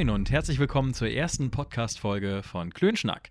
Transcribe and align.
moin 0.00 0.08
und 0.08 0.30
herzlich 0.30 0.58
willkommen 0.58 0.94
zur 0.94 1.10
ersten 1.10 1.50
Podcast-Folge 1.50 2.42
von 2.42 2.72
Klönschnack. 2.72 3.28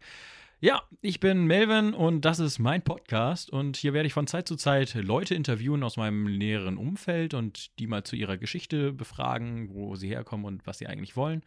Ja, 0.60 0.84
ich 1.02 1.20
bin 1.20 1.48
Melvin 1.48 1.96
und 1.96 2.26
das 2.26 2.38
ist 2.38 2.60
mein 2.60 2.84
Podcast 2.84 3.50
und 3.50 3.76
hier 3.76 3.94
werde 3.94 4.06
ich 4.06 4.14
von 4.14 4.28
Zeit 4.28 4.48
zu 4.48 4.56
Zeit 4.56 4.94
Leute 4.94 5.34
interviewen 5.34 5.82
aus 5.82 5.98
meinem 5.98 6.38
näheren 6.38 6.78
Umfeld 6.78 7.34
und 7.34 7.80
die 7.80 7.88
mal 7.88 8.04
zu 8.04 8.16
ihrer 8.16 8.38
Geschichte 8.38 8.94
befragen, 8.94 9.74
wo 9.74 9.96
sie 9.96 10.10
herkommen 10.10 10.46
und 10.46 10.68
was 10.68 10.78
sie 10.78 10.86
eigentlich 10.86 11.16
wollen. 11.16 11.42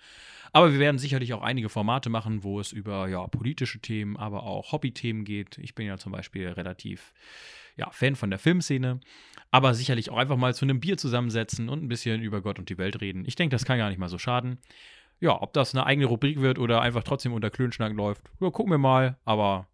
Aber 0.53 0.73
wir 0.73 0.81
werden 0.81 0.99
sicherlich 0.99 1.35
auch 1.35 1.43
einige 1.43 1.69
Formate 1.69 2.11
machen, 2.11 2.43
wo 2.43 2.59
es 2.59 2.73
über 2.73 3.07
ja, 3.07 3.25
politische 3.29 3.79
Themen, 3.79 4.17
aber 4.17 4.43
auch 4.43 4.73
Hobbythemen 4.73 5.25
geht. 5.25 5.57
Ich 5.59 5.77
bin 5.77 5.87
ja 5.87 5.99
zum 5.99 6.11
Beispiel 6.11 6.49
relativ 6.49 7.13
ja, 7.77 7.89
Fan 7.91 8.17
von 8.17 8.31
der 8.31 8.41
Filmszene, 8.41 8.99
aber 9.53 9.75
sicherlich 9.75 10.11
auch 10.11 10.17
einfach 10.17 10.37
mal 10.37 10.53
zu 10.53 10.65
einem 10.65 10.81
Bier 10.81 10.99
zusammensetzen 10.99 11.69
und 11.69 11.85
ein 11.85 11.89
bisschen 11.89 12.23
über 12.23 12.41
Gott 12.41 12.59
und 12.59 12.71
die 12.71 12.79
Welt 12.79 13.01
reden. 13.01 13.25
Ich 13.25 13.37
denke, 13.37 13.55
das 13.55 13.65
kann 13.65 13.79
gar 13.79 13.89
nicht 13.89 13.99
mal 13.99 14.09
so 14.09 14.19
schaden. 14.19 14.59
Ja, 15.23 15.41
ob 15.41 15.53
das 15.53 15.73
eine 15.73 15.87
eigene 15.87 16.07
Rubrik 16.07 16.41
wird 16.41 16.59
oder 16.59 16.83
einfach 16.83 17.05
trotzdem 17.05 17.33
unter 17.33 17.49
Klönschnack 17.49 17.93
läuft, 17.93 18.23
ja, 18.41 18.51
gucken 18.51 18.73
wir 18.73 18.79
mal. 18.79 19.17
Aber 19.25 19.69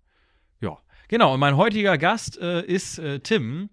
ja, 0.60 0.76
genau. 1.08 1.32
Und 1.32 1.40
mein 1.40 1.56
heutiger 1.56 1.96
Gast 1.96 2.38
äh, 2.38 2.60
ist 2.66 2.98
äh, 2.98 3.20
Tim. 3.20 3.70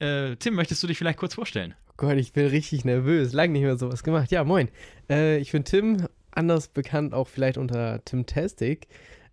Äh, 0.00 0.36
Tim, 0.36 0.54
möchtest 0.54 0.82
du 0.82 0.86
dich 0.86 0.98
vielleicht 0.98 1.18
kurz 1.18 1.32
vorstellen? 1.32 1.74
Oh 1.88 1.94
Gott, 1.96 2.18
ich 2.18 2.34
bin 2.34 2.46
richtig 2.48 2.84
nervös. 2.84 3.32
Lang 3.32 3.52
nicht 3.52 3.62
mehr 3.62 3.78
sowas 3.78 4.02
gemacht. 4.02 4.30
Ja, 4.32 4.44
moin. 4.44 4.68
Äh, 5.08 5.38
ich 5.38 5.50
bin 5.50 5.64
Tim, 5.64 6.06
anders 6.30 6.68
bekannt 6.68 7.14
auch 7.14 7.28
vielleicht 7.28 7.56
unter 7.56 8.04
Tim 8.04 8.26
Tastic. 8.26 8.86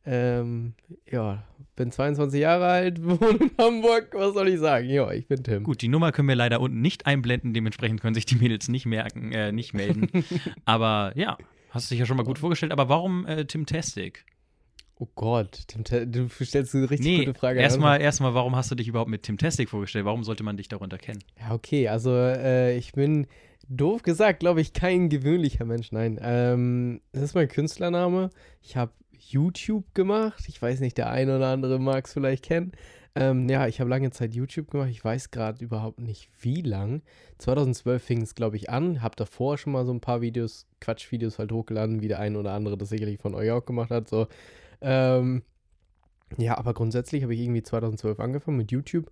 Ähm, 0.05 0.76
ja, 1.12 1.44
bin 1.76 1.91
22 1.91 2.40
Jahre 2.40 2.68
alt, 2.68 3.04
wohne 3.04 3.37
in 3.37 3.52
Hamburg. 3.58 4.13
Was 4.13 4.34
soll 4.34 4.48
ich 4.48 4.62
sagen? 4.62 4.87
Ja, 4.90 5.12
ich 5.12 5.27
bin 5.27 5.43
Tim. 5.43 5.63
Gut, 5.63 5.82
die 5.82 5.90
Nummer 5.90 6.13
können 6.13 6.30
wir 6.30 6.35
leider 6.35 6.62
unten 6.62 6.80
nicht 6.80 7.05
einblenden, 7.05 7.54
dementsprechend 7.54 7.99
können 7.99 8.15
sich 8.15 8.26
die 8.26 8.35
Mädels 8.35 8.70
nicht 8.70 8.85
merken, 8.85 9.34
äh, 9.34 9.52
nicht 9.52 9.74
melden. 9.74 10.10
Aber 10.65 11.12
ja, 11.15 11.37
hast 11.72 11.90
du 11.90 11.94
dich 11.94 12.00
ja 12.00 12.05
schon 12.05 12.18
mal 12.18 12.24
gut 12.24 12.40
vorgestellt. 12.40 12.72
Aber 12.72 12.90
warum 12.90 13.26
äh, 13.26 13.46
Tim 13.46 13.66
Tastic? 13.66 14.26
Oh 15.00 15.08
Gott, 15.16 15.64
Tim, 15.68 15.84
du 16.12 16.30
stellst 16.30 16.76
eine 16.76 16.88
richtig 16.88 17.08
nee, 17.08 17.26
gute 17.26 17.34
Frage. 17.34 17.60
Erstmal, 17.60 18.00
erstmal, 18.00 18.36
warum 18.36 18.55
hast 18.55 18.70
du 18.70 18.76
dich 18.76 18.88
überhaupt 18.88 19.10
mit 19.10 19.24
Tim 19.24 19.40
Tastic 19.40 19.70
vorgestellt? 19.70 20.05
Warum 20.05 20.24
sollte 20.24 20.44
man 20.44 20.58
dich 20.58 20.68
darunter 20.68 20.99
kennen? 20.99 21.24
Ja, 21.40 21.55
okay, 21.55 21.88
also 21.88 22.16
äh, 22.16 22.77
ich 22.77 22.92
bin 22.92 23.26
doof 23.68 24.04
gesagt, 24.04 24.42
glaube 24.42 24.62
ich, 24.62 24.74
kein 24.74 25.10
gewöhnlicher 25.10 25.66
Mensch. 25.66 25.92
Nein, 25.92 26.20
ähm, 26.22 27.02
das 27.14 27.24
ist 27.24 27.34
mein 27.34 27.48
Künstlername. 27.48 28.30
Ich 28.62 28.76
habe 28.76 28.92
YouTube 29.18 29.96
gemacht. 29.96 30.44
Ich 30.48 30.62
weiß 30.62 30.82
nicht, 30.82 30.99
der 30.99 31.10
eine 31.10 31.38
oder 31.38 31.48
andere 31.48 31.80
mag 31.80 32.05
es 32.05 32.14
vielleicht 32.14 32.46
kennen. 32.46 32.74
Ähm, 33.13 33.49
ja, 33.49 33.67
ich 33.67 33.79
habe 33.81 33.90
lange 33.90 34.12
Zeit 34.12 34.34
YouTube 34.34 34.71
gemacht. 34.71 34.90
Ich 34.90 35.04
weiß 35.04 35.31
gerade 35.31 35.63
überhaupt 35.63 35.99
nicht, 35.99 36.29
wie 36.40 36.62
lang. 36.62 37.01
2012 37.40 38.01
fing 38.01 38.21
es, 38.21 38.35
glaube 38.35 38.55
ich, 38.55 38.70
an. 38.70 39.01
Habe 39.01 39.15
davor 39.18 39.57
schon 39.57 39.73
mal 39.73 39.85
so 39.85 39.93
ein 39.93 39.99
paar 39.99 40.21
Videos, 40.21 40.65
Quatschvideos 40.79 41.37
halt 41.37 41.51
hochgeladen, 41.51 42.01
wie 42.01 42.07
der 42.07 42.20
eine 42.20 42.40
oder 42.40 42.53
andere 42.53 42.77
das 42.77 42.90
sicherlich 42.90 43.20
von 43.20 43.35
euch 43.35 43.51
auch 43.51 43.65
gemacht 43.65 43.91
hat. 43.91 44.07
So. 44.07 44.27
Ähm, 44.79 45.43
ja, 46.37 46.57
aber 46.57 46.73
grundsätzlich 46.73 47.23
habe 47.23 47.34
ich 47.34 47.41
irgendwie 47.41 47.63
2012 47.63 48.20
angefangen 48.20 48.57
mit 48.57 48.71
YouTube. 48.71 49.12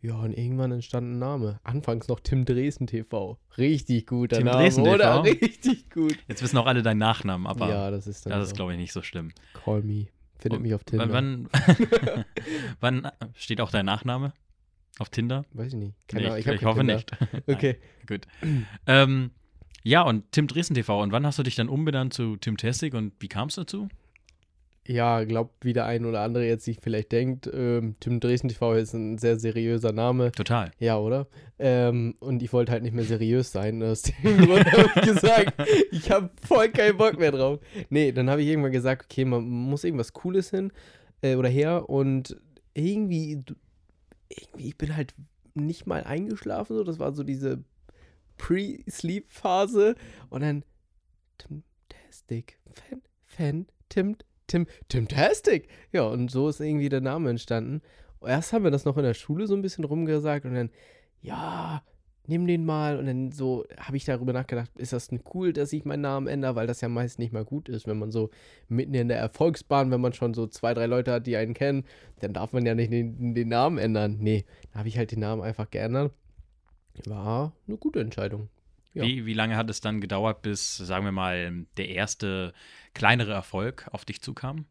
Ja, 0.00 0.16
und 0.16 0.36
irgendwann 0.36 0.70
entstand 0.72 1.12
ein 1.12 1.18
Name. 1.18 1.60
Anfangs 1.64 2.08
noch 2.08 2.20
Tim 2.20 2.44
Dresden 2.44 2.86
TV. 2.86 3.38
Richtig 3.56 4.06
guter 4.06 4.36
Tim 4.36 4.46
Name, 4.46 4.58
Dresden 4.58 4.86
oder? 4.86 5.22
TV? 5.22 5.38
Richtig 5.42 5.90
gut. 5.90 6.18
Jetzt 6.28 6.42
wissen 6.42 6.58
auch 6.58 6.66
alle 6.66 6.82
deinen 6.82 6.98
Nachnamen, 6.98 7.46
aber 7.46 7.68
ja, 7.68 7.90
das 7.90 8.06
ist 8.06 8.26
dann 8.26 8.32
das 8.32 8.48
ist, 8.48 8.54
glaube 8.54 8.72
ich, 8.72 8.78
nicht 8.78 8.92
so 8.92 9.00
schlimm. 9.00 9.32
Call 9.64 9.82
me. 9.82 10.08
Findet 10.44 10.62
mich 10.62 10.74
auf 10.74 10.84
Tinder. 10.84 11.10
Wann, 11.12 11.48
wann, 11.52 12.24
wann 12.80 13.10
steht 13.34 13.60
auch 13.60 13.70
dein 13.70 13.86
Nachname 13.86 14.32
auf 14.98 15.08
Tinder? 15.08 15.44
Weiß 15.52 15.72
ich 15.72 15.78
nicht. 15.78 15.94
Keine 16.06 16.28
Nee, 16.28 16.38
ich, 16.38 16.46
ich 16.46 16.58
kein 16.60 16.68
hoffe 16.68 16.80
Tinder. 16.80 16.94
nicht. 16.96 17.10
Okay. 17.48 17.78
Nein, 17.80 18.06
gut. 18.06 18.26
ähm, 18.86 19.30
ja, 19.82 20.02
und 20.02 20.30
Tim 20.32 20.46
Dresden 20.46 20.74
TV. 20.74 21.02
Und 21.02 21.12
wann 21.12 21.26
hast 21.26 21.38
du 21.38 21.42
dich 21.42 21.56
dann 21.56 21.68
umbenannt 21.68 22.14
zu 22.14 22.36
Tim 22.36 22.56
Tastic 22.56 22.94
und 22.94 23.12
wie 23.20 23.28
kam 23.28 23.48
es 23.48 23.54
dazu? 23.56 23.88
Ja, 24.86 25.24
glaubt, 25.24 25.64
wie 25.64 25.72
der 25.72 25.86
ein 25.86 26.04
oder 26.04 26.20
andere 26.20 26.46
jetzt 26.46 26.64
sich 26.64 26.78
vielleicht 26.82 27.10
denkt, 27.10 27.48
ähm, 27.50 27.96
Tim 28.00 28.20
Dresden 28.20 28.48
TV 28.48 28.74
ist 28.74 28.92
ein 28.92 29.16
sehr 29.16 29.38
seriöser 29.38 29.92
Name. 29.92 30.30
Total. 30.32 30.72
Ja, 30.78 30.98
oder? 30.98 31.26
Ähm, 31.58 32.16
und 32.20 32.42
ich 32.42 32.52
wollte 32.52 32.72
halt 32.72 32.82
nicht 32.82 32.94
mehr 32.94 33.04
seriös 33.04 33.50
sein. 33.50 33.82
Aus 33.82 34.02
dem 34.22 34.46
Grund 34.46 34.70
habe 34.70 34.90
ich 34.94 35.02
gesagt, 35.02 35.54
ich 35.90 36.10
habe 36.10 36.30
voll 36.46 36.68
keinen 36.68 36.98
Bock 36.98 37.18
mehr 37.18 37.32
drauf. 37.32 37.60
Nee, 37.88 38.12
dann 38.12 38.28
habe 38.28 38.42
ich 38.42 38.48
irgendwann 38.48 38.72
gesagt, 38.72 39.06
okay, 39.10 39.24
man 39.24 39.44
muss 39.44 39.84
irgendwas 39.84 40.12
Cooles 40.12 40.50
hin 40.50 40.70
äh, 41.22 41.36
oder 41.36 41.48
her. 41.48 41.88
Und 41.88 42.36
irgendwie, 42.74 43.42
irgendwie, 44.28 44.68
ich 44.68 44.76
bin 44.76 44.94
halt 44.96 45.14
nicht 45.54 45.86
mal 45.86 46.04
eingeschlafen. 46.04 46.76
So. 46.76 46.84
Das 46.84 46.98
war 46.98 47.14
so 47.14 47.22
diese 47.22 47.64
Pre-Sleep-Phase. 48.36 49.94
Und 50.28 50.42
dann 50.42 50.62
Tim-Tastic. 51.38 52.58
Fan, 52.74 53.02
Fan, 53.24 53.66
Tim, 53.88 54.16
Tim, 54.46 54.66
Tim-Tastic. 54.88 55.68
Ja, 55.92 56.04
und 56.04 56.30
so 56.30 56.48
ist 56.48 56.60
irgendwie 56.60 56.88
der 56.88 57.00
Name 57.00 57.30
entstanden. 57.30 57.82
Erst 58.24 58.52
haben 58.52 58.64
wir 58.64 58.70
das 58.70 58.84
noch 58.84 58.96
in 58.96 59.04
der 59.04 59.14
Schule 59.14 59.46
so 59.46 59.54
ein 59.54 59.62
bisschen 59.62 59.84
rumgesagt 59.84 60.46
und 60.46 60.54
dann, 60.54 60.70
ja, 61.20 61.82
nimm 62.26 62.46
den 62.46 62.64
mal. 62.64 62.98
Und 62.98 63.06
dann 63.06 63.32
so 63.32 63.64
habe 63.78 63.96
ich 63.96 64.04
darüber 64.04 64.32
nachgedacht, 64.32 64.70
ist 64.76 64.92
das 64.92 65.08
cool, 65.34 65.52
dass 65.52 65.72
ich 65.72 65.84
meinen 65.84 66.02
Namen 66.02 66.26
ändere, 66.26 66.54
weil 66.54 66.66
das 66.66 66.80
ja 66.80 66.88
meist 66.88 67.18
nicht 67.18 67.32
mal 67.32 67.44
gut 67.44 67.68
ist, 67.68 67.86
wenn 67.86 67.98
man 67.98 68.10
so 68.10 68.30
mitten 68.68 68.94
in 68.94 69.08
der 69.08 69.18
Erfolgsbahn, 69.18 69.90
wenn 69.90 70.00
man 70.00 70.12
schon 70.12 70.34
so 70.34 70.46
zwei, 70.46 70.74
drei 70.74 70.86
Leute 70.86 71.12
hat, 71.12 71.26
die 71.26 71.36
einen 71.36 71.54
kennen, 71.54 71.84
dann 72.20 72.32
darf 72.32 72.52
man 72.52 72.64
ja 72.66 72.74
nicht 72.74 72.92
den, 72.92 73.34
den 73.34 73.48
Namen 73.48 73.78
ändern. 73.78 74.18
Nee, 74.20 74.44
da 74.72 74.80
habe 74.80 74.88
ich 74.88 74.98
halt 74.98 75.12
den 75.12 75.20
Namen 75.20 75.42
einfach 75.42 75.70
geändert. 75.70 76.12
War 77.06 77.52
eine 77.66 77.76
gute 77.76 78.00
Entscheidung. 78.00 78.48
Ja. 78.94 79.04
Wie, 79.04 79.26
wie 79.26 79.34
lange 79.34 79.56
hat 79.56 79.68
es 79.70 79.80
dann 79.80 80.00
gedauert, 80.00 80.42
bis, 80.42 80.76
sagen 80.76 81.04
wir 81.04 81.12
mal, 81.12 81.66
der 81.76 81.88
erste 81.88 82.52
kleinere 82.94 83.32
Erfolg 83.32 83.88
auf 83.90 84.04
dich 84.04 84.22
zukam? 84.22 84.66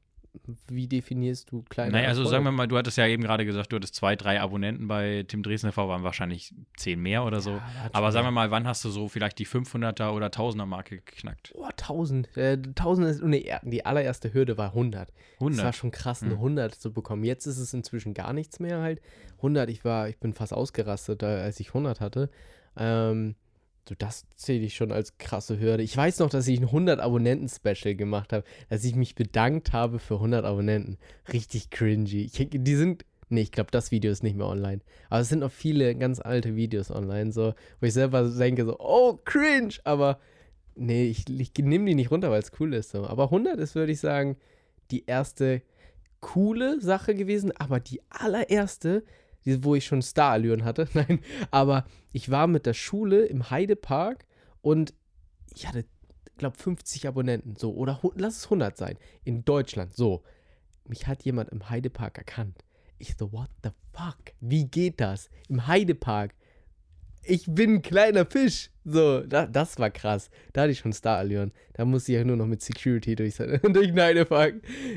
Wie 0.68 0.88
definierst 0.88 1.52
du 1.52 1.62
kleine 1.70 1.92
naja, 1.92 2.08
also 2.08 2.22
Erfolge? 2.22 2.30
sagen 2.32 2.46
wir 2.46 2.52
mal, 2.52 2.68
du 2.68 2.76
hattest 2.76 2.98
ja 2.98 3.06
eben 3.06 3.22
gerade 3.22 3.46
gesagt, 3.46 3.72
du 3.72 3.76
hattest 3.76 3.94
zwei, 3.94 4.16
drei 4.16 4.42
Abonnenten 4.42 4.88
bei 4.88 5.24
Tim 5.28 5.44
Dresden 5.44 5.70
TV, 5.70 5.88
waren 5.88 6.02
wahrscheinlich 6.02 6.56
zehn 6.76 7.00
mehr 7.00 7.24
oder 7.24 7.40
so. 7.40 7.52
Ja, 7.52 7.90
Aber 7.92 8.12
sagen 8.12 8.26
wir 8.26 8.32
mal, 8.32 8.50
wann 8.50 8.66
hast 8.66 8.84
du 8.84 8.90
so 8.90 9.08
vielleicht 9.08 9.38
die 9.38 9.46
500er 9.46 10.10
oder 10.10 10.28
1000er 10.28 10.66
Marke 10.66 11.02
geknackt? 11.02 11.52
Oh, 11.56 11.66
1000. 11.66 12.36
Äh, 12.36 12.54
1000 12.54 13.08
ist, 13.08 13.22
nee, 13.24 13.54
die 13.62 13.86
allererste 13.86 14.34
Hürde 14.34 14.58
war 14.58 14.70
100. 14.70 15.10
Das 15.10 15.16
war 15.40 15.48
100. 15.50 15.76
schon 15.76 15.92
krass, 15.92 16.24
eine 16.24 16.32
Hm. 16.32 16.38
100 16.40 16.74
zu 16.74 16.92
bekommen. 16.92 17.24
Jetzt 17.24 17.46
ist 17.46 17.60
es 17.60 17.72
inzwischen 17.74 18.16
gar 18.16 18.34
nichts 18.34 18.60
mehr 18.60 18.80
halt. 18.82 19.02
100, 19.38 19.70
ich 19.70 19.86
war, 19.86 20.10
ich 20.10 20.18
bin 20.18 20.34
fast 20.34 20.54
ausgerastet, 20.54 21.22
äh, 21.22 21.28
als 21.28 21.60
ich 21.60 21.68
100 21.70 22.00
hatte. 22.02 22.32
Ähm, 22.76 23.36
so, 23.88 23.96
das 23.98 24.26
zähle 24.36 24.66
ich 24.66 24.76
schon 24.76 24.92
als 24.92 25.18
krasse 25.18 25.60
Hürde. 25.60 25.84
Ich 25.84 25.96
weiß 25.96 26.20
noch, 26.20 26.30
dass 26.30 26.48
ich 26.48 26.60
ein 26.60 26.68
100-Abonnenten-Special 26.68 27.96
gemacht 27.96 28.32
habe, 28.32 28.46
dass 28.70 28.86
ich 28.86 28.96
mich 28.96 29.16
bedankt 29.16 29.74
habe 29.74 30.00
für 30.00 30.16
100 30.16 30.46
Abonnenten. 30.46 30.98
Richtig 31.32 31.70
cringy. 31.70 32.22
Ich, 32.24 32.48
die 32.50 32.76
sind, 32.76 33.06
nee, 33.28 33.42
ich 33.42 33.52
glaube, 33.52 33.72
das 33.72 33.92
Video 33.92 34.12
ist 34.12 34.24
nicht 34.24 34.38
mehr 34.38 34.48
online. 34.48 34.82
Aber 35.10 35.20
es 35.20 35.30
sind 35.30 35.40
noch 35.40 35.52
viele 35.52 35.96
ganz 35.96 36.22
alte 36.22 36.56
Videos 36.56 36.92
online, 36.92 37.34
so, 37.34 37.54
wo 37.82 37.86
ich 37.86 37.94
selber 37.94 38.24
denke, 38.30 38.64
so, 38.64 38.78
oh, 38.80 39.20
cringe, 39.26 39.74
aber 39.84 40.20
nee, 40.76 41.06
ich, 41.06 41.30
ich 41.30 41.52
nehme 41.58 41.86
die 41.86 41.96
nicht 41.96 42.12
runter, 42.12 42.32
weil 42.32 42.42
es 42.42 42.52
cool 42.60 42.74
ist, 42.74 42.92
so. 42.92 43.06
Aber 43.06 43.26
100 43.26 43.60
ist, 43.60 43.76
würde 43.76 43.92
ich 43.92 44.00
sagen, 44.00 44.38
die 44.92 45.06
erste 45.06 45.62
coole 46.22 46.80
Sache 46.80 47.16
gewesen, 47.16 47.52
aber 47.58 47.82
die 47.82 48.02
allererste, 48.10 49.04
wo 49.46 49.76
ich 49.76 49.86
schon 49.86 50.02
Starallüren 50.02 50.64
hatte, 50.64 50.88
nein, 50.94 51.20
aber 51.52 51.86
ich 52.12 52.30
war 52.30 52.48
mit 52.48 52.66
der 52.66 52.74
Schule 52.74 53.26
im 53.26 53.50
Heidepark 53.50 54.26
und 54.62 54.94
ich 55.54 55.68
hatte, 55.68 55.86
glaube 56.38 56.58
50 56.58 57.08
Abonnenten, 57.08 57.56
so, 57.56 57.74
oder 57.74 58.00
lass 58.16 58.38
es 58.38 58.46
100 58.46 58.78
sein, 58.78 58.98
in 59.24 59.46
Deutschland, 59.46 59.94
so. 59.94 60.24
Mich 60.86 61.08
hat 61.08 61.24
jemand 61.24 61.50
im 61.52 61.70
Heidepark 61.70 62.18
erkannt. 62.18 62.64
Ich 62.98 63.16
so, 63.18 63.32
what 63.32 63.50
the 63.64 63.70
fuck? 63.94 64.34
Wie 64.42 64.66
geht 64.66 65.00
das? 65.00 65.30
Im 65.48 65.66
Heidepark. 65.66 66.34
Ich 67.26 67.46
bin 67.48 67.76
ein 67.76 67.82
kleiner 67.82 68.26
Fisch. 68.26 68.70
So, 68.86 69.22
da, 69.22 69.46
das 69.48 69.80
war 69.80 69.90
krass. 69.90 70.30
Da 70.52 70.62
hatte 70.64 70.72
ich 70.72 70.80
schon 70.80 70.92
Starallüren. 70.92 71.52
Da 71.74 71.86
musste 71.86 72.12
ich 72.12 72.18
ja 72.18 72.24
nur 72.26 72.36
noch 72.36 72.48
mit 72.48 72.62
Security 72.62 73.16
durch, 73.16 73.36
durch 73.38 73.88
den 73.88 74.00
Heidepark. 74.00 74.56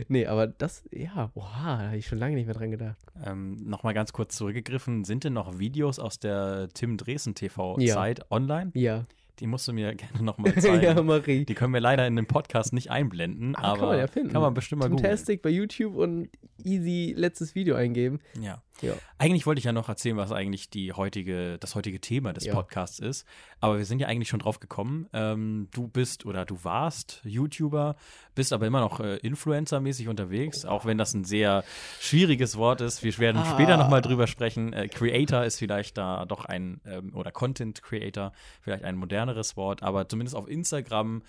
Nee, 0.08 0.26
aber 0.26 0.48
das, 0.48 0.82
ja, 0.90 1.30
oha, 1.34 1.78
da 1.78 1.86
habe 1.86 1.96
ich 1.96 2.06
schon 2.06 2.18
lange 2.18 2.34
nicht 2.34 2.46
mehr 2.46 2.54
dran 2.54 2.72
gedacht. 2.72 2.98
Ähm, 3.24 3.56
Nochmal 3.64 3.94
ganz 3.94 4.12
kurz 4.12 4.36
zurückgegriffen, 4.36 5.04
sind 5.04 5.22
denn 5.24 5.34
noch 5.34 5.58
Videos 5.58 5.98
aus 6.00 6.18
der 6.18 6.68
Tim 6.74 6.96
Dresden 6.96 7.34
TV-Zeit 7.34 8.30
online? 8.30 8.72
Ja. 8.74 9.06
Die 9.38 9.46
musst 9.46 9.68
du 9.68 9.72
mir 9.72 9.94
gerne 9.94 10.22
nochmal 10.22 10.54
zeigen. 10.58 10.82
ja, 10.82 11.00
Marie. 11.02 11.44
Die 11.44 11.54
können 11.54 11.72
wir 11.74 11.80
leider 11.80 12.06
in 12.06 12.16
dem 12.16 12.26
Podcast 12.26 12.72
nicht 12.72 12.90
einblenden, 12.90 13.54
aber, 13.54 13.66
Aber 13.68 13.78
kann 13.78 13.88
man 13.88 13.98
ja 13.98 14.06
finden. 14.08 14.32
kann 14.32 14.42
man 14.42 14.54
bestimmt 14.54 14.80
mal. 14.82 14.88
Fantastic 14.88 15.42
bei 15.42 15.50
YouTube 15.50 15.94
und 15.94 16.28
easy 16.64 17.14
letztes 17.16 17.54
Video 17.54 17.76
eingeben. 17.76 18.18
Ja. 18.40 18.62
Ja. 18.82 18.94
Eigentlich 19.18 19.46
wollte 19.46 19.58
ich 19.58 19.64
ja 19.64 19.72
noch 19.72 19.88
erzählen, 19.88 20.16
was 20.18 20.32
eigentlich 20.32 20.68
die 20.68 20.92
heutige, 20.92 21.56
das 21.58 21.74
heutige 21.74 22.00
Thema 22.00 22.32
des 22.34 22.44
Ja. 22.44 22.54
Podcasts 22.54 22.98
ist. 22.98 23.24
Aber 23.60 23.78
wir 23.78 23.84
sind 23.86 24.00
ja 24.00 24.06
eigentlich 24.08 24.28
schon 24.28 24.40
drauf 24.40 24.60
gekommen. 24.60 25.08
Ähm, 25.14 25.68
du 25.72 25.88
bist 25.88 26.26
oder 26.26 26.44
du 26.44 26.62
warst 26.62 27.20
YouTuber, 27.24 27.96
bist 28.34 28.52
aber 28.52 28.66
immer 28.66 28.80
noch 28.80 29.00
äh, 29.00 29.16
Influencer-mäßig 29.16 30.08
unterwegs, 30.08 30.64
auch 30.66 30.84
wenn 30.84 30.98
das 30.98 31.14
ein 31.14 31.24
sehr 31.24 31.64
schwieriges 32.00 32.56
Wort 32.58 32.80
ist. 32.82 33.02
Wir 33.02 33.16
werden 33.18 33.42
Ah. 33.42 33.52
später 33.54 33.76
nochmal 33.78 34.02
drüber 34.02 34.26
sprechen. 34.26 34.72
Äh, 34.74 34.88
Creator 34.88 35.44
ist 35.44 35.58
vielleicht 35.58 35.96
da 35.96 36.26
doch 36.26 36.44
ein, 36.44 36.80
ähm, 36.84 37.14
oder 37.14 37.32
Content 37.32 37.82
Creator, 37.82 38.32
vielleicht 38.60 38.84
ein 38.84 38.96
moderneres 38.96 39.56
Wort, 39.56 39.82
aber 39.82 40.08
zumindest 40.08 40.36
auf 40.36 40.48
Instagram 40.48 41.22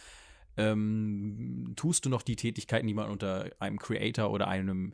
ähm, 0.60 1.74
tust 1.76 2.06
du 2.06 2.10
noch 2.10 2.22
die 2.24 2.36
Tätigkeiten, 2.36 2.88
die 2.88 2.94
man 2.94 3.10
unter 3.10 3.50
einem 3.60 3.78
Creator 3.78 4.32
oder 4.32 4.48
einem 4.48 4.94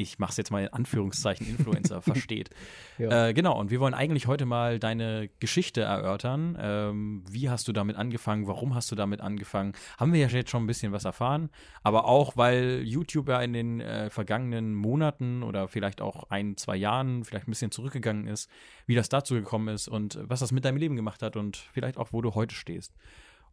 ich 0.00 0.18
mache 0.18 0.30
es 0.30 0.36
jetzt 0.36 0.50
mal 0.50 0.62
in 0.62 0.68
Anführungszeichen, 0.68 1.46
Influencer 1.46 2.02
versteht. 2.02 2.50
Ja. 2.98 3.28
Äh, 3.28 3.34
genau, 3.34 3.58
und 3.58 3.70
wir 3.70 3.80
wollen 3.80 3.94
eigentlich 3.94 4.26
heute 4.26 4.46
mal 4.46 4.78
deine 4.78 5.28
Geschichte 5.40 5.82
erörtern. 5.82 6.56
Ähm, 6.60 7.24
wie 7.30 7.50
hast 7.50 7.68
du 7.68 7.72
damit 7.72 7.96
angefangen? 7.96 8.46
Warum 8.46 8.74
hast 8.74 8.90
du 8.90 8.96
damit 8.96 9.20
angefangen? 9.20 9.72
Haben 9.98 10.12
wir 10.12 10.20
ja 10.20 10.28
jetzt 10.28 10.50
schon 10.50 10.64
ein 10.64 10.66
bisschen 10.66 10.92
was 10.92 11.04
erfahren, 11.04 11.50
aber 11.82 12.06
auch, 12.06 12.36
weil 12.36 12.82
YouTube 12.84 13.28
ja 13.28 13.40
in 13.42 13.52
den 13.52 13.80
äh, 13.80 14.10
vergangenen 14.10 14.74
Monaten 14.74 15.42
oder 15.42 15.68
vielleicht 15.68 16.00
auch 16.00 16.30
ein, 16.30 16.56
zwei 16.56 16.76
Jahren 16.76 17.24
vielleicht 17.24 17.46
ein 17.46 17.50
bisschen 17.50 17.70
zurückgegangen 17.70 18.26
ist, 18.26 18.50
wie 18.86 18.94
das 18.94 19.08
dazu 19.08 19.34
gekommen 19.34 19.68
ist 19.68 19.88
und 19.88 20.18
was 20.22 20.40
das 20.40 20.52
mit 20.52 20.64
deinem 20.64 20.78
Leben 20.78 20.96
gemacht 20.96 21.22
hat 21.22 21.36
und 21.36 21.56
vielleicht 21.56 21.98
auch, 21.98 22.12
wo 22.12 22.22
du 22.22 22.34
heute 22.34 22.54
stehst. 22.54 22.94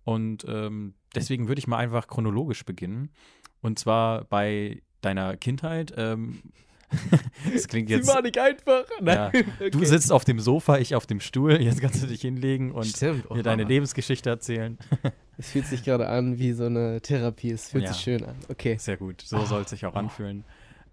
Und 0.04 0.46
ähm, 0.48 0.94
deswegen 1.16 1.50
würde 1.50 1.60
ich 1.60 1.68
mal 1.68 1.80
einfach 1.80 2.08
chronologisch 2.08 2.64
beginnen. 2.64 3.12
Und 3.60 3.78
zwar 3.78 4.24
bei 4.24 4.82
deiner 5.02 5.38
Kindheit. 5.38 5.94
Ähm, 5.98 6.42
das 7.54 7.68
klingt 7.68 7.90
jetzt. 7.90 8.08
Sie 8.08 8.14
war 8.14 8.22
nicht 8.22 8.38
einfach. 8.38 8.86
Ja, 9.04 9.28
okay. 9.28 9.46
Du 9.72 9.84
sitzt 9.84 10.12
auf 10.12 10.24
dem 10.24 10.40
Sofa, 10.40 10.78
ich 10.78 10.96
auf 10.96 11.06
dem 11.06 11.20
Stuhl. 11.20 11.62
Jetzt 11.62 11.82
kannst 11.82 12.02
du 12.02 12.08
dich 12.08 12.22
hinlegen 12.22 12.72
und 12.72 12.86
Stimmt, 12.86 13.30
mir 13.30 13.44
deine 13.44 13.64
Lebensgeschichte 13.64 14.30
erzählen. 14.30 14.78
Es 15.40 15.52
fühlt 15.52 15.68
sich 15.68 15.84
gerade 15.84 16.08
an 16.08 16.40
wie 16.40 16.52
so 16.54 16.66
eine 16.66 17.00
Therapie. 17.00 17.52
Es 17.52 17.70
fühlt 17.70 17.84
ja. 17.84 17.94
sich 17.94 18.02
schön 18.02 18.24
an. 18.24 18.36
Okay. 18.50 18.76
Sehr 18.80 18.98
gut. 18.98 19.22
So 19.22 19.46
soll 19.46 19.62
es 19.62 19.70
sich 19.70 19.86
auch 19.86 19.94
oh. 19.94 20.00
anfühlen. 20.00 20.44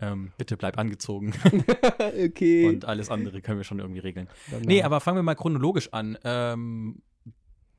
Ähm, 0.00 0.32
bitte 0.36 0.58
bleib 0.58 0.76
angezogen. 0.76 1.32
okay. 2.24 2.68
Und 2.68 2.84
alles 2.84 3.08
andere 3.08 3.40
können 3.40 3.58
wir 3.58 3.64
schon 3.64 3.78
irgendwie 3.78 4.00
regeln. 4.00 4.28
Dann 4.50 4.60
nee, 4.60 4.82
aber 4.82 5.00
fangen 5.00 5.16
wir 5.16 5.22
mal 5.22 5.34
chronologisch 5.34 5.90
an. 5.94 6.18
Ähm, 6.24 7.00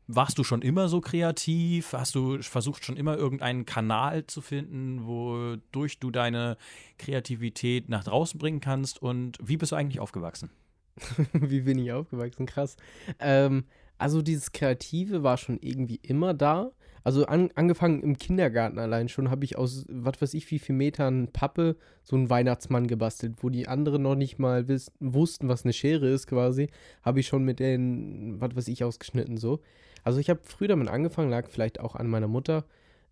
warst 0.08 0.38
du 0.38 0.44
schon 0.44 0.62
immer 0.62 0.88
so 0.88 1.02
kreativ? 1.02 1.94
Hast 1.94 2.16
du 2.16 2.42
versucht, 2.42 2.86
schon 2.86 2.98
immer 2.98 3.18
irgendeinen 3.18 3.66
Kanal 3.66 4.28
zu 4.28 4.42
finden, 4.42 5.06
wodurch 5.06 6.00
du 6.00 6.12
deine 6.12 6.58
Kreativität 6.98 7.90
nach 7.90 8.04
draußen 8.04 8.40
bringen 8.40 8.60
kannst? 8.60 9.02
Und 9.02 9.38
wie 9.42 9.58
bist 9.58 9.72
du 9.72 9.76
eigentlich 9.76 10.00
aufgewachsen? 10.00 10.50
wie 11.34 11.62
bin 11.62 11.78
ich 11.80 11.92
aufgewachsen? 11.92 12.46
Krass. 12.46 12.78
Ähm, 13.20 13.66
also 13.98 14.22
dieses 14.22 14.52
Kreative 14.52 15.24
war 15.24 15.38
schon 15.38 15.60
irgendwie 15.62 16.00
immer 16.04 16.34
da. 16.34 16.72
Also 17.04 17.28
an, 17.28 17.52
angefangen 17.54 18.02
im 18.02 18.18
Kindergarten 18.18 18.80
allein 18.80 19.10
schon 19.10 19.30
habe 19.30 19.46
ich 19.46 19.58
aus, 19.58 19.86
was 19.90 20.22
weiß 20.22 20.34
ich, 20.34 20.50
wie 20.50 20.58
viel 20.58 20.76
Metern 20.76 21.28
Pappe 21.32 21.78
so 22.04 22.16
einen 22.16 22.32
Weihnachtsmann 22.32 22.88
gebastelt, 22.88 23.36
wo 23.42 23.50
die 23.50 23.68
anderen 23.68 24.02
noch 24.02 24.16
nicht 24.16 24.40
mal 24.40 24.68
wussten, 25.00 25.48
was 25.48 25.64
eine 25.64 25.74
Schere 25.74 26.08
ist 26.08 26.26
quasi, 26.26 26.70
habe 27.04 27.20
ich 27.20 27.28
schon 27.28 27.44
mit 27.44 27.60
den, 27.60 28.42
was 28.42 28.56
weiß 28.56 28.68
ich, 28.70 28.84
ausgeschnitten 28.84 29.38
so. 29.38 29.62
Also 30.06 30.20
ich 30.20 30.30
habe 30.30 30.40
früh 30.44 30.68
damit 30.68 30.88
angefangen, 30.88 31.32
lag 31.32 31.50
vielleicht 31.50 31.80
auch 31.80 31.96
an 31.96 32.08
meiner 32.08 32.28
Mutter, 32.28 32.64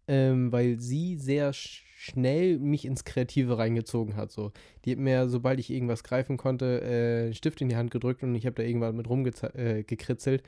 ähm, 0.08 0.52
weil 0.52 0.80
sie 0.80 1.18
sehr 1.18 1.52
schnell 1.52 2.60
mich 2.60 2.86
ins 2.86 3.04
Kreative 3.04 3.58
reingezogen 3.58 4.16
hat. 4.16 4.32
So. 4.32 4.52
Die 4.86 4.92
hat 4.92 5.00
mir, 5.00 5.28
sobald 5.28 5.60
ich 5.60 5.72
irgendwas 5.72 6.04
greifen 6.04 6.38
konnte, 6.38 6.82
äh, 6.82 7.24
einen 7.26 7.34
Stift 7.34 7.62
in 7.62 7.70
die 7.70 7.76
Hand 7.76 7.92
gedrückt 7.92 8.24
und 8.24 8.36
ich 8.36 8.46
habe 8.46 8.56
da 8.56 8.64
irgendwann 8.64 8.96
mit 8.96 9.10
rumgekritzelt. 9.10 10.42
Äh, 10.42 10.46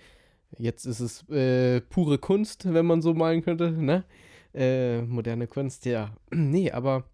Jetzt 0.57 0.85
ist 0.85 0.99
es 0.99 1.27
äh, 1.29 1.81
pure 1.81 2.19
Kunst, 2.19 2.71
wenn 2.71 2.85
man 2.85 3.01
so 3.01 3.13
malen 3.13 3.41
könnte, 3.41 3.71
ne? 3.71 4.05
Äh, 4.53 5.01
moderne 5.01 5.47
Kunst, 5.47 5.85
ja. 5.85 6.15
nee, 6.31 6.71
aber 6.71 7.05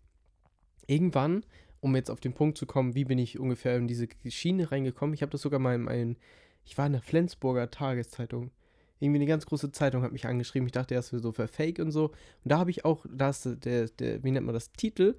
irgendwann, 0.86 1.46
um 1.80 1.96
jetzt 1.96 2.12
auf 2.12 2.20
den 2.20 2.34
Punkt 2.34 2.58
zu 2.58 2.66
kommen, 2.66 2.94
wie 2.94 3.06
bin 3.06 3.18
ich 3.18 3.40
ungefähr 3.40 3.78
in 3.78 3.88
diese 3.88 4.08
Schiene 4.28 4.72
reingekommen, 4.72 5.14
ich 5.14 5.22
habe 5.22 5.32
das 5.32 5.42
sogar 5.42 5.60
mal 5.60 5.74
in 5.74 5.84
meinen, 5.84 6.18
ich 6.66 6.78
war 6.78 6.86
in 6.86 6.92
der 6.92 7.02
Flensburger 7.02 7.72
Tageszeitung 7.72 8.52
irgendwie 9.02 9.20
eine 9.20 9.28
ganz 9.28 9.46
große 9.46 9.72
Zeitung 9.72 10.04
hat 10.04 10.12
mich 10.12 10.28
angeschrieben. 10.28 10.68
Ich 10.68 10.72
dachte 10.72 10.94
erst 10.94 11.10
so 11.10 11.32
für 11.32 11.48
Fake 11.48 11.80
und 11.80 11.92
so. 11.92 12.06
Und 12.10 12.16
da 12.44 12.60
habe 12.60 12.70
ich 12.70 12.86
auch, 12.86 13.06
da 13.12 13.30
ist 13.30 13.50
der, 13.66 13.88
der, 13.88 14.24
wie 14.24 14.32
nennt 14.32 14.46
man 14.46 14.54
das, 14.54 14.72
Titel, 14.72 15.16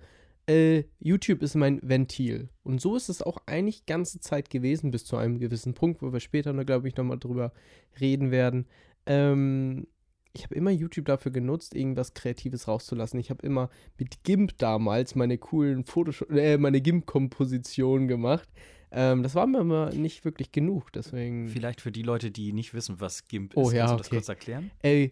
äh, 0.47 0.85
YouTube 0.99 1.43
ist 1.43 1.55
mein 1.55 1.81
Ventil. 1.83 2.49
Und 2.63 2.81
so 2.81 2.97
ist 2.97 3.09
es 3.09 3.23
auch 3.23 3.39
eigentlich 3.47 3.87
ganze 3.87 4.21
Zeit 4.21 4.51
gewesen, 4.51 4.91
bis 4.91 5.05
zu 5.05 5.17
einem 5.17 5.39
gewissen 5.39 5.75
Punkt, 5.75 6.03
wo 6.03 6.13
wir 6.13 6.21
später, 6.21 6.53
glaube 6.65 6.89
ich, 6.89 6.97
nochmal 6.97 7.19
drüber 7.19 7.53
reden 8.01 8.31
werden. 8.31 8.67
Ähm, 9.07 9.87
ich 10.33 10.45
habe 10.45 10.55
immer 10.55 10.71
YouTube 10.71 11.05
dafür 11.05 11.31
genutzt, 11.31 11.75
irgendwas 11.75 12.15
Kreatives 12.15 12.67
rauszulassen. 12.67 13.21
Ich 13.21 13.31
habe 13.31 13.45
immer 13.45 13.69
mit 13.99 14.25
GIMP 14.25 14.57
damals 14.59 15.15
meine 15.15 15.39
coolen 15.39 15.85
Photoshop, 15.85 16.31
äh, 16.31 16.57
meine 16.57 16.81
GIMP-Kompositionen 16.81 18.09
gemacht. 18.09 18.49
Ähm, 18.93 19.23
das 19.23 19.35
war 19.35 19.47
mir 19.47 19.61
aber 19.61 19.91
nicht 19.93 20.25
wirklich 20.25 20.53
genug, 20.53 20.93
deswegen. 20.93 21.49
Vielleicht 21.49 21.81
für 21.81 21.93
die 21.93 22.03
Leute, 22.03 22.31
die 22.31 22.53
nicht 22.53 22.75
wissen, 22.75 23.01
was 23.01 23.27
GIMP 23.27 23.57
oh, 23.57 23.69
ist, 23.69 23.75
ja, 23.75 23.87
kannst 23.87 23.93
du 23.93 23.95
okay. 23.95 24.03
das 24.03 24.11
kurz 24.11 24.29
erklären? 24.29 24.71
Ey, 24.83 25.11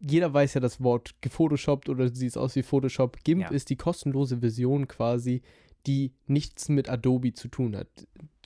jeder 0.00 0.32
weiß 0.32 0.54
ja 0.54 0.60
das 0.60 0.82
Wort 0.82 1.14
gefotoshoppt 1.20 1.88
oder 1.88 2.08
sieht 2.14 2.30
es 2.30 2.36
aus 2.36 2.56
wie 2.56 2.62
Photoshop. 2.62 3.18
GIMP 3.24 3.42
ja. 3.42 3.48
ist 3.50 3.70
die 3.70 3.76
kostenlose 3.76 4.38
Version 4.38 4.88
quasi, 4.88 5.42
die 5.86 6.12
nichts 6.26 6.68
mit 6.68 6.88
Adobe 6.88 7.34
zu 7.34 7.48
tun 7.48 7.76
hat. 7.76 7.88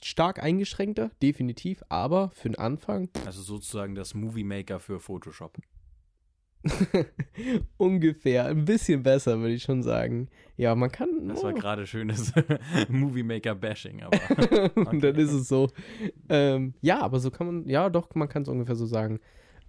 Stark 0.03 0.43
eingeschränkter, 0.43 1.11
definitiv, 1.21 1.81
aber 1.87 2.31
für 2.31 2.49
den 2.49 2.57
Anfang. 2.57 3.09
Also 3.25 3.41
sozusagen 3.41 3.95
das 3.95 4.13
Movie 4.13 4.43
Maker 4.43 4.79
für 4.79 4.99
Photoshop. 4.99 5.57
Ungefähr. 7.77 8.45
Ein 8.45 8.65
bisschen 8.65 9.03
besser, 9.03 9.39
würde 9.39 9.53
ich 9.53 9.63
schon 9.63 9.83
sagen. 9.83 10.29
Ja, 10.55 10.75
man 10.75 10.91
kann. 10.91 11.27
Das 11.27 11.43
war 11.43 11.51
oh. 11.51 11.55
gerade 11.55 11.85
schönes 11.85 12.31
Movie 12.89 13.23
Maker 13.23 13.55
Bashing, 13.55 14.03
aber. 14.03 14.19
Okay. 14.33 14.69
Und 14.75 15.03
dann 15.03 15.15
ist 15.15 15.31
es 15.31 15.47
so. 15.47 15.69
Ähm, 16.29 16.73
ja, 16.81 17.01
aber 17.01 17.19
so 17.19 17.31
kann 17.31 17.47
man. 17.47 17.69
Ja, 17.69 17.89
doch, 17.89 18.13
man 18.15 18.29
kann 18.29 18.43
es 18.43 18.49
ungefähr 18.49 18.75
so 18.75 18.85
sagen. 18.85 19.19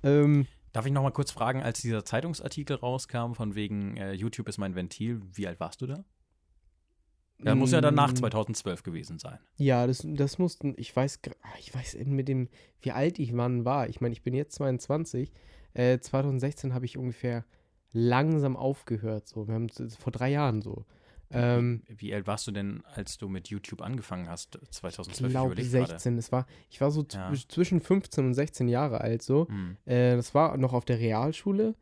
Ähm, 0.02 0.46
Darf 0.72 0.86
ich 0.86 0.92
noch 0.92 1.02
mal 1.02 1.12
kurz 1.12 1.30
fragen, 1.30 1.62
als 1.62 1.80
dieser 1.80 2.04
Zeitungsartikel 2.04 2.76
rauskam, 2.76 3.34
von 3.34 3.54
wegen 3.54 3.96
äh, 3.96 4.12
YouTube 4.12 4.48
ist 4.48 4.58
mein 4.58 4.74
Ventil, 4.74 5.20
wie 5.32 5.46
alt 5.46 5.60
warst 5.60 5.80
du 5.82 5.86
da? 5.86 6.04
Ja, 7.44 7.54
muss 7.54 7.72
ja 7.72 7.80
dann 7.80 7.94
nach 7.94 8.12
2012 8.12 8.80
mm. 8.80 8.84
gewesen 8.84 9.18
sein. 9.18 9.38
Ja, 9.56 9.86
das, 9.86 10.04
das 10.04 10.38
mussten, 10.38 10.74
ich 10.76 10.94
weiß, 10.94 11.20
ah, 11.42 11.48
ich 11.60 11.74
weiß 11.74 11.96
mit 12.06 12.26
dem, 12.26 12.48
wie 12.80 12.90
alt 12.90 13.18
ich 13.18 13.36
wann 13.36 13.64
war. 13.64 13.88
Ich 13.88 14.00
meine, 14.00 14.12
ich 14.12 14.22
bin 14.22 14.34
jetzt 14.34 14.54
22. 14.56 15.32
Äh, 15.74 15.98
2016 15.98 16.74
habe 16.74 16.84
ich 16.84 16.96
ungefähr 16.96 17.44
langsam 17.92 18.56
aufgehört. 18.56 19.28
So, 19.28 19.46
wir 19.46 19.54
haben 19.54 19.68
vor 19.68 20.12
drei 20.12 20.30
Jahren 20.30 20.62
so. 20.62 20.84
Ähm, 21.30 21.82
wie, 21.88 22.14
alt 22.14 22.26
warst 22.26 22.46
du 22.46 22.52
denn, 22.52 22.82
als 22.94 23.18
du 23.18 23.28
mit 23.28 23.48
YouTube 23.48 23.82
angefangen 23.82 24.28
hast, 24.28 24.58
2012? 24.70 25.28
Ich 25.28 25.32
glaube 25.32 25.62
16. 25.62 26.18
Es 26.18 26.30
war, 26.30 26.46
ich 26.70 26.80
war 26.80 26.90
so 26.90 27.04
ja. 27.12 27.32
zwischen 27.48 27.80
15 27.80 28.26
und 28.26 28.34
16 28.34 28.68
Jahre 28.68 29.00
alt 29.00 29.22
so. 29.22 29.46
Mhm. 29.50 29.76
Äh, 29.84 30.16
das 30.16 30.34
war 30.34 30.56
noch 30.56 30.72
auf 30.72 30.84
der 30.84 30.98
Realschule. 30.98 31.74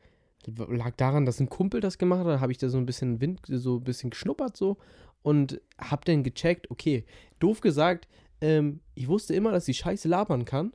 Lag 0.46 0.96
daran, 0.96 1.26
dass 1.26 1.38
ein 1.38 1.49
Kumpel 1.49 1.80
das 1.80 1.99
gemacht 1.99 2.20
hat. 2.20 2.26
Da 2.26 2.40
habe 2.40 2.52
ich 2.52 2.58
da 2.58 2.68
so 2.68 2.78
ein 2.78 2.87
bisschen 2.87 3.20
Wind, 3.20 3.40
so 3.46 3.76
ein 3.76 3.84
bisschen 3.84 4.11
geschnuppert 4.11 4.56
so 4.56 4.78
und 5.22 5.61
habe 5.78 6.04
dann 6.04 6.22
gecheckt, 6.22 6.70
okay, 6.70 7.04
doof 7.38 7.61
gesagt, 7.61 8.08
ähm, 8.40 8.80
ich 8.94 9.06
wusste 9.08 9.34
immer, 9.34 9.52
dass 9.52 9.68
ich 9.68 9.78
Scheiße 9.78 10.08
labern 10.08 10.44
kann 10.44 10.72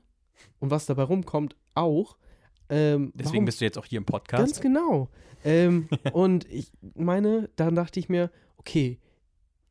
und 0.60 0.72
was 0.72 0.86
dabei 0.86 1.04
rumkommt 1.04 1.56
auch. 1.74 2.18
Ähm, 2.70 3.12
Deswegen 3.16 3.34
warum? 3.36 3.46
bist 3.46 3.62
du 3.62 3.66
jetzt 3.66 3.78
auch 3.78 3.86
hier 3.86 3.98
im 3.98 4.06
Podcast. 4.06 4.44
Ganz 4.44 4.62
genau. 4.62 5.10
Ähm, 5.44 5.88
und 6.14 6.50
ich 6.52 6.72
meine, 6.96 7.50
dann 7.56 7.76
dachte 7.76 8.00
ich 8.00 8.10
mir, 8.10 8.32
okay, 8.58 9.00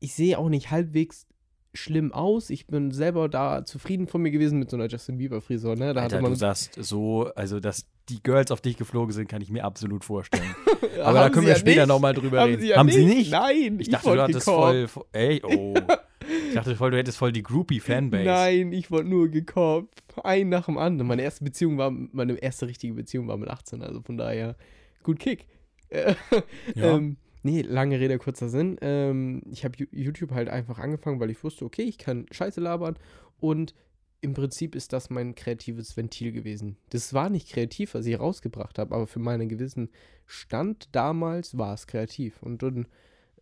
ich 0.01 0.15
sehe 0.15 0.39
auch 0.39 0.49
nicht 0.49 0.71
halbwegs 0.71 1.27
schlimm 1.75 2.13
aus. 2.13 2.51
Ich 2.51 2.67
bin 2.67 2.91
selber 2.91 3.29
da 3.29 3.65
zufrieden 3.65 4.07
von 4.07 4.23
mir 4.23 4.31
gewesen 4.31 4.59
mit 4.59 4.71
so 4.71 4.77
einer 4.77 4.89
Justin 4.89 5.19
Bieber 5.19 5.41
Frisur. 5.41 5.77
Ne? 5.77 5.95
Da 5.95 6.03
Alter, 6.03 6.21
du 6.21 6.35
sagst 6.35 6.75
so, 6.83 7.31
also 7.35 7.61
dass 7.61 7.87
die 8.09 8.23
Girls 8.23 8.51
auf 8.51 8.61
dich 8.61 8.77
geflogen 8.77 9.13
sind, 9.13 9.29
kann 9.29 9.43
ich 9.43 9.51
mir 9.51 9.65
absolut 9.65 10.05
vorstellen. 10.05 10.55
Aber 11.03 11.21
da 11.21 11.31
können 11.31 11.47
wir 11.47 11.53
ja 11.53 11.59
später 11.59 11.87
nochmal 11.87 12.15
drüber 12.15 12.41
haben 12.41 12.51
reden. 12.51 12.63
Sie 12.63 12.69
ja 12.69 12.77
haben 12.77 12.87
nicht? 12.87 12.97
sie 12.97 13.05
nicht? 13.05 13.31
Nein, 13.31 13.75
ich, 13.75 13.89
ich 13.89 13.89
dachte, 13.91 14.15
du 14.15 14.23
hattest 14.23 14.45
voll, 14.45 14.87
ey, 15.13 15.43
oh. 15.45 15.75
Ich 16.49 16.55
dachte 16.55 16.77
voll, 16.77 16.91
du 16.91 16.97
hättest 16.97 17.19
voll 17.19 17.33
die 17.33 17.43
Groupie-Fanbase. 17.43 18.25
Nein, 18.25 18.73
ich 18.73 18.91
wollte 18.91 19.09
nur 19.09 19.29
gekoppt. 19.29 20.03
Ein 20.25 20.49
nach 20.49 20.67
dem 20.67 20.79
anderen. 20.79 21.09
Meine 21.09 21.23
erste 21.23 21.45
Beziehung 21.45 21.79
war, 21.79 21.91
meine 21.91 22.35
erste 22.35 22.67
richtige 22.67 22.95
Beziehung 22.95 23.29
war 23.29 23.37
mit 23.37 23.49
18, 23.49 23.83
also 23.83 24.01
von 24.01 24.17
daher 24.17 24.57
gut 25.03 25.19
Kick. 25.19 25.47
ja. 25.91 26.97
ähm, 26.97 27.17
nee, 27.43 27.63
lange 27.63 28.01
Rede, 28.01 28.19
kurzer 28.19 28.49
Sinn. 28.49 28.77
Ähm, 28.81 29.43
ich 29.51 29.65
habe 29.65 29.77
YouTube 29.91 30.33
halt 30.33 30.49
einfach 30.49 30.79
angefangen, 30.79 31.21
weil 31.21 31.31
ich 31.31 31.43
wusste, 31.45 31.65
okay, 31.65 31.83
ich 31.83 31.99
kann 31.99 32.27
Scheiße 32.31 32.61
labern 32.61 32.97
und 33.39 33.75
im 34.21 34.35
Prinzip 34.35 34.75
ist 34.75 34.93
das 34.93 35.11
mein 35.11 35.35
kreatives 35.35 35.97
Ventil 35.97 36.33
gewesen. 36.33 36.77
Das 36.91 37.15
war 37.15 37.31
nicht 37.31 37.51
kreativ, 37.51 37.95
was 37.95 38.07
ich 38.07 38.19
rausgebracht 38.19 38.79
habe, 38.79 38.95
aber 38.95 39.07
für 39.07 39.19
meinen 39.19 39.49
gewissen 39.49 39.91
Stand 40.25 40.89
damals 40.93 41.57
war 41.57 41.75
es 41.75 41.87
kreativ. 41.87 42.43
Und 42.43 42.63
dann, 42.63 42.89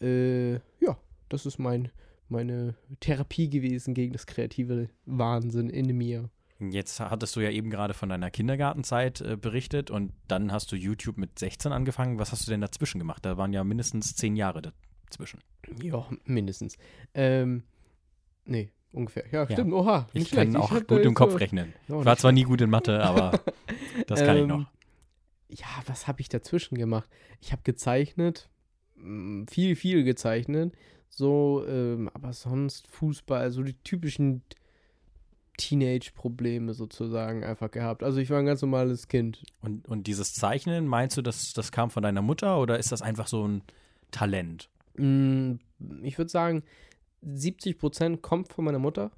äh, 0.00 0.54
ja, 0.80 0.98
das 1.28 1.46
ist 1.46 1.58
mein 1.58 1.90
meine 2.28 2.74
Therapie 3.00 3.50
gewesen 3.50 3.94
gegen 3.94 4.12
das 4.12 4.26
kreative 4.26 4.88
Wahnsinn 5.06 5.70
in 5.70 5.96
mir. 5.96 6.30
Jetzt 6.60 7.00
hattest 7.00 7.34
du 7.36 7.40
ja 7.40 7.50
eben 7.50 7.68
gerade 7.68 7.94
von 7.94 8.08
deiner 8.08 8.30
Kindergartenzeit 8.30 9.20
äh, 9.20 9.36
berichtet 9.36 9.90
und 9.90 10.12
dann 10.28 10.52
hast 10.52 10.70
du 10.70 10.76
YouTube 10.76 11.18
mit 11.18 11.38
16 11.38 11.72
angefangen. 11.72 12.18
Was 12.18 12.32
hast 12.32 12.46
du 12.46 12.50
denn 12.50 12.60
dazwischen 12.60 12.98
gemacht? 12.98 13.24
Da 13.24 13.36
waren 13.36 13.52
ja 13.52 13.64
mindestens 13.64 14.14
zehn 14.14 14.36
Jahre 14.36 14.72
dazwischen. 15.06 15.40
Ja, 15.82 16.06
mindestens. 16.24 16.76
Ähm, 17.12 17.64
nee, 18.44 18.70
ungefähr. 18.92 19.24
Ja, 19.32 19.46
stimmt. 19.50 19.72
Ja. 19.72 19.76
Oha. 19.76 20.08
Ich 20.12 20.30
kann 20.30 20.50
schlecht. 20.50 20.56
auch 20.56 20.72
ich 20.76 20.86
gut 20.86 21.00
im 21.00 21.14
Kopf 21.14 21.38
rechnen. 21.40 21.72
ich 21.88 21.94
war 21.94 22.16
zwar 22.16 22.32
nie 22.32 22.44
gut 22.44 22.60
in 22.60 22.70
Mathe, 22.70 23.02
aber 23.02 23.40
das 24.06 24.20
kann 24.20 24.36
ähm, 24.36 24.42
ich 24.42 24.48
noch. 24.48 24.66
ja, 25.48 25.66
was 25.86 26.06
habe 26.06 26.20
ich 26.20 26.28
dazwischen 26.28 26.78
gemacht? 26.78 27.10
Ich 27.40 27.52
habe 27.52 27.62
gezeichnet, 27.64 28.48
viel, 29.50 29.76
viel 29.76 30.04
gezeichnet. 30.04 30.72
So, 31.16 31.64
ähm, 31.68 32.10
aber 32.12 32.32
sonst 32.32 32.88
Fußball, 32.88 33.50
so 33.50 33.62
die 33.62 33.76
typischen 33.84 34.42
Teenage-Probleme 35.56 36.74
sozusagen 36.74 37.44
einfach 37.44 37.70
gehabt. 37.70 38.02
Also 38.02 38.18
ich 38.18 38.30
war 38.30 38.38
ein 38.38 38.46
ganz 38.46 38.62
normales 38.62 39.08
Kind. 39.08 39.42
Und, 39.60 39.86
und 39.88 40.06
dieses 40.06 40.34
Zeichnen, 40.34 40.86
meinst 40.86 41.16
du, 41.16 41.22
das, 41.22 41.52
das 41.52 41.70
kam 41.70 41.90
von 41.90 42.02
deiner 42.02 42.22
Mutter 42.22 42.60
oder 42.60 42.78
ist 42.78 42.90
das 42.92 43.02
einfach 43.02 43.28
so 43.28 43.46
ein 43.46 43.62
Talent? 44.10 44.68
Mm, 44.96 45.54
Ich 46.02 46.18
würde 46.18 46.30
sagen, 46.30 46.62
70 47.22 47.78
Prozent 47.78 48.22
kommt 48.22 48.48
von 48.52 48.64
meiner 48.64 48.78
Mutter, 48.78 49.12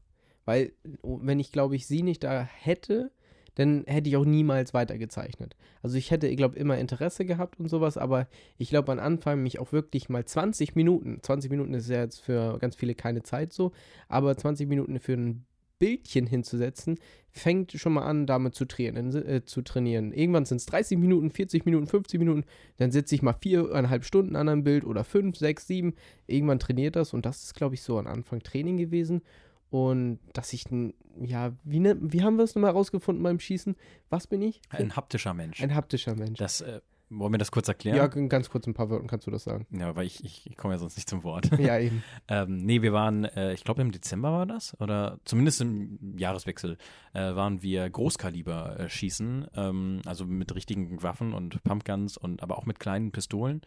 weil 0.45 0.73
oh, 1.03 1.19
wenn 1.23 1.41
ich, 1.41 1.53
glaube 1.53 1.76
ich, 1.76 1.87
sie 1.87 2.03
nicht 2.03 2.23
da 2.23 2.43
hätte, 2.43 3.11
dann 3.57 3.85
hätte 3.87 4.09
ich 4.09 4.17
auch 4.17 4.25
niemals 4.25 4.73
weitergezeichnet. 4.75 5.57
Also 5.83 5.97
ich 5.97 6.11
hätte, 6.11 6.29
ich 6.29 6.37
glaube, 6.37 6.59
immer 6.59 6.79
Interesse 6.79 7.25
gehabt 7.25 7.59
und 7.59 7.69
sowas, 7.69 7.97
aber 7.97 8.29
ich 8.59 8.69
glaube, 8.69 8.93
am 8.93 8.99
Anfang 8.99 9.43
mich 9.43 9.59
auch 9.59 9.73
wirklich 9.73 10.09
mal 10.09 10.25
20 10.25 10.77
Minuten, 10.77 11.19
20 11.23 11.51
Minuten 11.51 11.75
ist 11.75 11.91
ja 11.91 12.03
jetzt 12.03 12.21
für 12.21 12.59
ganz 12.59 12.77
viele 12.77 12.95
keine 12.95 13.23
Zeit 13.23 13.53
so, 13.53 13.73
aber 14.09 14.37
20 14.37 14.69
Minuten 14.69 15.01
für 15.01 15.15
ein 15.15 15.47
Bildchen 15.79 16.27
hinzusetzen, 16.27 16.99
fängt 17.31 17.73
schon 17.73 17.95
mal 17.95 18.07
an, 18.07 18.27
damit 18.27 18.55
zu 18.55 18.65
trainieren. 18.65 19.15
Äh, 19.15 19.45
zu 19.45 19.63
trainieren. 19.63 20.13
Irgendwann 20.13 20.47
sind 20.47 20.59
es 20.59 20.67
30 20.67 20.99
Minuten, 20.99 21.31
40 21.31 21.67
Minuten, 21.67 21.87
50 21.87 22.19
Minuten, 22.19 22.45
dann 22.79 22.91
sitze 22.91 23.15
ich 23.15 23.23
mal 23.23 23.35
viereinhalb 23.35 24.05
Stunden 24.05 24.37
an 24.37 24.49
einem 24.49 24.65
Bild 24.65 24.85
oder 24.85 25.05
fünf, 25.05 25.37
sechs, 25.37 25.67
sieben. 25.67 25.95
Irgendwann 26.27 26.59
trainiert 26.59 26.97
das 26.97 27.13
und 27.13 27.27
das 27.27 27.43
ist, 27.43 27.55
glaube 27.55 27.75
ich, 27.75 27.83
so 27.83 27.99
am 27.99 28.07
Anfang 28.07 28.41
Training 28.41 28.77
gewesen. 28.77 29.23
Und 29.71 30.21
dass 30.33 30.53
ich, 30.53 30.71
n- 30.71 30.95
ja, 31.21 31.53
wie, 31.65 31.81
ne, 31.81 31.97
wie 32.01 32.23
haben 32.23 32.37
wir 32.37 32.45
es 32.45 32.55
nochmal 32.55 32.71
rausgefunden 32.73 33.23
beim 33.23 33.41
Schießen? 33.41 33.77
Was 34.11 34.27
bin 34.27 34.43
ich? 34.43 34.61
Ein 34.71 34.95
haptischer 34.97 35.35
Mensch. 35.35 35.63
Ein 35.63 35.75
haptischer 35.75 36.15
Mensch. 36.15 36.39
Das, 36.39 36.61
äh, 36.61 36.81
wollen 37.09 37.33
wir 37.33 37.39
das 37.39 37.53
kurz 37.53 37.69
Ja, 37.69 37.73
erklären? 37.73 38.11
g- 38.11 38.29
ganz 38.29 38.51
kurz 38.51 38.67
ein 38.67 38.75
paar 38.75 38.91
Worten 38.91 39.07
kannst 39.07 39.27
du 39.27 39.31
das 39.31 39.45
sagen. 39.45 39.67
Ja, 39.71 39.95
weil 39.95 40.07
ich, 40.07 40.25
ich, 40.25 40.47
ich 40.51 40.57
komme 40.57 40.75
ja 40.75 40.79
sonst 40.79 40.97
nicht 40.97 41.09
zum 41.09 41.23
Wort. 41.25 41.57
Ja, 41.59 41.79
eben. 41.81 42.03
ähm, 42.29 42.59
nee, 42.65 42.83
wir 42.83 42.93
waren, 42.93 43.25
äh, 43.25 43.53
ich 43.55 43.63
glaube 43.65 43.83
im 43.83 43.93
Dezember 43.93 44.33
war 44.33 44.47
das, 44.47 44.79
oder 44.81 45.19
zumindest 45.25 45.61
im 45.61 46.17
Jahreswechsel, 46.19 46.79
äh, 47.13 47.35
waren 47.37 47.63
wir 47.63 47.89
Großkaliber 47.89 48.81
äh, 48.81 48.89
schießen, 48.89 49.47
ähm, 49.55 50.01
also 50.05 50.25
mit 50.27 50.53
richtigen 50.55 51.01
Waffen 51.03 51.33
und 51.33 51.63
Pumpguns 51.65 52.17
und 52.17 52.43
aber 52.43 52.59
auch 52.59 52.67
mit 52.67 52.81
kleinen 52.81 53.13
Pistolen. 53.13 53.63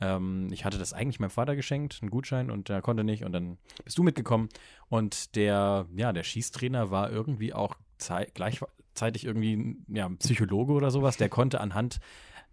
Ähm, 0.00 0.48
ich 0.52 0.64
hatte 0.64 0.78
das 0.78 0.92
eigentlich 0.92 1.20
meinem 1.20 1.30
Vater 1.30 1.56
geschenkt, 1.56 1.98
einen 2.00 2.10
Gutschein, 2.10 2.50
und 2.50 2.68
der 2.68 2.82
konnte 2.82 3.04
nicht. 3.04 3.24
Und 3.24 3.32
dann 3.32 3.58
bist 3.84 3.98
du 3.98 4.02
mitgekommen. 4.02 4.48
Und 4.88 5.36
der, 5.36 5.86
ja, 5.96 6.12
der 6.12 6.22
Schießtrainer 6.22 6.90
war 6.90 7.10
irgendwie 7.10 7.52
auch 7.52 7.76
zei 7.98 8.26
gleichzeitig 8.34 9.24
irgendwie 9.24 9.76
ja, 9.88 10.06
ein 10.06 10.18
Psychologe 10.18 10.72
oder 10.72 10.90
sowas. 10.90 11.16
Der 11.16 11.28
konnte 11.28 11.60
anhand 11.60 12.00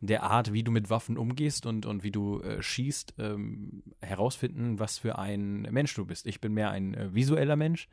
der 0.01 0.23
Art, 0.23 0.51
wie 0.51 0.63
du 0.63 0.71
mit 0.71 0.89
Waffen 0.89 1.17
umgehst 1.17 1.65
und, 1.65 1.85
und 1.85 2.03
wie 2.03 2.11
du 2.11 2.41
äh, 2.41 2.61
schießt, 2.61 3.15
ähm, 3.19 3.83
herausfinden, 4.01 4.79
was 4.79 4.97
für 4.97 5.19
ein 5.19 5.61
Mensch 5.61 5.93
du 5.93 6.05
bist. 6.05 6.25
Ich 6.25 6.41
bin 6.41 6.53
mehr 6.53 6.71
ein 6.71 6.95
äh, 6.95 7.13
visueller 7.13 7.55
Mensch, 7.55 7.87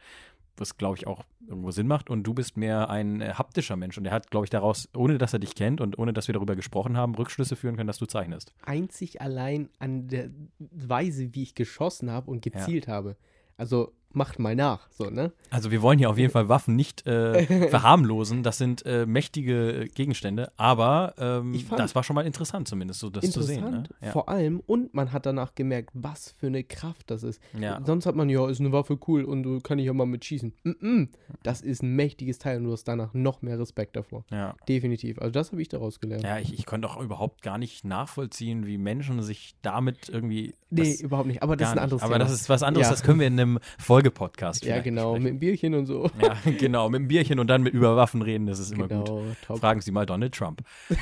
was 0.60 0.76
glaube 0.76 0.96
ich 0.98 1.06
auch 1.06 1.24
irgendwo 1.46 1.70
Sinn 1.70 1.86
macht, 1.86 2.10
und 2.10 2.24
du 2.24 2.34
bist 2.34 2.56
mehr 2.56 2.90
ein 2.90 3.20
äh, 3.20 3.32
haptischer 3.34 3.76
Mensch. 3.76 3.96
Und 3.96 4.04
er 4.04 4.12
hat, 4.12 4.30
glaube 4.30 4.44
ich, 4.44 4.50
daraus, 4.50 4.88
ohne 4.94 5.18
dass 5.18 5.32
er 5.32 5.38
dich 5.38 5.54
kennt 5.54 5.80
und 5.80 5.98
ohne 5.98 6.12
dass 6.12 6.28
wir 6.28 6.34
darüber 6.34 6.56
gesprochen 6.56 6.96
haben, 6.96 7.14
Rückschlüsse 7.14 7.56
führen 7.56 7.76
können, 7.76 7.86
dass 7.86 7.98
du 7.98 8.06
zeichnest. 8.06 8.52
Einzig 8.62 9.20
allein 9.20 9.70
an 9.78 10.08
der 10.08 10.30
Weise, 10.58 11.34
wie 11.34 11.42
ich 11.42 11.54
geschossen 11.54 12.10
habe 12.10 12.30
und 12.30 12.42
gezielt 12.42 12.88
habe. 12.88 13.16
Also 13.56 13.92
macht 14.12 14.38
mal 14.38 14.54
nach, 14.56 14.88
so, 14.90 15.10
ne? 15.10 15.32
Also 15.50 15.70
wir 15.70 15.82
wollen 15.82 15.98
hier 15.98 16.10
auf 16.10 16.18
jeden 16.18 16.32
Fall 16.32 16.48
Waffen 16.48 16.76
nicht 16.76 17.06
äh, 17.06 17.68
verharmlosen. 17.68 18.42
Das 18.42 18.58
sind 18.58 18.84
äh, 18.86 19.06
mächtige 19.06 19.88
Gegenstände, 19.94 20.50
aber 20.56 21.14
ähm, 21.18 21.58
das 21.76 21.94
war 21.94 22.02
schon 22.02 22.14
mal 22.14 22.26
interessant 22.26 22.68
zumindest, 22.68 23.00
so 23.00 23.10
das 23.10 23.30
zu 23.30 23.42
sehen. 23.42 23.60
Ne? 23.62 23.76
Interessant, 23.78 24.12
vor 24.12 24.28
allem, 24.28 24.60
und 24.66 24.94
man 24.94 25.12
hat 25.12 25.26
danach 25.26 25.54
gemerkt, 25.54 25.90
was 25.94 26.34
für 26.38 26.46
eine 26.48 26.64
Kraft 26.64 27.10
das 27.10 27.22
ist. 27.22 27.40
Ja. 27.58 27.80
Sonst 27.84 28.06
hat 28.06 28.14
man, 28.16 28.28
ja, 28.28 28.48
ist 28.48 28.60
eine 28.60 28.72
Waffe 28.72 28.98
cool 29.06 29.24
und 29.24 29.42
du 29.42 29.60
kann 29.60 29.78
ich 29.78 29.86
ja 29.86 29.92
mal 29.92 30.06
mit 30.06 30.24
schießen. 30.24 30.52
Mm 30.64 30.70
-mm, 30.70 31.08
das 31.42 31.60
ist 31.60 31.82
ein 31.82 31.94
mächtiges 31.94 32.38
Teil 32.38 32.58
und 32.58 32.64
du 32.64 32.72
hast 32.72 32.84
danach 32.84 33.14
noch 33.14 33.42
mehr 33.42 33.58
Respekt 33.58 33.94
davor. 33.96 34.24
Ja. 34.30 34.56
Definitiv. 34.68 35.18
Also 35.18 35.30
das 35.32 35.52
habe 35.52 35.62
ich 35.62 35.68
daraus 35.68 36.00
gelernt. 36.00 36.24
Ja, 36.24 36.38
ich, 36.38 36.52
ich 36.52 36.66
konnte 36.66 36.88
auch 36.88 37.00
überhaupt 37.00 37.42
gar 37.42 37.58
nicht 37.58 37.84
nachvollziehen, 37.84 38.66
wie 38.66 38.78
Menschen 38.78 39.22
sich 39.22 39.54
damit 39.62 40.08
irgendwie. 40.08 40.54
nee, 40.70 40.96
überhaupt 41.00 41.28
nicht. 41.28 41.42
Aber 41.42 41.56
das 41.56 41.68
ist 41.68 41.72
ein 41.72 41.78
anderes 41.78 42.02
nicht. 42.02 42.06
Aber 42.06 42.14
Thema. 42.18 42.24
das 42.24 42.32
ist 42.40 42.48
was 42.48 42.62
anderes, 42.62 42.86
Ja. 42.86 42.90
das 42.92 43.02
können 43.02 43.20
wir 43.20 43.26
in 43.26 43.38
einem 43.38 43.58
Folgepodcast 43.98 44.64
ja, 44.64 44.80
genau, 44.80 45.14
mit 45.14 45.22
besprechen. 45.22 45.34
dem 45.34 45.40
Bierchen 45.40 45.74
und 45.74 45.86
so. 45.86 46.10
Ja, 46.22 46.36
genau, 46.52 46.88
mit 46.88 47.00
dem 47.00 47.08
Bierchen 47.08 47.38
und 47.38 47.48
dann 47.48 47.62
mit 47.62 47.74
über 47.74 47.96
Waffen 47.96 48.22
reden, 48.22 48.46
das 48.46 48.58
ist 48.58 48.72
immer 48.72 48.88
gut. 48.88 49.06
Genau, 49.06 49.24
top. 49.46 49.58
Fragen 49.58 49.80
Sie 49.80 49.90
mal 49.90 50.06
Donald 50.06 50.34
Trump. 50.34 50.62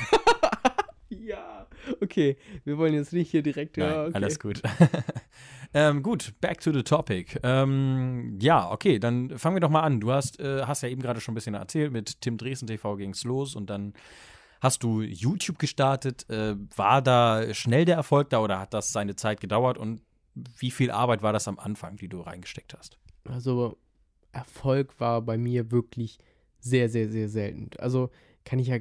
Ja, 1.09 1.67
okay. 2.01 2.37
Wir 2.63 2.77
wollen 2.77 2.93
jetzt 2.93 3.13
nicht 3.13 3.31
hier 3.31 3.41
direkt. 3.41 3.77
Nein, 3.77 3.89
ja, 3.89 4.03
okay. 4.03 4.13
alles 4.13 4.39
gut. 4.39 4.61
ähm, 5.73 6.03
gut, 6.03 6.33
back 6.41 6.59
to 6.59 6.71
the 6.71 6.83
topic. 6.83 7.39
Ähm, 7.43 8.37
ja, 8.41 8.69
okay, 8.69 8.99
dann 8.99 9.37
fangen 9.37 9.55
wir 9.55 9.61
doch 9.61 9.69
mal 9.69 9.81
an. 9.81 9.99
Du 9.99 10.11
hast, 10.11 10.39
äh, 10.39 10.63
hast 10.63 10.83
ja 10.83 10.89
eben 10.89 11.01
gerade 11.01 11.21
schon 11.21 11.33
ein 11.33 11.35
bisschen 11.35 11.55
erzählt, 11.55 11.91
mit 11.91 12.21
Tim 12.21 12.37
Dresden 12.37 12.67
TV 12.67 12.97
ging's 12.97 13.23
los 13.23 13.55
und 13.55 13.69
dann 13.69 13.93
hast 14.59 14.83
du 14.83 15.01
YouTube 15.01 15.59
gestartet. 15.59 16.29
Äh, 16.29 16.55
war 16.75 17.01
da 17.01 17.53
schnell 17.53 17.85
der 17.85 17.95
Erfolg 17.95 18.29
da 18.29 18.39
oder 18.39 18.59
hat 18.59 18.73
das 18.73 18.91
seine 18.91 19.15
Zeit 19.15 19.39
gedauert 19.39 19.77
und 19.77 20.01
wie 20.57 20.71
viel 20.71 20.91
Arbeit 20.91 21.21
war 21.21 21.33
das 21.33 21.47
am 21.47 21.59
Anfang, 21.59 21.97
die 21.97 22.07
du 22.07 22.21
reingesteckt 22.21 22.73
hast? 22.77 22.97
Also 23.25 23.77
Erfolg 24.31 24.99
war 24.99 25.21
bei 25.21 25.37
mir 25.37 25.71
wirklich 25.71 26.19
sehr, 26.59 26.89
sehr, 26.89 27.09
sehr 27.09 27.29
selten. 27.29 27.69
Also 27.79 28.09
kann 28.45 28.59
ich 28.59 28.67
ja, 28.67 28.77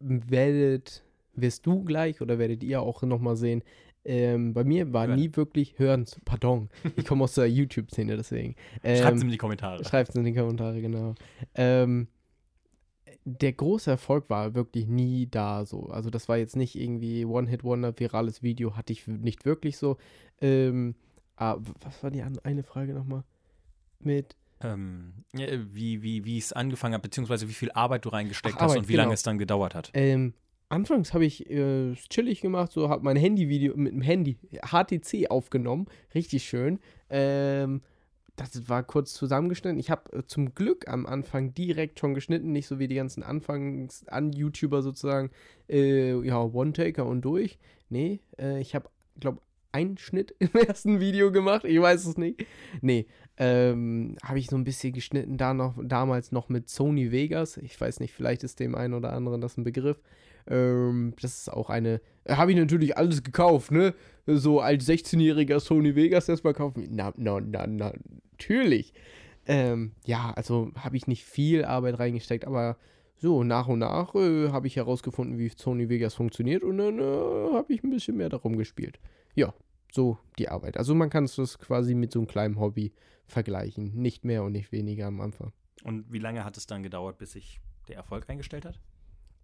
werdet, 0.00 1.02
wirst 1.34 1.66
du 1.66 1.84
gleich 1.84 2.20
oder 2.20 2.38
werdet 2.38 2.62
ihr 2.62 2.80
auch 2.82 3.02
nochmal 3.02 3.36
sehen, 3.36 3.62
ähm, 4.04 4.52
bei 4.52 4.64
mir 4.64 4.92
war 4.92 5.06
Hören. 5.06 5.18
nie 5.18 5.30
wirklich 5.34 5.78
hören, 5.78 6.06
pardon, 6.24 6.70
ich 6.96 7.04
komme 7.04 7.24
aus 7.24 7.34
der 7.34 7.48
YouTube-Szene 7.48 8.16
deswegen. 8.16 8.56
Schreibt 8.82 9.16
Ähm, 9.16 9.22
in 9.22 9.30
die 9.30 9.36
Kommentare. 9.36 9.84
Schreibt 9.84 10.10
es 10.10 10.16
in 10.16 10.24
die 10.24 10.32
Kommentare, 10.32 10.80
genau. 10.80 11.14
Ähm, 11.54 12.08
der 13.24 13.52
große 13.52 13.90
Erfolg 13.90 14.28
war 14.28 14.54
wirklich 14.54 14.88
nie 14.88 15.28
da 15.30 15.64
so. 15.64 15.86
Also 15.86 16.10
das 16.10 16.28
war 16.28 16.38
jetzt 16.38 16.56
nicht 16.56 16.74
irgendwie 16.74 17.24
One-Hit-Wonder, 17.24 17.96
virales 17.96 18.42
Video, 18.42 18.76
hatte 18.76 18.92
ich 18.92 19.06
nicht 19.06 19.44
wirklich 19.44 19.78
so. 19.78 19.96
Ähm, 20.42 20.94
ah, 21.36 21.56
was 21.80 22.02
war 22.02 22.10
die 22.10 22.22
eine 22.22 22.62
Frage 22.62 22.92
nochmal? 22.92 23.24
Mit 24.00 24.36
Ähm, 24.60 25.12
ja, 25.34 25.46
wie, 25.72 26.02
wie, 26.02 26.24
wie 26.24 26.38
es 26.38 26.52
angefangen 26.52 26.94
hat, 26.94 27.02
beziehungsweise 27.02 27.48
wie 27.48 27.52
viel 27.52 27.70
Arbeit 27.72 28.04
du 28.04 28.10
reingesteckt 28.10 28.56
Ach, 28.56 28.62
hast 28.62 28.70
Arbeit, 28.72 28.82
und 28.82 28.88
wie 28.88 28.96
lange 28.96 29.08
genau. 29.08 29.14
es 29.14 29.22
dann 29.22 29.38
gedauert 29.38 29.74
hat. 29.74 29.90
Ähm, 29.94 30.34
anfangs 30.68 31.14
habe 31.14 31.24
ich 31.24 31.48
äh, 31.48 31.94
chillig 31.94 32.40
gemacht, 32.40 32.72
so 32.72 32.88
habe 32.88 33.04
mein 33.04 33.16
Handyvideo 33.16 33.76
mit 33.76 33.92
dem 33.92 34.02
Handy 34.02 34.38
HTC 34.62 35.30
aufgenommen, 35.30 35.86
richtig 36.14 36.44
schön. 36.44 36.80
Ähm, 37.08 37.82
das 38.36 38.68
war 38.68 38.82
kurz 38.82 39.12
zusammengeschnitten. 39.12 39.78
Ich 39.78 39.90
habe 39.90 40.12
äh, 40.12 40.22
zum 40.26 40.54
Glück 40.54 40.88
am 40.88 41.06
Anfang 41.06 41.54
direkt 41.54 42.00
schon 42.00 42.14
geschnitten, 42.14 42.52
nicht 42.52 42.66
so 42.66 42.78
wie 42.78 42.88
die 42.88 42.94
ganzen 42.94 43.22
Anfangs 43.22 44.06
an 44.08 44.32
YouTuber 44.32 44.82
sozusagen, 44.82 45.30
äh, 45.68 46.18
ja, 46.26 46.42
One-Taker 46.42 47.04
und 47.06 47.22
durch. 47.22 47.58
Nee, 47.88 48.20
äh, 48.38 48.60
ich 48.60 48.74
habe, 48.74 48.88
glaube 49.20 49.40
einen 49.72 49.98
Schnitt 49.98 50.34
im 50.38 50.50
ersten 50.52 51.00
Video 51.00 51.32
gemacht, 51.32 51.64
ich 51.64 51.80
weiß 51.80 52.06
es 52.06 52.16
nicht. 52.16 52.46
Nee, 52.80 53.06
ähm, 53.36 54.16
habe 54.22 54.38
ich 54.38 54.46
so 54.46 54.56
ein 54.56 54.64
bisschen 54.64 54.92
geschnitten, 54.92 55.36
da 55.36 55.54
noch, 55.54 55.74
damals 55.82 56.32
noch 56.32 56.48
mit 56.48 56.68
Sony 56.68 57.10
Vegas. 57.10 57.56
Ich 57.56 57.80
weiß 57.80 58.00
nicht, 58.00 58.12
vielleicht 58.12 58.44
ist 58.44 58.60
dem 58.60 58.74
einen 58.74 58.94
oder 58.94 59.12
anderen 59.12 59.40
das 59.40 59.56
ein 59.56 59.64
Begriff. 59.64 60.00
Ähm, 60.46 61.14
das 61.20 61.38
ist 61.38 61.52
auch 61.52 61.70
eine. 61.70 62.00
Habe 62.28 62.52
ich 62.52 62.58
natürlich 62.58 62.96
alles 62.96 63.22
gekauft, 63.22 63.70
ne? 63.70 63.94
So 64.26 64.60
als 64.60 64.88
16-jähriger 64.88 65.60
Sony 65.60 65.94
Vegas 65.96 66.28
erstmal 66.28 66.54
kaufen. 66.54 66.88
Na, 66.90 67.12
na, 67.16 67.40
na, 67.40 67.66
na, 67.66 67.92
natürlich. 68.32 68.92
Ähm, 69.46 69.92
ja, 70.04 70.32
also 70.36 70.70
habe 70.76 70.96
ich 70.96 71.06
nicht 71.06 71.24
viel 71.24 71.64
Arbeit 71.64 71.98
reingesteckt, 71.98 72.46
aber 72.46 72.76
so 73.22 73.44
nach 73.44 73.68
und 73.68 73.78
nach 73.78 74.14
äh, 74.14 74.50
habe 74.50 74.66
ich 74.66 74.76
herausgefunden, 74.76 75.38
wie 75.38 75.48
Sony 75.48 75.88
Vegas 75.88 76.14
funktioniert 76.14 76.62
und 76.64 76.76
dann 76.78 76.98
äh, 76.98 77.02
habe 77.54 77.72
ich 77.72 77.82
ein 77.82 77.90
bisschen 77.90 78.16
mehr 78.16 78.28
darum 78.28 78.56
gespielt. 78.56 78.98
Ja, 79.34 79.54
so 79.92 80.18
die 80.38 80.48
Arbeit. 80.48 80.76
Also 80.76 80.94
man 80.94 81.08
kann 81.08 81.24
es 81.24 81.36
das 81.36 81.58
quasi 81.58 81.94
mit 81.94 82.12
so 82.12 82.18
einem 82.18 82.26
kleinen 82.26 82.58
Hobby 82.58 82.92
vergleichen. 83.26 83.94
Nicht 83.94 84.24
mehr 84.24 84.42
und 84.42 84.52
nicht 84.52 84.72
weniger 84.72 85.06
am 85.06 85.20
Anfang. 85.20 85.52
Und 85.84 86.12
wie 86.12 86.18
lange 86.18 86.44
hat 86.44 86.56
es 86.56 86.66
dann 86.66 86.82
gedauert, 86.82 87.18
bis 87.18 87.32
sich 87.32 87.60
der 87.88 87.96
Erfolg 87.96 88.28
eingestellt 88.28 88.64
hat? 88.64 88.78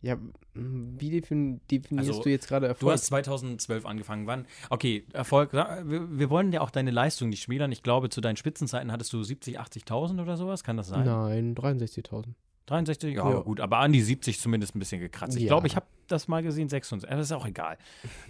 Ja, 0.01 0.17
wie 0.55 1.11
defin 1.11 1.61
definierst 1.71 2.09
Also, 2.11 2.23
du 2.23 2.31
jetzt 2.31 2.47
gerade 2.47 2.67
Du 2.67 2.71
Erfolg? 2.71 2.93
hast 2.93 3.07
2012 3.07 3.85
angefangen. 3.85 4.27
Wann? 4.29 4.47
Okay, 4.71 5.05
Erfolg. 5.13 5.53
Wir, 5.53 6.07
wir 6.11 6.31
wollen 6.31 6.53
ja 6.53 6.61
auch 6.61 6.71
deine 6.71 6.93
Leistung 6.93 7.31
nicht 7.31 7.43
schmälern. 7.43 7.73
Ich 7.73 7.83
glaube, 7.83 8.09
zu 8.09 8.21
deinen 8.21 8.37
Spitzenzeiten 8.37 8.93
hattest 8.93 9.13
du 9.13 9.23
70, 9.23 9.59
80.000 9.59 10.23
oder 10.23 10.37
sowas. 10.37 10.63
Kann 10.63 10.77
das 10.77 10.87
sein? 10.89 11.05
Nein, 11.05 11.55
63.000. 11.57 12.27
63? 12.71 13.15
Ja, 13.17 13.31
Ja. 13.31 13.41
gut. 13.41 13.61
Aber 13.61 13.79
an 13.79 13.93
die 13.93 14.01
70 14.03 14.39
zumindest 14.41 14.75
ein 14.75 14.79
bisschen 14.79 15.01
gekratzt. 15.01 15.37
Ich 15.37 15.43
Ja. 15.45 15.49
glaube, 15.49 15.67
ich 15.67 15.77
habe 15.77 15.87
das 16.07 16.29
mal 16.29 16.43
gesehen, 16.43 16.69
66. 16.69 17.11
Aber 17.11 17.21
ist 17.21 17.33
auch 17.33 17.47
egal. 17.47 17.79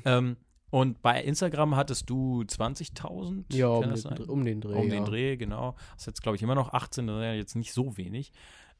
ähm, 0.04 0.36
und 0.70 1.00
bei 1.00 1.22
Instagram 1.22 1.76
hattest 1.76 2.10
du 2.10 2.42
20.000? 2.44 3.44
Ja, 3.54 3.68
um 3.68 3.90
den, 3.94 4.28
um 4.28 4.44
den 4.44 4.60
Dreh. 4.60 4.74
um 4.74 4.88
ja. 4.88 4.94
den 4.96 5.04
Dreh, 5.04 5.36
genau. 5.36 5.74
Das 5.94 6.02
ist 6.02 6.06
jetzt, 6.06 6.22
glaube 6.22 6.36
ich, 6.36 6.42
immer 6.42 6.54
noch 6.54 6.72
18, 6.72 7.06
das 7.06 7.16
ist 7.16 7.22
ja 7.22 7.32
jetzt 7.32 7.56
nicht 7.56 7.72
so 7.72 7.96
wenig. 7.96 8.32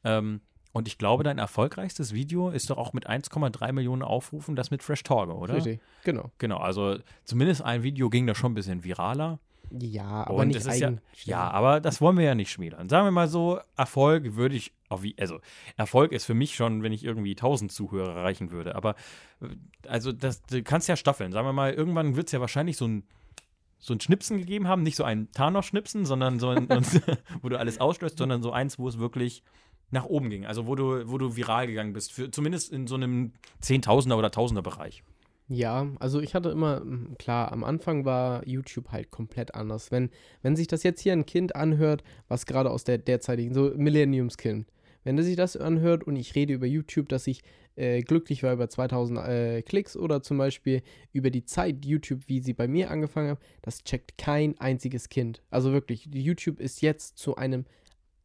Ähm, 0.03 0.41
Und 0.71 0.87
ich 0.87 0.99
glaube, 0.99 1.23
dein 1.23 1.39
erfolgreichstes 1.39 2.13
Video 2.13 2.51
ist 2.51 2.69
doch 2.69 2.77
auch 2.77 2.93
mit 2.93 3.09
1,3 3.09 3.71
Millionen 3.71 4.03
Aufrufen 4.03 4.55
das 4.55 4.69
mit 4.69 4.83
Fresh 4.83 5.01
Torge, 5.01 5.33
oder? 5.35 5.55
Richtig, 5.55 5.79
genau. 6.03 6.29
Genau, 6.37 6.57
also 6.57 6.99
zumindest 7.23 7.63
ein 7.63 7.81
Video 7.81 8.11
ging 8.11 8.27
da 8.27 8.35
schon 8.35 8.51
ein 8.51 8.55
bisschen 8.55 8.83
viraler. 8.83 9.39
Ja, 9.71 10.25
aber 10.25 10.35
Und 10.35 10.47
nicht 10.49 10.57
ist 10.57 10.79
ja, 10.79 10.87
eigen. 10.87 11.01
ja, 11.25 11.49
aber 11.49 11.79
das 11.79 12.01
wollen 12.01 12.17
wir 12.17 12.25
ja 12.25 12.35
nicht 12.35 12.51
schmälern. 12.51 12.89
Sagen 12.89 13.05
wir 13.05 13.11
mal 13.11 13.27
so, 13.27 13.59
Erfolg 13.77 14.35
würde 14.35 14.55
ich, 14.55 14.73
also 15.17 15.39
Erfolg 15.77 16.11
ist 16.11 16.25
für 16.25 16.33
mich 16.33 16.55
schon, 16.55 16.83
wenn 16.83 16.91
ich 16.91 17.03
irgendwie 17.03 17.31
1000 17.31 17.71
Zuhörer 17.71 18.15
erreichen 18.15 18.51
würde. 18.51 18.75
Aber 18.75 18.95
äh, 19.41 19.47
also 19.87 20.11
das, 20.11 20.41
du 20.43 20.63
kannst 20.63 20.87
ja 20.87 20.95
staffeln. 20.95 21.31
Sagen 21.31 21.47
wir 21.47 21.53
mal, 21.53 21.73
irgendwann 21.73 22.15
wird 22.15 22.27
es 22.27 22.31
ja 22.31 22.41
wahrscheinlich 22.41 22.77
so 22.77 22.87
ein 22.87 23.03
so 23.81 23.93
ein 23.93 24.01
Schnipsen 24.01 24.37
gegeben 24.37 24.67
haben, 24.67 24.83
nicht 24.83 24.97
so 24.97 25.05
ein 25.05 25.31
Thanos-Schnipsen, 25.31 26.05
sondern 26.05 26.37
so 26.37 26.49
ein, 26.49 26.67
wo 27.41 27.47
du 27.47 27.57
alles 27.57 27.79
auslöst, 27.79 28.17
sondern 28.17 28.43
so 28.43 28.51
eins, 28.51 28.77
wo 28.77 28.89
es 28.89 28.99
wirklich 28.99 29.41
nach 29.89 30.05
oben 30.05 30.29
ging. 30.29 30.45
Also 30.45 30.67
wo 30.67 30.75
du, 30.75 31.09
wo 31.09 31.17
du 31.17 31.35
viral 31.35 31.67
gegangen 31.67 31.93
bist, 31.93 32.11
für, 32.11 32.29
zumindest 32.29 32.71
in 32.71 32.87
so 32.87 32.95
einem 32.95 33.33
Zehntausender 33.61 34.17
oder 34.17 34.31
Tausender 34.31 34.61
Bereich. 34.61 35.03
Ja, 35.51 35.87
also 35.99 36.21
ich 36.21 36.35
hatte 36.35 36.49
immer, 36.49 36.81
mm, 36.81 37.15
klar, 37.17 37.51
am 37.51 37.63
Anfang 37.63 38.05
war 38.05 38.47
YouTube 38.47 38.89
halt 38.91 39.09
komplett 39.09 39.55
anders. 39.55 39.91
Wenn, 39.91 40.11
wenn 40.43 40.55
sich 40.55 40.67
das 40.67 40.83
jetzt 40.83 41.01
hier 41.01 41.13
ein 41.13 41.25
Kind 41.25 41.55
anhört, 41.55 42.03
was 42.27 42.45
gerade 42.45 42.69
aus 42.69 42.83
der 42.83 42.99
derzeitigen, 42.99 43.53
so 43.55 43.71
Millenniumskind, 43.75 44.67
wenn 45.03 45.17
er 45.17 45.23
sich 45.23 45.35
das 45.35 45.57
anhört 45.57 46.03
und 46.03 46.17
ich 46.17 46.35
rede 46.35 46.53
über 46.53 46.67
YouTube, 46.67 47.09
dass 47.09 47.25
ich 47.25 47.41
äh, 47.75 48.01
glücklich 48.01 48.43
war 48.43 48.53
über 48.53 48.69
2000 48.69 49.19
äh, 49.19 49.61
Klicks 49.63 49.97
oder 49.97 50.21
zum 50.21 50.37
Beispiel 50.37 50.83
über 51.13 51.31
die 51.31 51.45
Zeit 51.45 51.83
YouTube, 51.83 52.27
wie 52.27 52.41
sie 52.41 52.53
bei 52.53 52.67
mir 52.67 52.91
angefangen 52.91 53.29
haben, 53.29 53.39
das 53.63 53.83
checkt 53.83 54.19
kein 54.19 54.59
einziges 54.59 55.09
Kind. 55.09 55.41
Also 55.49 55.71
wirklich, 55.71 56.09
YouTube 56.13 56.59
ist 56.59 56.81
jetzt 56.81 57.17
zu 57.17 57.37
einem 57.37 57.65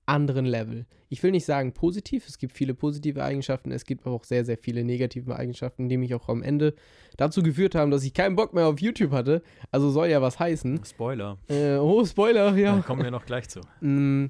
anderen 0.06 0.44
Level. 0.44 0.86
Ich 1.08 1.22
will 1.22 1.30
nicht 1.30 1.44
sagen 1.44 1.72
positiv, 1.72 2.26
es 2.26 2.38
gibt 2.38 2.52
viele 2.52 2.74
positive 2.74 3.22
Eigenschaften, 3.22 3.70
es 3.70 3.84
gibt 3.84 4.06
aber 4.06 4.14
auch 4.14 4.24
sehr, 4.24 4.44
sehr 4.44 4.58
viele 4.58 4.84
negative 4.84 5.36
Eigenschaften, 5.36 5.88
die 5.88 5.96
mich 5.96 6.14
auch 6.14 6.28
am 6.28 6.42
Ende 6.42 6.74
dazu 7.16 7.42
geführt 7.42 7.74
haben, 7.74 7.90
dass 7.90 8.04
ich 8.04 8.14
keinen 8.14 8.36
Bock 8.36 8.52
mehr 8.52 8.66
auf 8.66 8.80
YouTube 8.80 9.12
hatte. 9.12 9.42
Also 9.70 9.90
soll 9.90 10.08
ja 10.08 10.20
was 10.20 10.38
heißen. 10.38 10.84
Spoiler. 10.84 11.38
Äh, 11.48 11.76
oh, 11.76 12.04
Spoiler, 12.04 12.56
ja. 12.56 12.76
Da 12.76 12.82
kommen 12.82 13.02
wir 13.02 13.10
noch 13.10 13.24
gleich 13.26 13.48
zu. 13.48 13.60
Mm, 13.80 14.26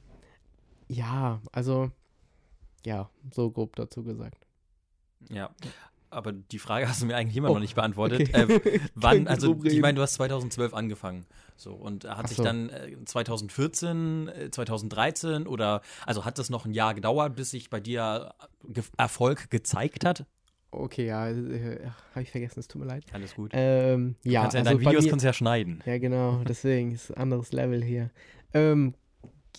ja, 0.88 1.40
also, 1.52 1.90
ja, 2.84 3.10
so 3.30 3.50
grob 3.50 3.76
dazu 3.76 4.04
gesagt. 4.04 4.46
Ja. 5.30 5.50
Aber 6.14 6.32
die 6.32 6.58
Frage 6.58 6.88
hast 6.88 7.02
du 7.02 7.06
mir 7.06 7.16
eigentlich 7.16 7.36
immer 7.36 7.50
Oh, 7.50 7.54
noch 7.54 7.60
nicht 7.60 7.74
beantwortet. 7.74 8.28
okay. 8.34 8.54
Äh, 8.54 8.80
wann, 8.94 9.26
also 9.26 9.56
ich 9.64 9.80
meine, 9.80 9.96
du 9.96 10.02
hast 10.02 10.14
2012 10.14 10.72
angefangen. 10.74 11.26
So, 11.56 11.72
und 11.72 12.04
hat 12.04 12.20
Ach 12.24 12.28
sich 12.28 12.36
so. 12.38 12.42
dann 12.44 12.68
äh, 12.70 12.96
2014, 13.04 14.28
äh, 14.28 14.50
2013 14.50 15.46
oder 15.46 15.82
also 16.06 16.24
hat 16.24 16.38
das 16.38 16.50
noch 16.50 16.64
ein 16.66 16.72
Jahr 16.72 16.94
gedauert, 16.94 17.36
bis 17.36 17.50
sich 17.50 17.70
bei 17.70 17.80
dir 17.80 18.34
Ge 18.66 18.82
Erfolg 18.96 19.50
gezeigt 19.50 20.04
hat? 20.04 20.26
Okay, 20.70 21.06
ja, 21.06 21.28
äh, 21.28 21.86
habe 22.12 22.22
ich 22.22 22.30
vergessen, 22.32 22.58
es 22.58 22.66
tut 22.66 22.80
mir 22.82 22.88
leid. 22.88 23.04
Alles 23.12 23.34
gut. 23.36 23.52
Ähm, 23.54 24.16
ja, 24.24 24.40
kannst 24.42 24.54
ja 24.54 24.60
in 24.60 24.66
also 24.66 24.76
deinen 24.78 24.84
bei 24.84 24.90
Videos 24.90 25.04
mir- 25.04 25.10
kannst 25.10 25.22
du 25.22 25.28
ja 25.28 25.32
schneiden. 25.32 25.82
Ja, 25.86 25.98
genau, 25.98 26.42
deswegen 26.42 26.90
ist 26.92 27.10
ein 27.12 27.18
anderes 27.22 27.52
Level 27.52 27.82
hier. 27.84 28.10
Ähm, 28.52 28.94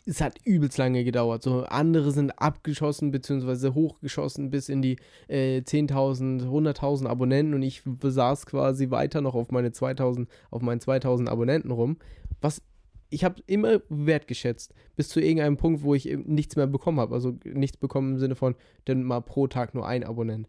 es 0.05 0.21
hat 0.21 0.39
übelst 0.45 0.77
lange 0.77 1.03
gedauert. 1.03 1.43
So 1.43 1.63
andere 1.63 2.11
sind 2.11 2.31
abgeschossen 2.39 3.11
bzw. 3.11 3.73
hochgeschossen 3.73 4.51
bis 4.51 4.69
in 4.69 4.81
die 4.81 4.97
äh, 5.27 5.61
10.000, 5.61 6.47
100.000 6.47 7.07
Abonnenten 7.07 7.55
und 7.55 7.63
ich 7.63 7.81
besaß 7.83 8.45
quasi 8.45 8.91
weiter 8.91 9.21
noch 9.21 9.35
auf 9.35 9.51
meine 9.51 9.71
2000, 9.71 10.29
auf 10.51 10.61
meinen 10.61 10.79
2000 10.79 11.27
Abonnenten 11.27 11.71
rum. 11.71 11.97
Was 12.41 12.61
ich 13.09 13.23
habe 13.23 13.41
immer 13.47 13.81
wertgeschätzt, 13.89 14.73
bis 14.95 15.09
zu 15.09 15.21
irgendeinem 15.21 15.57
Punkt, 15.57 15.83
wo 15.83 15.95
ich 15.95 16.05
nichts 16.25 16.55
mehr 16.55 16.67
bekommen 16.67 16.99
habe. 16.99 17.13
Also 17.13 17.37
nichts 17.45 17.77
bekommen 17.77 18.13
im 18.13 18.19
Sinne 18.19 18.35
von, 18.35 18.55
dann 18.85 19.03
mal 19.03 19.21
pro 19.21 19.47
Tag 19.47 19.73
nur 19.73 19.87
ein 19.87 20.03
Abonnent. 20.03 20.47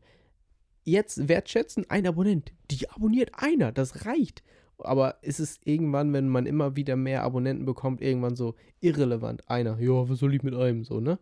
Jetzt 0.83 1.29
wertschätzen, 1.29 1.88
ein 1.90 2.07
Abonnent. 2.07 2.53
Die 2.71 2.88
abonniert 2.90 3.31
einer, 3.35 3.73
das 3.73 4.07
reicht. 4.07 4.42
Aber 4.79 5.17
ist 5.23 5.41
es 5.41 5.59
irgendwann, 5.65 6.12
wenn 6.12 6.29
man 6.29 6.47
immer 6.47 6.77
wieder 6.77 6.97
mehr 6.97 7.23
Abonnenten 7.23 7.65
bekommt, 7.65 8.01
irgendwann 8.01 8.37
so 8.37 8.55
irrelevant. 8.81 9.49
Einer, 9.49 9.79
ja, 9.81 10.09
was 10.09 10.19
soll 10.19 10.35
ich 10.35 10.43
mit 10.43 10.55
einem? 10.55 10.85
So, 10.85 11.01
ne? 11.01 11.19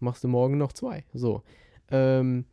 Machst 0.00 0.24
du 0.24 0.28
morgen 0.28 0.58
noch 0.58 0.72
zwei. 0.72 1.04
So. 1.14 1.42
Ähm, 1.90 2.44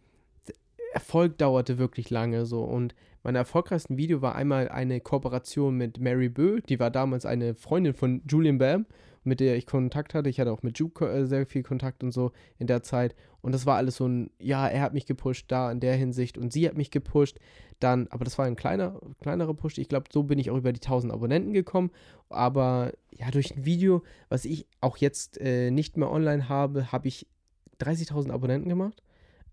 Erfolg 0.93 1.37
dauerte 1.39 1.79
wirklich 1.79 2.09
lange 2.09 2.45
so. 2.45 2.63
Und 2.63 2.93
mein 3.23 3.35
erfolgreichsten 3.35 3.97
Video 3.97 4.21
war 4.21 4.35
einmal 4.35 4.69
eine 4.69 4.99
Kooperation 4.99 5.75
mit 5.75 5.99
Mary 5.99 6.29
Bö. 6.29 6.61
Die 6.61 6.79
war 6.79 6.91
damals 6.91 7.25
eine 7.25 7.55
Freundin 7.55 7.93
von 7.93 8.21
Julian 8.27 8.57
Bam, 8.57 8.85
mit 9.23 9.39
der 9.39 9.55
ich 9.57 9.65
Kontakt 9.65 10.13
hatte. 10.13 10.29
Ich 10.29 10.39
hatte 10.39 10.51
auch 10.51 10.63
mit 10.63 10.79
Juke 10.79 11.07
äh, 11.09 11.25
sehr 11.25 11.45
viel 11.45 11.63
Kontakt 11.63 12.03
und 12.03 12.11
so 12.11 12.31
in 12.57 12.67
der 12.67 12.83
Zeit. 12.83 13.15
Und 13.41 13.51
das 13.53 13.65
war 13.65 13.77
alles 13.77 13.97
so 13.97 14.07
ein, 14.07 14.29
ja, 14.39 14.67
er 14.67 14.81
hat 14.81 14.93
mich 14.93 15.05
gepusht 15.05 15.45
da 15.49 15.71
in 15.71 15.79
der 15.79 15.95
Hinsicht 15.95 16.37
und 16.37 16.51
sie 16.53 16.67
hat 16.67 16.75
mich 16.77 16.91
gepusht. 16.91 17.39
Dann, 17.79 18.07
aber 18.11 18.23
das 18.25 18.37
war 18.37 18.45
ein 18.45 18.55
kleiner, 18.55 18.99
kleinerer 19.21 19.53
Push. 19.53 19.77
Ich 19.77 19.89
glaube, 19.89 20.05
so 20.11 20.23
bin 20.23 20.39
ich 20.39 20.49
auch 20.51 20.57
über 20.57 20.71
die 20.73 20.79
1000 20.81 21.11
Abonnenten 21.11 21.53
gekommen. 21.53 21.91
Aber 22.29 22.93
ja, 23.11 23.29
durch 23.31 23.55
ein 23.55 23.65
Video, 23.65 24.03
was 24.29 24.45
ich 24.45 24.65
auch 24.81 24.97
jetzt 24.97 25.39
äh, 25.41 25.69
nicht 25.71 25.97
mehr 25.97 26.09
online 26.09 26.47
habe, 26.49 26.91
habe 26.91 27.07
ich 27.07 27.27
30.000 27.81 28.31
Abonnenten 28.31 28.69
gemacht. 28.69 29.03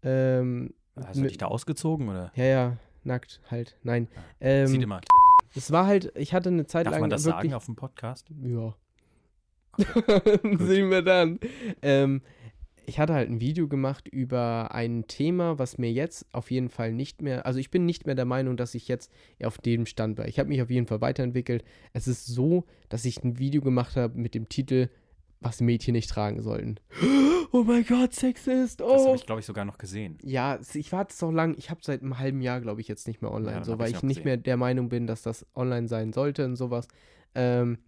Ähm, 0.03 0.73
Hast 0.97 1.17
du 1.17 1.21
mit- 1.23 1.31
dich 1.31 1.39
da 1.39 1.47
ausgezogen 1.47 2.09
oder? 2.09 2.31
ja, 2.35 2.45
ja, 2.45 2.77
nackt 3.05 3.41
halt. 3.51 3.77
Nein. 3.83 4.09
Sieht 4.39 4.77
Ähm, 4.77 4.81
immer. 4.83 5.01
es 5.55 5.71
war 5.73 5.87
halt, 5.87 6.13
ich 6.17 6.33
hatte 6.35 6.49
eine 6.51 6.67
Zeit 6.67 6.87
Darf 6.87 6.93
lang 6.93 7.01
man 7.03 7.11
das 7.11 7.25
wirklich, 7.25 7.51
sagen 7.51 7.55
auf 7.55 7.67
dem 7.67 7.77
Podcast? 7.77 8.29
ja. 8.43 8.75
Sehen 10.59 10.91
wir 10.91 11.03
dann. 11.03 11.39
Ähm, 11.83 12.23
ich 12.87 12.99
hatte 12.99 13.15
halt 13.15 13.31
ein 13.31 13.41
Video 13.41 13.69
gemacht 13.69 14.09
über 14.09 14.75
ein 14.75 15.07
Thema, 15.07 15.59
was 15.59 15.79
mir 15.79 15.93
jetzt 15.93 16.27
auf 16.33 16.51
jeden 16.51 16.71
Fall 16.71 16.93
nicht 16.93 17.23
mehr, 17.23 17.47
also 17.47 17.61
ich 17.61 17.71
bin 17.71 17.87
nicht 17.87 18.05
mehr 18.05 18.17
der 18.17 18.25
Meinung, 18.25 18.57
dass 18.57 18.75
ich 18.75 18.89
jetzt 18.89 19.13
auf 19.45 19.59
dem 19.59 19.87
Stand 19.87 20.19
war. 20.19 20.27
Ich 20.27 20.39
habe 20.41 20.49
mich 20.49 20.61
auf 20.61 20.71
jeden 20.71 20.87
Fall 20.89 21.01
weiterentwickelt. 21.01 21.63
Es 21.93 22.09
ist 22.09 22.27
so, 22.27 22.65
dass 22.89 23.05
ich 23.05 23.23
ein 23.23 23.39
Video 23.39 23.61
gemacht 23.63 23.95
habe 23.97 24.19
mit 24.19 24.35
dem 24.35 24.49
Titel, 24.49 24.89
was 25.41 25.61
Mädchen 25.61 25.93
nicht 25.93 26.11
tragen 26.11 26.43
sollten. 26.43 26.77
Oh 27.53 27.65
mein 27.65 27.85
Gott, 27.85 28.15
Sexist. 28.15 28.79
Das 28.79 28.87
Oh. 28.89 29.07
habe 29.09 29.17
ich, 29.17 29.27
glaube 29.27 29.41
ich, 29.41 29.47
sogar 29.47 29.65
noch 29.65 29.77
gesehen. 29.77 30.19
Ja, 30.23 30.61
ich 30.73 30.93
warte 30.93 31.13
so 31.13 31.33
lang. 31.33 31.57
Ich 31.59 31.69
habe 31.69 31.81
seit 31.83 32.01
einem 32.01 32.17
halben 32.21 32.43
Jahr, 32.43 32.61
glaube 32.61 32.81
ich, 32.81 32.87
jetzt 32.87 33.09
nicht 33.09 33.23
mehr 33.23 33.33
online, 33.33 33.57
Ja, 33.57 33.65
so 33.65 33.77
weil 33.77 33.89
ich 33.89 33.95
noch 33.97 34.03
nicht 34.05 34.25
mehr 34.25 34.37
der 34.37 34.57
Meinung 34.57 34.89
bin, 34.89 35.09
dass 35.09 35.23
das 35.23 35.45
online 35.57 35.89
sein 35.89 36.13
sollte 36.13 36.45
und 36.45 36.55
sowas. 36.55 36.87
Ähm, 37.35 37.79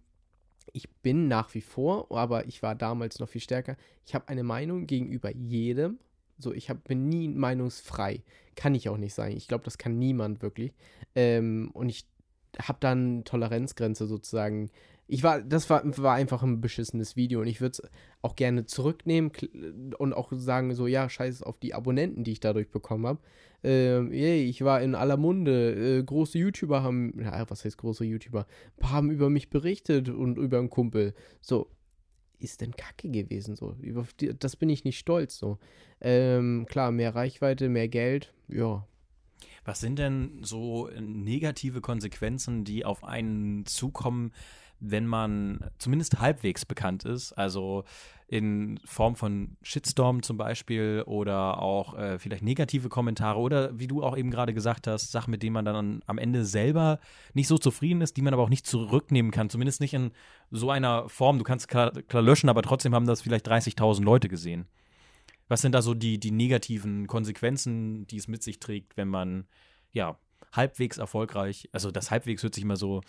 ich 0.71 0.89
bin 0.89 1.27
nach 1.27 1.53
wie 1.53 1.61
vor, 1.61 2.11
aber 2.11 2.47
ich 2.47 2.63
war 2.63 2.75
damals 2.75 3.19
noch 3.19 3.29
viel 3.29 3.41
stärker. 3.41 3.75
Ich 4.05 4.15
habe 4.15 4.27
eine 4.27 4.43
Meinung 4.43 4.87
gegenüber 4.87 5.31
jedem. 5.31 5.99
So, 6.37 6.53
ich 6.53 6.69
hab, 6.69 6.83
bin 6.85 7.09
nie 7.09 7.27
meinungsfrei. 7.27 8.23
Kann 8.55 8.75
ich 8.75 8.89
auch 8.89 8.97
nicht 8.97 9.13
sein. 9.13 9.35
Ich 9.35 9.47
glaube, 9.47 9.63
das 9.63 9.77
kann 9.77 9.99
niemand 9.99 10.41
wirklich. 10.41 10.73
Ähm, 11.15 11.71
und 11.73 11.89
ich 11.89 12.05
habe 12.59 12.77
dann 12.79 13.23
Toleranzgrenze 13.23 14.07
sozusagen. 14.07 14.69
Ich 15.07 15.21
war, 15.21 15.41
das 15.41 15.69
war, 15.69 15.83
war 15.97 16.15
einfach 16.15 16.43
ein 16.43 16.61
beschissenes 16.61 17.15
Video 17.15 17.41
und 17.41 17.47
ich 17.47 17.59
würde 17.59 17.71
es 17.71 17.91
auch 18.21 18.35
gerne 18.35 18.65
zurücknehmen 18.65 19.31
und 19.97 20.13
auch 20.13 20.31
sagen, 20.31 20.73
so, 20.73 20.87
ja, 20.87 21.09
scheiß 21.09 21.43
auf 21.43 21.59
die 21.59 21.73
Abonnenten, 21.73 22.23
die 22.23 22.31
ich 22.31 22.39
dadurch 22.39 22.69
bekommen 22.71 23.05
habe. 23.05 23.19
Ähm, 23.63 24.13
yay, 24.13 24.43
ich 24.43 24.63
war 24.63 24.81
in 24.81 24.95
aller 24.95 25.17
Munde. 25.17 25.99
Äh, 25.99 26.03
große 26.03 26.37
YouTuber 26.37 26.83
haben, 26.83 27.19
ja, 27.19 27.49
was 27.49 27.65
heißt 27.65 27.77
große 27.77 28.05
YouTuber? 28.05 28.45
Haben 28.81 29.11
über 29.11 29.29
mich 29.29 29.49
berichtet 29.49 30.09
und 30.09 30.37
über 30.37 30.59
einen 30.59 30.69
Kumpel. 30.69 31.13
So, 31.41 31.69
ist 32.39 32.61
denn 32.61 32.75
Kacke 32.75 33.09
gewesen 33.09 33.55
so. 33.55 33.75
Das 34.39 34.55
bin 34.55 34.69
ich 34.69 34.83
nicht 34.83 34.99
stolz 34.99 35.37
so. 35.37 35.59
Ähm, 36.01 36.65
klar, 36.69 36.91
mehr 36.91 37.15
Reichweite, 37.15 37.69
mehr 37.69 37.87
Geld, 37.87 38.33
ja. 38.47 38.85
Was 39.65 39.79
sind 39.79 39.99
denn 39.99 40.39
so 40.41 40.89
negative 40.99 41.81
Konsequenzen, 41.81 42.63
die 42.63 42.85
auf 42.85 43.03
einen 43.03 43.65
zukommen, 43.65 44.31
wenn 44.79 45.07
man 45.07 45.69
zumindest 45.77 46.19
halbwegs 46.19 46.65
bekannt 46.65 47.05
ist? 47.05 47.33
Also 47.33 47.85
in 48.27 48.79
Form 48.83 49.15
von 49.15 49.57
Shitstorm 49.61 50.23
zum 50.23 50.37
Beispiel 50.37 51.03
oder 51.05 51.61
auch 51.61 51.95
äh, 51.95 52.17
vielleicht 52.17 52.43
negative 52.43 52.89
Kommentare 52.89 53.39
oder 53.39 53.77
wie 53.77 53.87
du 53.87 54.03
auch 54.03 54.17
eben 54.17 54.31
gerade 54.31 54.53
gesagt 54.53 54.87
hast, 54.87 55.11
Sachen, 55.11 55.29
mit 55.29 55.43
denen 55.43 55.53
man 55.53 55.65
dann 55.65 56.01
am 56.07 56.17
Ende 56.17 56.43
selber 56.43 56.99
nicht 57.33 57.47
so 57.47 57.59
zufrieden 57.59 58.01
ist, 58.01 58.17
die 58.17 58.23
man 58.23 58.33
aber 58.33 58.41
auch 58.41 58.49
nicht 58.49 58.65
zurücknehmen 58.65 59.31
kann. 59.31 59.51
Zumindest 59.51 59.81
nicht 59.81 59.93
in 59.93 60.11
so 60.49 60.71
einer 60.71 61.07
Form. 61.09 61.37
Du 61.37 61.43
kannst 61.43 61.67
klar, 61.67 61.91
klar 61.91 62.23
löschen, 62.23 62.49
aber 62.49 62.63
trotzdem 62.63 62.95
haben 62.95 63.05
das 63.05 63.21
vielleicht 63.21 63.47
30.000 63.47 64.03
Leute 64.03 64.29
gesehen. 64.29 64.65
Was 65.53 65.61
sind 65.61 65.75
da 65.75 65.83
so 65.83 65.93
die, 65.93 66.17
die 66.19 66.31
negativen 66.31 67.05
Konsequenzen, 67.05 68.07
die 68.07 68.17
es 68.17 68.27
mit 68.27 68.41
sich 68.41 68.59
trägt, 68.59 68.97
wenn 68.97 69.07
man, 69.07 69.45
ja, 69.91 70.17
halbwegs 70.51 70.97
erfolgreich, 70.97 71.69
also 71.71 71.91
das 71.91 72.09
halbwegs 72.09 72.41
hört 72.41 72.55
sich 72.55 72.63
immer 72.63 72.75
so, 72.75 73.01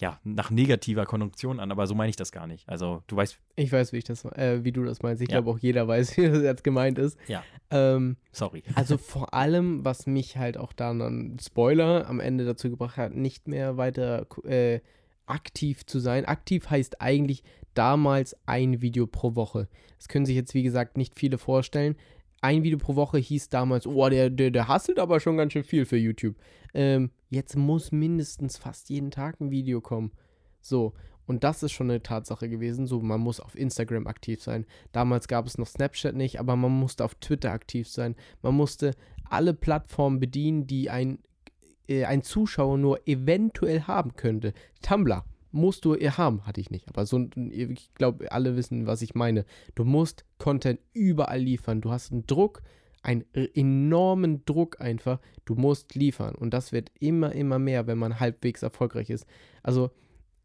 ja, 0.00 0.18
nach 0.24 0.50
negativer 0.50 1.06
Konjunktion 1.06 1.60
an, 1.60 1.70
aber 1.70 1.86
so 1.86 1.94
meine 1.94 2.10
ich 2.10 2.16
das 2.16 2.32
gar 2.32 2.48
nicht. 2.48 2.68
Also 2.68 3.04
du 3.06 3.14
weißt, 3.14 3.38
Ich 3.54 3.70
weiß, 3.70 3.92
wie 3.92 3.98
ich 3.98 4.04
das, 4.04 4.24
äh, 4.24 4.64
wie 4.64 4.72
du 4.72 4.82
das 4.82 5.02
meinst. 5.02 5.22
Ich 5.22 5.28
Ja. 5.30 5.36
glaube 5.40 5.50
auch 5.56 5.58
jeder 5.60 5.86
weiß, 5.86 6.16
wie 6.16 6.26
das 6.28 6.42
jetzt 6.42 6.64
gemeint 6.64 6.98
ist. 6.98 7.16
Ja. 7.28 7.44
Ähm, 7.70 8.16
sorry. 8.32 8.64
also 8.74 8.98
vor 8.98 9.32
allem, 9.32 9.84
was 9.84 10.08
mich 10.08 10.36
halt 10.36 10.56
auch 10.56 10.72
dann 10.72 11.00
an 11.00 11.36
Spoiler 11.40 12.08
am 12.08 12.18
Ende 12.18 12.44
dazu 12.44 12.70
gebracht 12.70 12.96
hat, 12.96 13.14
nicht 13.14 13.46
mehr 13.46 13.76
weiter 13.76 14.26
äh, 14.42 14.80
aktiv 15.26 15.86
zu 15.86 16.00
sein. 16.00 16.24
Aktiv 16.24 16.68
heißt 16.70 17.00
eigentlich 17.00 17.44
damals 17.74 18.36
ein 18.46 18.80
Video 18.80 19.06
pro 19.06 19.34
Woche. 19.34 19.68
Das 19.98 20.08
können 20.08 20.26
sich 20.26 20.36
jetzt, 20.36 20.54
wie 20.54 20.62
gesagt, 20.62 20.96
nicht 20.96 21.18
viele 21.18 21.38
vorstellen. 21.38 21.96
ein 22.40 22.62
Video 22.62 22.78
pro 22.78 22.94
Woche 22.94 23.18
hieß 23.18 23.48
damals, 23.48 23.86
oh, 23.86 24.08
der, 24.08 24.28
der, 24.30 24.50
der 24.50 24.68
hasselt 24.68 24.98
aber 24.98 25.18
schon 25.20 25.36
ganz 25.38 25.52
schön 25.54 25.64
viel 25.64 25.86
für 25.86 25.96
YouTube. 25.96 26.36
Ähm, 26.74 27.10
jetzt 27.30 27.56
muss 27.56 27.90
mindestens 27.90 28.58
fast 28.58 28.90
jeden 28.90 29.10
Tag 29.10 29.40
ein 29.40 29.50
Video 29.50 29.80
kommen. 29.80 30.12
So, 30.60 30.92
und 31.26 31.42
das 31.42 31.62
ist 31.62 31.72
schon 31.72 31.90
eine 31.90 32.02
Tatsache 32.02 32.48
gewesen. 32.48 32.86
So, 32.86 33.00
man 33.00 33.20
muss 33.20 33.40
auf 33.40 33.56
Instagram 33.56 34.06
aktiv 34.06 34.42
sein. 34.42 34.66
Damals 34.92 35.28
gab 35.28 35.46
es 35.46 35.56
noch 35.56 35.66
Snapchat 35.66 36.14
nicht, 36.14 36.38
aber 36.38 36.54
man 36.56 36.72
musste 36.72 37.04
auf 37.04 37.14
Twitter 37.14 37.50
aktiv 37.52 37.88
sein. 37.88 38.14
Man 38.42 38.54
musste 38.54 38.92
alle 39.28 39.54
Plattformen 39.54 40.20
bedienen, 40.20 40.66
die 40.66 40.90
ein, 40.90 41.18
äh, 41.88 42.04
ein 42.04 42.22
Zuschauer 42.22 42.76
nur 42.76 43.08
eventuell 43.08 43.82
haben 43.82 44.16
könnte. 44.16 44.52
Tumblr 44.82 45.24
musst 45.54 45.84
du 45.84 45.94
haben, 45.94 46.46
hatte 46.46 46.60
ich 46.60 46.70
nicht. 46.70 46.88
Aber 46.88 47.06
so, 47.06 47.28
ich 47.50 47.94
glaube, 47.94 48.30
alle 48.32 48.56
wissen, 48.56 48.86
was 48.86 49.02
ich 49.02 49.14
meine. 49.14 49.44
Du 49.74 49.84
musst 49.84 50.24
Content 50.38 50.80
überall 50.92 51.40
liefern. 51.40 51.80
Du 51.80 51.90
hast 51.90 52.12
einen 52.12 52.26
Druck, 52.26 52.62
einen 53.02 53.24
enormen 53.32 54.44
Druck 54.44 54.80
einfach. 54.80 55.20
Du 55.44 55.54
musst 55.54 55.94
liefern. 55.94 56.34
Und 56.34 56.52
das 56.52 56.72
wird 56.72 56.90
immer, 56.98 57.32
immer 57.32 57.58
mehr, 57.58 57.86
wenn 57.86 57.98
man 57.98 58.20
halbwegs 58.20 58.62
erfolgreich 58.62 59.10
ist. 59.10 59.26
Also, 59.62 59.90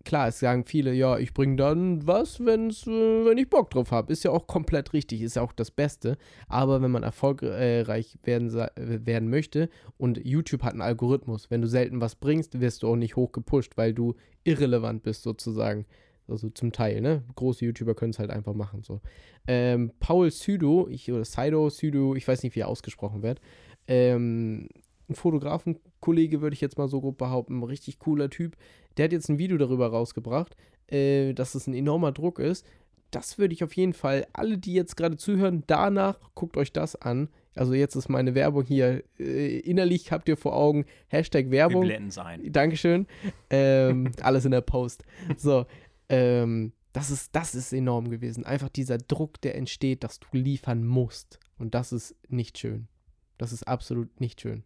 klar, 0.06 0.30
es 0.30 0.40
sagen 0.40 0.66
viele, 0.66 0.94
ja, 0.94 1.18
ich 1.18 1.34
bringe 1.34 1.56
dann 1.56 2.06
was, 2.08 2.44
wenn's, 2.46 2.88
äh, 2.88 3.26
wenn 3.26 3.38
ich 3.38 3.50
Bock 3.50 3.70
drauf 3.70 3.92
habe. 3.92 4.12
Ist 4.12 4.24
ja 4.24 4.32
auch 4.32 4.48
komplett 4.48 4.94
richtig, 4.94 5.22
ist 5.22 5.36
ja 5.36 5.42
auch 5.42 5.54
das 5.54 5.72
Beste. 5.72 6.18
Aber 6.48 6.82
wenn 6.82 6.92
man 6.92 7.04
erfolgreich 7.04 8.18
werden, 8.24 8.52
werden 8.54 9.30
möchte 9.30 9.70
und 9.98 10.20
YouTube 10.24 10.64
hat 10.64 10.74
einen 10.74 10.82
Algorithmus, 10.82 11.52
wenn 11.52 11.62
du 11.62 11.68
selten 11.68 12.02
was 12.02 12.16
bringst, 12.16 12.60
wirst 12.60 12.84
du 12.84 12.88
auch 12.88 12.96
nicht 12.96 13.16
hoch 13.16 13.32
gepusht, 13.32 13.74
weil 13.76 13.94
du 13.94 14.16
irrelevant 14.44 15.04
bist 15.04 15.24
sozusagen. 15.24 15.86
Also 16.28 16.50
zum 16.50 16.72
Teil, 16.72 17.02
ne? 17.02 17.24
Große 17.36 17.66
YouTuber 17.66 17.96
können 17.96 18.12
es 18.12 18.20
halt 18.20 18.30
einfach 18.30 18.54
machen. 18.54 18.84
So. 18.84 19.02
Ähm, 19.48 19.92
Paul 20.00 20.30
Südo, 20.30 20.88
ich, 20.88 21.12
oder 21.12 21.26
Sido, 21.26 21.70
Südo, 21.70 22.14
ich 22.16 22.28
weiß 22.28 22.44
nicht, 22.44 22.56
wie 22.56 22.60
er 22.60 22.68
ausgesprochen 22.68 23.24
wird, 23.24 23.42
ähm, 23.88 24.70
ein 25.10 25.16
Fotografenkollege, 25.16 26.42
würde 26.42 26.54
ich 26.54 26.62
jetzt 26.62 26.78
mal 26.78 26.88
so 26.88 27.02
grob 27.02 27.18
behaupten, 27.18 27.64
richtig 27.64 28.00
cooler 28.00 28.30
Typ. 28.30 28.56
Der 29.00 29.06
hat 29.06 29.14
jetzt 29.14 29.30
ein 29.30 29.40
Video 29.40 29.58
darüber 29.58 29.88
rausgebracht, 29.88 30.58
äh, 30.88 31.32
dass 31.32 31.56
es 31.56 31.68
ein 31.68 31.74
enormer 31.74 32.12
Druck 32.12 32.38
ist. 32.38 32.66
Das 33.12 33.38
würde 33.38 33.54
ich 33.54 33.64
auf 33.64 33.72
jeden 33.74 33.94
Fall, 33.94 34.28
alle, 34.34 34.58
die 34.58 34.74
jetzt 34.74 34.98
gerade 34.98 35.16
zuhören, 35.16 35.64
danach 35.68 36.20
guckt 36.36 36.58
euch 36.58 36.74
das 36.74 36.98
an. 36.98 37.30
Also 37.56 37.74
jetzt 37.74 37.96
ist 37.96 38.10
meine 38.10 38.36
Werbung 38.36 38.66
hier. 38.66 39.04
Äh, 39.18 39.60
innerlich 39.60 40.12
habt 40.12 40.28
ihr 40.28 40.36
vor 40.36 40.54
Augen 40.54 40.86
Hashtag 41.08 41.50
Werbung. 41.50 41.84
Wir 41.84 41.88
blenden 41.88 42.12
sein. 42.12 42.42
Dankeschön. 42.52 43.08
Ähm, 43.50 44.12
alles 44.22 44.44
in 44.44 44.52
der 44.52 44.62
Post. 44.62 45.06
So, 45.38 45.66
ähm, 46.10 46.74
das 46.92 47.10
ist, 47.10 47.34
das 47.34 47.56
ist 47.56 47.72
enorm 47.72 48.10
gewesen. 48.10 48.46
Einfach 48.46 48.68
dieser 48.68 48.98
Druck, 48.98 49.40
der 49.40 49.56
entsteht, 49.56 50.04
dass 50.04 50.20
du 50.20 50.28
liefern 50.34 50.86
musst. 50.86 51.40
Und 51.58 51.74
das 51.74 51.94
ist 51.94 52.18
nicht 52.28 52.58
schön. 52.58 52.90
Das 53.38 53.54
ist 53.54 53.66
absolut 53.66 54.20
nicht 54.20 54.42
schön. 54.42 54.64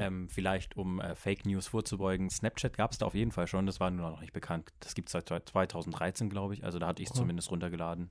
Ähm, 0.00 0.28
vielleicht, 0.28 0.76
um 0.76 1.00
äh, 1.00 1.14
Fake 1.14 1.46
News 1.46 1.66
vorzubeugen, 1.66 2.30
Snapchat 2.30 2.76
gab 2.76 2.92
es 2.92 2.98
da 2.98 3.06
auf 3.06 3.14
jeden 3.14 3.32
Fall 3.32 3.46
schon, 3.46 3.66
das 3.66 3.80
war 3.80 3.90
nur 3.90 4.10
noch 4.10 4.20
nicht 4.20 4.32
bekannt. 4.32 4.72
Das 4.80 4.94
gibt 4.94 5.08
es 5.08 5.12
seit 5.12 5.28
2013, 5.28 6.30
glaube 6.30 6.54
ich. 6.54 6.64
Also 6.64 6.78
da 6.78 6.86
hatte 6.86 7.02
ich 7.02 7.08
es 7.08 7.14
oh. 7.14 7.20
zumindest 7.20 7.50
runtergeladen. 7.50 8.10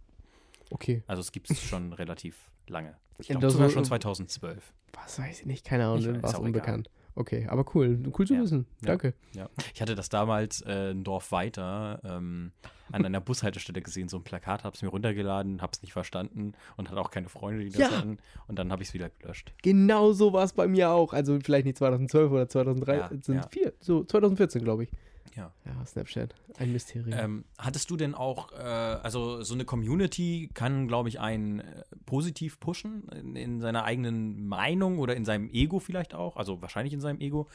Okay. 0.72 1.04
Also 1.08 1.22
es 1.22 1.32
gibt 1.32 1.50
es 1.50 1.62
schon 1.62 1.94
relativ 1.94 2.52
lange. 2.68 2.96
Ich 3.20 3.28
glaube 3.28 3.50
sogar 3.50 3.70
schon 3.70 3.86
2012. 3.86 4.74
Was 4.94 5.20
weiß 5.20 5.42
ich 5.42 5.46
nicht, 5.46 5.66
keine 5.66 5.86
Ahnung, 5.86 6.22
war 6.22 6.30
es 6.30 6.40
unbekannt. 6.40 6.88
Egal. 6.88 7.05
Okay, 7.16 7.48
aber 7.50 7.66
cool. 7.74 7.98
Cool 8.18 8.28
zu 8.28 8.34
ja, 8.34 8.42
wissen. 8.42 8.66
Danke. 8.82 9.14
Ja. 9.34 9.50
Ich 9.74 9.82
hatte 9.82 9.96
das 9.96 10.10
damals 10.10 10.62
äh, 10.62 10.92
ein 10.92 11.06
Dorf 11.06 11.32
weiter 11.32 12.02
ähm, 12.04 12.52
an 12.92 13.06
einer 13.06 13.22
Bushaltestelle 13.22 13.82
gesehen, 13.82 14.10
so 14.10 14.18
ein 14.18 14.24
Plakat, 14.24 14.64
habe 14.66 14.76
es 14.76 14.82
mir 14.82 14.90
runtergeladen, 14.90 15.62
habe 15.62 15.72
es 15.74 15.82
nicht 15.82 15.94
verstanden 15.94 16.54
und 16.76 16.90
hatte 16.90 17.00
auch 17.00 17.12
keine 17.12 17.30
Freunde, 17.30 17.64
die 17.64 17.70
das 17.70 17.80
ja. 17.80 17.98
hatten. 17.98 18.18
Und 18.48 18.60
dann 18.60 18.72
habe 18.72 18.84
ich 18.84 18.90
es 18.90 18.94
wieder 18.94 19.10
gelöscht. 19.10 19.54
Genau 19.64 20.12
so 20.12 20.34
war 20.34 20.44
es 20.44 20.54
bei 20.54 20.68
mir 20.68 20.92
auch. 20.92 21.14
Also 21.14 21.40
vielleicht 21.42 21.66
nicht 21.66 21.78
2012 21.78 22.32
oder 22.32 22.50
2013, 22.50 23.36
ja, 23.36 23.72
so 23.80 24.04
2014, 24.04 24.64
glaube 24.64 24.84
ich. 24.84 24.92
Ja. 25.36 25.52
Ja, 25.66 25.86
Snapchat, 25.86 26.34
ein 26.58 26.72
Mysterium. 26.72 27.20
Ähm, 27.20 27.46
hattest 27.58 27.90
du 27.90 27.98
denn 27.98 28.16
auch, 28.16 28.52
äh, 28.54 28.56
also 28.56 29.44
so 29.44 29.54
eine 29.54 29.66
Community 29.66 30.50
kann, 30.54 30.88
glaube 30.88 31.10
ich, 31.10 31.20
einen 31.20 31.60
äh, 31.60 31.84
positiv 32.06 32.60
pushen 32.60 33.08
in, 33.10 33.36
in, 33.36 33.60
seiner 33.60 33.84
eigenen 33.84 34.48
Meinung 34.48 35.00
oder 35.00 35.16
in 35.16 35.26
seinem 35.26 35.50
Ego 35.50 35.80
vielleicht 35.80 36.14
auch, 36.14 36.38
also 36.38 36.62
wahrscheinlich 36.62 36.94
in 36.94 37.02
seinem 37.02 37.20
Ego. 37.20 37.50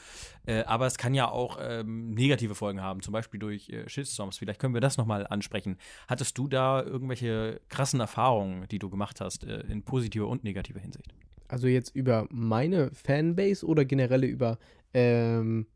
Äh, 0.47 0.65
aber 0.65 0.87
es 0.87 0.99
kann 0.99 1.15
ja 1.15 1.31
auch 1.31 1.59
ähm, 1.61 2.11
negative 2.11 2.55
Folgen 2.55 2.83
haben, 2.83 3.01
zum 3.01 3.13
Beispiel 3.13 3.41
durch 3.41 3.71
äh, 3.71 3.89
Shitstorms. 3.89 4.37
Vielleicht 4.37 4.61
können 4.61 4.75
wir 4.75 4.83
das 4.83 4.99
nochmal 4.99 5.27
ansprechen. 5.27 5.79
Hattest 6.07 6.37
du 6.37 6.49
da 6.49 6.83
irgendwelche 6.83 7.61
krassen 7.69 8.01
Erfahrungen, 8.01 8.67
die 8.69 8.79
du 8.79 8.91
gemacht 8.91 9.21
hast, 9.21 9.45
äh, 9.45 9.61
in 9.69 9.85
positiver 9.85 10.29
und 10.29 10.45
negativer 10.45 10.81
Hinsicht? 10.81 11.15
Also 11.49 11.67
jetzt 11.67 11.95
über 11.97 12.27
meine 12.31 12.91
Fanbase 12.93 13.67
oder 13.67 13.85
generell 13.85 14.25
über 14.25 14.59
ähm, 14.95 15.67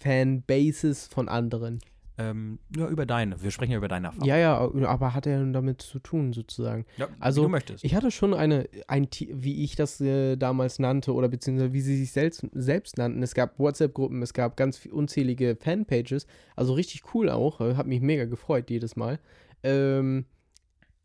Fanbases 0.00 1.06
von 1.08 1.28
anderen. 1.28 1.80
Ähm, 2.20 2.58
ja, 2.76 2.88
über 2.88 3.06
deine. 3.06 3.40
Wir 3.40 3.52
sprechen 3.52 3.70
ja 3.70 3.78
über 3.78 3.86
deine 3.86 4.08
Erfahrung. 4.08 4.26
Ja, 4.26 4.36
ja, 4.36 4.58
aber 4.58 5.14
hat 5.14 5.26
er 5.26 5.44
damit 5.46 5.80
zu 5.82 6.00
tun, 6.00 6.32
sozusagen. 6.32 6.84
Ja, 6.96 7.08
also, 7.20 7.42
du 7.42 7.48
möchtest. 7.48 7.84
Ich 7.84 7.94
hatte 7.94 8.10
schon 8.10 8.34
eine, 8.34 8.68
ein, 8.88 9.06
wie 9.30 9.62
ich 9.62 9.76
das 9.76 10.00
äh, 10.00 10.36
damals 10.36 10.80
nannte, 10.80 11.14
oder 11.14 11.28
beziehungsweise 11.28 11.72
wie 11.72 11.80
sie 11.80 11.96
sich 11.96 12.10
selbst, 12.10 12.44
selbst 12.52 12.98
nannten. 12.98 13.22
Es 13.22 13.34
gab 13.34 13.60
WhatsApp-Gruppen, 13.60 14.20
es 14.22 14.34
gab 14.34 14.56
ganz 14.56 14.84
unzählige 14.86 15.56
Fanpages. 15.60 16.26
Also 16.56 16.72
richtig 16.74 17.14
cool 17.14 17.30
auch. 17.30 17.60
Hat 17.60 17.86
mich 17.86 18.00
mega 18.00 18.24
gefreut 18.24 18.68
jedes 18.68 18.96
Mal. 18.96 19.20
Ähm, 19.62 20.26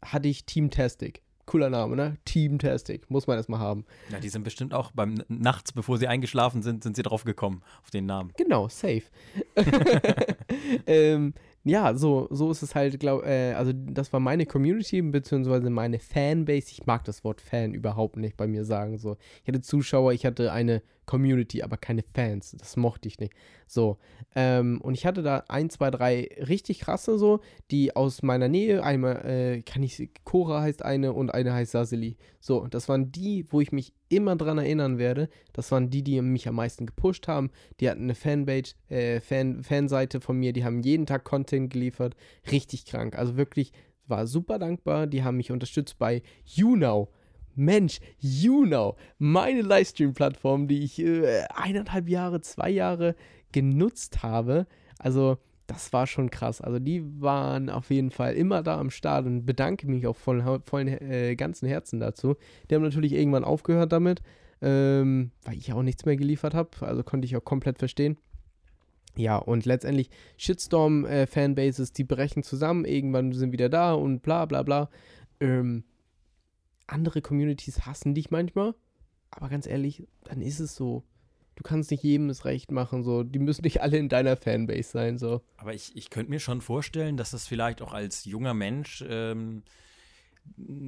hatte 0.04 0.28
ich 0.28 0.46
Team 0.46 0.72
Tastic. 0.72 1.22
Cooler 1.46 1.70
Name, 1.70 1.96
ne? 1.96 2.18
Team 2.26 2.58
Tastic. 2.58 3.10
Muss 3.10 3.28
man 3.28 3.38
erstmal 3.38 3.60
haben. 3.60 3.86
Ja, 4.10 4.20
die 4.20 4.30
sind 4.30 4.44
bestimmt 4.44 4.74
auch 4.74 4.92
beim 4.92 5.22
nachts, 5.28 5.72
bevor 5.72 5.98
sie 5.98 6.08
eingeschlafen 6.08 6.62
sind, 6.62 6.84
sind 6.84 6.96
sie 6.96 7.04
drauf 7.04 7.24
gekommen, 7.24 7.62
auf 7.82 7.90
den 7.90 8.06
Namen. 8.06 8.32
Genau, 8.38 8.70
safe. 8.70 9.04
ähm, 10.88 11.34
ja, 11.66 11.96
so, 11.96 12.28
so 12.30 12.52
ist 12.52 12.62
es 12.62 12.76
halt, 12.76 13.00
glaub, 13.00 13.26
äh, 13.26 13.54
also 13.54 13.72
das 13.74 14.12
war 14.12 14.20
meine 14.20 14.46
Community, 14.46 15.02
beziehungsweise 15.02 15.70
meine 15.70 16.00
Fanbase. 16.00 16.72
Ich 16.72 16.86
mag 16.86 17.04
das 17.06 17.24
Wort 17.24 17.42
Fan 17.42 17.74
überhaupt 17.74 18.18
nicht 18.18 18.36
bei 18.36 18.48
mir 18.48 18.66
sagen. 18.66 18.98
So. 18.98 19.18
Ich 19.42 19.48
hatte 19.48 19.62
Zuschauer, 19.62 20.12
ich 20.14 20.26
hatte 20.26 20.52
eine 20.52 20.82
Community, 21.06 21.64
aber 21.64 21.78
keine 21.78 22.04
Fans. 22.14 22.56
Das 22.58 22.78
mochte 22.78 23.08
ich 23.08 23.20
nicht. 23.20 23.34
So. 23.68 23.98
Ähm, 24.36 24.82
und 24.82 24.94
ich 24.94 25.06
hatte 25.06 25.24
da 25.24 25.44
ein, 25.48 25.70
zwei, 25.70 25.92
drei 25.92 26.30
richtig 26.48 26.80
krasse 26.80 27.18
so, 27.18 27.40
die 27.72 27.96
aus 27.96 28.24
meiner 28.24 28.48
Nähe, 28.48 28.84
einmal, 28.84 29.26
äh, 29.26 29.62
kann 29.62 29.84
ich, 29.84 30.10
Cora 30.24 30.62
heißt 30.62 30.84
eine 30.84 31.14
und 31.14 31.34
eine 31.34 31.54
heißt 31.54 31.72
Saseli. 31.72 32.18
So, 32.40 32.68
das 32.68 32.90
waren 32.90 33.12
die, 33.12 33.46
wo 33.52 33.62
ich 33.62 33.72
mich 33.72 33.94
immer 34.10 34.36
dran 34.36 34.58
erinnern 34.58 34.98
werde. 34.98 35.30
Das 35.54 35.72
waren 35.72 35.90
die, 35.90 36.04
die 36.04 36.22
mich 36.22 36.48
am 36.48 36.56
meisten 36.56 36.86
gepusht 36.86 37.28
haben. 37.28 37.52
Die 37.80 37.90
hatten 37.90 38.04
eine 38.04 38.16
Fanpage, 38.16 38.76
äh, 38.90 39.20
Fan, 39.20 39.64
Fanseite 39.64 40.22
von 40.22 40.38
mir, 40.38 40.54
die 40.54 40.64
haben 40.64 40.82
jeden 40.82 41.06
Tag 41.06 41.24
Content 41.24 41.72
geliefert. 41.72 42.16
Richtig 42.52 42.86
krank. 42.86 43.18
Also 43.18 43.38
wirklich, 43.38 43.72
war 44.08 44.28
super 44.28 44.60
dankbar. 44.60 45.08
Die 45.08 45.24
haben 45.24 45.38
mich 45.38 45.52
unterstützt 45.52 45.98
bei 45.98 46.22
YouNow. 46.46 47.10
Mensch, 47.56 48.00
YouNow, 48.20 48.96
meine 49.18 49.62
Livestream-Plattform, 49.62 50.68
die 50.68 50.84
ich 50.84 51.00
äh, 51.00 51.44
eineinhalb 51.54 52.10
Jahre, 52.10 52.42
zwei 52.42 52.70
Jahre 52.70 53.16
genutzt 53.52 54.24
habe. 54.24 54.68
Also, 55.00 55.38
das 55.68 55.94
war 55.94 56.08
schon 56.08 56.30
krass. 56.30 56.62
Also, 56.62 56.80
die 56.80 57.04
waren 57.22 57.70
auf 57.70 57.90
jeden 57.90 58.12
Fall 58.12 58.36
immer 58.36 58.64
da 58.64 58.80
am 58.80 58.90
Start 58.90 59.26
und 59.26 59.46
bedanke 59.46 59.88
mich 59.88 60.08
auch 60.08 60.16
voll, 60.16 60.62
vollen 60.66 60.88
äh, 60.88 61.36
ganzen 61.36 61.68
Herzen 61.68 62.00
dazu. 62.00 62.36
Die 62.70 62.76
haben 62.76 62.84
natürlich 62.84 63.14
irgendwann 63.14 63.44
aufgehört 63.44 63.92
damit, 63.92 64.22
ähm, 64.62 65.32
weil 65.44 65.58
ich 65.58 65.72
auch 65.74 65.84
nichts 65.84 66.06
mehr 66.06 66.18
geliefert 66.18 66.54
habe. 66.54 66.70
Also, 66.82 67.04
konnte 67.04 67.26
ich 67.26 67.38
auch 67.38 67.46
komplett 67.46 67.80
verstehen. 67.80 68.18
Ja, 69.16 69.38
und 69.38 69.66
letztendlich 69.66 70.10
Shitstorm-Fanbases, 70.38 71.90
äh, 71.92 71.94
die 71.94 72.04
brechen 72.04 72.44
zusammen, 72.44 72.84
irgendwann 72.86 73.32
sind 73.32 73.52
wieder 73.52 73.70
da 73.70 73.94
und 73.94 74.24
bla 74.24 74.46
bla 74.46 74.64
bla. 74.64 74.90
Ähm, 75.40 75.84
andere 76.88 77.22
Communities 77.22 77.86
hassen 77.86 78.14
dich 78.14 78.32
manchmal, 78.32 78.76
aber 79.32 79.50
ganz 79.50 79.68
ehrlich, 79.68 80.08
dann 80.24 80.42
ist 80.42 80.60
es 80.60 80.76
so. 80.76 81.04
Du 81.56 81.62
kannst 81.62 81.92
nicht 81.92 82.04
jedem 82.04 82.30
das 82.30 82.46
Recht 82.46 82.72
machen, 82.72 83.04
so. 83.04 83.24
Die 83.24 83.40
müssen 83.40 83.64
nicht 83.64 83.82
alle 83.82 83.98
in 83.98 84.10
deiner 84.10 84.38
Fanbase 84.38 84.90
sein, 84.90 85.18
so. 85.20 85.42
Aber 85.58 85.74
ich, 85.74 85.96
ich 85.96 86.10
könnte 86.10 86.32
mir 86.32 86.40
schon 86.40 86.62
vorstellen, 86.62 87.16
dass 87.16 87.32
das 87.32 87.48
vielleicht 87.48 87.82
auch 87.82 87.94
als 87.94 88.26
junger 88.26 88.56
Mensch 88.56 89.04
ähm, 89.08 89.62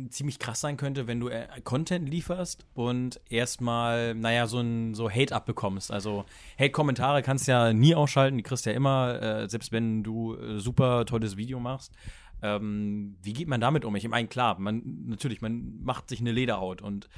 ziemlich 0.09 0.37
krass 0.39 0.61
sein 0.61 0.77
könnte, 0.77 1.07
wenn 1.07 1.19
du 1.19 1.29
äh, 1.29 1.47
Content 1.63 2.07
lieferst 2.07 2.65
und 2.73 3.19
erstmal, 3.29 4.13
naja, 4.13 4.47
so 4.47 4.59
ein 4.59 4.93
so 4.93 5.09
Hate 5.09 5.33
abbekommst. 5.33 5.91
Also 5.91 6.25
Hate-Kommentare 6.59 7.21
kannst 7.21 7.47
du 7.47 7.51
ja 7.51 7.73
nie 7.73 7.95
ausschalten, 7.95 8.37
die 8.37 8.43
kriegst 8.43 8.65
du 8.65 8.69
ja 8.69 8.75
immer, 8.75 9.21
äh, 9.21 9.49
selbst 9.49 9.71
wenn 9.71 10.03
du 10.03 10.35
äh, 10.35 10.59
super 10.59 11.05
tolles 11.05 11.37
Video 11.37 11.59
machst. 11.59 11.93
Ähm, 12.41 13.17
wie 13.21 13.33
geht 13.33 13.47
man 13.47 13.61
damit 13.61 13.85
um? 13.85 13.95
Ich 13.95 14.07
meine, 14.07 14.27
klar, 14.27 14.59
man 14.59 14.81
natürlich, 15.07 15.41
man 15.41 15.81
macht 15.83 16.09
sich 16.09 16.19
eine 16.19 16.31
Lederhaut 16.31 16.81
und 16.81 17.09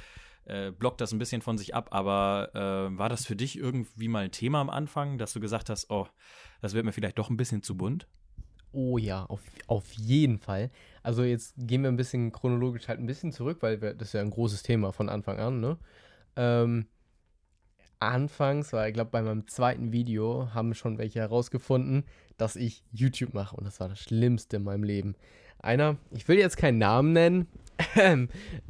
äh, 0.44 0.70
blockt 0.70 1.00
das 1.00 1.12
ein 1.12 1.18
bisschen 1.18 1.42
von 1.42 1.58
sich 1.58 1.74
ab, 1.74 1.88
aber 1.90 2.50
äh, 2.54 2.98
war 2.98 3.08
das 3.08 3.26
für 3.26 3.36
dich 3.36 3.58
irgendwie 3.58 4.08
mal 4.08 4.24
ein 4.24 4.32
Thema 4.32 4.60
am 4.60 4.70
Anfang, 4.70 5.18
dass 5.18 5.32
du 5.32 5.40
gesagt 5.40 5.68
hast, 5.70 5.90
oh, 5.90 6.06
das 6.60 6.74
wird 6.74 6.84
mir 6.84 6.92
vielleicht 6.92 7.18
doch 7.18 7.30
ein 7.30 7.36
bisschen 7.36 7.62
zu 7.62 7.76
bunt? 7.76 8.08
Oh 8.72 8.98
ja, 8.98 9.24
auf, 9.24 9.42
auf 9.66 9.92
jeden 9.92 10.38
Fall. 10.38 10.70
Also 11.02 11.22
jetzt 11.22 11.54
gehen 11.58 11.82
wir 11.82 11.90
ein 11.90 11.96
bisschen 11.96 12.32
chronologisch 12.32 12.88
halt 12.88 12.98
ein 13.00 13.06
bisschen 13.06 13.32
zurück, 13.32 13.58
weil 13.60 13.80
wir, 13.80 13.94
das 13.94 14.08
ist 14.08 14.14
ja 14.14 14.20
ein 14.20 14.30
großes 14.30 14.62
Thema 14.62 14.92
von 14.92 15.08
Anfang 15.08 15.38
an, 15.38 15.60
ne? 15.60 15.78
Ähm, 16.36 16.86
anfangs, 18.00 18.72
weil 18.72 18.88
ich 18.88 18.94
glaube, 18.94 19.10
bei 19.10 19.22
meinem 19.22 19.46
zweiten 19.48 19.92
Video 19.92 20.48
haben 20.54 20.74
schon 20.74 20.98
welche 20.98 21.20
herausgefunden, 21.20 22.04
dass 22.36 22.56
ich 22.56 22.82
YouTube 22.92 23.34
mache. 23.34 23.56
Und 23.56 23.64
das 23.64 23.80
war 23.80 23.88
das 23.88 24.00
Schlimmste 24.00 24.56
in 24.56 24.64
meinem 24.64 24.84
Leben. 24.84 25.14
Einer, 25.60 25.96
ich 26.12 26.26
will 26.28 26.38
jetzt 26.38 26.56
keinen 26.56 26.78
Namen 26.78 27.12
nennen, 27.12 27.48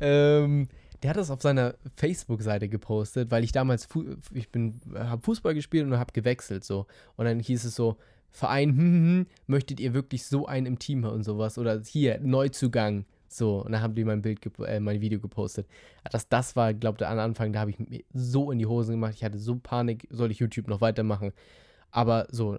ähm, 0.00 0.68
der 1.02 1.10
hat 1.10 1.16
das 1.16 1.30
auf 1.30 1.42
seiner 1.42 1.74
Facebook-Seite 1.96 2.68
gepostet, 2.68 3.30
weil 3.30 3.44
ich 3.44 3.52
damals, 3.52 3.84
Fu 3.84 4.04
ich 4.32 4.50
bin, 4.50 4.80
habe 4.94 5.22
Fußball 5.22 5.54
gespielt 5.54 5.86
und 5.86 5.98
habe 5.98 6.12
gewechselt 6.12 6.64
so. 6.64 6.86
Und 7.16 7.26
dann 7.26 7.38
hieß 7.40 7.64
es 7.64 7.74
so, 7.74 7.96
Verein, 8.30 8.70
hm, 8.70 8.78
hm, 8.78 9.02
hm, 9.02 9.26
möchtet 9.46 9.80
ihr 9.80 9.94
wirklich 9.94 10.26
so 10.26 10.46
einen 10.46 10.66
im 10.66 10.78
Team 10.78 11.04
und 11.04 11.24
sowas? 11.24 11.58
Oder 11.58 11.80
hier, 11.84 12.18
Neuzugang. 12.20 13.04
So, 13.28 13.62
und 13.64 13.72
dann 13.72 13.82
haben 13.82 13.94
die 13.94 14.04
mein 14.04 14.22
Bild, 14.22 14.40
äh, 14.66 14.80
mein 14.80 15.00
Video 15.00 15.20
gepostet. 15.20 15.66
Das, 16.10 16.28
das 16.28 16.56
war, 16.56 16.74
glaube 16.74 16.98
ich, 17.00 17.06
an 17.06 17.18
Anfang, 17.18 17.52
da 17.52 17.60
habe 17.60 17.70
ich 17.70 17.78
mir 17.78 18.02
so 18.12 18.50
in 18.50 18.58
die 18.58 18.66
Hosen 18.66 18.92
gemacht. 18.92 19.14
Ich 19.14 19.24
hatte 19.24 19.38
so 19.38 19.56
Panik, 19.56 20.06
soll 20.10 20.30
ich 20.30 20.38
YouTube 20.38 20.68
noch 20.68 20.80
weitermachen? 20.80 21.32
Aber 21.90 22.26
so, 22.30 22.58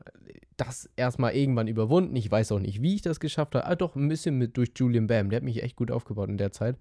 das 0.58 0.89
erstmal 0.95 1.36
irgendwann 1.36 1.67
überwunden. 1.67 2.15
Ich 2.15 2.29
weiß 2.29 2.51
auch 2.51 2.60
nicht, 2.60 2.82
wie 2.82 2.95
ich 2.95 3.01
das 3.01 3.19
geschafft 3.19 3.55
habe. 3.55 3.65
Ah, 3.65 3.75
doch, 3.75 3.95
ein 3.95 4.08
bisschen 4.08 4.38
mit 4.38 4.58
durch 4.58 4.71
Julian 4.75 5.08
Bam. 5.08 5.29
Der 5.29 5.38
hat 5.38 5.43
mich 5.43 5.63
echt 5.63 5.75
gut 5.75 5.91
aufgebaut 5.91 6.29
in 6.29 6.38
der 6.38 6.51
Zeit. 6.51 6.77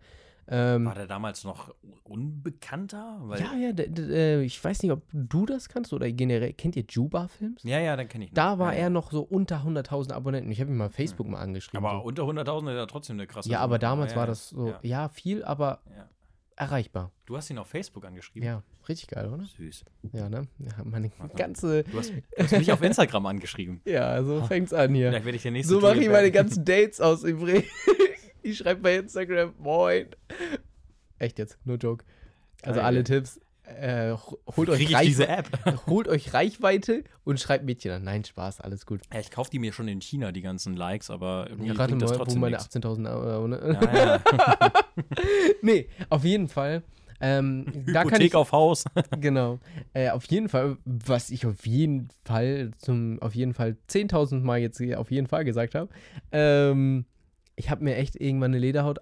Ähm, 0.50 0.86
War 0.86 0.94
der 0.94 1.06
damals 1.06 1.44
noch 1.44 1.74
unbekannter? 2.04 3.18
Weil 3.22 3.40
ja, 3.40 3.54
ja, 3.54 3.70
äh, 3.70 4.42
ich 4.42 4.62
weiß 4.62 4.82
nicht, 4.82 4.92
ob 4.92 5.02
du 5.12 5.44
das 5.44 5.68
kannst 5.68 5.92
oder 5.92 6.10
generell. 6.10 6.54
Kennt 6.54 6.74
ihr 6.76 6.84
Juba-Films? 6.88 7.62
Ja, 7.64 7.78
ja, 7.78 7.96
dann 7.96 8.08
kenne 8.08 8.24
ich. 8.24 8.30
Noch. 8.30 8.36
Da 8.36 8.58
war 8.58 8.72
ja, 8.72 8.78
er 8.78 8.84
ja. 8.84 8.90
noch 8.90 9.12
so 9.12 9.22
unter 9.22 9.58
100.000 9.58 10.12
Abonnenten. 10.12 10.50
Ich 10.50 10.60
habe 10.60 10.70
ihn 10.70 10.76
mal 10.76 10.88
Facebook 10.88 11.26
hm. 11.26 11.32
mal 11.32 11.40
angeschrieben. 11.40 11.84
Aber 11.84 12.00
so. 12.00 12.04
unter 12.04 12.22
100.000 12.22 12.70
ist 12.70 12.76
ja 12.76 12.86
trotzdem 12.86 13.16
eine 13.16 13.26
krasse. 13.26 13.50
Ja, 13.50 13.60
aber 13.60 13.78
damals 13.78 14.16
war 14.16 14.26
das 14.26 14.48
so, 14.48 14.74
ja, 14.82 15.08
viel, 15.10 15.44
aber 15.44 15.80
erreichbar. 16.58 17.12
Du 17.26 17.36
hast 17.36 17.50
ihn 17.50 17.58
auf 17.58 17.68
Facebook 17.68 18.04
angeschrieben? 18.04 18.46
Ja, 18.46 18.62
richtig 18.88 19.08
geil, 19.08 19.28
oder? 19.28 19.44
Süß. 19.44 19.84
Ja, 20.12 20.28
ne? 20.28 20.48
Ja, 20.58 20.84
meine 20.84 21.10
ganze. 21.36 21.84
Du 21.84 21.98
hast, 21.98 22.10
du 22.10 22.42
hast 22.42 22.52
mich 22.52 22.72
auf 22.72 22.82
Instagram 22.82 23.26
angeschrieben. 23.26 23.80
Ja, 23.88 24.22
so 24.22 24.42
fängt's 24.42 24.72
an 24.72 24.94
hier. 24.94 25.08
Vielleicht 25.08 25.24
werde 25.24 25.36
ich 25.36 25.42
der 25.42 25.52
nächste. 25.52 25.74
So 25.74 25.80
mache 25.80 25.98
ich 25.98 26.08
meine 26.08 26.30
ganzen 26.30 26.64
Dates 26.64 27.00
aus 27.00 27.22
übrigens. 27.24 27.64
ich 28.42 28.58
schreibe 28.58 28.82
bei 28.82 28.96
Instagram, 28.96 29.54
moin. 29.58 30.08
Echt 31.18 31.38
jetzt, 31.38 31.58
nur 31.64 31.76
Joke. 31.76 32.04
Also 32.62 32.80
alle 32.80 33.04
Tipps. 33.04 33.40
Äh, 33.64 34.16
holt, 34.56 34.70
euch 34.70 34.88
holt 35.86 36.08
euch 36.08 36.32
Reichweite 36.32 37.04
und 37.24 37.38
schreibt 37.38 37.64
Mädchen 37.64 37.92
an. 37.92 38.04
Nein, 38.04 38.24
Spaß, 38.24 38.60
alles 38.60 38.86
gut. 38.86 39.02
Ja, 39.12 39.20
ich 39.20 39.30
kaufe 39.30 39.50
die 39.50 39.58
mir 39.58 39.72
schon 39.72 39.88
in 39.88 40.00
China, 40.00 40.32
die 40.32 40.40
ganzen 40.40 40.74
Likes, 40.74 41.10
aber 41.10 41.46
irgendwie 41.50 41.68
ja, 41.68 41.74
rate 41.74 41.94
mal, 41.94 42.00
das 42.00 42.12
trotzdem 42.12 42.40
wo 42.40 42.46
meine 42.46 42.58
18.000 42.58 43.26
Euro, 43.26 43.48
ne? 43.48 43.78
Ja, 43.82 44.06
ja. 44.06 44.72
nee, 45.62 45.88
auf 46.08 46.24
jeden 46.24 46.48
Fall. 46.48 46.82
Ähm, 47.20 47.66
Hypothek 47.86 48.22
ich, 48.22 48.34
auf 48.34 48.52
Haus. 48.52 48.84
genau. 49.20 49.58
Äh, 49.92 50.10
auf 50.10 50.24
jeden 50.26 50.48
Fall, 50.48 50.78
was 50.84 51.30
ich 51.30 51.44
auf 51.46 51.66
jeden 51.66 52.08
Fall 52.24 52.70
zum, 52.78 53.20
auf 53.20 53.34
jeden 53.34 53.54
Fall 53.54 53.76
10.000 53.90 54.40
Mal 54.40 54.60
jetzt 54.60 54.80
auf 54.94 55.10
jeden 55.10 55.26
Fall 55.26 55.44
gesagt 55.44 55.74
habe, 55.74 55.90
ähm, 56.32 57.06
ich 57.58 57.70
habe 57.70 57.84
mir 57.84 57.96
echt 57.96 58.16
irgendwann 58.16 58.52
eine 58.52 58.58
Lederhaut 58.58 59.00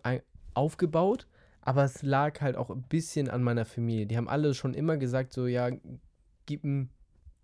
aufgebaut 0.55 1.27
aber 1.67 1.83
es 1.83 2.03
lag 2.03 2.41
halt 2.41 2.57
auch 2.57 2.71
ein 2.71 2.83
bisschen 2.83 3.29
an 3.29 3.43
meiner 3.43 3.65
Familie. 3.65 4.07
Die 4.07 4.17
haben 4.17 4.29
alle 4.29 4.55
schon 4.55 4.73
immer 4.73 4.97
gesagt, 4.99 5.33
so, 5.33 5.49
ja, 5.49 5.71
gib 6.47 6.63
ein 6.63 6.91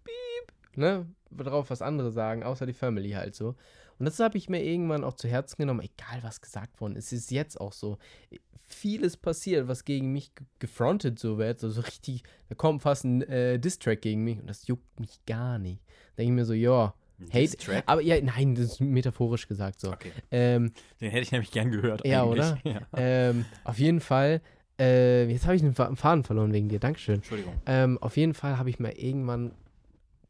Piep, 0.05 0.77
ne? 0.77 1.07
Drauf 1.37 1.70
was 1.70 1.83
andere 1.83 2.12
sagen, 2.12 2.44
außer 2.44 2.64
die 2.64 2.72
Family 2.72 3.11
halt 3.11 3.35
so. 3.35 3.57
Und 3.98 4.05
das 4.05 4.20
habe 4.20 4.38
ich 4.38 4.48
mir 4.48 4.62
irgendwann 4.62 5.03
auch 5.03 5.14
zu 5.14 5.27
Herzen 5.27 5.57
genommen, 5.57 5.81
egal 5.81 6.22
was 6.22 6.40
gesagt 6.40 6.81
worden 6.81 6.94
ist. 6.94 7.12
Ist 7.12 7.33
jetzt 7.33 7.61
auch 7.61 7.72
so. 7.72 7.98
Vieles 8.68 9.16
passiert, 9.16 9.66
was 9.66 9.85
gegen 9.85 10.12
mich 10.12 10.31
gefrontet 10.61 11.18
so 11.18 11.37
wird. 11.37 11.59
So, 11.59 11.68
so 11.68 11.81
richtig, 11.81 12.22
da 12.48 12.55
kommt 12.55 12.83
fast 12.83 13.03
ein 13.03 13.22
äh, 13.22 13.59
Distrack 13.59 14.03
gegen 14.03 14.22
mich 14.22 14.38
und 14.38 14.46
das 14.46 14.68
juckt 14.68 15.01
mich 15.01 15.18
gar 15.27 15.59
nicht. 15.59 15.83
Da 16.14 16.22
denke 16.22 16.33
ich 16.33 16.37
mir 16.37 16.44
so, 16.44 16.55
ja, 16.55 16.94
Hate. 17.33 17.83
Aber 17.87 18.01
ja, 18.01 18.21
nein, 18.21 18.55
das 18.55 18.65
ist 18.65 18.81
metaphorisch 18.81 19.47
gesagt 19.49 19.81
so. 19.81 19.93
Okay. 19.93 20.13
Ähm, 20.31 20.73
den 21.01 21.11
hätte 21.11 21.23
ich 21.23 21.33
nämlich 21.33 21.51
gern 21.51 21.71
gehört. 21.71 22.07
Ja, 22.07 22.23
eigentlich. 22.23 22.41
oder? 22.41 22.59
Ja. 22.65 22.81
Ähm, 22.97 23.45
auf 23.65 23.79
jeden 23.79 24.01
Fall. 24.01 24.41
Äh, 24.79 25.31
jetzt 25.31 25.45
habe 25.45 25.57
ich 25.57 25.63
den 25.63 25.75
Faden 25.75 26.25
verloren 26.25 26.53
wegen 26.53 26.69
dir. 26.69 26.81
Dankeschön. 26.81 27.17
Entschuldigung. 27.17 27.55
Ähm, 27.67 27.99
auf 27.99 28.17
jeden 28.17 28.35
Fall 28.35 28.59
habe 28.59 28.71
ich 28.71 28.79
mir 28.79 28.99
irgendwann. 28.99 29.53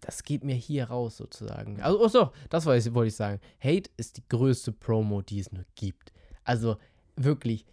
Das 0.01 0.25
geht 0.25 0.43
mir 0.43 0.57
hier 0.57 0.87
raus, 0.87 1.17
sozusagen. 1.17 1.81
Also, 1.81 2.01
oh 2.01 2.09
so, 2.09 2.33
das 2.51 2.67
wollte 2.67 3.07
ich 3.07 3.15
sagen. 3.15 3.41
Hate 3.63 3.89
ist 3.97 4.17
die 4.17 4.25
größte 4.29 4.73
Promo, 4.73 5.23
die 5.23 5.39
es 5.39 5.53
nur 5.53 5.65
gibt. 5.77 6.13
Also, 6.43 6.77
wirklich. 7.17 7.65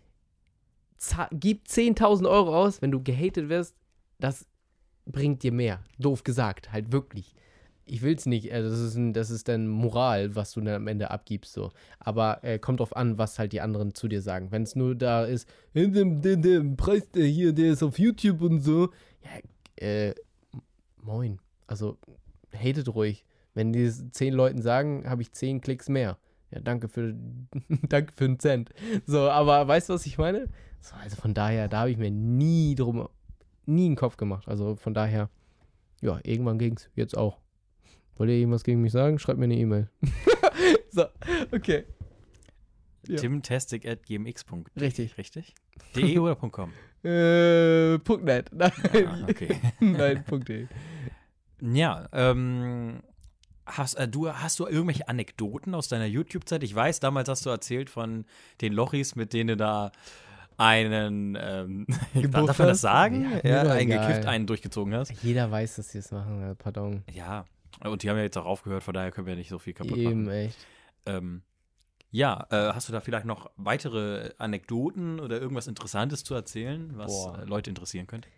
Gib 1.32 1.66
10.000 1.66 2.30
Euro 2.30 2.56
aus, 2.56 2.82
wenn 2.82 2.92
du 2.92 3.02
gehatet 3.02 3.50
wirst. 3.50 3.76
Das 4.20 4.46
bringt 5.06 5.42
dir 5.44 5.52
mehr. 5.52 5.82
Doof 5.98 6.24
gesagt, 6.24 6.72
halt 6.72 6.92
wirklich 6.92 7.34
ich 7.89 8.02
will 8.02 8.15
es 8.15 8.25
nicht, 8.25 8.52
also 8.54 8.69
das 8.69 8.80
ist, 8.80 8.95
ein, 8.95 9.13
das 9.13 9.30
ist 9.32 9.47
dann 9.47 9.67
Moral, 9.67 10.36
was 10.36 10.52
du 10.52 10.62
dann 10.62 10.75
am 10.75 10.88
Ende 10.88 11.12
abgibst, 11.12 11.54
so. 11.54 11.71
Aber 11.99 12.43
äh, 12.43 12.60
kommt 12.60 12.80
drauf 12.80 12.95
an, 12.95 13.17
was 13.17 13.39
halt 13.39 13.52
die 13.52 13.62
anderen 13.62 13.95
zu 13.95 14.08
dir 14.08 14.21
sagen. 14.21 14.52
Wenn 14.52 14.63
es 14.63 14.75
nur 14.75 14.95
da 14.95 15.25
ist, 15.25 15.47
der, 15.73 16.75
Preis, 16.78 17.10
der 17.12 17.25
hier, 17.25 17.54
der 17.54 17.71
ist 17.71 17.84
auf 17.84 17.97
YouTube 17.97 18.41
und 18.41 18.62
so, 18.62 18.89
ja, 19.23 19.86
äh, 19.86 20.15
moin. 21.02 21.39
Also, 21.67 21.97
hatet 22.54 22.93
ruhig. 22.93 23.25
Wenn 23.54 23.73
die 23.73 23.91
zehn 24.12 24.34
Leuten 24.34 24.62
sagen, 24.62 25.10
habe 25.10 25.21
ich 25.21 25.32
zehn 25.32 25.60
Klicks 25.60 25.89
mehr. 25.89 26.17
Ja, 26.52 26.60
danke 26.62 26.88
für, 26.88 27.15
danke 27.89 28.13
für 28.15 28.25
einen 28.25 28.39
Cent. 28.39 28.69
So, 29.06 29.30
aber 29.30 29.67
weißt 29.67 29.89
du, 29.89 29.93
was 29.93 30.06
ich 30.06 30.17
meine? 30.17 30.47
So, 30.82 30.95
also 30.95 31.15
von 31.15 31.34
daher, 31.34 31.67
da 31.67 31.82
habe 31.82 31.91
ich 31.91 31.97
mir 31.97 32.12
nie 32.12 32.75
drum, 32.75 33.10
nie 33.65 33.88
einen 33.88 33.95
Kopf 33.95 34.17
gemacht. 34.17 34.47
Also 34.47 34.75
von 34.75 34.93
daher, 34.93 35.30
ja, 36.02 36.19
irgendwann 36.23 36.60
ging 36.60 36.78
es. 36.78 36.89
Jetzt 36.95 37.17
auch. 37.17 37.39
Wollt 38.20 38.32
ihr 38.32 38.36
irgendwas 38.36 38.66
gegen 38.66 38.82
mich 38.82 38.92
sagen? 38.92 39.18
Schreibt 39.18 39.40
mir 39.40 39.46
eine 39.46 39.56
E-Mail. 39.56 39.90
so, 40.92 41.06
okay. 41.54 41.86
Ja. 43.08 43.16
Timtastic 43.16 43.88
at 43.88 44.06
gmx. 44.06 44.46
Richtig. 44.80 45.18
Richtig? 45.18 45.56
De 45.96 46.20
oder 46.20 46.36
.com? 46.36 46.72
Äh, 47.02 47.98
.net. 47.98 48.52
Nein. 48.52 48.74
Ah, 49.08 49.26
okay. 49.30 49.56
Nein, 49.80 50.26
.de. 50.46 50.68
Ja, 51.62 52.10
ähm, 52.12 53.00
hast, 53.66 53.94
äh, 53.94 54.06
du, 54.06 54.30
hast 54.30 54.60
du 54.60 54.68
irgendwelche 54.68 55.08
Anekdoten 55.08 55.74
aus 55.76 55.88
deiner 55.88 56.08
YouTube-Zeit? 56.08 56.62
Ich 56.64 56.76
weiß, 56.76 57.00
damals 57.00 57.30
hast 57.30 57.46
du 57.46 57.52
erzählt 57.52 57.90
von 57.90 58.26
den 58.60 58.74
Lochis, 58.74 59.16
mit 59.16 59.32
denen 59.32 59.48
du 59.48 59.56
da 59.56 59.94
einen, 60.58 61.38
ähm, 61.40 61.88
darf 62.32 62.60
man 62.60 62.68
das 62.68 62.82
sagen? 62.82 63.32
Ja, 63.46 63.64
ja 63.64 63.72
einen 63.72 63.92
gekifft, 63.92 64.26
einen 64.26 64.46
durchgezogen 64.46 64.94
hast. 64.94 65.14
Jeder 65.24 65.50
weiß, 65.50 65.78
dass 65.78 65.92
sie 65.92 66.00
es 66.00 66.12
machen, 66.12 66.52
äh, 66.52 66.56
pardon. 66.56 67.04
Ja, 67.14 67.46
und 67.84 68.04
die 68.04 68.10
haben 68.10 68.18
ja 68.18 68.24
jetzt 68.24 68.38
auch 68.38 68.46
aufgehört, 68.46 68.84
von 68.84 68.94
daher 68.94 69.12
können 69.12 69.28
wir 69.28 69.34
ja 69.34 69.38
nicht 69.40 69.50
so 69.50 69.60
viel 69.60 69.74
kaputt 69.74 69.98
Eben, 69.98 70.26
machen. 70.26 70.36
echt. 70.36 70.58
Ähm, 71.06 71.42
ja, 72.12 72.48
äh, 72.50 72.74
hast 72.74 72.90
du 72.90 72.94
da 72.94 73.02
vielleicht 73.02 73.26
noch 73.26 73.52
weitere 73.56 74.32
Anekdoten 74.38 75.20
oder 75.20 75.40
irgendwas 75.40 75.68
Interessantes 75.68 76.24
zu 76.24 76.34
erzählen, 76.34 76.92
was 76.96 77.12
Boah. 77.12 77.46
Leute 77.46 77.70
interessieren 77.70 78.08
könnte? 78.08 78.30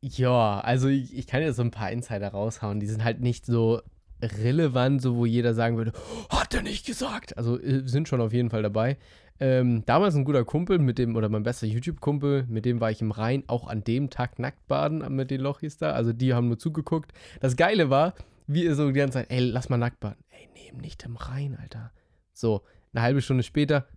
Ja, 0.00 0.60
also 0.60 0.88
ich, 0.88 1.16
ich 1.16 1.26
kann 1.26 1.42
ja 1.42 1.52
so 1.52 1.62
ein 1.62 1.70
paar 1.70 1.90
Insider 1.90 2.28
raushauen. 2.28 2.80
Die 2.80 2.86
sind 2.86 3.04
halt 3.04 3.20
nicht 3.20 3.46
so 3.46 3.82
relevant, 4.20 5.02
so 5.02 5.16
wo 5.16 5.26
jeder 5.26 5.54
sagen 5.54 5.76
würde, 5.76 5.92
hat 6.28 6.54
er 6.54 6.62
nicht 6.62 6.86
gesagt. 6.86 7.36
Also 7.36 7.60
äh, 7.60 7.86
sind 7.86 8.08
schon 8.08 8.20
auf 8.20 8.32
jeden 8.32 8.50
Fall 8.50 8.62
dabei. 8.62 8.98
Ähm, 9.42 9.84
damals 9.86 10.14
ein 10.14 10.22
guter 10.22 10.44
Kumpel, 10.44 10.78
mit 10.78 10.98
dem, 10.98 11.16
oder 11.16 11.28
mein 11.28 11.42
bester 11.42 11.66
YouTube-Kumpel, 11.66 12.46
mit 12.48 12.64
dem 12.64 12.80
war 12.80 12.92
ich 12.92 13.00
im 13.02 13.10
Rhein 13.10 13.42
auch 13.48 13.66
an 13.66 13.82
dem 13.82 14.08
Tag 14.08 14.38
nackt 14.38 14.68
baden 14.68 15.04
mit 15.16 15.32
den 15.32 15.40
Lochis 15.40 15.78
da. 15.78 15.90
Also 15.94 16.12
die 16.12 16.32
haben 16.32 16.46
nur 16.46 16.60
zugeguckt. 16.60 17.12
Das 17.40 17.56
Geile 17.56 17.90
war, 17.90 18.14
wie 18.46 18.62
ihr 18.62 18.76
so 18.76 18.86
die 18.86 18.92
ganze 18.92 19.18
Zeit, 19.18 19.32
ey, 19.32 19.40
lass 19.40 19.68
mal 19.68 19.78
nackt 19.78 19.98
baden. 19.98 20.22
Ey, 20.30 20.48
nehm 20.54 20.80
nicht 20.80 21.02
im 21.02 21.16
Rhein, 21.16 21.58
Alter. 21.60 21.90
So, 22.32 22.62
eine 22.92 23.02
halbe 23.02 23.20
Stunde 23.20 23.42
später, 23.42 23.88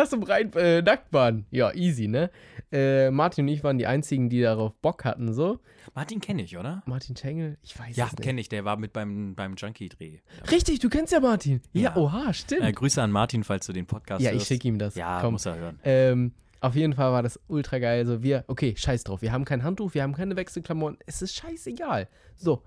Lass 0.00 0.14
im 0.14 0.22
Rhein 0.22 0.50
äh, 0.54 0.80
nackt 0.80 1.10
baden. 1.10 1.44
Ja, 1.50 1.74
easy, 1.74 2.08
ne? 2.08 2.30
Äh, 2.72 3.10
Martin 3.10 3.44
und 3.44 3.48
ich 3.48 3.62
waren 3.62 3.76
die 3.76 3.86
einzigen, 3.86 4.30
die 4.30 4.40
darauf 4.40 4.74
Bock 4.76 5.04
hatten, 5.04 5.34
so. 5.34 5.58
Martin 5.94 6.22
kenne 6.22 6.42
ich, 6.42 6.56
oder? 6.56 6.82
Martin 6.86 7.14
Tengel? 7.14 7.58
Ich 7.62 7.78
weiß 7.78 7.94
ja, 7.94 8.06
es 8.06 8.12
nicht. 8.12 8.20
Ja, 8.20 8.24
kenne 8.24 8.40
ich. 8.40 8.48
Der 8.48 8.64
war 8.64 8.78
mit 8.78 8.94
beim, 8.94 9.34
beim 9.34 9.56
Junkie-Dreh. 9.56 10.20
Richtig, 10.50 10.78
du 10.78 10.88
kennst 10.88 11.12
ja 11.12 11.20
Martin. 11.20 11.60
Ja, 11.74 11.82
ja 11.82 11.96
oha, 11.96 12.32
stimmt. 12.32 12.62
Äh, 12.62 12.72
Grüße 12.72 13.02
an 13.02 13.10
Martin, 13.10 13.44
falls 13.44 13.66
du 13.66 13.74
den 13.74 13.84
Podcast 13.84 14.22
Ja, 14.22 14.32
ich 14.32 14.44
schicke 14.44 14.68
ihm 14.68 14.78
das. 14.78 14.94
Ja, 14.94 15.20
Komm. 15.20 15.32
muss 15.32 15.44
er 15.44 15.56
hören. 15.56 15.78
Ähm, 15.84 16.32
auf 16.62 16.74
jeden 16.74 16.94
Fall 16.94 17.12
war 17.12 17.22
das 17.22 17.38
ultra 17.48 17.78
geil. 17.78 18.06
So, 18.06 18.22
wir, 18.22 18.44
okay, 18.48 18.74
scheiß 18.74 19.04
drauf. 19.04 19.20
Wir 19.20 19.32
haben 19.32 19.44
kein 19.44 19.62
Handtuch, 19.62 19.92
wir 19.92 20.02
haben 20.02 20.14
keine 20.14 20.34
Wechselklamotten. 20.34 20.96
Es 21.04 21.20
ist 21.20 21.34
scheißegal. 21.34 22.08
So, 22.36 22.62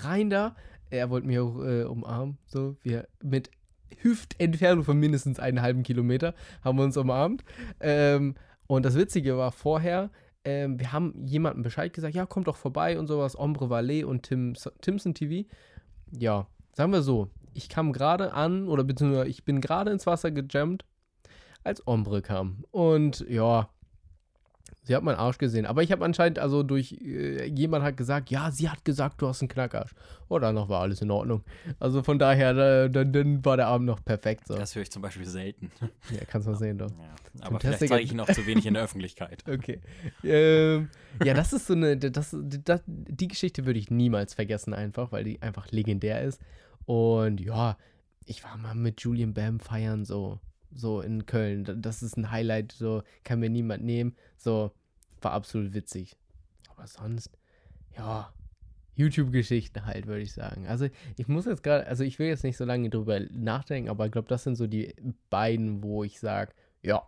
rein 0.00 0.28
da. 0.28 0.56
Er 0.90 1.08
wollte 1.08 1.26
mich 1.26 1.38
auch 1.38 1.64
äh, 1.64 1.84
umarmen. 1.84 2.36
So, 2.44 2.76
wir 2.82 3.08
mit 3.22 3.50
Hüftentfernung 3.98 4.84
von 4.84 4.98
mindestens 4.98 5.38
einen 5.38 5.62
halben 5.62 5.82
Kilometer 5.82 6.34
haben 6.62 6.78
wir 6.78 6.84
uns 6.84 6.96
umarmt. 6.96 7.44
Ähm, 7.80 8.34
und 8.66 8.84
das 8.84 8.94
Witzige 8.94 9.36
war 9.36 9.52
vorher, 9.52 10.10
ähm, 10.44 10.78
wir 10.78 10.92
haben 10.92 11.26
jemandem 11.26 11.62
Bescheid 11.62 11.92
gesagt, 11.92 12.14
ja, 12.14 12.26
kommt 12.26 12.46
doch 12.46 12.56
vorbei 12.56 12.98
und 12.98 13.06
sowas, 13.06 13.38
Ombre 13.38 13.68
Valet 13.68 14.04
und 14.04 14.22
Tim, 14.22 14.54
Timson 14.80 15.14
TV. 15.14 15.48
Ja, 16.12 16.46
sagen 16.72 16.92
wir 16.92 17.02
so, 17.02 17.28
ich 17.52 17.60
ich 17.60 17.68
kam 17.68 17.92
gerade 17.92 18.32
an, 18.32 18.68
oder 18.68 18.84
beziehungsweise 18.84 19.28
ich 19.28 19.44
bin 19.44 19.60
gerade 19.60 19.90
ins 19.90 20.06
Wasser 20.06 20.30
gejammt, 20.30 20.84
als 21.62 21.86
Ombre 21.86 22.22
kam. 22.22 22.64
Und 22.70 23.24
ja, 23.28 23.68
sie 24.90 24.96
hat 24.96 25.04
meinen 25.04 25.18
Arsch 25.18 25.38
gesehen. 25.38 25.66
Aber 25.66 25.84
ich 25.84 25.92
habe 25.92 26.04
anscheinend, 26.04 26.40
also 26.40 26.64
durch, 26.64 27.00
äh, 27.00 27.46
jemand 27.46 27.84
hat 27.84 27.96
gesagt, 27.96 28.28
ja, 28.28 28.50
sie 28.50 28.68
hat 28.68 28.84
gesagt, 28.84 29.22
du 29.22 29.28
hast 29.28 29.40
einen 29.40 29.48
Knackarsch. 29.48 29.92
Oh, 30.28 30.40
danach 30.40 30.68
war 30.68 30.80
alles 30.80 31.00
in 31.00 31.12
Ordnung. 31.12 31.44
Also 31.78 32.02
von 32.02 32.18
daher, 32.18 32.54
da, 32.54 32.88
dann, 32.88 33.12
dann 33.12 33.44
war 33.44 33.56
der 33.56 33.68
Abend 33.68 33.86
noch 33.86 34.04
perfekt. 34.04 34.48
So. 34.48 34.56
Das 34.56 34.74
höre 34.74 34.82
ich 34.82 34.90
zum 34.90 35.00
Beispiel 35.02 35.26
selten. 35.26 35.70
Ja, 36.10 36.24
kannst 36.26 36.48
du 36.48 36.50
mal 36.50 36.58
sehen, 36.58 36.76
doch. 36.76 36.90
Ja, 36.90 37.46
aber 37.46 37.60
vielleicht 37.60 37.78
zeige 37.78 38.00
ich 38.00 38.10
ihn 38.10 38.18
auch 38.18 38.32
zu 38.32 38.44
wenig 38.46 38.66
in 38.66 38.74
der 38.74 38.82
Öffentlichkeit. 38.82 39.44
Okay. 39.48 39.80
Ähm, 40.24 40.88
ja, 41.24 41.34
das 41.34 41.52
ist 41.52 41.68
so 41.68 41.74
eine, 41.74 41.96
das, 41.96 42.34
das, 42.34 42.82
die 42.86 43.28
Geschichte 43.28 43.66
würde 43.66 43.78
ich 43.78 43.90
niemals 43.90 44.34
vergessen 44.34 44.74
einfach, 44.74 45.12
weil 45.12 45.22
die 45.22 45.40
einfach 45.40 45.70
legendär 45.70 46.22
ist. 46.22 46.40
Und 46.84 47.40
ja, 47.40 47.76
ich 48.26 48.42
war 48.42 48.56
mal 48.56 48.74
mit 48.74 49.02
Julian 49.02 49.34
Bam 49.34 49.60
feiern, 49.60 50.04
so, 50.04 50.40
so 50.74 51.00
in 51.00 51.26
Köln. 51.26 51.80
Das 51.80 52.02
ist 52.02 52.16
ein 52.16 52.30
Highlight, 52.30 52.72
so 52.72 53.02
kann 53.22 53.38
mir 53.38 53.50
niemand 53.50 53.84
nehmen. 53.84 54.16
So, 54.36 54.72
war 55.22 55.32
absolut 55.32 55.74
witzig. 55.74 56.16
Aber 56.68 56.86
sonst, 56.86 57.38
ja, 57.96 58.32
YouTube-Geschichten 58.96 59.86
halt, 59.86 60.06
würde 60.06 60.22
ich 60.22 60.32
sagen. 60.32 60.66
Also 60.66 60.88
ich 61.16 61.28
muss 61.28 61.46
jetzt 61.46 61.62
gerade, 61.62 61.86
also 61.86 62.04
ich 62.04 62.18
will 62.18 62.28
jetzt 62.28 62.44
nicht 62.44 62.56
so 62.56 62.64
lange 62.64 62.90
drüber 62.90 63.20
nachdenken, 63.30 63.88
aber 63.88 64.06
ich 64.06 64.12
glaube, 64.12 64.28
das 64.28 64.44
sind 64.44 64.56
so 64.56 64.66
die 64.66 64.94
beiden, 65.30 65.82
wo 65.82 66.04
ich 66.04 66.20
sage, 66.20 66.52
ja, 66.82 67.02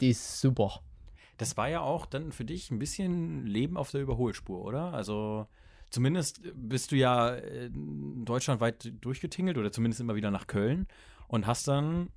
die 0.00 0.10
ist 0.10 0.40
super. 0.40 0.80
Das 1.38 1.56
war 1.56 1.68
ja 1.68 1.80
auch 1.80 2.06
dann 2.06 2.32
für 2.32 2.44
dich 2.44 2.70
ein 2.70 2.78
bisschen 2.78 3.46
Leben 3.46 3.76
auf 3.76 3.90
der 3.90 4.02
Überholspur, 4.02 4.62
oder? 4.64 4.92
Also 4.94 5.46
zumindest 5.90 6.40
bist 6.54 6.92
du 6.92 6.96
ja 6.96 7.34
äh, 7.34 7.70
deutschlandweit 7.72 8.92
durchgetingelt 9.00 9.58
oder 9.58 9.72
zumindest 9.72 10.00
immer 10.00 10.16
wieder 10.16 10.30
nach 10.30 10.46
Köln 10.46 10.86
und 11.28 11.46
hast 11.46 11.68
dann 11.68 12.10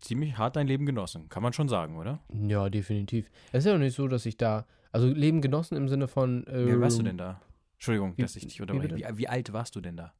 ziemlich 0.00 0.38
hart 0.38 0.56
dein 0.56 0.66
Leben 0.66 0.86
genossen. 0.86 1.28
Kann 1.28 1.42
man 1.42 1.52
schon 1.52 1.68
sagen, 1.68 1.96
oder? 1.96 2.20
Ja, 2.32 2.68
definitiv. 2.68 3.30
Es 3.52 3.64
ist 3.64 3.66
ja 3.66 3.74
auch 3.74 3.78
nicht 3.78 3.94
so, 3.94 4.08
dass 4.08 4.26
ich 4.26 4.36
da, 4.36 4.66
also 4.92 5.08
Leben 5.08 5.40
genossen 5.40 5.76
im 5.76 5.88
Sinne 5.88 6.08
von. 6.08 6.46
Äh, 6.46 6.66
Wie 6.66 6.80
warst 6.80 6.98
du 6.98 7.02
denn 7.02 7.18
da? 7.18 7.40
Entschuldigung, 7.74 8.16
wie, 8.16 8.22
dass 8.22 8.36
ich 8.36 8.46
dich 8.46 8.60
unterbreche. 8.60 8.96
Wie, 8.96 9.18
wie, 9.18 9.28
alt 9.28 9.52
warst 9.52 9.76
du 9.76 9.80
denn 9.82 9.96
da? 9.96 10.14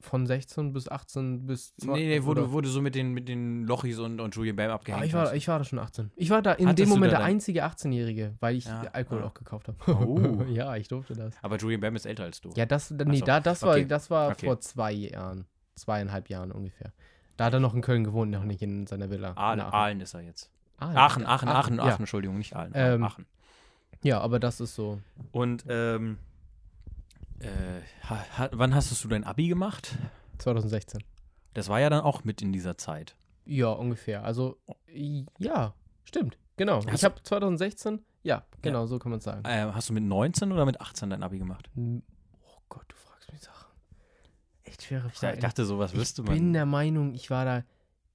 Von 0.00 0.26
16 0.26 0.74
bis 0.74 0.86
18 0.86 1.46
bis 1.46 1.74
20. 1.76 1.88
Nee, 1.94 2.18
nee, 2.18 2.26
wo 2.26 2.34
du, 2.34 2.52
wo 2.52 2.60
du 2.60 2.68
so 2.68 2.82
mit 2.82 2.94
den, 2.94 3.12
mit 3.12 3.26
den 3.26 3.64
Lochis 3.64 3.98
und, 3.98 4.20
und 4.20 4.36
Julian 4.36 4.54
Bam 4.54 4.70
abgehängt 4.70 5.02
ah, 5.02 5.06
ich 5.06 5.14
war, 5.14 5.22
hast. 5.22 5.32
Ich 5.32 5.48
war 5.48 5.58
da 5.58 5.64
schon 5.64 5.78
18. 5.78 6.10
Ich 6.16 6.28
war 6.28 6.42
da 6.42 6.52
in 6.52 6.68
Hattest 6.68 6.80
dem 6.80 6.90
Moment 6.90 7.12
der 7.12 7.24
einzige 7.24 7.64
18-Jährige, 7.64 8.34
weil 8.40 8.56
ich 8.56 8.66
ja, 8.66 8.82
Alkohol 8.92 9.20
ja. 9.20 9.26
auch 9.26 9.32
gekauft 9.32 9.68
habe. 9.68 9.78
Oh. 10.06 10.42
ja, 10.52 10.76
ich 10.76 10.88
durfte 10.88 11.14
das. 11.14 11.34
Aber 11.40 11.56
Julian 11.56 11.80
Bam 11.80 11.96
ist 11.96 12.04
älter 12.04 12.24
als 12.24 12.42
du. 12.42 12.50
Ja, 12.54 12.66
das, 12.66 12.90
nee, 12.90 13.16
so. 13.16 13.24
da, 13.24 13.40
das 13.40 13.62
war, 13.62 13.76
okay. 13.76 13.86
das 13.86 14.10
war 14.10 14.32
okay. 14.32 14.44
vor 14.46 14.60
zwei 14.60 14.92
Jahren. 14.92 15.46
Zweieinhalb 15.74 16.28
Jahren 16.28 16.52
ungefähr. 16.52 16.92
Da 17.36 17.46
hat 17.46 17.52
er 17.52 17.60
noch 17.60 17.74
in 17.74 17.82
Köln 17.82 18.04
gewohnt, 18.04 18.30
noch 18.30 18.44
nicht 18.44 18.62
in 18.62 18.86
seiner 18.86 19.10
Villa. 19.10 19.32
Aalen, 19.34 19.60
Aalen 19.60 20.00
ist 20.00 20.14
er 20.14 20.20
jetzt. 20.20 20.50
Aalen, 20.78 20.96
Aachen, 20.96 21.26
Aachen, 21.26 21.48
Aachen, 21.48 21.48
Aachen, 21.48 21.80
Aachen, 21.80 22.00
Entschuldigung, 22.00 22.38
nicht 22.38 22.54
Aalen. 22.54 22.72
Ähm, 22.74 23.02
Aachen. 23.02 23.26
Ja, 24.02 24.20
aber 24.20 24.38
das 24.38 24.60
ist 24.60 24.74
so. 24.74 25.00
Und 25.32 25.64
ähm, 25.68 26.18
äh, 27.40 27.48
ha, 28.08 28.48
wann 28.52 28.74
hast 28.74 29.02
du 29.02 29.08
dein 29.08 29.24
Abi 29.24 29.48
gemacht? 29.48 29.96
2016. 30.38 31.02
Das 31.54 31.68
war 31.68 31.80
ja 31.80 31.90
dann 31.90 32.00
auch 32.00 32.24
mit 32.24 32.42
in 32.42 32.52
dieser 32.52 32.76
Zeit. 32.76 33.16
Ja, 33.46 33.68
ungefähr. 33.68 34.24
Also, 34.24 34.58
ja, 35.38 35.74
stimmt. 36.04 36.38
Genau. 36.56 36.84
Hast 36.86 36.94
ich 36.94 37.04
habe 37.04 37.22
2016, 37.22 38.00
ja, 38.22 38.44
genau, 38.62 38.82
ja. 38.82 38.86
so 38.86 38.98
kann 38.98 39.10
man 39.10 39.20
sagen. 39.20 39.44
Äh, 39.44 39.72
hast 39.72 39.88
du 39.88 39.92
mit 39.92 40.04
19 40.04 40.52
oder 40.52 40.64
mit 40.64 40.80
18 40.80 41.10
dein 41.10 41.22
Abi 41.22 41.38
gemacht? 41.38 41.68
Oh 41.76 42.58
Gott, 42.68 42.84
du 42.88 42.96
fragst. 42.96 43.13
Echt 44.74 44.82
schwere 44.82 45.08
Frage. 45.10 45.34
Ich 45.34 45.40
dachte, 45.40 45.64
sowas 45.64 45.94
wüsste 45.94 46.22
man. 46.22 46.34
Ich 46.34 46.40
bin 46.40 46.52
der 46.52 46.66
Meinung, 46.66 47.14
ich 47.14 47.30
war 47.30 47.44
da 47.44 47.62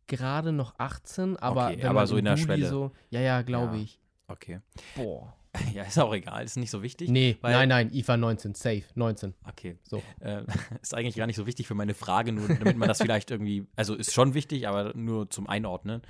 gerade 0.07 0.51
noch 0.51 0.77
18, 0.77 1.37
aber, 1.37 1.69
okay, 1.69 1.85
aber 1.85 2.05
so 2.05 2.17
in 2.17 2.25
der 2.25 2.35
Schwelle. 2.35 2.67
So, 2.67 2.91
ja, 3.09 3.21
ja, 3.21 3.43
glaube 3.43 3.77
ja. 3.77 3.83
ich. 3.83 3.99
Okay. 4.27 4.59
Boah. 4.95 5.33
Ja, 5.73 5.81
ist 5.81 5.97
auch 5.97 6.13
egal, 6.13 6.45
ist 6.45 6.57
nicht 6.57 6.69
so 6.69 6.83
wichtig. 6.83 7.09
Nee, 7.09 7.35
nein, 7.41 7.69
nein, 7.69 7.91
IFA 7.91 8.17
19, 8.17 8.53
safe, 8.53 8.83
19. 8.93 9.33
Okay. 9.47 9.79
So. 9.81 10.03
Äh, 10.19 10.43
ist 10.81 10.93
eigentlich 10.93 11.15
gar 11.15 11.25
nicht 11.25 11.37
so 11.37 11.47
wichtig 11.47 11.65
für 11.65 11.73
meine 11.73 11.95
Frage, 11.95 12.31
nur 12.31 12.47
damit 12.47 12.77
man 12.77 12.87
das 12.87 12.99
vielleicht 12.99 13.31
irgendwie, 13.31 13.65
also 13.75 13.95
ist 13.95 14.13
schon 14.13 14.35
wichtig, 14.35 14.67
aber 14.67 14.93
nur 14.95 15.27
zum 15.31 15.49
Einordnen. 15.49 16.03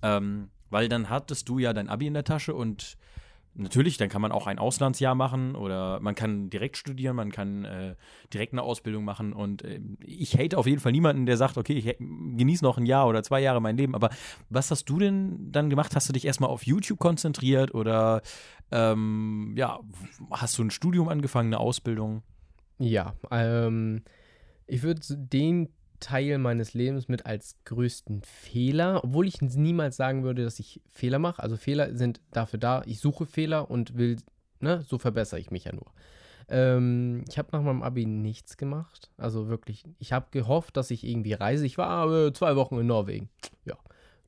Ähm, 0.00 0.48
weil 0.70 0.88
dann 0.88 1.10
hattest 1.10 1.46
du 1.50 1.58
ja 1.58 1.74
dein 1.74 1.90
Abi 1.90 2.06
in 2.06 2.14
der 2.14 2.24
Tasche 2.24 2.54
und 2.54 2.96
Natürlich, 3.58 3.96
dann 3.96 4.10
kann 4.10 4.20
man 4.20 4.32
auch 4.32 4.46
ein 4.46 4.58
Auslandsjahr 4.58 5.14
machen 5.14 5.54
oder 5.54 5.98
man 6.00 6.14
kann 6.14 6.50
direkt 6.50 6.76
studieren, 6.76 7.16
man 7.16 7.32
kann 7.32 7.64
äh, 7.64 7.94
direkt 8.32 8.52
eine 8.52 8.62
Ausbildung 8.62 9.04
machen. 9.04 9.32
Und 9.32 9.62
äh, 9.62 9.80
ich 10.04 10.36
hate 10.36 10.58
auf 10.58 10.66
jeden 10.66 10.80
Fall 10.80 10.92
niemanden, 10.92 11.24
der 11.24 11.38
sagt, 11.38 11.56
okay, 11.56 11.72
ich 11.72 11.96
genieße 11.98 12.62
noch 12.62 12.76
ein 12.76 12.84
Jahr 12.84 13.08
oder 13.08 13.22
zwei 13.22 13.40
Jahre 13.40 13.62
mein 13.62 13.78
Leben. 13.78 13.94
Aber 13.94 14.10
was 14.50 14.70
hast 14.70 14.84
du 14.90 14.98
denn 14.98 15.50
dann 15.52 15.70
gemacht? 15.70 15.96
Hast 15.96 16.08
du 16.08 16.12
dich 16.12 16.26
erstmal 16.26 16.50
auf 16.50 16.66
YouTube 16.66 16.98
konzentriert 16.98 17.74
oder 17.74 18.20
ähm, 18.70 19.54
ja, 19.56 19.80
hast 20.30 20.58
du 20.58 20.62
ein 20.64 20.70
Studium 20.70 21.08
angefangen, 21.08 21.48
eine 21.48 21.60
Ausbildung? 21.60 22.22
Ja, 22.78 23.14
ähm, 23.30 24.02
ich 24.66 24.82
würde 24.82 25.00
den 25.08 25.70
Teil 26.00 26.38
meines 26.38 26.74
Lebens 26.74 27.08
mit 27.08 27.26
als 27.26 27.56
größten 27.64 28.22
Fehler, 28.22 29.02
obwohl 29.04 29.26
ich 29.26 29.40
niemals 29.40 29.96
sagen 29.96 30.22
würde, 30.22 30.44
dass 30.44 30.58
ich 30.58 30.80
Fehler 30.90 31.18
mache. 31.18 31.42
Also 31.42 31.56
Fehler 31.56 31.94
sind 31.94 32.20
dafür 32.30 32.58
da, 32.58 32.82
ich 32.86 33.00
suche 33.00 33.26
Fehler 33.26 33.70
und 33.70 33.96
will, 33.96 34.16
ne, 34.60 34.82
so 34.86 34.98
verbessere 34.98 35.40
ich 35.40 35.50
mich 35.50 35.64
ja 35.64 35.74
nur. 35.74 35.86
Ähm, 36.48 37.24
ich 37.28 37.38
habe 37.38 37.48
nach 37.52 37.62
meinem 37.62 37.82
Abi 37.82 38.06
nichts 38.06 38.56
gemacht. 38.56 39.10
Also 39.16 39.48
wirklich, 39.48 39.84
ich 39.98 40.12
habe 40.12 40.26
gehofft, 40.30 40.76
dass 40.76 40.90
ich 40.90 41.04
irgendwie 41.04 41.32
reise. 41.32 41.66
Ich 41.66 41.78
war 41.78 42.12
äh, 42.12 42.32
zwei 42.32 42.54
Wochen 42.56 42.78
in 42.78 42.86
Norwegen. 42.86 43.28
Ja, 43.64 43.76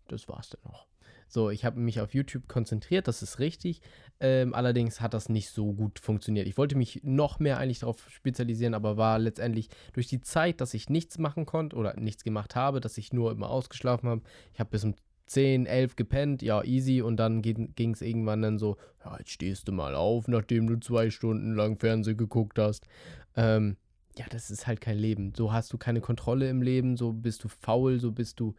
das 0.09 0.29
war's 0.29 0.51
dann 0.51 0.73
auch. 0.73 0.88
So, 1.29 1.51
ich 1.51 1.65
habe 1.65 1.79
mich 1.79 2.01
auf 2.01 2.15
YouTube 2.15 2.49
konzentriert, 2.49 3.07
das 3.07 3.23
ist 3.23 3.39
richtig. 3.39 3.81
Ähm, 4.21 4.55
allerdings 4.55 5.01
hat 5.01 5.15
das 5.15 5.29
nicht 5.29 5.51
so 5.51 5.73
gut 5.73 5.99
funktioniert. 5.99 6.49
Ich 6.49 6.57
wollte 6.57 6.77
mich 6.77 7.01
noch 7.05 7.39
mehr 7.39 7.59
eigentlich 7.59 7.81
darauf 7.81 8.11
spezialisieren, 8.11 8.75
aber 8.75 8.97
war 8.97 9.19
letztendlich 9.19 9.69
durch 9.93 10.09
die 10.09 10.21
Zeit, 10.21 10.61
dass 10.61 10.75
ich 10.75 10.89
nichts 10.89 11.19
machen 11.19 11.47
konnte 11.47 11.77
oder 11.77 11.95
nichts 12.01 12.25
gemacht 12.25 12.57
habe, 12.57 12.81
dass 12.81 12.99
ich 12.99 13.13
nur 13.13 13.31
immer 13.31 13.51
ausgeschlafen 13.51 14.09
habe. 14.09 14.23
Ich 14.53 14.61
habe 14.61 14.71
bis 14.71 14.85
um 14.85 14.95
10, 15.29 15.67
11 15.67 15.97
gepennt, 15.97 16.43
ja, 16.43 16.65
easy. 16.65 17.03
Und 17.03 17.19
dann 17.19 17.43
ging 17.43 17.93
es 17.93 18.03
irgendwann 18.03 18.43
dann 18.43 18.59
so, 18.59 18.77
ja, 19.05 19.17
jetzt 19.19 19.31
stehst 19.31 19.69
du 19.69 19.73
mal 19.73 19.95
auf, 19.95 20.27
nachdem 20.27 20.67
du 20.67 20.81
zwei 20.81 21.11
Stunden 21.11 21.55
lang 21.55 21.77
Fernsehen 21.77 22.17
geguckt 22.17 22.59
hast. 22.59 22.87
Ähm, 23.37 23.77
ja, 24.17 24.27
das 24.31 24.51
ist 24.51 24.67
halt 24.67 24.81
kein 24.81 24.99
Leben. 24.99 25.33
So 25.37 25.53
hast 25.53 25.73
du 25.73 25.79
keine 25.79 26.01
Kontrolle 26.01 26.49
im 26.51 26.63
Leben, 26.63 26.97
so 26.97 27.13
bist 27.13 27.45
du 27.45 27.49
faul, 27.49 28.01
so 28.01 28.11
bist 28.11 28.41
du 28.41 28.55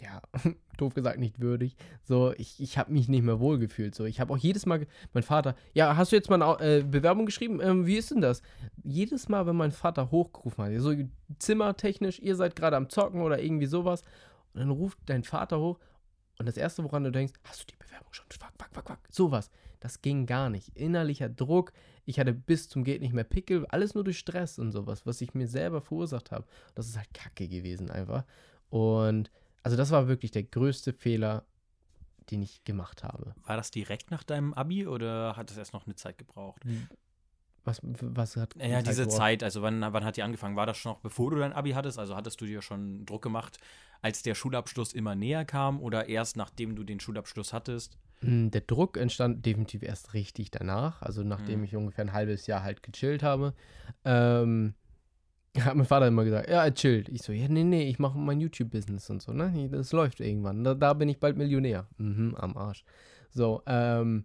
ja, 0.00 0.20
doof 0.76 0.94
gesagt, 0.94 1.18
nicht 1.18 1.40
würdig. 1.40 1.76
So, 2.02 2.32
ich, 2.36 2.60
ich 2.60 2.78
habe 2.78 2.92
mich 2.92 3.08
nicht 3.08 3.22
mehr 3.22 3.40
wohlgefühlt. 3.40 3.94
So, 3.94 4.04
ich 4.04 4.20
habe 4.20 4.32
auch 4.32 4.38
jedes 4.38 4.66
Mal, 4.66 4.86
mein 5.12 5.22
Vater, 5.22 5.54
ja, 5.72 5.96
hast 5.96 6.12
du 6.12 6.16
jetzt 6.16 6.30
mal 6.30 6.42
eine 6.42 6.78
äh, 6.78 6.82
Bewerbung 6.82 7.26
geschrieben? 7.26 7.60
Ähm, 7.60 7.86
wie 7.86 7.96
ist 7.96 8.10
denn 8.10 8.20
das? 8.20 8.42
Jedes 8.82 9.28
Mal, 9.28 9.46
wenn 9.46 9.56
mein 9.56 9.72
Vater 9.72 10.10
hochgerufen 10.10 10.64
hat, 10.64 10.72
so 10.80 10.94
zimmertechnisch, 11.38 12.18
ihr 12.20 12.36
seid 12.36 12.56
gerade 12.56 12.76
am 12.76 12.88
Zocken 12.88 13.22
oder 13.22 13.42
irgendwie 13.42 13.66
sowas, 13.66 14.02
und 14.52 14.60
dann 14.60 14.70
ruft 14.70 14.98
dein 15.06 15.24
Vater 15.24 15.58
hoch 15.58 15.78
und 16.38 16.46
das 16.46 16.56
Erste, 16.56 16.82
woran 16.84 17.04
du 17.04 17.12
denkst, 17.12 17.34
hast 17.44 17.62
du 17.62 17.66
die 17.66 17.76
Bewerbung 17.76 18.12
schon? 18.12 18.26
Fuck, 18.30 18.52
fuck, 18.58 18.68
fuck, 18.72 18.88
fuck. 18.88 18.98
Sowas. 19.10 19.50
Das 19.80 20.00
ging 20.00 20.26
gar 20.26 20.48
nicht. 20.48 20.76
Innerlicher 20.76 21.28
Druck. 21.28 21.72
Ich 22.06 22.18
hatte 22.18 22.32
bis 22.32 22.68
zum 22.68 22.84
Geht 22.84 23.02
nicht 23.02 23.12
mehr 23.12 23.24
Pickel. 23.24 23.66
Alles 23.66 23.94
nur 23.94 24.02
durch 24.02 24.18
Stress 24.18 24.58
und 24.58 24.72
sowas, 24.72 25.04
was 25.06 25.20
ich 25.20 25.34
mir 25.34 25.46
selber 25.46 25.80
verursacht 25.80 26.32
habe. 26.32 26.46
Das 26.74 26.88
ist 26.88 26.96
halt 26.96 27.12
kacke 27.12 27.48
gewesen 27.48 27.90
einfach. 27.90 28.24
Und 28.70 29.30
also 29.64 29.76
das 29.76 29.90
war 29.90 30.06
wirklich 30.06 30.30
der 30.30 30.44
größte 30.44 30.92
Fehler, 30.92 31.44
den 32.30 32.42
ich 32.42 32.62
gemacht 32.64 33.02
habe. 33.02 33.34
War 33.44 33.56
das 33.56 33.70
direkt 33.70 34.10
nach 34.10 34.22
deinem 34.22 34.54
Abi 34.54 34.86
oder 34.86 35.36
hat 35.36 35.50
es 35.50 35.56
erst 35.56 35.72
noch 35.72 35.86
eine 35.86 35.96
Zeit 35.96 36.18
gebraucht? 36.18 36.62
Was, 37.64 37.80
was 37.82 38.36
hat 38.36 38.54
Ja, 38.56 38.76
Zeit 38.76 38.88
diese 38.88 39.02
gebraucht? 39.04 39.16
Zeit, 39.18 39.42
also 39.42 39.62
wann, 39.62 39.80
wann 39.80 40.04
hat 40.04 40.18
die 40.18 40.22
angefangen? 40.22 40.54
War 40.54 40.66
das 40.66 40.76
schon 40.76 40.92
noch 40.92 41.00
bevor 41.00 41.30
du 41.30 41.38
dein 41.38 41.54
Abi 41.54 41.72
hattest? 41.72 41.98
Also 41.98 42.14
hattest 42.14 42.40
du 42.42 42.46
dir 42.46 42.60
schon 42.60 43.06
Druck 43.06 43.22
gemacht, 43.22 43.58
als 44.02 44.22
der 44.22 44.34
Schulabschluss 44.34 44.92
immer 44.92 45.14
näher 45.14 45.46
kam 45.46 45.80
oder 45.80 46.10
erst 46.10 46.36
nachdem 46.36 46.76
du 46.76 46.84
den 46.84 47.00
Schulabschluss 47.00 47.54
hattest? 47.54 47.96
Hm, 48.20 48.50
der 48.50 48.60
Druck 48.60 48.98
entstand 48.98 49.46
definitiv 49.46 49.82
erst 49.82 50.12
richtig 50.12 50.50
danach, 50.50 51.00
also 51.00 51.22
nachdem 51.22 51.60
mhm. 51.60 51.64
ich 51.64 51.74
ungefähr 51.74 52.04
ein 52.04 52.12
halbes 52.12 52.46
Jahr 52.46 52.62
halt 52.62 52.82
gechillt 52.82 53.22
habe. 53.22 53.54
Ähm, 54.04 54.74
hat 55.60 55.76
mein 55.76 55.86
Vater 55.86 56.08
immer 56.08 56.24
gesagt, 56.24 56.50
ja, 56.50 56.68
chillt. 56.70 57.08
Ich 57.08 57.22
so, 57.22 57.32
ja, 57.32 57.48
nee, 57.48 57.64
nee, 57.64 57.88
ich 57.88 57.98
mache 57.98 58.18
mein 58.18 58.40
YouTube-Business 58.40 59.08
und 59.10 59.22
so, 59.22 59.32
ne? 59.32 59.68
Das 59.70 59.92
läuft 59.92 60.20
irgendwann. 60.20 60.64
Da, 60.64 60.74
da 60.74 60.92
bin 60.94 61.08
ich 61.08 61.20
bald 61.20 61.36
Millionär. 61.36 61.86
Mhm, 61.98 62.34
am 62.36 62.56
Arsch. 62.56 62.84
So, 63.30 63.62
ähm, 63.66 64.24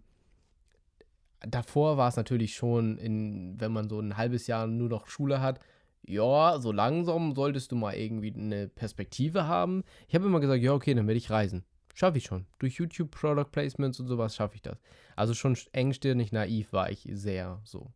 davor 1.40 1.96
war 1.96 2.08
es 2.08 2.16
natürlich 2.16 2.54
schon, 2.54 2.98
in, 2.98 3.60
wenn 3.60 3.72
man 3.72 3.88
so 3.88 4.00
ein 4.00 4.16
halbes 4.16 4.46
Jahr 4.46 4.66
nur 4.66 4.88
noch 4.88 5.06
Schule 5.06 5.40
hat, 5.40 5.60
ja, 6.06 6.58
so 6.58 6.72
langsam 6.72 7.34
solltest 7.34 7.72
du 7.72 7.76
mal 7.76 7.94
irgendwie 7.94 8.34
eine 8.34 8.68
Perspektive 8.68 9.46
haben. 9.46 9.84
Ich 10.08 10.14
habe 10.14 10.26
immer 10.26 10.40
gesagt, 10.40 10.62
ja, 10.62 10.72
okay, 10.72 10.94
dann 10.94 11.06
werde 11.06 11.18
ich 11.18 11.30
reisen. 11.30 11.64
Schaffe 11.94 12.18
ich 12.18 12.24
schon. 12.24 12.46
Durch 12.58 12.76
YouTube 12.76 13.10
Product 13.10 13.50
Placements 13.52 14.00
und 14.00 14.06
sowas 14.06 14.34
schaffe 14.34 14.56
ich 14.56 14.62
das. 14.62 14.78
Also 15.16 15.34
schon 15.34 15.56
engstirnig 15.72 16.32
naiv 16.32 16.72
war 16.72 16.90
ich 16.90 17.06
sehr 17.12 17.60
so. 17.64 17.90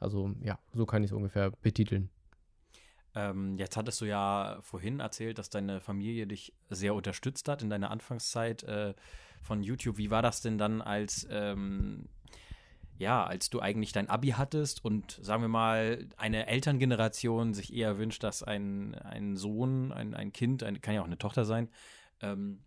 Also 0.00 0.32
ja, 0.42 0.58
so 0.72 0.86
kann 0.86 1.02
ich 1.02 1.10
es 1.10 1.16
ungefähr 1.16 1.50
betiteln. 1.50 2.08
Ähm, 3.14 3.56
jetzt 3.58 3.76
hattest 3.76 4.00
du 4.00 4.04
ja 4.04 4.58
vorhin 4.62 5.00
erzählt, 5.00 5.38
dass 5.38 5.50
deine 5.50 5.80
Familie 5.80 6.26
dich 6.26 6.52
sehr 6.68 6.94
unterstützt 6.94 7.48
hat 7.48 7.62
in 7.62 7.70
deiner 7.70 7.90
Anfangszeit 7.90 8.62
äh, 8.64 8.94
von 9.42 9.62
YouTube. 9.62 9.98
Wie 9.98 10.10
war 10.10 10.22
das 10.22 10.40
denn 10.40 10.58
dann 10.58 10.82
als 10.82 11.26
ähm, 11.30 12.08
ja, 12.98 13.24
als 13.24 13.48
du 13.48 13.60
eigentlich 13.60 13.92
dein 13.92 14.08
Abi 14.08 14.30
hattest 14.30 14.84
und 14.84 15.18
sagen 15.22 15.42
wir 15.42 15.48
mal, 15.48 16.06
eine 16.16 16.48
Elterngeneration 16.48 17.54
sich 17.54 17.72
eher 17.72 17.96
wünscht, 17.96 18.24
dass 18.24 18.42
ein, 18.42 18.96
ein 18.96 19.36
Sohn, 19.36 19.92
ein, 19.92 20.14
ein 20.14 20.32
Kind, 20.32 20.64
ein, 20.64 20.80
kann 20.80 20.94
ja 20.94 21.00
auch 21.00 21.06
eine 21.06 21.18
Tochter 21.18 21.44
sein, 21.44 21.68
ähm, 22.20 22.64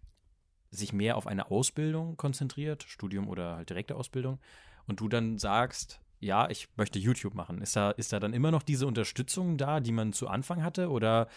sich 0.70 0.94
mehr 0.94 1.18
auf 1.18 1.28
eine 1.28 1.52
Ausbildung 1.52 2.16
konzentriert, 2.16 2.84
Studium 2.84 3.28
oder 3.28 3.58
halt 3.58 3.70
direkte 3.70 3.96
Ausbildung, 3.96 4.40
und 4.88 5.02
du 5.02 5.10
dann 5.10 5.38
sagst, 5.38 6.01
ja, 6.22 6.50
ich 6.50 6.70
möchte 6.78 7.00
YouTube 7.00 7.34
machen. 7.34 7.62
Ist 7.62 7.76
da, 7.76 7.92
ist 7.92 8.14
da 8.14 8.20
dann 8.20 8.34
immer 8.34 8.52
noch 8.52 8.64
diese 8.64 8.88
Unterstützung 8.88 9.58
da, 9.58 9.80
die 9.80 9.92
man 9.92 10.14
zu 10.14 10.28
Anfang 10.28 10.64
hatte? 10.64 10.90
Oder 10.90 11.28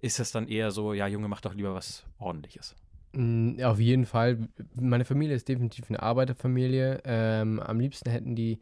ist 0.00 0.18
das 0.18 0.32
dann 0.32 0.48
eher 0.48 0.70
so, 0.72 0.92
ja, 0.92 1.06
Junge, 1.06 1.28
mach 1.28 1.40
doch 1.40 1.54
lieber 1.54 1.74
was 1.74 2.04
Ordentliches? 2.18 2.74
Mm, 3.12 3.60
Auf 3.62 3.78
jeden 3.78 4.06
Fall. 4.06 4.48
Meine 4.74 5.04
Familie 5.04 5.36
ist 5.36 5.48
definitiv 5.48 5.88
eine 5.88 6.02
Arbeiterfamilie. 6.02 7.00
Ähm, 7.04 7.60
am 7.60 7.78
liebsten 7.78 8.10
hätten 8.10 8.34
die, 8.34 8.58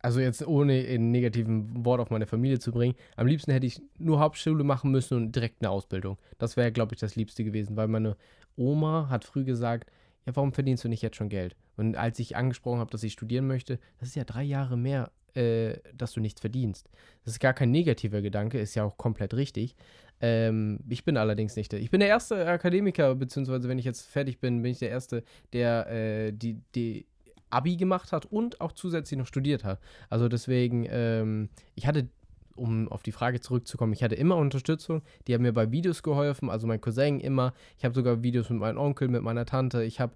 also 0.00 0.20
jetzt 0.20 0.46
ohne 0.46 0.74
einen 0.74 1.10
negativen 1.10 1.84
Wort 1.86 2.00
auf 2.00 2.10
meine 2.10 2.26
Familie 2.26 2.58
zu 2.58 2.70
bringen, 2.70 2.94
am 3.16 3.26
liebsten 3.26 3.52
hätte 3.52 3.66
ich 3.66 3.80
nur 3.98 4.20
Hauptschule 4.20 4.62
machen 4.62 4.90
müssen 4.90 5.16
und 5.16 5.34
direkt 5.34 5.62
eine 5.62 5.70
Ausbildung. 5.70 6.18
Das 6.36 6.56
wäre, 6.58 6.70
glaube 6.70 6.94
ich, 6.94 7.00
das 7.00 7.16
Liebste 7.16 7.44
gewesen, 7.44 7.76
weil 7.76 7.88
meine 7.88 8.16
Oma 8.56 9.08
hat 9.08 9.24
früh 9.24 9.44
gesagt, 9.44 9.90
ja, 10.26 10.34
warum 10.34 10.52
verdienst 10.52 10.84
du 10.84 10.88
nicht 10.88 11.02
jetzt 11.02 11.16
schon 11.16 11.28
Geld? 11.28 11.56
Und 11.76 11.96
als 11.96 12.18
ich 12.18 12.36
angesprochen 12.36 12.80
habe, 12.80 12.90
dass 12.90 13.02
ich 13.02 13.12
studieren 13.12 13.46
möchte, 13.46 13.78
das 13.98 14.10
ist 14.10 14.16
ja 14.16 14.24
drei 14.24 14.42
Jahre 14.42 14.76
mehr, 14.76 15.12
äh, 15.34 15.78
dass 15.94 16.12
du 16.12 16.20
nichts 16.20 16.40
verdienst. 16.40 16.90
Das 17.24 17.34
ist 17.34 17.40
gar 17.40 17.54
kein 17.54 17.70
negativer 17.70 18.22
Gedanke, 18.22 18.58
ist 18.58 18.74
ja 18.74 18.84
auch 18.84 18.96
komplett 18.96 19.34
richtig. 19.34 19.76
Ähm, 20.20 20.80
ich 20.88 21.04
bin 21.04 21.16
allerdings 21.16 21.56
nicht 21.56 21.72
der. 21.72 21.80
Ich 21.80 21.90
bin 21.90 22.00
der 22.00 22.08
erste 22.08 22.46
Akademiker, 22.46 23.14
beziehungsweise 23.14 23.68
wenn 23.68 23.78
ich 23.78 23.84
jetzt 23.84 24.06
fertig 24.06 24.40
bin, 24.40 24.62
bin 24.62 24.72
ich 24.72 24.78
der 24.78 24.90
Erste, 24.90 25.22
der 25.52 25.86
äh, 25.90 26.32
die, 26.32 26.60
die 26.74 27.06
Abi 27.50 27.76
gemacht 27.76 28.12
hat 28.12 28.26
und 28.26 28.60
auch 28.60 28.72
zusätzlich 28.72 29.18
noch 29.18 29.26
studiert 29.26 29.62
hat. 29.62 29.78
Also 30.08 30.28
deswegen, 30.28 30.86
ähm, 30.90 31.50
ich 31.74 31.86
hatte 31.86 32.08
um 32.56 32.88
auf 32.88 33.02
die 33.02 33.12
Frage 33.12 33.40
zurückzukommen, 33.40 33.92
ich 33.92 34.02
hatte 34.02 34.14
immer 34.14 34.36
Unterstützung. 34.36 35.02
Die 35.26 35.34
haben 35.34 35.42
mir 35.42 35.52
bei 35.52 35.70
Videos 35.70 36.02
geholfen, 36.02 36.50
also 36.50 36.66
mein 36.66 36.80
Cousin 36.80 37.20
immer. 37.20 37.54
Ich 37.78 37.84
habe 37.84 37.94
sogar 37.94 38.22
Videos 38.22 38.50
mit 38.50 38.60
meinem 38.60 38.78
Onkel, 38.78 39.08
mit 39.08 39.22
meiner 39.22 39.46
Tante. 39.46 39.82
Ich 39.82 40.00
habe 40.00 40.14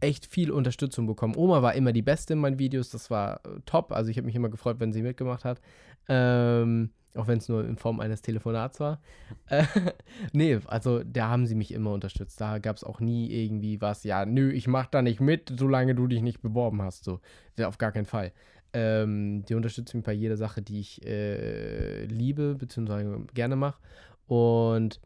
echt 0.00 0.26
viel 0.26 0.50
Unterstützung 0.50 1.06
bekommen. 1.06 1.36
Oma 1.36 1.62
war 1.62 1.74
immer 1.74 1.92
die 1.92 2.02
Beste 2.02 2.34
in 2.34 2.40
meinen 2.40 2.58
Videos, 2.58 2.90
das 2.90 3.10
war 3.10 3.40
äh, 3.44 3.60
top. 3.66 3.92
Also 3.92 4.10
ich 4.10 4.16
habe 4.16 4.26
mich 4.26 4.34
immer 4.34 4.48
gefreut, 4.48 4.80
wenn 4.80 4.92
sie 4.92 5.02
mitgemacht 5.02 5.44
hat. 5.44 5.60
Ähm, 6.08 6.90
auch 7.14 7.26
wenn 7.26 7.38
es 7.38 7.48
nur 7.48 7.64
in 7.64 7.76
Form 7.76 8.00
eines 8.00 8.22
Telefonats 8.22 8.80
war. 8.80 9.00
Äh, 9.46 9.64
nee, 10.32 10.58
also 10.66 11.02
da 11.04 11.28
haben 11.28 11.46
sie 11.46 11.54
mich 11.54 11.72
immer 11.72 11.92
unterstützt. 11.92 12.40
Da 12.40 12.58
gab 12.58 12.76
es 12.76 12.84
auch 12.84 13.00
nie 13.00 13.30
irgendwie 13.30 13.80
was, 13.80 14.04
ja, 14.04 14.24
nö, 14.24 14.50
ich 14.50 14.66
mach 14.66 14.86
da 14.86 15.02
nicht 15.02 15.20
mit, 15.20 15.52
solange 15.56 15.94
du 15.94 16.06
dich 16.06 16.22
nicht 16.22 16.40
beworben 16.42 16.82
hast. 16.82 17.04
So, 17.04 17.20
auf 17.62 17.78
gar 17.78 17.92
keinen 17.92 18.06
Fall. 18.06 18.32
Ähm, 18.74 19.44
die 19.44 19.54
unterstützen 19.54 19.98
mich 19.98 20.06
bei 20.06 20.12
jeder 20.12 20.36
Sache, 20.36 20.62
die 20.62 20.80
ich 20.80 21.04
äh, 21.06 22.04
liebe, 22.06 22.54
beziehungsweise 22.54 23.26
gerne 23.34 23.56
mache. 23.56 23.78
Und 24.26 25.00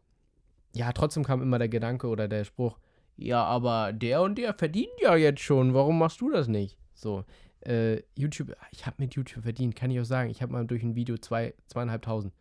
ja, 0.73 0.91
trotzdem 0.93 1.23
kam 1.23 1.41
immer 1.41 1.59
der 1.59 1.69
Gedanke 1.69 2.07
oder 2.07 2.27
der 2.27 2.43
Spruch, 2.43 2.77
ja, 3.17 3.43
aber 3.43 3.93
der 3.93 4.21
und 4.21 4.37
der 4.37 4.53
verdient 4.53 4.93
ja 5.01 5.15
jetzt 5.15 5.41
schon, 5.41 5.73
warum 5.73 5.97
machst 5.97 6.21
du 6.21 6.29
das 6.29 6.47
nicht? 6.47 6.77
So, 6.93 7.25
äh, 7.61 8.03
YouTube, 8.15 8.55
ich 8.71 8.85
habe 8.85 8.97
mit 8.99 9.15
YouTube 9.15 9.43
verdient, 9.43 9.75
kann 9.75 9.91
ich 9.91 9.99
auch 9.99 10.05
sagen. 10.05 10.29
Ich 10.29 10.41
habe 10.41 10.53
mal 10.53 10.65
durch 10.65 10.83
ein 10.83 10.95
Video 10.95 11.17
zwei, 11.17 11.53
zweieinhalbtausend. 11.67 12.33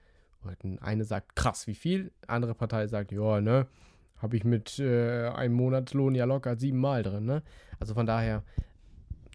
Eine 0.80 1.04
sagt, 1.04 1.34
krass, 1.34 1.66
wie 1.66 1.74
viel? 1.74 2.12
Andere 2.28 2.54
Partei 2.54 2.86
sagt, 2.86 3.10
ja, 3.10 3.40
ne, 3.40 3.66
habe 4.18 4.36
ich 4.36 4.44
mit 4.44 4.78
äh, 4.78 5.26
einem 5.28 5.54
Monatslohn 5.54 6.14
ja 6.14 6.24
locker 6.24 6.56
siebenmal 6.56 7.02
drin, 7.02 7.24
ne? 7.24 7.42
Also 7.80 7.94
von 7.94 8.06
daher, 8.06 8.44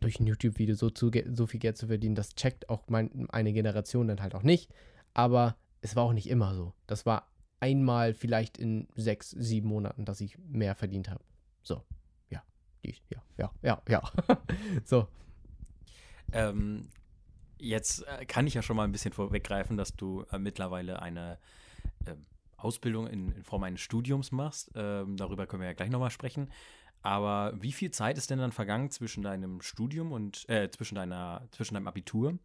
durch 0.02 0.20
ein 0.20 0.28
YouTube-Video 0.28 0.76
so, 0.76 0.92
so 0.94 1.48
viel 1.48 1.60
Geld 1.60 1.78
zu 1.78 1.88
verdienen, 1.88 2.16
das 2.16 2.36
checkt 2.36 2.70
auch 2.70 2.84
mein, 2.90 3.30
eine 3.30 3.54
Generation 3.54 4.08
dann 4.08 4.22
halt 4.22 4.36
auch 4.36 4.44
nicht. 4.44 4.70
Aber 5.14 5.56
es 5.82 5.96
war 5.96 6.04
auch 6.04 6.14
nicht 6.14 6.30
immer 6.30 6.54
so. 6.54 6.74
Das 6.88 7.06
war 7.06 7.32
einmal 7.60 8.14
vielleicht 8.14 8.58
in 8.58 8.88
sechs, 8.96 9.30
sieben 9.30 9.70
Monaten, 9.70 10.04
dass 10.04 10.20
ich 10.20 10.38
mehr 10.40 10.76
verdient 10.76 11.10
habe. 11.10 11.24
So, 11.64 11.84
ja, 12.30 12.44
die, 12.84 12.96
ja, 13.10 13.22
ja, 13.38 13.52
ja, 13.62 13.82
ja. 13.88 14.02
so. 14.84 15.08
Ähm, 16.34 16.90
jetzt 17.60 18.06
äh, 18.08 18.26
kann 18.26 18.48
ich 18.48 18.56
ja 18.56 18.62
schon 18.62 18.76
mal 18.76 18.86
ein 18.86 18.92
bisschen 18.92 19.14
vorweggreifen, 19.14 19.78
dass 19.78 19.96
du 19.96 20.26
äh, 20.32 20.40
mittlerweile 20.40 21.02
eine 21.02 21.38
äh, 22.06 22.16
Ausbildung 22.58 23.08
in, 23.08 23.32
in, 23.34 23.44
Form 23.44 23.64
eines 23.64 23.82
Studiums 23.82 24.32
machst. 24.32 24.72
Ähm, 24.76 25.18
darüber 25.18 25.46
können 25.46 25.62
wir 25.62 25.68
ja 25.68 25.74
gleich 25.74 25.90
nochmal 25.90 26.12
sprechen. 26.12 26.50
Aber 27.04 27.54
wie 27.60 27.72
viel 27.72 27.92
Zeit 27.92 28.18
ist 28.18 28.30
denn 28.30 28.40
dann 28.40 28.52
vergangen 28.52 28.92
zwischen 28.92 29.24
deinem 29.24 29.62
Studium 29.62 30.12
und 30.12 30.48
äh, 30.50 30.70
zwischen 30.70 30.96
deiner, 30.96 31.48
zwischen 31.52 31.74
deinem 31.74 31.88
Abitur 31.88 32.38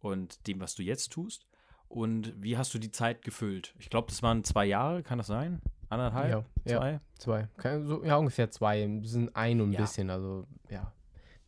und 0.00 0.46
dem, 0.46 0.60
was 0.60 0.74
du 0.74 0.82
jetzt 0.82 1.12
tust? 1.12 1.46
Und 1.88 2.32
wie 2.42 2.56
hast 2.56 2.72
du 2.74 2.78
die 2.78 2.90
Zeit 2.90 3.22
gefüllt? 3.22 3.74
Ich 3.78 3.90
glaube, 3.90 4.08
das 4.08 4.22
waren 4.22 4.44
zwei 4.44 4.64
Jahre, 4.64 5.02
kann 5.02 5.18
das 5.18 5.26
sein? 5.26 5.60
Anderthalb? 5.90 6.46
Ja, 6.64 6.78
zwei? 6.78 6.90
Ja, 6.92 7.00
zwei. 7.18 7.48
Kann, 7.58 7.86
so, 7.86 8.02
ja, 8.02 8.16
ungefähr 8.16 8.50
zwei. 8.50 8.88
Das 9.02 9.10
sind 9.10 9.36
ein 9.36 9.60
und 9.60 9.70
ein 9.70 9.72
ja. 9.74 9.80
bisschen. 9.82 10.08
Also, 10.08 10.46
ja, 10.70 10.90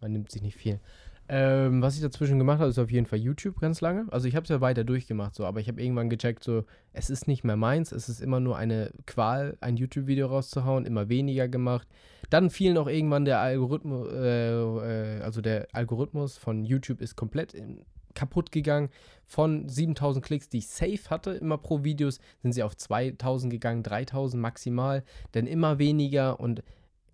man 0.00 0.12
nimmt 0.12 0.30
sich 0.30 0.42
nicht 0.42 0.56
viel. 0.56 0.80
Ähm, 1.26 1.80
was 1.80 1.96
ich 1.96 2.02
dazwischen 2.02 2.38
gemacht 2.38 2.60
habe, 2.60 2.68
ist 2.68 2.78
auf 2.78 2.90
jeden 2.90 3.06
Fall 3.06 3.18
YouTube 3.18 3.58
ganz 3.58 3.80
lange. 3.80 4.06
Also 4.10 4.28
ich 4.28 4.36
habe 4.36 4.44
es 4.44 4.50
ja 4.50 4.60
weiter 4.60 4.84
durchgemacht, 4.84 5.34
so, 5.34 5.46
aber 5.46 5.60
ich 5.60 5.68
habe 5.68 5.82
irgendwann 5.82 6.10
gecheckt, 6.10 6.44
so, 6.44 6.64
es 6.92 7.08
ist 7.08 7.26
nicht 7.26 7.44
mehr 7.44 7.56
meins, 7.56 7.92
es 7.92 8.10
ist 8.10 8.20
immer 8.20 8.40
nur 8.40 8.58
eine 8.58 8.92
Qual, 9.06 9.56
ein 9.60 9.76
YouTube-Video 9.78 10.26
rauszuhauen, 10.26 10.84
immer 10.84 11.08
weniger 11.08 11.48
gemacht. 11.48 11.88
Dann 12.28 12.50
fiel 12.50 12.74
noch 12.74 12.88
irgendwann 12.88 13.24
der 13.24 13.40
Algorithmus, 13.40 14.12
äh, 14.12 14.52
äh, 14.52 15.20
also 15.22 15.40
der 15.40 15.68
Algorithmus 15.72 16.36
von 16.36 16.62
YouTube 16.64 17.00
ist 17.00 17.16
komplett 17.16 17.54
in, 17.54 17.86
kaputt 18.14 18.52
gegangen. 18.52 18.90
Von 19.26 19.68
7000 19.68 20.24
Klicks, 20.24 20.48
die 20.50 20.58
ich 20.58 20.68
safe 20.68 21.08
hatte, 21.08 21.32
immer 21.32 21.56
pro 21.56 21.84
Videos, 21.84 22.20
sind 22.42 22.52
sie 22.52 22.62
auf 22.62 22.76
2000 22.76 23.50
gegangen, 23.50 23.82
3000 23.82 24.40
maximal, 24.40 25.02
denn 25.32 25.46
immer 25.46 25.78
weniger 25.78 26.38
und 26.38 26.62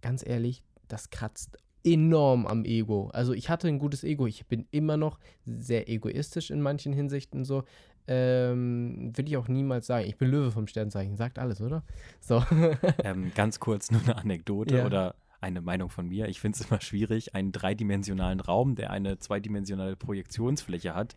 ganz 0.03 0.27
ehrlich, 0.27 0.65
das 0.89 1.11
kratzt 1.11 1.59
enorm 1.85 2.47
am 2.47 2.65
Ego. 2.65 3.11
Also 3.13 3.33
ich 3.33 3.49
hatte 3.49 3.69
ein 3.69 3.79
gutes 3.79 4.05
Ego. 4.05 4.27
Ich 4.27 4.47
bin 4.47 4.67
immer 4.71 4.97
noch 4.97 5.19
sehr 5.47 5.89
egoistisch 5.89 6.51
in 6.51 6.61
manchen 6.61 6.93
Hinsichten 6.93 7.45
so. 7.45 7.65
Ähm, 8.07 9.13
will 9.15 9.29
ich 9.29 9.37
auch 9.37 9.49
niemals 9.49 9.87
sagen. 9.87 10.07
Ich 10.07 10.17
bin 10.17 10.31
Löwe 10.31 10.51
vom 10.51 10.67
Sternzeichen. 10.67 11.17
Sagt 11.17 11.39
alles, 11.39 11.61
oder? 11.61 11.85
So. 12.21 12.43
ähm, 13.05 13.33
ganz 13.35 13.61
kurz 13.61 13.91
nur 13.91 14.03
eine 14.03 14.17
Anekdote 14.17 14.79
ja. 14.79 14.87
oder 14.87 15.15
eine 15.41 15.61
Meinung 15.61 15.91
von 15.91 16.09
mir. 16.09 16.29
Ich 16.29 16.41
finde 16.41 16.59
es 16.59 16.69
immer 16.69 16.81
schwierig, 16.81 17.35
einen 17.35 17.53
dreidimensionalen 17.53 18.41
Raum, 18.41 18.75
der 18.75 18.91
eine 18.91 19.19
zweidimensionale 19.19 19.97
Projektionsfläche 19.97 20.95
hat, 20.95 21.17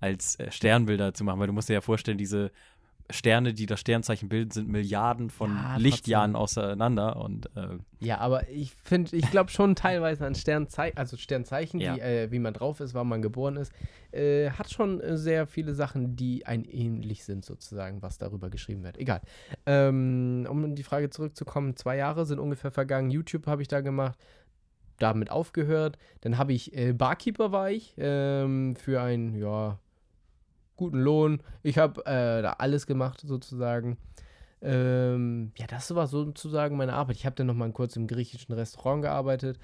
als 0.00 0.36
äh, 0.36 0.50
Sternbilder 0.50 1.14
zu 1.14 1.24
machen. 1.24 1.40
Weil 1.40 1.46
du 1.46 1.52
musst 1.52 1.68
dir 1.68 1.74
ja 1.74 1.80
vorstellen, 1.80 2.18
diese 2.18 2.50
Sterne, 3.10 3.54
die 3.54 3.66
das 3.66 3.80
Sternzeichen 3.80 4.28
bilden, 4.28 4.50
sind 4.50 4.68
Milliarden 4.68 5.30
von 5.30 5.50
ja, 5.50 5.76
Lichtjahren 5.76 6.34
auseinander. 6.36 7.16
Und, 7.16 7.46
äh, 7.56 7.78
ja, 8.00 8.18
aber 8.18 8.48
ich 8.48 8.72
finde, 8.72 9.16
ich 9.16 9.30
glaube 9.30 9.50
schon 9.50 9.74
teilweise 9.76 10.26
an 10.26 10.34
Sternzeichen, 10.34 10.96
also 10.96 11.16
Sternzeichen, 11.16 11.80
ja. 11.80 11.94
die, 11.94 12.00
äh, 12.00 12.30
wie 12.30 12.38
man 12.38 12.54
drauf 12.54 12.80
ist, 12.80 12.94
wann 12.94 13.08
man 13.08 13.22
geboren 13.22 13.56
ist, 13.56 13.72
äh, 14.12 14.50
hat 14.50 14.70
schon 14.70 15.00
äh, 15.00 15.16
sehr 15.16 15.46
viele 15.46 15.74
Sachen, 15.74 16.16
die 16.16 16.46
ein 16.46 16.64
ähnlich 16.64 17.24
sind, 17.24 17.44
sozusagen, 17.44 18.02
was 18.02 18.18
darüber 18.18 18.50
geschrieben 18.50 18.82
wird. 18.82 18.98
Egal. 18.98 19.20
Ähm, 19.66 20.46
um 20.50 20.64
in 20.64 20.74
die 20.74 20.82
Frage 20.82 21.10
zurückzukommen, 21.10 21.76
zwei 21.76 21.96
Jahre 21.96 22.26
sind 22.26 22.38
ungefähr 22.38 22.70
vergangen. 22.70 23.10
YouTube 23.10 23.46
habe 23.46 23.62
ich 23.62 23.68
da 23.68 23.80
gemacht 23.80 24.18
damit 24.98 25.30
aufgehört. 25.30 25.98
Dann 26.22 26.38
habe 26.38 26.52
ich 26.52 26.74
äh, 26.76 26.92
Barkeeper 26.92 27.52
war 27.52 27.70
ich 27.70 27.94
ähm, 27.98 28.76
für 28.76 29.00
ein 29.02 29.34
ja 29.34 29.78
guten 30.76 30.98
Lohn. 30.98 31.42
Ich 31.62 31.78
habe 31.78 32.00
äh, 32.06 32.42
da 32.42 32.56
alles 32.58 32.86
gemacht 32.86 33.20
sozusagen. 33.20 33.98
Ähm, 34.62 35.52
ja, 35.56 35.66
das 35.66 35.94
war 35.94 36.06
sozusagen 36.06 36.76
meine 36.76 36.94
Arbeit. 36.94 37.16
Ich 37.16 37.26
habe 37.26 37.36
dann 37.36 37.46
noch 37.46 37.54
mal 37.54 37.70
kurz 37.72 37.96
im 37.96 38.06
griechischen 38.06 38.52
Restaurant 38.52 39.02
gearbeitet. 39.02 39.58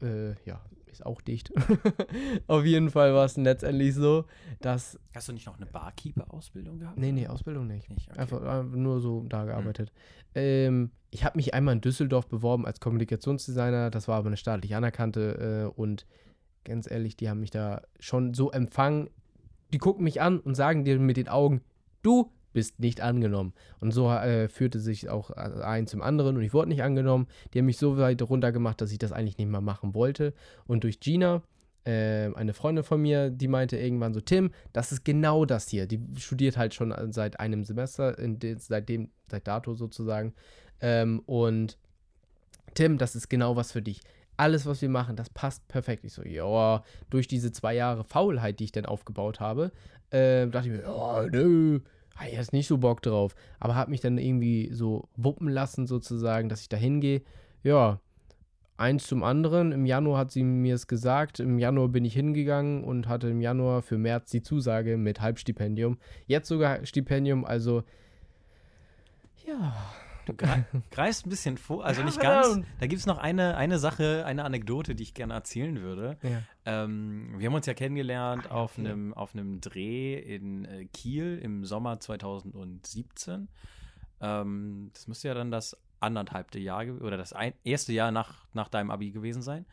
Äh, 0.00 0.34
ja, 0.44 0.60
ist 0.86 1.04
auch 1.04 1.20
dicht. 1.20 1.52
Auf 2.46 2.64
jeden 2.64 2.90
Fall 2.90 3.14
war 3.14 3.24
es 3.24 3.36
letztendlich 3.36 3.94
so, 3.94 4.24
dass. 4.60 4.98
Hast 5.14 5.28
du 5.28 5.32
nicht 5.32 5.46
noch 5.46 5.56
eine 5.56 5.66
Barkeeper-Ausbildung 5.66 6.78
gehabt? 6.78 6.98
Nee, 6.98 7.12
nee, 7.12 7.26
Ausbildung 7.26 7.66
nicht. 7.66 7.90
nicht 7.90 8.10
okay. 8.10 8.20
einfach, 8.20 8.42
einfach, 8.42 8.76
nur 8.76 9.00
so 9.00 9.24
da 9.28 9.44
gearbeitet. 9.44 9.90
Hm. 10.34 10.42
Ähm, 10.42 10.90
ich 11.10 11.24
habe 11.24 11.36
mich 11.36 11.54
einmal 11.54 11.74
in 11.74 11.80
Düsseldorf 11.80 12.28
beworben 12.28 12.66
als 12.66 12.80
Kommunikationsdesigner. 12.80 13.90
Das 13.90 14.08
war 14.08 14.16
aber 14.16 14.28
eine 14.28 14.36
staatlich 14.36 14.76
anerkannte 14.76 15.70
äh, 15.74 15.80
und 15.80 16.06
ganz 16.64 16.90
ehrlich, 16.90 17.16
die 17.16 17.28
haben 17.28 17.40
mich 17.40 17.50
da 17.50 17.82
schon 17.98 18.34
so 18.34 18.50
empfangen 18.50 19.10
die 19.72 19.78
gucken 19.78 20.04
mich 20.04 20.20
an 20.20 20.40
und 20.40 20.54
sagen 20.54 20.84
dir 20.84 20.98
mit 20.98 21.16
den 21.16 21.28
Augen, 21.28 21.62
du 22.02 22.30
bist 22.52 22.80
nicht 22.80 23.00
angenommen. 23.00 23.52
Und 23.80 23.92
so 23.92 24.10
äh, 24.10 24.48
führte 24.48 24.80
sich 24.80 25.08
auch 25.08 25.30
äh, 25.30 25.62
ein 25.62 25.86
zum 25.86 26.02
anderen 26.02 26.36
und 26.36 26.42
ich 26.42 26.52
wurde 26.52 26.68
nicht 26.68 26.82
angenommen. 26.82 27.26
Die 27.52 27.58
haben 27.58 27.66
mich 27.66 27.78
so 27.78 27.96
weit 27.98 28.22
runtergemacht, 28.22 28.80
dass 28.80 28.92
ich 28.92 28.98
das 28.98 29.12
eigentlich 29.12 29.38
nicht 29.38 29.48
mehr 29.48 29.60
machen 29.60 29.94
wollte. 29.94 30.34
Und 30.66 30.84
durch 30.84 31.00
Gina 31.00 31.42
äh, 31.84 32.30
eine 32.34 32.52
Freundin 32.52 32.84
von 32.84 33.00
mir, 33.00 33.30
die 33.30 33.48
meinte 33.48 33.78
irgendwann 33.78 34.14
so, 34.14 34.20
Tim, 34.20 34.50
das 34.72 34.92
ist 34.92 35.04
genau 35.04 35.44
das 35.44 35.68
hier. 35.68 35.86
Die 35.86 36.00
studiert 36.16 36.56
halt 36.56 36.74
schon 36.74 36.94
seit 37.12 37.40
einem 37.40 37.64
Semester, 37.64 38.14
de, 38.18 38.56
seitdem, 38.58 39.10
seit 39.30 39.46
dato 39.46 39.74
sozusagen. 39.74 40.34
Ähm, 40.80 41.20
und 41.26 41.78
Tim, 42.74 42.98
das 42.98 43.16
ist 43.16 43.28
genau 43.28 43.56
was 43.56 43.72
für 43.72 43.82
dich. 43.82 44.00
Alles, 44.40 44.64
was 44.64 44.80
wir 44.80 44.88
machen, 44.88 45.16
das 45.16 45.28
passt 45.28 45.68
perfekt. 45.68 46.02
Ich 46.04 46.14
so, 46.14 46.24
ja, 46.24 46.82
durch 47.10 47.28
diese 47.28 47.52
zwei 47.52 47.74
Jahre 47.74 48.04
Faulheit, 48.04 48.58
die 48.58 48.64
ich 48.64 48.72
dann 48.72 48.86
aufgebaut 48.86 49.38
habe, 49.38 49.70
äh, 50.10 50.46
dachte 50.46 50.68
ich 50.68 50.74
mir, 50.74 50.82
ja, 50.82 51.26
nö, 51.30 51.80
ich 52.26 52.32
jetzt 52.32 52.52
nicht 52.54 52.66
so 52.66 52.78
Bock 52.78 53.02
drauf. 53.02 53.34
Aber 53.58 53.74
habe 53.74 53.90
mich 53.90 54.00
dann 54.00 54.16
irgendwie 54.16 54.70
so 54.72 55.08
wuppen 55.16 55.48
lassen, 55.48 55.86
sozusagen, 55.86 56.48
dass 56.48 56.62
ich 56.62 56.70
da 56.70 56.78
hingehe. 56.78 57.22
Ja, 57.62 58.00
eins 58.78 59.06
zum 59.06 59.22
anderen. 59.22 59.72
Im 59.72 59.84
Januar 59.84 60.20
hat 60.20 60.30
sie 60.30 60.42
mir 60.42 60.74
es 60.74 60.86
gesagt. 60.86 61.38
Im 61.38 61.58
Januar 61.58 61.88
bin 61.88 62.06
ich 62.06 62.14
hingegangen 62.14 62.82
und 62.82 63.08
hatte 63.08 63.28
im 63.28 63.42
Januar 63.42 63.82
für 63.82 63.98
März 63.98 64.30
die 64.30 64.42
Zusage 64.42 64.96
mit 64.96 65.20
Halbstipendium. 65.20 65.98
Jetzt 66.26 66.48
sogar 66.48 66.86
Stipendium, 66.86 67.44
also 67.44 67.82
ja. 69.46 69.74
Du 70.36 70.82
greifst 70.90 71.26
ein 71.26 71.30
bisschen 71.30 71.56
vor, 71.56 71.84
also 71.84 72.02
nicht 72.02 72.20
ganz. 72.20 72.60
Da 72.78 72.86
gibt 72.86 73.00
es 73.00 73.06
noch 73.06 73.18
eine, 73.18 73.56
eine 73.56 73.78
Sache, 73.78 74.24
eine 74.26 74.44
Anekdote, 74.44 74.94
die 74.94 75.02
ich 75.02 75.14
gerne 75.14 75.34
erzählen 75.34 75.80
würde. 75.80 76.18
Ja. 76.22 76.42
Ähm, 76.64 77.34
wir 77.38 77.46
haben 77.46 77.54
uns 77.54 77.66
ja 77.66 77.74
kennengelernt 77.74 78.50
auf 78.50 78.78
einem, 78.78 79.14
auf 79.14 79.34
einem 79.34 79.60
Dreh 79.60 80.14
in 80.14 80.64
äh, 80.64 80.86
Kiel 80.86 81.38
im 81.42 81.64
Sommer 81.64 82.00
2017. 82.00 83.48
Ähm, 84.20 84.90
das 84.92 85.08
müsste 85.08 85.28
ja 85.28 85.34
dann 85.34 85.50
das 85.50 85.76
anderthalbte 86.00 86.58
Jahr 86.58 86.84
oder 87.00 87.16
das 87.16 87.32
ein, 87.32 87.52
erste 87.64 87.92
Jahr 87.92 88.10
nach, 88.10 88.46
nach 88.52 88.68
deinem 88.68 88.90
Abi 88.90 89.10
gewesen 89.10 89.42
sein. 89.42 89.66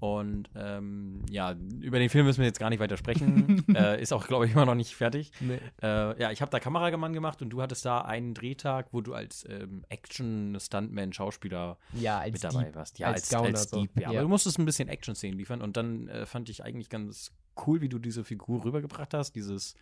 Und 0.00 0.48
ähm, 0.54 1.22
ja, 1.30 1.56
über 1.80 1.98
den 1.98 2.08
Film 2.08 2.26
müssen 2.26 2.38
wir 2.38 2.46
jetzt 2.46 2.60
gar 2.60 2.70
nicht 2.70 2.78
weiter 2.78 2.96
sprechen. 2.96 3.64
äh, 3.74 4.00
ist 4.00 4.12
auch, 4.12 4.26
glaube 4.26 4.46
ich, 4.46 4.52
immer 4.52 4.66
noch 4.66 4.74
nicht 4.74 4.94
fertig. 4.94 5.32
Nee. 5.40 5.58
Äh, 5.82 6.20
ja, 6.20 6.30
ich 6.30 6.40
habe 6.40 6.50
da 6.50 6.60
Kameramann 6.60 7.12
gemacht 7.12 7.42
und 7.42 7.50
du 7.50 7.60
hattest 7.62 7.84
da 7.84 8.02
einen 8.02 8.34
Drehtag, 8.34 8.88
wo 8.92 9.00
du 9.00 9.14
als 9.14 9.46
ähm, 9.48 9.84
Action-Stuntman, 9.88 11.12
Schauspieler 11.12 11.78
ja, 11.94 12.22
mit 12.30 12.42
dabei 12.42 12.64
Dieb. 12.64 12.76
warst. 12.76 12.98
Ja, 12.98 13.08
als, 13.08 13.32
als, 13.34 13.54
als 13.54 13.70
Dieb. 13.70 13.90
Ja. 13.96 14.02
ja. 14.02 14.08
Aber 14.10 14.20
du 14.20 14.28
musstest 14.28 14.58
ein 14.58 14.64
bisschen 14.64 14.88
Action-Szenen 14.88 15.36
liefern 15.36 15.62
und 15.62 15.76
dann 15.76 16.08
äh, 16.08 16.26
fand 16.26 16.48
ich 16.48 16.64
eigentlich 16.64 16.90
ganz 16.90 17.32
cool, 17.66 17.80
wie 17.80 17.88
du 17.88 17.98
diese 17.98 18.24
Figur 18.24 18.64
rübergebracht 18.64 19.14
hast. 19.14 19.32
Dieses 19.32 19.74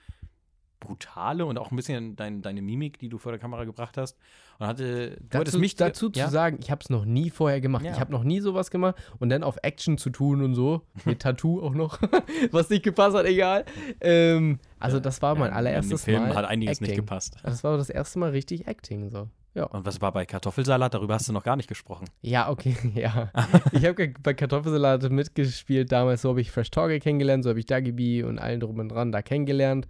brutale 0.80 1.46
und 1.46 1.58
auch 1.58 1.70
ein 1.70 1.76
bisschen 1.76 2.16
dein, 2.16 2.42
deine 2.42 2.62
Mimik, 2.62 2.98
die 2.98 3.08
du 3.08 3.18
vor 3.18 3.32
der 3.32 3.38
Kamera 3.38 3.64
gebracht 3.64 3.96
hast. 3.96 4.16
Und 4.58 4.66
hatte, 4.66 5.16
du 5.20 5.38
dazu, 5.38 5.58
mich 5.58 5.76
dazu 5.76 6.10
ja? 6.14 6.26
zu 6.26 6.30
sagen, 6.32 6.58
ich 6.60 6.70
habe 6.70 6.80
es 6.82 6.90
noch 6.90 7.04
nie 7.04 7.30
vorher 7.30 7.60
gemacht. 7.60 7.84
Ja. 7.84 7.92
Ich 7.92 8.00
habe 8.00 8.12
noch 8.12 8.24
nie 8.24 8.40
sowas 8.40 8.70
gemacht 8.70 8.96
und 9.18 9.28
dann 9.28 9.42
auf 9.42 9.58
Action 9.62 9.98
zu 9.98 10.10
tun 10.10 10.42
und 10.42 10.54
so, 10.54 10.82
mit 11.04 11.20
Tattoo 11.20 11.62
auch 11.62 11.74
noch, 11.74 12.00
was 12.50 12.70
nicht 12.70 12.82
gepasst 12.82 13.16
hat, 13.16 13.26
egal. 13.26 13.64
Ähm, 14.00 14.58
also 14.78 15.00
das 15.00 15.20
war 15.22 15.34
mein 15.34 15.52
allererstes 15.52 16.04
Film 16.04 16.22
Mal. 16.22 16.34
hat 16.34 16.44
einiges 16.44 16.78
Acting. 16.78 16.88
nicht 16.88 16.96
gepasst. 16.96 17.36
Das 17.42 17.64
war 17.64 17.76
das 17.76 17.90
erste 17.90 18.18
Mal 18.18 18.30
richtig 18.30 18.66
Acting 18.66 19.10
so. 19.10 19.28
Ja. 19.56 19.64
Und 19.64 19.86
was 19.86 20.02
war 20.02 20.12
bei 20.12 20.26
Kartoffelsalat? 20.26 20.92
Darüber 20.92 21.14
hast 21.14 21.30
du 21.30 21.32
noch 21.32 21.42
gar 21.42 21.56
nicht 21.56 21.66
gesprochen. 21.66 22.04
Ja, 22.20 22.50
okay, 22.50 22.76
ja. 22.94 23.32
ich 23.72 23.86
habe 23.86 24.12
bei 24.22 24.34
Kartoffelsalat 24.34 25.10
mitgespielt 25.10 25.90
damals. 25.90 26.22
So 26.22 26.28
habe 26.28 26.42
ich 26.42 26.50
Fresh 26.50 26.70
Torge 26.70 27.00
kennengelernt, 27.00 27.42
so 27.42 27.50
habe 27.50 27.58
ich 27.58 27.64
Dagibi 27.64 28.22
und 28.22 28.38
allen 28.38 28.60
drum 28.60 28.78
und 28.78 28.90
dran 28.90 29.12
da 29.12 29.22
kennengelernt. 29.22 29.88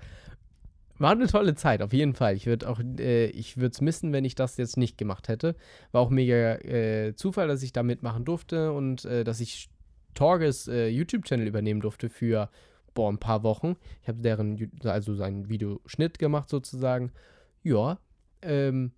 War 0.99 1.13
eine 1.13 1.27
tolle 1.27 1.55
Zeit, 1.55 1.83
auf 1.83 1.93
jeden 1.93 2.15
Fall. 2.15 2.37
Ich 2.37 2.47
würde 2.47 2.69
auch, 2.69 2.81
äh, 2.99 3.27
ich 3.27 3.57
würde 3.57 3.73
es 3.73 3.81
missen, 3.81 4.13
wenn 4.13 4.25
ich 4.25 4.35
das 4.35 4.57
jetzt 4.57 4.77
nicht 4.77 4.97
gemacht 4.97 5.29
hätte. 5.29 5.55
War 5.93 6.01
auch 6.01 6.11
mega 6.11 6.55
äh, 6.57 7.15
Zufall, 7.15 7.49
dass 7.49 7.63
ich 7.63 7.73
da 7.73 7.83
mitmachen 7.83 8.25
durfte 8.25 8.73
und 8.73 9.05
äh, 9.05 9.25
dass 9.25 9.41
ich 9.41 9.69
Torges 10.15 10.69
äh, 10.69 10.89
YouTube-Channel 10.89 11.47
übernehmen 11.47 11.81
durfte 11.81 12.09
für 12.09 12.51
boah, 12.95 13.13
ein 13.13 13.19
paar 13.19 13.43
Wochen. 13.43 13.77
Ich 14.03 14.09
habe 14.09 14.23
deren, 14.23 14.73
also 14.85 15.15
seinen 15.15 15.49
Videoschnitt 15.49 16.19
gemacht 16.19 16.49
sozusagen. 16.49 17.13
Ja, 17.63 17.99
ähm, 18.43 18.93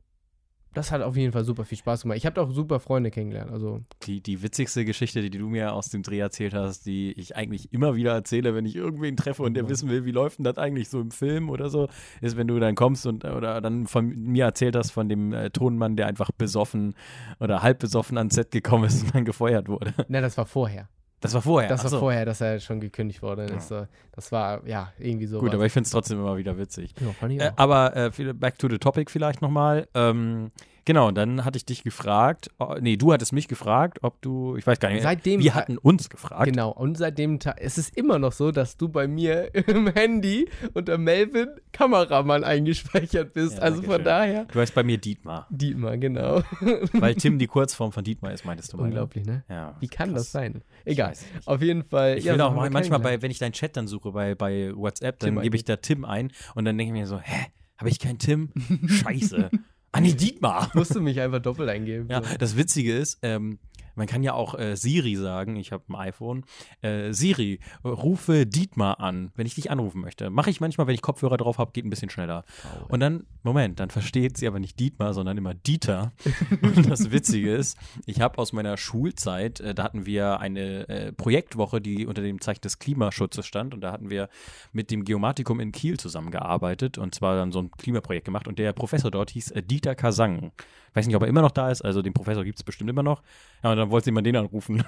das 0.75 0.93
hat 0.93 1.03
auf 1.03 1.17
jeden 1.17 1.33
Fall 1.33 1.45
super 1.45 1.65
viel 1.65 1.79
Spaß 1.79 2.03
gemacht. 2.03 2.19
Ich 2.19 2.27
habe 2.27 2.41
auch 2.41 2.51
super 2.51 2.81
Freunde 2.81 3.11
kennengelernt. 3.11 3.51
Also 3.51 3.81
die, 4.03 4.21
die 4.21 4.43
witzigste 4.43 4.85
Geschichte, 4.85 5.23
die 5.23 5.31
du 5.31 5.49
mir 5.49 5.73
aus 5.73 5.89
dem 5.89 6.03
Dreh 6.03 6.19
erzählt 6.19 6.55
hast, 6.55 6.87
die 6.87 7.13
ich 7.13 7.37
eigentlich 7.37 7.73
immer 7.73 7.97
wieder 7.97 8.13
erzähle, 8.13 8.55
wenn 8.55 8.67
ich 8.67 8.77
irgendwen 8.77 9.17
treffe 9.17 9.43
und 9.43 9.55
der 9.55 9.65
mhm. 9.65 9.69
wissen 9.71 9.89
will, 9.89 10.05
wie 10.05 10.13
läuft 10.13 10.39
denn 10.39 10.45
das 10.45 10.59
eigentlich 10.59 10.89
so 10.89 11.01
im 11.01 11.11
Film 11.11 11.51
oder 11.51 11.71
so, 11.71 11.89
ist, 12.21 12.37
wenn 12.37 12.49
du 12.49 12.59
dann 12.59 12.75
kommst 12.75 13.07
und 13.07 13.25
oder 13.25 13.61
dann 13.61 13.87
von 13.87 14.09
mir 14.09 14.45
erzählt 14.45 14.77
hast 14.77 14.91
von 14.91 15.09
dem 15.09 15.33
äh, 15.33 15.51
Tonmann, 15.51 15.97
der 15.97 16.07
einfach 16.07 16.31
besoffen 16.31 16.95
oder 17.41 17.63
halb 17.63 17.79
besoffen 17.79 18.19
ans 18.19 18.35
Set 18.35 18.51
gekommen 18.51 18.85
ist 18.85 19.03
und 19.03 19.15
dann 19.15 19.25
gefeuert 19.25 19.69
wurde. 19.69 19.95
Ne, 20.09 20.21
das 20.21 20.37
war 20.39 20.47
vorher. 20.47 20.89
Das 21.21 21.35
war 21.35 21.43
vorher. 21.43 21.69
Das 21.69 21.83
war 21.83 21.91
so. 21.91 21.99
vorher, 21.99 22.25
dass 22.25 22.41
er 22.41 22.61
schon 22.61 22.81
gekündigt 22.81 23.23
worden 23.23 23.49
ist. 23.57 23.71
Ja. 23.71 23.89
Das 24.13 24.31
war, 24.31 24.67
ja, 24.67 24.93
irgendwie 24.99 25.27
so. 25.27 25.41
Gut, 25.41 25.53
aber 25.53 25.67
ich 25.67 25.73
finde 25.73 25.87
es 25.87 25.91
trotzdem 25.91 26.19
immer 26.19 26.37
wieder 26.37 26.57
witzig. 26.59 26.95
Ja, 27.01 27.29
äh, 27.29 27.53
aber 27.57 27.97
äh, 27.97 28.33
back 28.35 28.59
to 28.59 28.69
the 28.69 28.79
topic 28.79 29.11
vielleicht 29.11 29.43
nochmal. 29.43 29.89
Ähm, 29.95 30.53
Genau, 30.89 31.11
dann 31.11 31.45
hatte 31.45 31.59
ich 31.59 31.67
dich 31.67 31.83
gefragt, 31.83 32.49
oh, 32.59 32.77
nee, 32.81 32.97
du 32.97 33.13
hattest 33.13 33.35
mich 33.35 33.47
gefragt, 33.47 33.99
ob 34.01 34.23
du, 34.23 34.57
ich 34.57 34.67
weiß 34.67 34.81
gar 34.81 34.89
nicht, 34.89 35.03
seitdem, 35.03 35.43
wir 35.43 35.55
hatten 35.55 35.77
uns 35.77 36.09
gefragt. 36.09 36.47
Genau, 36.47 36.71
und 36.71 36.97
seitdem, 36.97 37.39
es 37.59 37.77
ist 37.77 37.95
immer 37.95 38.19
noch 38.19 38.33
so, 38.33 38.53
dass 38.53 38.79
du 38.79 38.89
bei 38.89 39.07
mir 39.07 39.55
im 39.69 39.89
Handy 39.89 40.49
unter 40.73 40.97
Melvin 40.97 41.51
Kameramann 41.73 42.43
eingespeichert 42.43 43.35
bist. 43.35 43.59
Ja, 43.59 43.65
also 43.65 43.83
von 43.83 43.97
schön. 43.97 44.05
daher. 44.05 44.45
Du 44.47 44.59
heißt 44.59 44.75
bei 44.75 44.83
mir 44.83 44.97
Dietmar. 44.97 45.47
Dietmar, 45.51 45.99
genau. 45.99 46.41
Weil 46.95 47.17
Tim 47.17 47.39
die 47.39 47.47
Kurzform 47.49 47.93
von 47.93 48.03
Dietmar 48.03 48.33
ist, 48.33 48.47
meintest 48.47 48.73
du 48.73 48.79
mal. 48.79 48.85
Ne? 48.85 48.89
Unglaublich, 48.89 49.27
ne? 49.27 49.45
Ja. 49.51 49.77
Wie 49.81 49.89
kann 49.89 50.13
krass. 50.15 50.23
das 50.23 50.33
sein? 50.33 50.63
Egal. 50.87 51.13
Auf 51.45 51.61
jeden 51.61 51.85
Fall. 51.85 52.17
Ich 52.17 52.25
ja, 52.25 52.33
will 52.33 52.41
auch 52.41 52.55
mal, 52.55 52.71
manchmal, 52.71 53.01
bei, 53.01 53.21
wenn 53.21 53.31
ich 53.31 53.39
deinen 53.39 53.53
Chat 53.53 53.77
dann 53.77 53.89
suche 53.89 54.13
bei, 54.13 54.35
bei 54.35 54.73
WhatsApp, 54.75 55.19
dann 55.19 55.39
gebe 55.43 55.55
ich 55.55 55.67
da 55.67 55.77
Tim 55.77 56.07
ein 56.07 56.33
und 56.55 56.65
dann 56.65 56.79
denke 56.79 56.95
ich 56.95 56.99
mir 56.99 57.07
so, 57.07 57.19
hä, 57.19 57.49
habe 57.77 57.91
ich 57.91 57.99
keinen 57.99 58.19
Tim? 58.19 58.55
Scheiße. 58.87 59.51
Ah, 59.93 60.01
nee, 60.01 60.13
Dietmar. 60.13 60.71
Musst 60.75 60.95
du 60.95 61.01
mich 61.01 61.21
einfach 61.21 61.41
doppelt 61.41 61.69
eingeben. 61.69 62.09
Ja, 62.11 62.21
das 62.21 62.57
Witzige 62.57 62.97
ist, 62.97 63.19
ähm, 63.23 63.59
man 63.99 64.07
kann 64.07 64.23
ja 64.23 64.33
auch 64.33 64.59
äh, 64.59 64.77
Siri 64.77 65.17
sagen, 65.17 65.57
ich 65.57 65.73
habe 65.73 65.85
ein 65.89 65.97
iPhone. 65.97 66.45
Äh, 66.81 67.13
Siri, 67.13 67.61
rufe 67.85 68.47
Dietmar 68.47 69.01
an, 69.01 69.33
wenn 69.35 69.47
ich 69.47 69.57
dich 69.57 69.71
anrufen 69.71 70.01
möchte. 70.01 70.31
Mache 70.31 70.51
ich 70.51 70.61
manchmal, 70.61 70.87
wenn 70.87 70.95
ich 70.95 71.03
Kopfhörer 71.03 71.37
drauf 71.37 71.59
habe, 71.59 71.73
geht 71.73 71.85
ein 71.85 71.91
bisschen 71.91 72.09
schneller. 72.09 72.45
Oh, 72.65 72.95
und 72.95 73.01
dann, 73.01 73.27
Moment, 73.43 73.81
dann 73.81 73.91
versteht 73.91 74.37
sie 74.37 74.47
aber 74.47 74.61
nicht 74.61 74.79
Dietmar, 74.79 75.13
sondern 75.15 75.37
immer 75.37 75.53
Dieter. 75.53 76.13
und 76.63 76.89
das 76.89 77.11
Witzige 77.11 77.55
ist, 77.55 77.77
ich 78.07 78.21
habe 78.21 78.39
aus 78.39 78.53
meiner 78.53 78.77
Schulzeit, 78.77 79.61
äh, 79.61 79.75
da 79.75 79.83
hatten 79.83 80.07
wir 80.07 80.41
eine 80.41 80.89
äh, 80.89 81.13
Projektwoche, 81.13 81.81
die 81.81 82.07
unter 82.07 82.23
dem 82.23 82.41
Zeichen 82.41 82.63
des 82.63 82.79
Klimaschutzes 82.79 83.47
stand. 83.47 83.75
Und 83.75 83.81
da 83.81 83.93
hatten 83.93 84.11
wir 84.11 84.29
mit 84.73 84.91
dem 84.91 85.05
Geomatikum 85.05 85.59
in 85.61 85.73
Kiel 85.73 85.99
zusammengearbeitet 85.99 86.99
und 86.99 87.15
zwar 87.15 87.37
dann 87.37 87.51
so 87.51 87.61
ein 87.61 87.73
Klimaprojekt 87.73 88.25
gemacht. 88.25 88.47
Und 88.47 88.59
der 88.59 88.73
Professor 88.73 89.11
dort 89.11 89.31
hieß 89.31 89.51
äh, 89.51 89.63
Dieter 89.63 89.97
Kasang. 89.97 90.53
Weiß 90.95 91.07
nicht, 91.07 91.17
ob 91.17 91.23
er 91.23 91.29
immer 91.29 91.43
noch 91.43 91.51
da 91.51 91.71
ist, 91.71 91.83
also 91.83 92.03
den 92.03 92.13
Professor 92.13 92.45
gibt 92.45 92.59
es 92.59 92.65
bestimmt 92.65 92.91
immer 92.91 93.03
noch. 93.03 93.23
Ja, 93.63 93.71
und 93.73 93.77
dann 93.77 93.91
wollte 93.91 94.07
jemand 94.07 94.27
den 94.27 94.37
anrufen. 94.37 94.85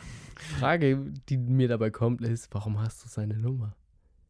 Frage, 0.59 0.99
die 1.29 1.37
mir 1.37 1.69
dabei 1.69 1.91
kommt, 1.91 2.23
ist, 2.23 2.49
warum 2.53 2.81
hast 2.81 3.05
du 3.05 3.09
seine 3.09 3.37
Nummer? 3.37 3.75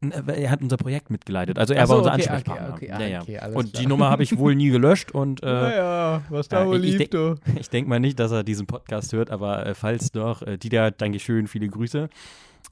Er 0.01 0.49
hat 0.49 0.63
unser 0.63 0.77
Projekt 0.77 1.11
mitgeleitet. 1.11 1.59
Also 1.59 1.75
er 1.75 1.85
so, 1.85 1.91
war 1.91 1.97
unser 1.99 2.13
okay, 2.13 2.27
Ansprechpartner. 2.27 2.73
Okay, 2.73 2.91
okay, 2.91 3.11
ja, 3.11 3.23
ja. 3.23 3.47
und 3.49 3.71
klar. 3.71 3.81
die 3.83 3.85
Nummer 3.87 4.09
habe 4.09 4.23
ich 4.23 4.35
wohl 4.35 4.55
nie 4.55 4.69
gelöscht. 4.69 5.11
Und, 5.11 5.43
äh, 5.43 5.45
naja, 5.45 6.23
was 6.29 6.47
da 6.47 6.65
wohl 6.65 6.77
lief, 6.77 7.07
du. 7.09 7.35
Ich 7.59 7.69
denke 7.69 7.87
mal 7.87 7.99
nicht, 7.99 8.19
dass 8.19 8.31
er 8.31 8.43
diesen 8.43 8.65
Podcast 8.65 9.13
hört, 9.13 9.29
aber 9.29 9.65
äh, 9.65 9.75
falls 9.75 10.11
doch, 10.11 10.41
äh, 10.41 10.57
Dieter, 10.57 10.89
danke 10.89 11.19
schön, 11.19 11.45
viele 11.45 11.67
Grüße. 11.67 12.09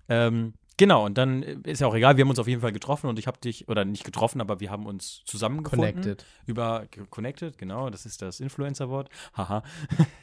Ähm, 0.10 0.54
Genau, 0.80 1.05
und 1.05 1.17
dann 1.17 1.43
äh, 1.43 1.57
ist 1.65 1.82
ja 1.82 1.88
auch 1.88 1.93
egal, 1.93 2.15
wir 2.15 2.23
haben 2.23 2.30
uns 2.30 2.39
auf 2.39 2.47
jeden 2.47 2.61
Fall 2.61 2.71
getroffen 2.71 3.07
und 3.07 3.19
ich 3.19 3.27
habe 3.27 3.38
dich, 3.38 3.67
oder 3.67 3.84
nicht 3.84 4.05
getroffen, 4.05 4.39
aber 4.39 4.61
wir 4.61 4.71
haben 4.71 4.86
uns 4.86 5.23
zusammengefunden. 5.25 5.91
Connected. 5.91 6.25
Über 6.45 6.86
Connected, 7.09 7.57
genau, 7.57 7.89
das 7.89 8.05
ist 8.05 8.21
das 8.21 8.39
Influencer-Wort. 8.39 9.09
Haha, 9.36 9.61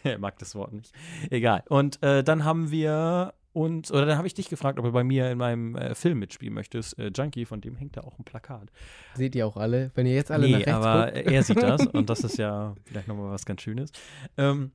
er 0.03 0.19
mag 0.19 0.39
das 0.39 0.55
Wort 0.55 0.73
nicht. 0.73 0.95
Egal. 1.29 1.63
Und 1.69 2.03
äh, 2.03 2.25
dann 2.25 2.45
haben 2.45 2.71
wir 2.71 3.35
uns, 3.53 3.93
oder 3.93 4.07
dann 4.07 4.17
habe 4.17 4.27
ich 4.27 4.33
dich 4.33 4.49
gefragt, 4.49 4.79
ob 4.79 4.87
du 4.87 4.93
bei 4.93 5.05
mir 5.05 5.31
in 5.31 5.37
meinem 5.37 5.77
äh, 5.77 5.95
Film 5.95 6.21
mitspielen 6.21 6.55
möchtest. 6.55 6.99
Äh, 6.99 7.11
Junkie, 7.15 7.45
von 7.45 7.61
dem 7.61 7.77
hängt 7.77 7.99
da 7.99 8.01
auch 8.01 8.19
ein 8.19 8.25
Plakat. 8.25 8.73
Seht 9.13 9.35
ihr 9.35 9.47
auch 9.47 9.59
alle? 9.59 9.91
Wenn 9.95 10.07
ihr 10.07 10.15
jetzt 10.15 10.31
alle 10.31 10.47
nee, 10.47 10.53
nach 10.53 10.59
rechts 10.61 10.73
aber 10.73 11.13
guckt. 11.13 11.27
er 11.27 11.43
sieht 11.43 11.63
das 11.63 11.87
und 11.93 12.09
das 12.09 12.21
ist 12.21 12.39
ja 12.39 12.75
vielleicht 12.85 13.09
nochmal 13.09 13.31
was 13.31 13.45
ganz 13.45 13.61
Schönes. 13.61 13.93
Ähm, 14.39 14.73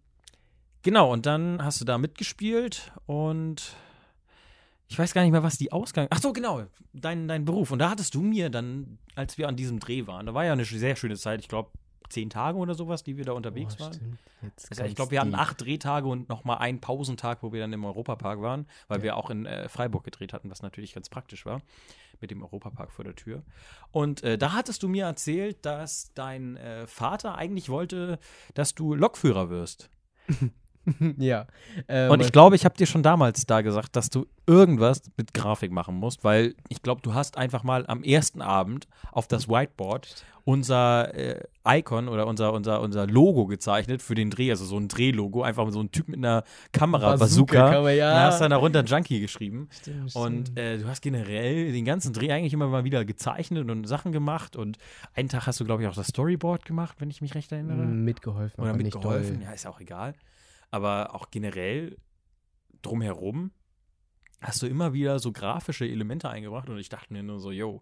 genau, 0.84 1.12
und 1.12 1.26
dann 1.26 1.64
hast 1.64 1.82
du 1.82 1.86
da 1.86 1.98
mitgespielt 1.98 2.92
und 3.08 3.76
ich 4.92 5.00
weiß 5.00 5.14
gar 5.14 5.22
nicht 5.22 5.32
mehr, 5.32 5.42
was 5.42 5.58
die 5.58 5.72
Ausgang. 5.72 6.08
Ach 6.10 6.20
so, 6.20 6.34
genau, 6.34 6.64
dein, 6.92 7.30
dein 7.30 7.46
Beruf. 7.46 7.72
Und 7.72 7.80
da 7.80 7.90
hattest 7.90 8.14
du 8.14 8.22
mir 8.22 8.50
dann, 8.50 8.98
als 9.16 9.38
wir 9.38 9.48
an 9.48 9.56
diesem 9.56 9.80
Dreh 9.80 10.06
waren, 10.06 10.26
da 10.26 10.34
war 10.34 10.44
ja 10.44 10.52
eine 10.52 10.66
sehr 10.66 10.98
schöne 10.98 11.16
Zeit, 11.16 11.40
ich 11.40 11.48
glaube, 11.48 11.72
zehn 12.10 12.30
Tage 12.30 12.58
oder 12.58 12.76
sowas, 12.76 13.02
die 13.02 13.16
wir 13.16 13.24
da 13.24 13.32
unterwegs 13.32 13.78
oh, 13.80 13.84
waren. 13.84 14.20
Also 14.70 14.84
ich 14.84 14.96
glaube, 14.96 15.12
wir 15.12 15.22
hatten 15.22 15.34
acht 15.34 15.62
Drehtage 15.62 16.10
und 16.10 16.28
nochmal 16.28 16.58
einen 16.58 16.82
Pausentag, 16.82 17.42
wo 17.42 17.54
wir 17.54 17.62
dann 17.62 17.72
im 17.72 17.86
Europapark 17.86 18.42
waren, 18.42 18.68
weil 18.90 18.98
ja. 18.98 19.04
wir 19.04 19.16
auch 19.16 19.30
in 19.30 19.46
äh, 19.46 19.70
Freiburg 19.70 20.04
gedreht 20.04 20.34
hatten, 20.34 20.50
was 20.50 20.62
natürlich 20.62 20.94
ganz 20.94 21.08
praktisch 21.08 21.46
war, 21.46 21.62
mit 22.20 22.30
dem 22.30 22.44
Europapark 22.44 22.92
vor 22.92 23.06
der 23.06 23.16
Tür. 23.16 23.44
Und 23.92 24.24
äh, 24.24 24.38
da 24.38 24.52
hattest 24.52 24.84
du 24.84 24.90
mir 24.90 25.06
erzählt, 25.06 25.66
dass 25.66 26.14
dein 26.16 26.58
äh, 26.58 26.86
Vater 26.86 27.36
eigentlich 27.36 27.70
wollte, 27.70 28.20
dass 28.56 28.76
du 28.76 28.94
Lokführer 28.94 29.50
wirst. 29.50 29.90
ja. 31.18 31.46
Äh, 31.88 32.04
Und 32.06 32.18
mein- 32.18 32.22
ich 32.22 32.32
glaube, 32.32 32.56
ich 32.56 32.66
habe 32.66 32.76
dir 32.78 32.86
schon 32.88 33.04
damals 33.04 33.46
da 33.46 33.62
gesagt, 33.62 33.96
dass 33.96 34.10
du 34.10 34.26
irgendwas 34.48 35.02
mit 35.18 35.34
Grafik 35.34 35.72
machen 35.72 35.96
musst, 35.96 36.24
weil 36.24 36.56
ich 36.70 36.82
glaube, 36.82 37.02
du 37.02 37.14
hast 37.14 37.38
einfach 37.38 37.64
mal 37.64 37.86
am 37.88 38.04
ersten 38.04 38.42
Abend 38.42 38.88
auf 39.12 39.28
das 39.28 39.48
Whiteboard 39.48 40.26
unser 40.44 41.14
äh, 41.14 41.44
Icon 41.68 42.08
oder 42.10 42.26
unser, 42.26 42.52
unser, 42.54 42.82
unser 42.82 43.06
Logo 43.06 43.46
gezeichnet 43.46 44.02
für 44.02 44.16
den 44.16 44.32
Dreh, 44.32 44.50
also 44.50 44.66
so 44.66 44.78
ein 44.78 44.88
Drehlogo, 44.88 45.44
einfach 45.44 45.70
so 45.72 45.80
ein 45.80 45.92
Typ 45.92 46.08
mit 46.08 46.18
einer 46.18 46.44
Kamera, 46.72 47.16
Bazooka. 47.16 47.72
kann 47.72 47.84
man, 47.84 47.96
ja. 47.96 48.12
Da 48.12 48.24
hast 48.26 48.40
du 48.40 48.46
dann 48.46 48.52
darunter 48.52 48.84
Junkie 48.84 49.20
geschrieben. 49.20 49.70
Stimmt, 49.72 50.16
Und 50.16 50.58
äh, 50.58 50.80
du 50.80 50.88
hast 50.88 51.02
generell 51.02 51.72
den 51.72 51.86
ganzen 51.86 52.14
Dreh 52.14 52.32
eigentlich 52.32 52.54
immer 52.54 52.68
mal 52.68 52.84
wieder 52.84 53.06
gezeichnet 53.06 53.70
und 53.70 53.86
Sachen 53.86 54.12
gemacht. 54.12 54.56
Und 54.56 54.78
einen 55.14 55.30
Tag 55.30 55.46
hast 55.46 55.60
du, 55.60 55.66
glaube 55.66 55.84
ich, 55.84 55.90
auch 55.90 55.94
das 55.96 56.08
Storyboard 56.08 56.66
gemacht, 56.66 56.96
wenn 57.00 57.12
ich 57.12 57.22
mich 57.22 57.36
recht 57.36 57.52
erinnere. 57.52 57.78
Mitgeholfen, 57.78 58.62
Oder 58.64 58.74
mitgeholfen. 58.74 59.42
Ja, 59.42 59.52
ist 59.52 59.68
auch 59.68 59.80
egal. 59.80 60.16
Aber 60.72 61.14
auch 61.14 61.30
generell 61.30 61.98
drumherum 62.82 63.52
hast 64.42 64.62
du 64.62 64.68
immer 64.68 64.94
wieder 64.94 65.20
so 65.20 65.32
grafische 65.32 65.86
Elemente 65.86 66.30
eingebracht. 66.30 66.70
Und 66.70 66.80
ich 66.80 66.90
dachte 66.90 67.14
mir 67.14 67.24
nur 67.24 67.40
so, 67.40 67.52
yo, 67.52 67.82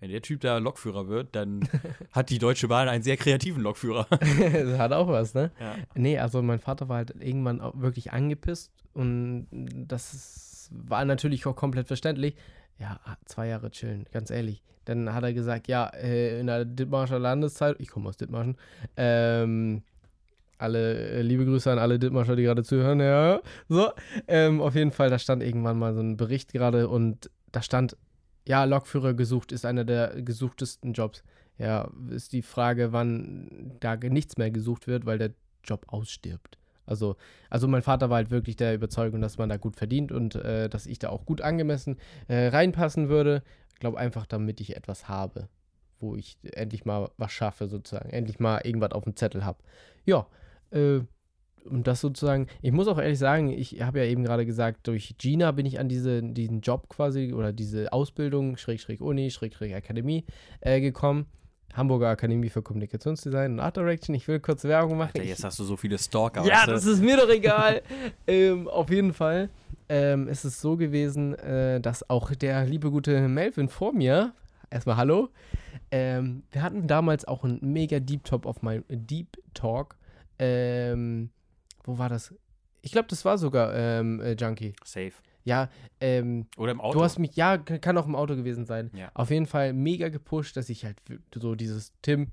wenn 0.00 0.10
der 0.10 0.22
Typ 0.22 0.40
da 0.40 0.58
Lokführer 0.58 1.08
wird, 1.08 1.36
dann 1.36 1.68
hat 2.12 2.30
die 2.30 2.38
Deutsche 2.38 2.68
Bahn 2.68 2.88
einen 2.88 3.02
sehr 3.02 3.16
kreativen 3.16 3.62
Lokführer. 3.62 4.06
das 4.10 4.78
hat 4.78 4.92
auch 4.92 5.08
was, 5.08 5.34
ne? 5.34 5.52
ja. 5.60 5.76
Nee, 5.94 6.18
also 6.18 6.42
mein 6.42 6.58
Vater 6.58 6.88
war 6.88 6.96
halt 6.96 7.14
irgendwann 7.20 7.60
auch 7.60 7.78
wirklich 7.78 8.12
angepisst 8.12 8.72
und 8.94 9.46
das 9.52 10.68
war 10.72 11.04
natürlich 11.04 11.46
auch 11.46 11.54
komplett 11.54 11.86
verständlich. 11.86 12.34
Ja, 12.78 12.98
zwei 13.26 13.48
Jahre 13.48 13.70
chillen, 13.70 14.06
ganz 14.10 14.30
ehrlich. 14.30 14.62
Dann 14.86 15.12
hat 15.12 15.22
er 15.22 15.34
gesagt, 15.34 15.68
ja, 15.68 15.86
äh, 15.88 16.40
in 16.40 16.46
der 16.46 16.64
Dithmarscher 16.64 17.18
Landeszeit, 17.18 17.76
ich 17.78 17.88
komme 17.88 18.08
aus 18.08 18.16
Dithmarschen, 18.16 18.56
ähm, 18.96 19.82
alle, 20.60 21.10
äh, 21.10 21.22
liebe 21.22 21.44
Grüße 21.44 21.70
an 21.70 21.78
alle 21.78 21.98
Dithmarscher, 21.98 22.36
die 22.36 22.42
gerade 22.42 22.62
zuhören, 22.62 23.00
ja, 23.00 23.40
so, 23.68 23.90
ähm, 24.28 24.60
auf 24.60 24.74
jeden 24.74 24.92
Fall, 24.92 25.10
da 25.10 25.18
stand 25.18 25.42
irgendwann 25.42 25.78
mal 25.78 25.94
so 25.94 26.00
ein 26.00 26.16
Bericht 26.16 26.52
gerade 26.52 26.88
und 26.88 27.30
da 27.52 27.62
stand, 27.62 27.96
ja, 28.46 28.64
Lokführer 28.64 29.14
gesucht 29.14 29.52
ist 29.52 29.66
einer 29.66 29.84
der 29.84 30.22
gesuchtesten 30.22 30.92
Jobs. 30.92 31.22
Ja, 31.58 31.90
ist 32.08 32.32
die 32.32 32.40
Frage, 32.40 32.92
wann 32.92 33.76
da 33.80 33.96
nichts 33.96 34.38
mehr 34.38 34.50
gesucht 34.50 34.86
wird, 34.86 35.04
weil 35.04 35.18
der 35.18 35.32
Job 35.62 35.84
ausstirbt. 35.88 36.56
Also, 36.86 37.16
also 37.50 37.68
mein 37.68 37.82
Vater 37.82 38.10
war 38.10 38.16
halt 38.16 38.30
wirklich 38.30 38.56
der 38.56 38.74
Überzeugung, 38.74 39.20
dass 39.20 39.38
man 39.38 39.48
da 39.48 39.58
gut 39.58 39.76
verdient 39.76 40.10
und 40.10 40.34
äh, 40.36 40.68
dass 40.68 40.86
ich 40.86 40.98
da 40.98 41.10
auch 41.10 41.26
gut 41.26 41.40
angemessen 41.40 41.98
äh, 42.28 42.48
reinpassen 42.48 43.08
würde. 43.08 43.42
Ich 43.74 43.78
glaube 43.78 43.98
einfach, 43.98 44.26
damit 44.26 44.60
ich 44.60 44.74
etwas 44.74 45.08
habe, 45.08 45.48
wo 46.00 46.16
ich 46.16 46.38
endlich 46.42 46.84
mal 46.84 47.10
was 47.16 47.30
schaffe, 47.30 47.68
sozusagen. 47.68 48.10
Endlich 48.10 48.40
mal 48.40 48.62
irgendwas 48.64 48.92
auf 48.92 49.04
dem 49.04 49.14
Zettel 49.14 49.44
habe. 49.44 49.58
Ja, 50.04 50.26
äh, 50.70 51.00
und 51.68 51.86
das 51.86 52.00
sozusagen, 52.00 52.46
ich 52.62 52.72
muss 52.72 52.88
auch 52.88 52.98
ehrlich 52.98 53.18
sagen, 53.18 53.50
ich 53.50 53.82
habe 53.82 53.98
ja 53.98 54.06
eben 54.06 54.24
gerade 54.24 54.46
gesagt, 54.46 54.86
durch 54.88 55.14
Gina 55.18 55.52
bin 55.52 55.66
ich 55.66 55.78
an 55.78 55.88
diese, 55.90 56.22
diesen 56.22 56.62
Job 56.62 56.88
quasi 56.88 57.34
oder 57.34 57.52
diese 57.52 57.92
Ausbildung, 57.92 58.56
Schrägstrich 58.56 59.00
Uni, 59.02 59.30
Schrägstrich 59.30 59.74
Akademie 59.74 60.24
äh, 60.60 60.80
gekommen. 60.80 61.26
Hamburger 61.74 62.08
Akademie 62.08 62.48
für 62.48 62.62
Kommunikationsdesign 62.62 63.52
und 63.52 63.60
Art 63.60 63.76
Direction. 63.76 64.14
Ich 64.16 64.26
will 64.26 64.40
kurz 64.40 64.64
Werbung 64.64 64.98
machen. 64.98 65.10
Alter, 65.14 65.22
Ich- 65.22 65.28
jetzt 65.28 65.44
hast 65.44 65.58
du 65.60 65.64
so 65.64 65.76
viele 65.76 65.98
Stalker. 65.98 66.44
ja, 66.44 66.66
das 66.66 66.84
ist 66.84 67.00
mir 67.02 67.16
doch 67.16 67.28
egal. 67.28 67.82
ähm, 68.26 68.66
auf 68.66 68.90
jeden 68.90 69.12
Fall 69.12 69.50
ähm, 69.88 70.26
ist 70.28 70.44
es 70.44 70.60
so 70.60 70.76
gewesen, 70.76 71.34
äh, 71.34 71.80
dass 71.80 72.08
auch 72.10 72.34
der 72.34 72.64
liebe 72.64 72.90
gute 72.90 73.28
Melvin 73.28 73.68
vor 73.68 73.92
mir, 73.92 74.32
erstmal 74.70 74.96
Hallo, 74.96 75.28
ähm, 75.92 76.42
wir 76.50 76.62
hatten 76.62 76.86
damals 76.88 77.24
auch 77.26 77.44
einen 77.44 77.60
mega 77.60 78.00
Deep 78.00 78.24
Talk 78.24 78.46
auf 78.46 78.62
mein 78.62 78.82
Deep 78.88 79.36
Talk. 79.54 79.96
Ähm, 80.40 81.30
wo 81.84 81.98
war 81.98 82.08
das? 82.08 82.34
Ich 82.82 82.92
glaube, 82.92 83.08
das 83.08 83.24
war 83.24 83.38
sogar 83.38 83.74
ähm, 83.74 84.20
äh, 84.20 84.32
Junkie. 84.32 84.74
Safe. 84.84 85.12
Ja, 85.44 85.68
ähm, 86.00 86.46
Oder 86.56 86.72
im 86.72 86.80
Auto. 86.80 86.98
Du 86.98 87.04
hast 87.04 87.18
mich, 87.18 87.36
ja, 87.36 87.58
kann 87.58 87.96
auch 87.96 88.06
im 88.06 88.14
Auto 88.16 88.36
gewesen 88.36 88.66
sein. 88.66 88.90
Ja. 88.94 89.10
Auf 89.14 89.30
jeden 89.30 89.46
Fall 89.46 89.72
mega 89.72 90.08
gepusht, 90.08 90.56
dass 90.56 90.68
ich 90.68 90.84
halt 90.84 90.96
so 91.34 91.54
dieses, 91.54 91.92
Tim, 92.02 92.28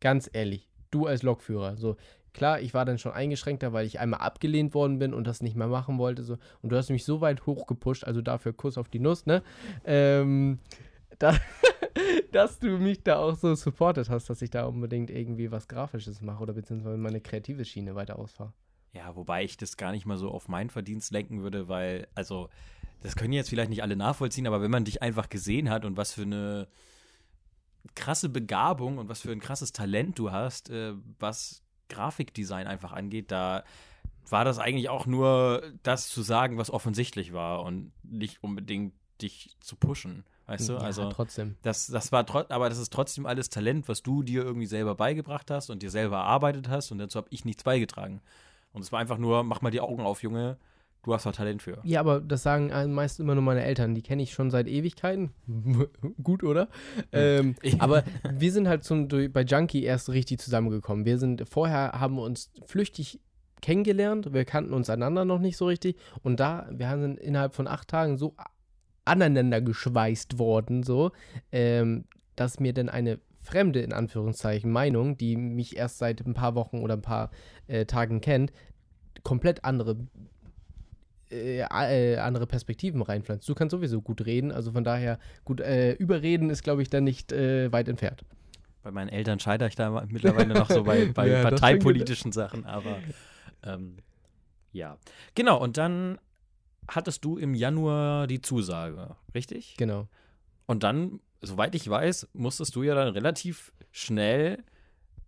ganz 0.00 0.30
ehrlich, 0.32 0.68
du 0.90 1.06
als 1.06 1.22
Lokführer, 1.22 1.76
so, 1.76 1.96
klar, 2.32 2.60
ich 2.60 2.72
war 2.74 2.84
dann 2.84 2.98
schon 2.98 3.12
eingeschränkter, 3.12 3.72
weil 3.72 3.86
ich 3.86 4.00
einmal 4.00 4.20
abgelehnt 4.20 4.74
worden 4.74 4.98
bin 4.98 5.12
und 5.12 5.26
das 5.26 5.42
nicht 5.42 5.56
mehr 5.56 5.66
machen 5.66 5.98
wollte, 5.98 6.22
so, 6.22 6.38
und 6.62 6.70
du 6.70 6.76
hast 6.76 6.90
mich 6.90 7.04
so 7.04 7.20
weit 7.20 7.46
hochgepusht, 7.46 8.04
also 8.04 8.22
dafür 8.22 8.52
Kuss 8.52 8.78
auf 8.78 8.88
die 8.88 9.00
Nuss, 9.00 9.26
ne, 9.26 9.42
ähm, 9.84 10.58
da, 11.18 11.36
dass 12.32 12.58
du 12.58 12.78
mich 12.78 13.02
da 13.02 13.18
auch 13.18 13.36
so 13.36 13.54
supportet 13.54 14.10
hast, 14.10 14.30
dass 14.30 14.42
ich 14.42 14.50
da 14.50 14.64
unbedingt 14.64 15.10
irgendwie 15.10 15.50
was 15.50 15.68
Grafisches 15.68 16.20
mache 16.20 16.42
oder 16.42 16.52
beziehungsweise 16.52 16.98
meine 16.98 17.20
kreative 17.20 17.64
Schiene 17.64 17.94
weiter 17.94 18.18
ausfahre. 18.18 18.52
Ja, 18.92 19.14
wobei 19.16 19.44
ich 19.44 19.56
das 19.56 19.76
gar 19.76 19.92
nicht 19.92 20.06
mal 20.06 20.16
so 20.16 20.30
auf 20.30 20.48
meinen 20.48 20.70
Verdienst 20.70 21.12
lenken 21.12 21.42
würde, 21.42 21.68
weil, 21.68 22.08
also, 22.14 22.48
das 23.00 23.16
können 23.16 23.32
jetzt 23.32 23.50
vielleicht 23.50 23.70
nicht 23.70 23.82
alle 23.82 23.96
nachvollziehen, 23.96 24.46
aber 24.46 24.60
wenn 24.60 24.70
man 24.70 24.84
dich 24.84 25.02
einfach 25.02 25.28
gesehen 25.28 25.70
hat 25.70 25.84
und 25.84 25.96
was 25.96 26.12
für 26.12 26.22
eine 26.22 26.68
krasse 27.94 28.28
Begabung 28.28 28.98
und 28.98 29.08
was 29.08 29.20
für 29.20 29.30
ein 29.30 29.40
krasses 29.40 29.72
Talent 29.72 30.18
du 30.18 30.32
hast, 30.32 30.70
äh, 30.70 30.94
was 31.18 31.62
Grafikdesign 31.88 32.66
einfach 32.66 32.92
angeht, 32.92 33.30
da 33.30 33.64
war 34.28 34.44
das 34.44 34.58
eigentlich 34.58 34.88
auch 34.88 35.06
nur 35.06 35.62
das 35.82 36.08
zu 36.08 36.22
sagen, 36.22 36.58
was 36.58 36.70
offensichtlich 36.70 37.32
war 37.32 37.62
und 37.62 37.92
nicht 38.02 38.42
unbedingt 38.42 38.94
dich 39.22 39.56
zu 39.60 39.76
pushen. 39.76 40.24
Weißt 40.48 40.68
du? 40.68 40.72
Ja, 40.72 40.78
also 40.78 41.10
trotzdem. 41.10 41.56
das, 41.62 41.86
das 41.88 42.10
war 42.10 42.24
aber 42.50 42.68
das 42.70 42.78
ist 42.78 42.92
trotzdem 42.92 43.26
alles 43.26 43.50
Talent, 43.50 43.86
was 43.88 44.02
du 44.02 44.22
dir 44.22 44.42
irgendwie 44.44 44.66
selber 44.66 44.94
beigebracht 44.94 45.50
hast 45.50 45.68
und 45.70 45.82
dir 45.82 45.90
selber 45.90 46.16
erarbeitet 46.16 46.68
hast 46.68 46.90
und 46.90 46.98
dazu 46.98 47.18
habe 47.18 47.28
ich 47.30 47.44
nichts 47.44 47.62
beigetragen. 47.64 48.20
Und 48.72 48.82
es 48.82 48.90
war 48.90 48.98
einfach 48.98 49.18
nur, 49.18 49.44
mach 49.44 49.60
mal 49.60 49.70
die 49.70 49.80
Augen 49.80 50.02
auf, 50.02 50.22
Junge, 50.22 50.56
du 51.02 51.12
hast 51.14 51.26
da 51.26 51.32
Talent 51.32 51.62
für. 51.62 51.78
Ja, 51.84 52.00
aber 52.00 52.20
das 52.20 52.42
sagen 52.42 52.70
meist 52.94 53.20
immer 53.20 53.34
nur 53.34 53.44
meine 53.44 53.62
Eltern. 53.62 53.94
Die 53.94 54.02
kenne 54.02 54.22
ich 54.22 54.32
schon 54.32 54.50
seit 54.50 54.66
Ewigkeiten. 54.68 55.30
Gut, 56.22 56.42
oder? 56.42 56.68
Ähm, 57.12 57.54
Ich- 57.62 57.80
aber 57.82 58.04
wir 58.30 58.52
sind 58.52 58.68
halt 58.68 58.84
zum, 58.84 59.08
bei 59.08 59.42
Junkie 59.42 59.84
erst 59.84 60.08
richtig 60.08 60.40
zusammengekommen. 60.40 61.04
Wir 61.04 61.18
sind 61.18 61.46
vorher 61.48 61.92
haben 62.00 62.16
wir 62.16 62.22
uns 62.22 62.50
flüchtig 62.66 63.20
kennengelernt. 63.60 64.32
Wir 64.32 64.44
kannten 64.44 64.72
uns 64.72 64.88
einander 64.88 65.24
noch 65.24 65.40
nicht 65.40 65.56
so 65.56 65.66
richtig. 65.66 65.96
Und 66.22 66.40
da, 66.40 66.68
wir 66.70 66.88
sind 66.98 67.18
innerhalb 67.18 67.54
von 67.54 67.66
acht 67.68 67.88
Tagen 67.88 68.16
so 68.16 68.34
aneinander 69.08 69.60
geschweißt 69.60 70.38
worden, 70.38 70.82
so, 70.82 71.12
ähm, 71.52 72.04
dass 72.36 72.60
mir 72.60 72.72
dann 72.72 72.88
eine 72.88 73.18
fremde, 73.42 73.80
in 73.80 73.92
Anführungszeichen, 73.92 74.70
Meinung, 74.70 75.16
die 75.16 75.36
mich 75.36 75.76
erst 75.76 75.98
seit 75.98 76.24
ein 76.26 76.34
paar 76.34 76.54
Wochen 76.54 76.80
oder 76.80 76.94
ein 76.94 77.02
paar 77.02 77.30
äh, 77.66 77.86
Tagen 77.86 78.20
kennt, 78.20 78.52
komplett 79.22 79.64
andere 79.64 79.96
äh, 81.30 81.60
äh, 81.60 82.16
andere 82.18 82.46
Perspektiven 82.46 83.02
reinpflanzt. 83.02 83.48
Du 83.48 83.54
kannst 83.54 83.72
sowieso 83.72 84.00
gut 84.00 84.24
reden, 84.24 84.50
also 84.50 84.72
von 84.72 84.84
daher, 84.84 85.18
gut, 85.44 85.60
äh, 85.60 85.92
überreden 85.92 86.48
ist, 86.48 86.62
glaube 86.62 86.82
ich, 86.82 86.88
dann 86.88 87.04
nicht 87.04 87.32
äh, 87.32 87.70
weit 87.70 87.88
entfernt. 87.88 88.24
Bei 88.82 88.90
meinen 88.90 89.08
Eltern 89.08 89.38
scheitere 89.38 89.68
ich 89.68 89.74
da 89.74 90.06
mittlerweile 90.08 90.54
noch 90.54 90.70
so 90.70 90.84
bei, 90.84 91.06
bei 91.06 91.28
Ja, 91.28 91.42
parteipolitischen 91.42 92.32
Sachen, 92.32 92.64
aber 92.64 92.98
ähm, 93.62 93.96
ja. 94.72 94.96
Genau, 95.34 95.60
und 95.60 95.76
dann 95.76 96.18
hattest 96.88 97.24
du 97.24 97.36
im 97.36 97.54
Januar 97.54 98.26
die 98.26 98.40
Zusage, 98.40 99.16
richtig? 99.34 99.76
Genau. 99.76 100.08
Und 100.66 100.82
dann, 100.82 101.20
soweit 101.40 101.74
ich 101.74 101.88
weiß, 101.88 102.28
musstest 102.32 102.74
du 102.76 102.82
ja 102.82 102.94
dann 102.94 103.08
relativ 103.08 103.72
schnell 103.92 104.62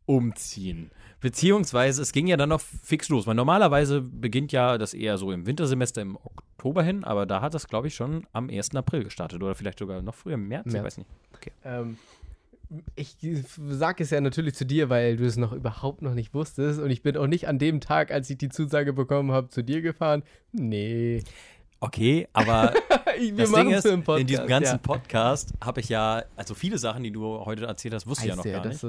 umziehen. 0.07 0.91
Beziehungsweise 1.21 2.03
es 2.03 2.13
ging 2.13 2.27
ja 2.27 2.37
dann 2.37 2.49
noch 2.49 2.61
fix 2.61 3.09
los, 3.11 3.27
weil 3.27 3.35
normalerweise 3.35 4.01
beginnt 4.01 4.53
ja 4.53 4.79
das 4.79 4.95
eher 4.95 5.19
so 5.19 5.33
im 5.33 5.47
Wintersemester 5.47 6.03
im 6.03 6.17
Oktober 6.17 6.83
hin, 6.83 7.05
aber 7.05 7.27
da 7.27 7.41
hat 7.43 7.55
das, 7.55 7.69
glaube 7.69 7.89
ich, 7.89 7.95
schon 7.95 8.27
am 8.33 8.49
1. 8.49 8.75
April 8.75 9.05
gestartet 9.05 9.43
oder 9.43 9.55
vielleicht 9.55 9.79
sogar 9.79 10.03
noch 10.03 10.15
früher 10.15 10.35
im 10.35 10.49
März, 10.49 10.67
ich 10.67 10.73
März. 10.73 10.85
weiß 10.85 10.99
nicht. 10.99 11.11
Ähm, 11.65 11.99
ich 12.95 13.17
sage 13.69 14.05
es 14.05 14.11
ja 14.11 14.21
natürlich 14.21 14.55
zu 14.55 14.65
dir, 14.65 14.89
weil 14.89 15.17
du 15.17 15.25
es 15.25 15.37
noch 15.37 15.53
überhaupt 15.53 16.03
noch 16.03 16.15
nicht 16.15 16.35
wusstest 16.35 16.81
und 16.81 16.91
ich 16.91 17.03
bin 17.03 17.17
auch 17.17 17.27
nicht 17.27 17.49
an 17.49 17.59
dem 17.59 17.81
Tag, 17.81 18.11
als 18.13 18.31
ich 18.31 18.39
die 18.39 18.49
Zusage 18.49 18.93
bekommen 18.93 19.33
habe, 19.33 19.49
zu 19.49 19.63
dir 19.63 19.83
gefahren. 19.83 20.23
Nee. 20.53 21.23
Okay, 21.81 22.29
aber 22.33 22.75
Wir 23.19 23.35
das 23.35 23.53
Ding 23.53 23.71
ist, 23.71 23.87
einen 23.87 24.03
in 24.19 24.27
diesem 24.27 24.47
ganzen 24.47 24.77
ja. 24.77 24.79
Podcast 24.79 25.53
habe 25.63 25.81
ich 25.81 25.89
ja, 25.89 26.25
also 26.37 26.55
viele 26.55 26.79
Sachen, 26.79 27.03
die 27.03 27.11
du 27.11 27.45
heute 27.45 27.67
erzählt 27.67 27.93
hast, 27.93 28.07
wusste 28.07 28.25
ich 28.25 28.31
ja 28.31 28.37
noch 28.37 28.45
gar 28.45 28.65
nicht. 28.65 28.83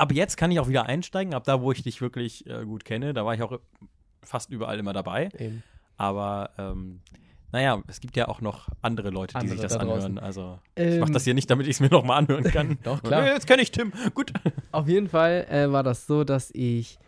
Aber 0.00 0.14
jetzt 0.14 0.36
kann 0.36 0.50
ich 0.50 0.58
auch 0.58 0.68
wieder 0.68 0.86
einsteigen, 0.86 1.34
ab 1.34 1.44
da, 1.44 1.60
wo 1.60 1.70
ich 1.72 1.82
dich 1.82 2.00
wirklich 2.00 2.46
äh, 2.46 2.64
gut 2.64 2.84
kenne, 2.84 3.14
da 3.14 3.24
war 3.24 3.34
ich 3.34 3.42
auch 3.42 3.60
fast 4.22 4.50
überall 4.50 4.78
immer 4.78 4.92
dabei. 4.92 5.28
Eben. 5.38 5.62
Aber 5.96 6.50
ähm, 6.58 7.00
naja, 7.52 7.82
es 7.86 8.00
gibt 8.00 8.16
ja 8.16 8.28
auch 8.28 8.40
noch 8.40 8.68
andere 8.82 9.10
Leute, 9.10 9.38
die 9.38 9.46
sich 9.48 9.58
Andere 9.58 9.68
das 9.68 9.72
da 9.78 9.80
anhören. 9.80 10.18
Also 10.18 10.58
ich 10.74 10.98
mache 10.98 11.08
Ähm, 11.08 11.12
das 11.12 11.24
hier 11.24 11.34
nicht, 11.34 11.48
damit 11.50 11.66
ich 11.66 11.76
es 11.76 11.80
mir 11.80 11.88
nochmal 11.88 12.18
anhören 12.18 12.44
kann. 12.52 12.78
Doch, 12.82 13.02
klar. 13.02 13.26
Jetzt 13.26 13.46
kenne 13.46 13.62
ich 13.62 13.70
Tim. 13.70 13.92
Gut. 14.14 14.32
Auf 14.72 14.88
jeden 14.88 15.08
Fall 15.08 15.46
äh, 15.50 15.70
war 15.70 15.82
das 15.82 16.06
so, 16.06 16.24
dass 16.24 16.50
ich 16.52 16.98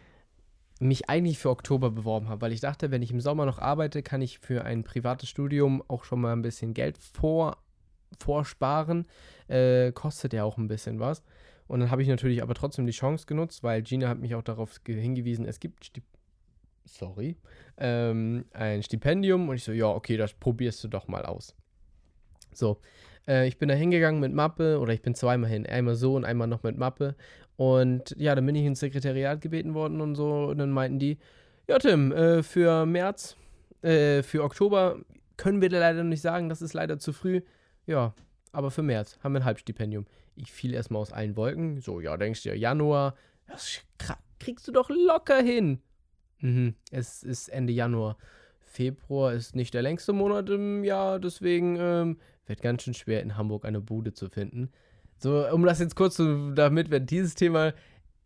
mich 0.81 1.09
eigentlich 1.11 1.39
für 1.39 1.51
Oktober 1.51 1.91
beworben 1.91 2.29
habe, 2.29 2.41
weil 2.43 2.53
ich 2.53 2.61
dachte, 2.61 2.91
wenn 2.93 3.03
ich 3.03 3.11
im 3.11 3.21
Sommer 3.21 3.45
noch 3.47 3.59
arbeite, 3.59 4.03
kann 4.03 4.23
ich 4.23 4.39
für 4.39 4.65
ein 4.65 4.85
privates 4.85 5.29
Studium 5.29 5.83
auch 5.89 6.05
schon 6.05 6.21
mal 6.21 6.33
ein 6.33 6.43
bisschen 6.43 6.73
Geld 6.73 6.99
vor, 6.99 7.57
vorsparen. 8.19 9.07
Äh, 9.49 9.93
kostet 9.93 10.33
ja 10.33 10.45
auch 10.45 10.57
ein 10.59 10.69
bisschen 10.69 11.01
was. 11.01 11.23
Und 11.67 11.81
dann 11.81 11.91
habe 11.91 12.03
ich 12.03 12.09
natürlich 12.09 12.43
aber 12.43 12.55
trotzdem 12.55 12.87
die 12.87 12.93
Chance 12.93 13.27
genutzt, 13.27 13.63
weil 13.63 13.83
Gina 13.83 14.09
hat 14.09 14.19
mich 14.21 14.35
auch 14.35 14.43
darauf 14.43 14.83
ge- 14.85 15.01
hingewiesen, 15.01 15.45
es 15.45 15.61
gibt 15.61 15.85
Stip 15.85 16.05
sorry, 16.89 17.37
ähm, 17.77 18.45
ein 18.53 18.83
Stipendium 18.83 19.49
und 19.49 19.57
ich 19.57 19.65
so, 19.65 19.73
ja, 19.73 19.87
okay, 19.87 20.17
das 20.17 20.35
probierst 20.35 20.83
du 20.85 20.89
doch 20.89 21.09
mal 21.09 21.25
aus. 21.25 21.55
So, 22.53 22.81
äh, 23.27 23.47
ich 23.47 23.59
bin 23.59 23.69
da 23.69 23.75
hingegangen 23.75 24.21
mit 24.21 24.33
Mappe 24.33 24.79
oder 24.79 24.93
ich 24.93 25.03
bin 25.03 25.15
zweimal 25.15 25.51
hin, 25.51 25.67
einmal 25.67 25.95
so 25.95 26.17
und 26.17 26.25
einmal 26.25 26.49
noch 26.49 26.63
mit 26.63 26.77
Mappe 26.77 27.15
und 27.57 28.15
ja, 28.19 28.35
dann 28.35 28.47
bin 28.47 28.55
ich 28.55 28.65
ins 28.65 28.81
Sekretariat 28.81 29.41
gebeten 29.41 29.75
worden 29.75 30.01
und 30.01 30.15
so 30.15 30.47
und 30.47 30.59
dann 30.59 30.71
meinten 30.71 30.99
die, 30.99 31.19
ja 31.69 31.79
Tim, 31.79 32.13
äh, 32.13 32.43
für 32.43 32.87
März, 32.87 33.37
äh, 33.83 34.23
für 34.23 34.43
Oktober 34.43 34.99
können 35.37 35.63
wir 35.63 35.71
leider 35.71 36.05
nicht 36.05 36.21
sagen, 36.21 36.49
das 36.49 36.63
ist 36.63 36.75
leider 36.75 36.99
zu 36.99 37.13
früh. 37.13 37.43
Ja, 37.87 38.13
aber 38.53 38.71
für 38.71 38.83
März 38.83 39.19
haben 39.23 39.33
wir 39.33 39.41
ein 39.41 39.45
Halbstipendium. 39.45 40.07
Ich 40.37 40.53
fiel 40.53 40.75
erstmal 40.75 41.01
aus 41.01 41.13
allen 41.13 41.37
Wolken. 41.37 41.81
So, 41.81 42.01
ja, 42.01 42.17
denkst 42.17 42.43
du 42.43 42.51
ja, 42.51 42.55
Januar, 42.55 43.15
das 43.47 43.81
kriegst 44.39 44.69
du 44.69 44.73
doch 44.73 44.91
locker 44.91 45.41
hin. 45.41 45.81
Mhm, 46.41 46.75
es 46.91 47.23
ist 47.23 47.49
Ende 47.49 47.73
Januar. 47.73 48.17
Februar 48.61 49.33
ist 49.33 49.57
nicht 49.57 49.75
der 49.75 49.83
längste 49.83 50.13
Monat 50.13 50.51
im 50.51 50.85
Jahr, 50.85 51.19
deswegen 51.19 51.77
ähm, 51.79 52.19
wird 52.47 52.63
ganz 52.63 52.83
schön 52.83 52.95
schwer 52.95 53.23
in 53.23 53.37
Hamburg 53.37 53.65
eine 53.65 53.81
Bude 53.81 54.13
zu 54.13 54.29
finden. 54.29 54.71
So, 55.19 55.49
um 55.49 55.65
das 55.65 55.81
jetzt 55.81 55.97
kurz 55.97 56.17
zu, 56.17 56.53
damit 56.53 56.91
wir 56.91 57.01
dieses 57.01 57.35
Thema 57.35 57.73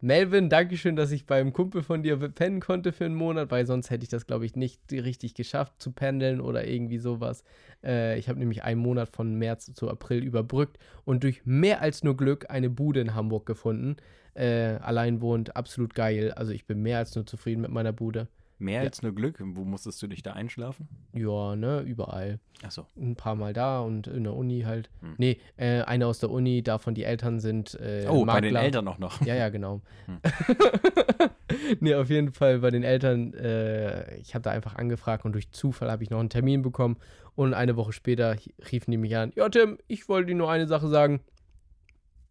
Melvin, 0.04 0.48
Dankeschön, 0.50 0.96
dass 0.96 1.12
ich 1.12 1.26
beim 1.26 1.52
Kumpel 1.52 1.82
von 1.82 2.02
dir 2.02 2.16
pennen 2.16 2.60
konnte 2.60 2.92
für 2.92 3.04
einen 3.04 3.14
Monat, 3.14 3.52
weil 3.52 3.66
sonst 3.66 3.88
hätte 3.88 4.02
ich 4.02 4.08
das, 4.08 4.26
glaube 4.26 4.44
ich, 4.44 4.56
nicht 4.56 4.80
richtig 4.90 5.34
geschafft 5.34 5.80
zu 5.80 5.92
pendeln 5.92 6.40
oder 6.40 6.66
irgendwie 6.66 6.98
sowas. 6.98 7.44
Äh, 7.84 8.18
ich 8.18 8.28
habe 8.28 8.40
nämlich 8.40 8.64
einen 8.64 8.80
Monat 8.80 9.08
von 9.10 9.36
März 9.36 9.72
zu 9.74 9.88
April 9.88 10.24
überbrückt 10.24 10.76
und 11.04 11.22
durch 11.22 11.42
mehr 11.44 11.80
als 11.82 12.02
nur 12.02 12.16
Glück 12.16 12.50
eine 12.50 12.68
Bude 12.68 13.00
in 13.00 13.14
Hamburg 13.14 13.46
gefunden. 13.46 13.96
Äh, 14.34 14.78
allein 14.80 15.20
wohnt, 15.20 15.56
absolut 15.56 15.94
geil. 15.94 16.32
Also 16.32 16.52
ich 16.52 16.66
bin 16.66 16.82
mehr 16.82 16.98
als 16.98 17.14
nur 17.14 17.26
zufrieden 17.26 17.60
mit 17.60 17.70
meiner 17.70 17.92
Bude. 17.92 18.28
Mehr 18.62 18.82
ja. 18.82 18.86
als 18.86 19.02
nur 19.02 19.12
Glück. 19.12 19.42
Wo 19.44 19.64
musstest 19.64 20.00
du 20.02 20.06
dich 20.06 20.22
da 20.22 20.34
einschlafen? 20.34 20.88
Ja, 21.12 21.56
ne, 21.56 21.80
überall. 21.80 22.38
Ach 22.64 22.70
so. 22.70 22.86
Ein 22.96 23.16
paar 23.16 23.34
Mal 23.34 23.52
da 23.52 23.80
und 23.80 24.06
in 24.06 24.22
der 24.22 24.34
Uni 24.34 24.62
halt. 24.62 24.88
Hm. 25.00 25.14
Nee, 25.18 25.38
äh, 25.56 25.82
eine 25.82 26.06
aus 26.06 26.20
der 26.20 26.30
Uni, 26.30 26.62
davon 26.62 26.94
die 26.94 27.02
Eltern 27.02 27.40
sind. 27.40 27.74
Äh, 27.80 28.06
oh, 28.08 28.24
Makler. 28.24 28.32
bei 28.34 28.40
den 28.40 28.56
Eltern 28.56 28.86
auch 28.86 28.98
noch. 28.98 29.20
Ja, 29.26 29.34
ja, 29.34 29.48
genau. 29.48 29.80
Hm. 30.06 30.20
nee, 31.80 31.94
auf 31.94 32.08
jeden 32.08 32.32
Fall 32.32 32.60
bei 32.60 32.70
den 32.70 32.84
Eltern. 32.84 33.34
Äh, 33.34 34.16
ich 34.18 34.34
habe 34.34 34.42
da 34.42 34.52
einfach 34.52 34.76
angefragt 34.76 35.24
und 35.24 35.32
durch 35.32 35.50
Zufall 35.50 35.90
habe 35.90 36.04
ich 36.04 36.10
noch 36.10 36.20
einen 36.20 36.30
Termin 36.30 36.62
bekommen. 36.62 36.98
Und 37.34 37.54
eine 37.54 37.76
Woche 37.76 37.92
später 37.92 38.36
riefen 38.70 38.92
die 38.92 38.96
mich 38.96 39.16
an: 39.16 39.32
Ja, 39.34 39.48
Tim, 39.48 39.78
ich 39.88 40.08
wollte 40.08 40.28
dir 40.28 40.36
nur 40.36 40.50
eine 40.50 40.68
Sache 40.68 40.86
sagen. 40.86 41.20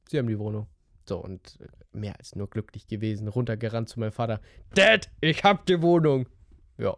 Sie 0.07 0.17
haben 0.17 0.27
die 0.27 0.39
Wohnung. 0.39 0.67
So, 1.05 1.17
und 1.17 1.59
äh, 1.61 1.67
mehr 1.97 2.17
als 2.17 2.35
nur 2.35 2.49
glücklich 2.49 2.87
gewesen, 2.87 3.27
runtergerannt 3.27 3.89
zu 3.89 3.99
meinem 3.99 4.11
Vater. 4.11 4.39
Dad, 4.73 5.09
ich 5.19 5.43
hab 5.43 5.65
die 5.65 5.81
Wohnung. 5.81 6.27
Ja, 6.77 6.95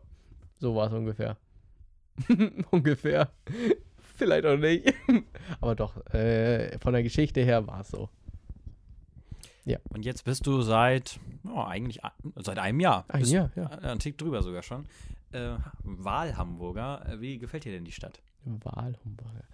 so 0.59 0.75
war 0.75 0.87
es 0.87 0.93
ungefähr. 0.93 1.37
ungefähr. 2.71 3.31
Vielleicht 4.15 4.45
auch 4.45 4.57
nicht. 4.57 4.93
Aber 5.61 5.75
doch, 5.75 6.05
äh, 6.13 6.77
von 6.79 6.93
der 6.93 7.03
Geschichte 7.03 7.41
her 7.41 7.65
war 7.65 7.81
es 7.81 7.89
so. 7.89 8.09
Ja. 9.65 9.79
Und 9.89 10.05
jetzt 10.05 10.25
bist 10.25 10.45
du 10.45 10.61
seit, 10.61 11.19
oh, 11.45 11.61
eigentlich 11.61 12.01
seit 12.35 12.59
einem 12.59 12.79
Jahr. 12.79 13.05
Ein 13.07 13.25
Jahr, 13.25 13.49
ja. 13.55 13.67
Ein 13.67 13.99
Tick 13.99 14.17
drüber 14.17 14.43
sogar 14.43 14.61
schon. 14.61 14.85
Äh, 15.31 15.55
Wahlhamburger. 15.83 17.15
Wie 17.19 17.37
gefällt 17.37 17.65
dir 17.65 17.71
denn 17.71 17.85
die 17.85 17.91
Stadt? 17.91 18.21
Wahlhamburger. 18.43 19.45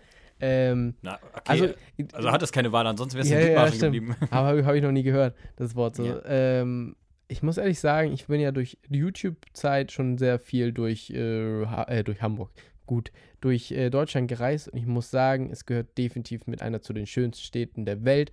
Ähm, 0.41 0.95
Na, 1.01 1.19
okay. 1.33 1.41
also, 1.47 1.67
also 2.13 2.31
hat 2.31 2.41
es 2.41 2.51
keine 2.51 2.71
Wahl, 2.71 2.87
ansonsten 2.87 3.17
wärst 3.17 3.29
du 3.29 3.35
ja, 3.35 3.41
in 3.41 3.53
ja, 3.53 3.69
geblieben. 3.69 4.15
Aber 4.31 4.47
habe 4.47 4.65
hab 4.65 4.75
ich 4.75 4.81
noch 4.81 4.91
nie 4.91 5.03
gehört, 5.03 5.35
das 5.57 5.75
Wort 5.75 5.95
so. 5.95 6.05
Ja. 6.05 6.21
Ähm, 6.25 6.95
ich 7.27 7.43
muss 7.43 7.57
ehrlich 7.57 7.79
sagen, 7.79 8.11
ich 8.11 8.27
bin 8.27 8.41
ja 8.41 8.51
durch 8.51 8.77
YouTube-Zeit 8.89 9.91
schon 9.91 10.17
sehr 10.17 10.39
viel 10.39 10.71
durch, 10.71 11.11
äh, 11.11 11.61
äh, 11.63 12.03
durch 12.03 12.21
Hamburg, 12.21 12.51
gut, 12.85 13.11
durch 13.41 13.71
äh, 13.71 13.89
Deutschland 13.89 14.27
gereist 14.27 14.69
und 14.69 14.79
ich 14.79 14.85
muss 14.85 15.11
sagen, 15.11 15.51
es 15.51 15.65
gehört 15.65 15.97
definitiv 15.97 16.47
mit 16.47 16.61
einer 16.61 16.81
zu 16.81 16.93
den 16.93 17.05
schönsten 17.05 17.43
Städten 17.43 17.85
der 17.85 18.03
Welt. 18.03 18.31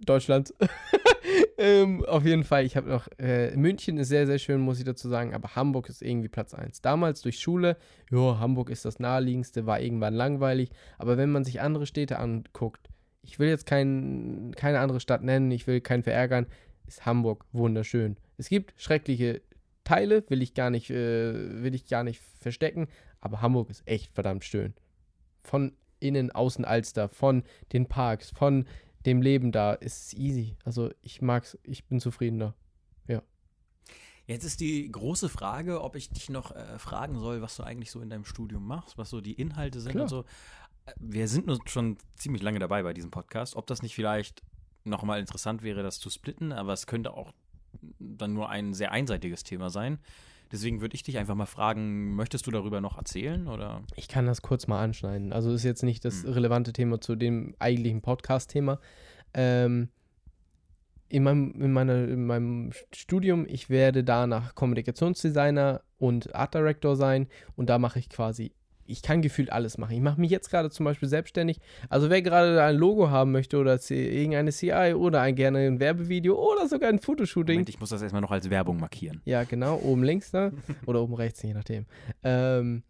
Deutschlands. 0.00 0.54
ähm, 1.58 2.04
auf 2.04 2.24
jeden 2.24 2.44
Fall, 2.44 2.64
ich 2.64 2.76
habe 2.76 2.88
noch, 2.88 3.08
äh, 3.18 3.56
München 3.56 3.98
ist 3.98 4.08
sehr, 4.08 4.26
sehr 4.26 4.38
schön, 4.38 4.60
muss 4.60 4.78
ich 4.78 4.84
dazu 4.84 5.08
sagen, 5.08 5.34
aber 5.34 5.56
Hamburg 5.56 5.88
ist 5.88 6.02
irgendwie 6.02 6.28
Platz 6.28 6.54
1. 6.54 6.80
Damals 6.82 7.22
durch 7.22 7.38
Schule, 7.38 7.76
ja, 8.10 8.38
Hamburg 8.38 8.70
ist 8.70 8.84
das 8.84 8.98
naheliegendste, 8.98 9.66
war 9.66 9.80
irgendwann 9.80 10.14
langweilig, 10.14 10.70
aber 10.98 11.16
wenn 11.16 11.30
man 11.30 11.44
sich 11.44 11.60
andere 11.60 11.86
Städte 11.86 12.18
anguckt, 12.18 12.88
ich 13.22 13.38
will 13.38 13.48
jetzt 13.48 13.66
kein, 13.66 14.52
keine 14.56 14.80
andere 14.80 15.00
Stadt 15.00 15.22
nennen, 15.22 15.50
ich 15.50 15.66
will 15.66 15.80
keinen 15.80 16.02
verärgern, 16.02 16.46
ist 16.86 17.06
Hamburg 17.06 17.44
wunderschön. 17.52 18.16
Es 18.36 18.48
gibt 18.48 18.74
schreckliche 18.76 19.42
Teile, 19.84 20.24
will 20.28 20.42
ich 20.42 20.54
gar 20.54 20.70
nicht, 20.70 20.90
äh, 20.90 21.62
will 21.62 21.74
ich 21.74 21.86
gar 21.86 22.04
nicht 22.04 22.20
verstecken, 22.40 22.88
aber 23.20 23.42
Hamburg 23.42 23.70
ist 23.70 23.82
echt 23.86 24.12
verdammt 24.12 24.44
schön. 24.44 24.74
Von 25.42 25.72
innen, 25.98 26.30
außen 26.30 26.64
Alster, 26.64 27.08
von 27.08 27.42
den 27.72 27.86
Parks, 27.86 28.30
von 28.30 28.66
dem 29.06 29.22
Leben 29.22 29.52
da 29.52 29.72
ist 29.72 30.06
es 30.06 30.14
easy. 30.14 30.56
Also 30.64 30.90
ich 31.00 31.22
mag's, 31.22 31.58
ich 31.62 31.84
bin 31.86 32.00
zufriedener. 32.00 32.54
Ja. 33.06 33.22
Jetzt 34.26 34.44
ist 34.44 34.60
die 34.60 34.90
große 34.90 35.28
Frage, 35.28 35.82
ob 35.82 35.96
ich 35.96 36.10
dich 36.10 36.28
noch 36.28 36.50
äh, 36.50 36.78
fragen 36.78 37.18
soll, 37.18 37.40
was 37.42 37.56
du 37.56 37.62
eigentlich 37.62 37.90
so 37.90 38.00
in 38.00 38.10
deinem 38.10 38.24
Studium 38.24 38.66
machst, 38.66 38.98
was 38.98 39.10
so 39.10 39.20
die 39.20 39.34
Inhalte 39.34 39.80
sind 39.80 39.92
Klar. 39.92 40.02
und 40.04 40.08
so. 40.08 40.24
Äh, 40.84 40.92
wir 40.98 41.28
sind 41.28 41.46
nur 41.46 41.58
schon 41.66 41.96
ziemlich 42.16 42.42
lange 42.42 42.58
dabei 42.58 42.82
bei 42.82 42.92
diesem 42.92 43.10
Podcast. 43.10 43.56
Ob 43.56 43.66
das 43.66 43.82
nicht 43.82 43.94
vielleicht 43.94 44.42
nochmal 44.84 45.20
interessant 45.20 45.62
wäre, 45.62 45.82
das 45.82 45.98
zu 45.98 46.10
splitten, 46.10 46.52
aber 46.52 46.72
es 46.72 46.86
könnte 46.86 47.14
auch 47.14 47.32
dann 47.98 48.32
nur 48.32 48.48
ein 48.48 48.74
sehr 48.74 48.92
einseitiges 48.92 49.44
Thema 49.44 49.70
sein. 49.70 49.98
Deswegen 50.52 50.80
würde 50.80 50.94
ich 50.94 51.02
dich 51.02 51.18
einfach 51.18 51.34
mal 51.34 51.46
fragen, 51.46 52.14
möchtest 52.14 52.46
du 52.46 52.50
darüber 52.50 52.80
noch 52.80 52.96
erzählen 52.96 53.48
oder? 53.48 53.82
Ich 53.96 54.08
kann 54.08 54.26
das 54.26 54.42
kurz 54.42 54.66
mal 54.66 54.82
anschneiden. 54.82 55.32
Also 55.32 55.52
ist 55.52 55.64
jetzt 55.64 55.82
nicht 55.82 56.04
das 56.04 56.22
hm. 56.22 56.32
relevante 56.32 56.72
Thema 56.72 57.00
zu 57.00 57.16
dem 57.16 57.54
eigentlichen 57.58 58.00
Podcast-Thema. 58.00 58.78
Ähm, 59.34 59.88
in 61.08 61.22
meinem, 61.22 61.52
in, 61.60 61.72
meiner, 61.72 62.08
in 62.08 62.26
meinem 62.26 62.72
Studium, 62.92 63.46
ich 63.48 63.70
werde 63.70 64.02
danach 64.02 64.54
Kommunikationsdesigner 64.54 65.82
und 65.98 66.34
Art 66.34 66.54
Director 66.54 66.96
sein 66.96 67.28
und 67.54 67.70
da 67.70 67.78
mache 67.78 67.98
ich 67.98 68.08
quasi 68.08 68.52
ich 68.86 69.02
kann 69.02 69.22
gefühlt 69.22 69.50
alles 69.52 69.78
machen. 69.78 69.94
Ich 69.94 70.00
mache 70.00 70.20
mich 70.20 70.30
jetzt 70.30 70.50
gerade 70.50 70.70
zum 70.70 70.84
Beispiel 70.84 71.08
selbstständig. 71.08 71.58
Also 71.88 72.10
wer 72.10 72.22
gerade 72.22 72.62
ein 72.62 72.76
Logo 72.76 73.10
haben 73.10 73.32
möchte 73.32 73.58
oder 73.58 73.78
irgendeine 73.88 74.52
CI 74.52 74.94
oder 74.94 75.20
ein, 75.20 75.34
gerne 75.34 75.66
ein 75.66 75.80
Werbevideo 75.80 76.34
oder 76.34 76.68
sogar 76.68 76.88
ein 76.88 76.98
Fotoshooting. 76.98 77.56
Moment, 77.56 77.68
ich 77.68 77.80
muss 77.80 77.90
das 77.90 78.02
erstmal 78.02 78.22
noch 78.22 78.30
als 78.30 78.50
Werbung 78.50 78.78
markieren. 78.78 79.20
Ja, 79.24 79.44
genau, 79.44 79.76
oben 79.76 80.02
links 80.02 80.30
da 80.30 80.52
oder 80.86 81.02
oben 81.02 81.14
rechts, 81.14 81.42
je 81.42 81.54
nachdem. 81.54 81.86
Ähm, 82.22 82.82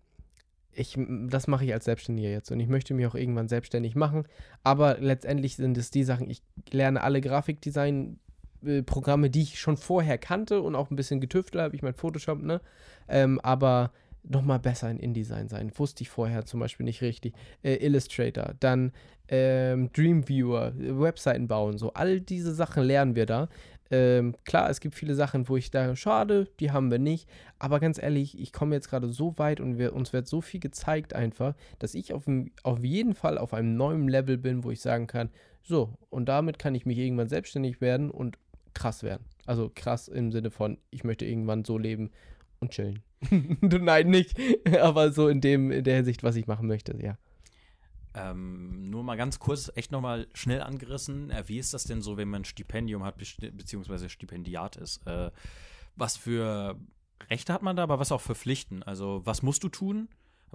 ich, 0.73 0.99
das 1.29 1.47
mache 1.47 1.65
ich 1.65 1.73
als 1.73 1.87
Selbstständiger 1.87 2.29
jetzt 2.29 2.51
und 2.51 2.61
ich 2.61 2.69
möchte 2.69 2.95
mich 2.95 3.07
auch 3.07 3.15
irgendwann 3.15 3.49
selbstständig 3.49 3.95
machen. 3.95 4.25
Aber 4.63 4.99
letztendlich 4.99 5.57
sind 5.57 5.79
es 5.79 5.91
die 5.91 6.05
Sachen, 6.05 6.29
ich 6.29 6.43
lerne 6.71 7.03
alle 7.03 7.21
Grafikdesign 7.21 8.19
äh, 8.65 8.83
Programme, 8.83 9.31
die 9.31 9.43
ich 9.43 9.59
schon 9.59 9.77
vorher 9.77 10.19
kannte 10.19 10.61
und 10.61 10.75
auch 10.75 10.91
ein 10.91 10.97
bisschen 10.97 11.21
getüftelt 11.21 11.63
habe, 11.63 11.75
ich 11.75 11.83
mein 11.83 11.95
Photoshop, 11.95 12.43
ne? 12.43 12.61
Ähm, 13.09 13.41
aber 13.41 13.93
nochmal 14.29 14.59
besser 14.59 14.91
in 14.91 14.99
InDesign 14.99 15.49
sein. 15.49 15.71
Wusste 15.77 16.03
ich 16.03 16.11
vorher 16.11 16.45
zum 16.45 16.61
Beispiel 16.61 16.85
nicht 16.85 17.03
richtig. 17.03 17.35
Äh, 17.63 17.77
Illustrator, 17.77 18.55
dann 18.61 18.93
ähm, 19.29 19.91
Dreamviewer, 19.93 20.73
Webseiten 20.77 21.49
bauen, 21.49 21.79
so. 21.79 21.93
All 21.93 22.21
diese 22.21 22.55
Sachen 22.55 22.85
lernen 22.85 23.17
wir 23.17 23.27
da. 23.27 23.49
Ähm, 23.91 24.35
klar, 24.45 24.69
es 24.69 24.81
gibt 24.81 24.97
viele 24.97 25.15
Sachen, 25.15 25.49
wo 25.49 25.57
ich 25.57 25.71
da, 25.71 25.95
schade, 25.95 26.49
die 26.59 26.73
haben 26.73 26.91
wir 26.91 26.99
nicht. 26.99 27.29
Aber 27.59 27.79
ganz 27.79 28.03
ehrlich, 28.03 28.39
ich 28.39 28.53
komme 28.53 28.75
jetzt 28.75 28.89
gerade 28.89 29.09
so 29.09 29.39
weit 29.39 29.61
und 29.61 29.79
wir, 29.79 29.95
uns 29.95 30.13
wird 30.13 30.27
so 30.27 30.41
viel 30.41 30.61
gezeigt 30.61 31.15
einfach, 31.15 31.55
dass 31.79 31.95
ich 31.95 32.13
auf, 32.13 32.25
auf 32.65 32.85
jeden 32.85 33.15
Fall 33.15 33.39
auf 33.39 33.55
einem 33.55 33.77
neuen 33.77 34.09
Level 34.09 34.39
bin, 34.39 34.65
wo 34.65 34.71
ich 34.71 34.81
sagen 34.81 35.07
kann, 35.07 35.31
so, 35.63 35.95
und 36.11 36.29
damit 36.29 36.59
kann 36.59 36.75
ich 36.75 36.87
mich 36.87 36.99
irgendwann 36.99 37.29
selbstständig 37.29 37.81
werden 37.81 38.11
und 38.11 38.39
krass 38.75 39.03
werden. 39.03 39.25
Also 39.47 39.71
krass 39.75 40.09
im 40.09 40.33
Sinne 40.33 40.51
von, 40.51 40.79
ich 40.91 41.03
möchte 41.03 41.25
irgendwann 41.25 41.65
so 41.65 41.79
leben 41.79 42.11
und 42.61 42.71
chillen. 42.71 43.03
Nein, 43.61 44.09
nicht. 44.09 44.37
Aber 44.81 45.13
so 45.13 45.29
in 45.29 45.41
dem, 45.41 45.71
in 45.71 45.85
der 45.85 45.97
Hinsicht, 45.97 46.23
was 46.23 46.37
ich 46.37 46.47
machen 46.47 46.67
möchte, 46.67 46.97
ja. 47.03 47.19
Ähm, 48.15 48.89
nur 48.89 49.03
mal 49.03 49.17
ganz 49.17 49.39
kurz, 49.39 49.71
echt 49.75 49.93
nochmal 49.93 50.27
schnell 50.33 50.63
angerissen. 50.63 51.31
Äh, 51.31 51.45
wie 51.49 51.59
ist 51.59 51.75
das 51.75 51.85
denn 51.85 52.01
so, 52.01 52.17
wenn 52.17 52.29
man 52.29 52.43
ein 52.43 52.45
Stipendium 52.47 53.05
hat, 53.05 53.19
beziehungsweise 53.19 54.09
Stipendiat 54.09 54.77
ist? 54.77 55.07
Äh, 55.07 55.31
was 55.97 56.17
für 56.17 56.79
Rechte 57.31 57.53
hat 57.53 57.63
man 57.63 57.77
da, 57.77 57.83
aber 57.83 57.99
was 57.99 58.13
auch 58.13 58.21
für 58.21 58.35
Pflichten? 58.35 58.83
Also, 58.83 59.23
was 59.25 59.43
musst 59.43 59.65
du 59.65 59.69
tun? 59.69 60.09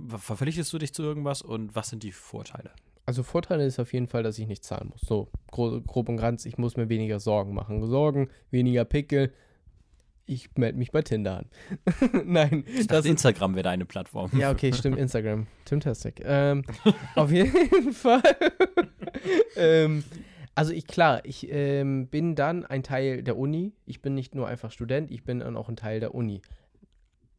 Verpflichtest 0.07 0.71
du 0.73 0.79
dich 0.79 0.93
zu 0.93 1.03
irgendwas 1.03 1.41
und 1.41 1.75
was 1.75 1.89
sind 1.89 2.03
die 2.03 2.11
Vorteile? 2.11 2.71
Also 3.05 3.23
Vorteile 3.23 3.65
ist 3.65 3.79
auf 3.79 3.93
jeden 3.93 4.07
Fall, 4.07 4.23
dass 4.23 4.39
ich 4.39 4.47
nicht 4.47 4.63
zahlen 4.63 4.89
muss. 4.89 5.01
So, 5.01 5.29
grob, 5.51 5.85
grob 5.85 6.09
und 6.09 6.17
ganz, 6.17 6.45
ich 6.45 6.57
muss 6.57 6.77
mir 6.77 6.87
weniger 6.89 7.19
Sorgen 7.19 7.53
machen. 7.53 7.85
Sorgen, 7.87 8.29
weniger 8.51 8.85
Pickel, 8.85 9.33
ich 10.26 10.49
melde 10.55 10.78
mich 10.78 10.91
bei 10.91 11.01
Tinder 11.01 11.39
an. 11.39 11.45
Nein. 12.26 12.63
Ich 12.67 12.88
das 12.88 13.05
Instagram 13.05 13.55
wäre 13.55 13.63
deine 13.63 13.86
Plattform. 13.86 14.32
Ja, 14.38 14.51
okay, 14.51 14.74
stimmt, 14.74 14.97
Instagram. 14.97 15.47
Timtastic. 15.65 16.22
Ähm, 16.24 16.63
auf 17.15 17.32
jeden 17.32 17.93
Fall. 17.93 18.22
ähm, 19.55 20.03
also 20.55 20.74
ich, 20.74 20.88
klar, 20.88 21.22
ich 21.26 21.51
ähm, 21.51 22.07
bin 22.07 22.36
dann 22.36 22.65
ein 22.65 22.84
Teil 22.84 23.24
der 23.24 23.38
Uni. 23.38 23.74
Ich 23.86 24.01
bin 24.01 24.13
nicht 24.13 24.36
nur 24.36 24.47
einfach 24.47 24.72
Student, 24.72 25.11
ich 25.11 25.24
bin 25.24 25.39
dann 25.39 25.57
auch 25.57 25.69
ein 25.69 25.76
Teil 25.76 25.99
der 25.99 26.13
Uni. 26.13 26.41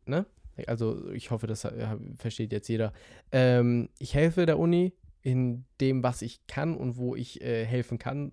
ne? 0.07 0.27
Also 0.67 1.11
ich 1.13 1.31
hoffe, 1.31 1.47
das 1.47 1.65
äh, 1.65 1.97
versteht 2.17 2.53
jetzt 2.53 2.69
jeder. 2.69 2.93
Ähm, 3.31 3.89
ich 3.99 4.15
helfe 4.15 4.45
der 4.47 4.59
Uni 4.59 4.93
in 5.23 5.65
dem, 5.81 6.03
was 6.03 6.23
ich 6.23 6.47
kann 6.47 6.77
und 6.77 6.97
wo 6.97 7.15
ich 7.15 7.41
äh, 7.41 7.65
helfen 7.65 7.99
kann. 7.99 8.33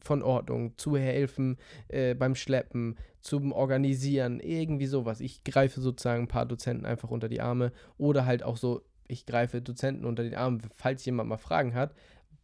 Von 0.00 0.22
Ordnung, 0.22 0.76
zu 0.78 0.96
helfen 0.96 1.58
äh, 1.86 2.14
beim 2.14 2.34
Schleppen, 2.34 2.96
zum 3.22 3.52
Organisieren, 3.52 4.40
irgendwie 4.40 4.86
sowas. 4.86 5.20
Ich 5.20 5.44
greife 5.44 5.80
sozusagen 5.80 6.24
ein 6.24 6.28
paar 6.28 6.46
Dozenten 6.46 6.84
einfach 6.84 7.10
unter 7.10 7.28
die 7.28 7.40
Arme 7.40 7.72
oder 7.96 8.26
halt 8.26 8.42
auch 8.42 8.56
so, 8.56 8.82
ich 9.06 9.26
greife 9.26 9.62
Dozenten 9.62 10.04
unter 10.04 10.24
die 10.24 10.36
Arme, 10.36 10.58
falls 10.74 11.04
jemand 11.04 11.28
mal 11.28 11.36
Fragen 11.36 11.74
hat, 11.74 11.94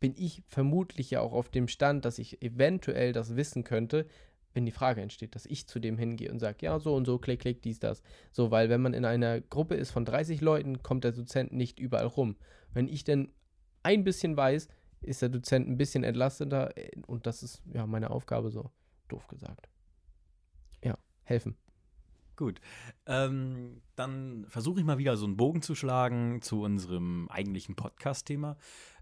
bin 0.01 0.14
ich 0.16 0.43
vermutlich 0.47 1.11
ja 1.11 1.20
auch 1.20 1.33
auf 1.33 1.49
dem 1.49 1.68
Stand, 1.68 2.05
dass 2.05 2.18
ich 2.18 2.43
eventuell 2.43 3.12
das 3.12 3.37
wissen 3.37 3.64
könnte, 3.64 4.07
wenn 4.55 4.64
die 4.64 4.72
Frage 4.72 5.03
entsteht, 5.03 5.35
dass 5.35 5.47
ich 5.47 5.66
zu 5.66 5.79
dem 5.79 5.99
hingehe 5.99 6.31
und 6.31 6.39
sage, 6.39 6.59
ja, 6.62 6.79
so 6.79 6.95
und 6.95 7.05
so, 7.05 7.18
klick, 7.18 7.41
klick, 7.41 7.62
dies, 7.62 7.81
das. 7.81 8.03
So, 8.33 8.51
weil 8.51 8.70
wenn 8.70 8.81
man 8.81 8.95
in 8.95 9.05
einer 9.05 9.41
Gruppe 9.41 9.74
ist 9.74 9.91
von 9.91 10.05
30 10.05 10.41
Leuten, 10.41 10.83
kommt 10.83 11.05
der 11.05 11.12
Dozent 11.12 11.53
nicht 11.53 11.79
überall 11.79 12.07
rum. 12.07 12.37
Wenn 12.72 12.89
ich 12.89 13.05
denn 13.05 13.33
ein 13.83 14.05
bisschen 14.05 14.37
weiß, 14.37 14.68
ist 15.01 15.22
der 15.22 15.29
Dozent 15.29 15.68
ein 15.68 15.76
bisschen 15.76 16.05
entlasteter 16.05 16.76
äh, 16.76 16.91
und 17.07 17.26
das 17.26 17.43
ist 17.43 17.62
ja 17.72 17.87
meine 17.87 18.11
Aufgabe 18.11 18.51
so, 18.51 18.70
doof 19.09 19.26
gesagt. 19.29 19.68
Helfen. 21.29 21.57
Gut. 22.37 22.61
Ähm, 23.07 23.83
dann 23.97 24.47
versuche 24.49 24.81
ich 24.81 24.87
mal 24.87 24.99
wieder 24.99 25.16
so 25.16 25.26
einen 25.26 25.37
Bogen 25.37 25.61
zu 25.61 25.74
schlagen 25.74 26.41
zu 26.41 26.62
unserem 26.62 27.29
eigentlichen 27.31 27.74
Podcast-Thema. 27.74 28.57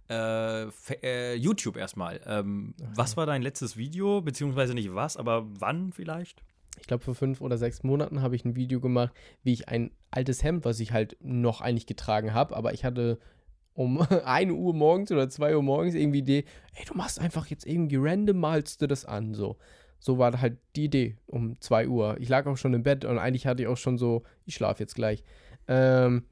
Äh, 0.09 0.69
äh, 1.03 1.35
YouTube 1.35 1.77
erstmal. 1.77 2.21
Ähm, 2.27 2.75
was 2.79 3.17
war 3.17 3.27
dein 3.27 3.43
letztes 3.43 3.77
Video? 3.77 4.23
Beziehungsweise 4.23 4.75
nicht 4.75 4.95
was, 4.95 5.17
aber 5.17 5.47
wann 5.61 5.93
vielleicht? 5.93 6.43
Ich 6.81 6.87
glaube, 6.87 7.05
vor 7.05 7.15
fünf 7.15 7.41
oder 7.41 7.59
sechs 7.59 7.83
Monaten 7.83 8.23
habe 8.23 8.37
ich 8.37 8.45
ein 8.45 8.57
Video 8.57 8.81
gemacht, 8.81 9.13
wie 9.43 9.53
ich 9.53 9.69
ein 9.69 9.91
altes 10.11 10.43
Hemd, 10.43 10.65
was 10.65 10.81
ich 10.81 10.93
halt 10.93 11.17
noch 11.21 11.61
eigentlich 11.61 11.87
getragen 11.87 12.35
habe, 12.35 12.57
aber 12.57 12.73
ich 12.73 12.85
hatte 12.85 13.19
um 13.75 14.01
1 14.25 14.53
Uhr 14.53 14.75
morgens 14.75 15.13
oder 15.13 15.29
2 15.29 15.57
Uhr 15.57 15.63
morgens 15.63 15.95
irgendwie 15.95 16.23
die 16.23 16.39
Idee, 16.39 16.49
ey, 16.75 16.85
du 16.87 16.95
machst 16.95 17.21
einfach 17.21 17.47
jetzt 17.49 17.67
irgendwie 17.67 17.97
random, 17.99 18.39
malst 18.39 18.81
du 18.83 18.87
das 18.87 19.05
an, 19.05 19.35
so. 19.35 19.59
So 20.07 20.19
war 20.19 20.41
halt 20.41 20.59
die 20.77 20.85
Idee 20.85 21.17
um 21.27 21.61
2 21.61 21.89
Uhr. 21.89 22.17
Ich 22.21 22.29
lag 22.29 22.47
auch 22.47 22.57
schon 22.57 22.73
im 22.75 22.85
Bett 22.85 23.05
und 23.05 23.19
eigentlich 23.19 23.45
hatte 23.45 23.63
ich 23.63 23.69
auch 23.69 23.77
schon 23.77 23.99
so, 23.99 24.23
ich 24.45 24.55
schlafe 24.55 24.81
jetzt 24.81 24.95
gleich. 24.95 25.25
Ähm, 25.67 26.23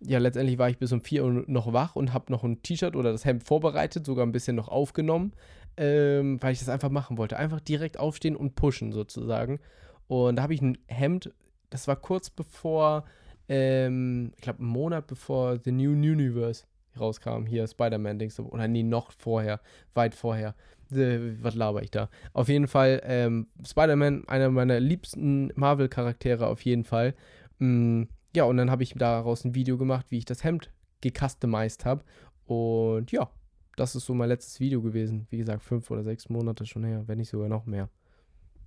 ja, 0.00 0.18
letztendlich 0.18 0.58
war 0.58 0.68
ich 0.68 0.78
bis 0.78 0.90
um 0.90 1.00
4 1.00 1.24
Uhr 1.24 1.44
noch 1.46 1.72
wach 1.72 1.94
und 1.94 2.12
habe 2.12 2.32
noch 2.32 2.42
ein 2.42 2.60
T-Shirt 2.60 2.96
oder 2.96 3.12
das 3.12 3.24
Hemd 3.24 3.44
vorbereitet, 3.44 4.04
sogar 4.04 4.26
ein 4.26 4.32
bisschen 4.32 4.56
noch 4.56 4.66
aufgenommen, 4.66 5.32
ähm, 5.76 6.42
weil 6.42 6.54
ich 6.54 6.58
das 6.58 6.68
einfach 6.68 6.90
machen 6.90 7.18
wollte. 7.18 7.36
Einfach 7.36 7.60
direkt 7.60 8.00
aufstehen 8.00 8.34
und 8.34 8.56
pushen 8.56 8.90
sozusagen. 8.90 9.60
Und 10.08 10.34
da 10.34 10.42
habe 10.42 10.54
ich 10.54 10.60
ein 10.60 10.76
Hemd, 10.88 11.32
das 11.70 11.86
war 11.86 11.94
kurz 11.94 12.30
bevor, 12.30 13.04
ähm, 13.48 14.32
ich 14.34 14.42
glaube, 14.42 14.58
einen 14.58 14.70
Monat 14.70 15.06
bevor 15.06 15.56
The 15.64 15.70
New 15.70 15.92
Universe 15.92 16.64
rauskam. 16.98 17.46
Hier 17.46 17.66
Spider-Man-Dings. 17.66 18.40
Oder 18.40 18.68
nee, 18.68 18.82
noch 18.82 19.12
vorher, 19.12 19.60
weit 19.94 20.14
vorher. 20.14 20.54
Äh, 20.92 21.42
was 21.42 21.54
laber 21.54 21.82
ich 21.82 21.90
da? 21.90 22.08
Auf 22.32 22.48
jeden 22.48 22.66
Fall, 22.66 23.00
ähm, 23.04 23.46
Spider-Man, 23.64 24.26
einer 24.28 24.50
meiner 24.50 24.80
liebsten 24.80 25.52
Marvel-Charaktere 25.54 26.46
auf 26.46 26.62
jeden 26.62 26.84
Fall. 26.84 27.14
Mm, 27.58 28.04
ja, 28.34 28.44
und 28.44 28.56
dann 28.56 28.70
habe 28.70 28.82
ich 28.82 28.94
daraus 28.94 29.44
ein 29.44 29.54
Video 29.54 29.76
gemacht, 29.78 30.06
wie 30.08 30.18
ich 30.18 30.24
das 30.24 30.44
Hemd 30.44 30.70
gecustomized 31.00 31.84
habe. 31.84 32.04
Und 32.46 33.12
ja, 33.12 33.30
das 33.76 33.94
ist 33.94 34.06
so 34.06 34.14
mein 34.14 34.28
letztes 34.28 34.60
Video 34.60 34.82
gewesen. 34.82 35.26
Wie 35.30 35.38
gesagt, 35.38 35.62
fünf 35.62 35.90
oder 35.90 36.02
sechs 36.02 36.28
Monate 36.28 36.66
schon 36.66 36.84
her, 36.84 37.04
wenn 37.06 37.18
nicht 37.18 37.30
sogar 37.30 37.48
noch 37.48 37.66
mehr. 37.66 37.88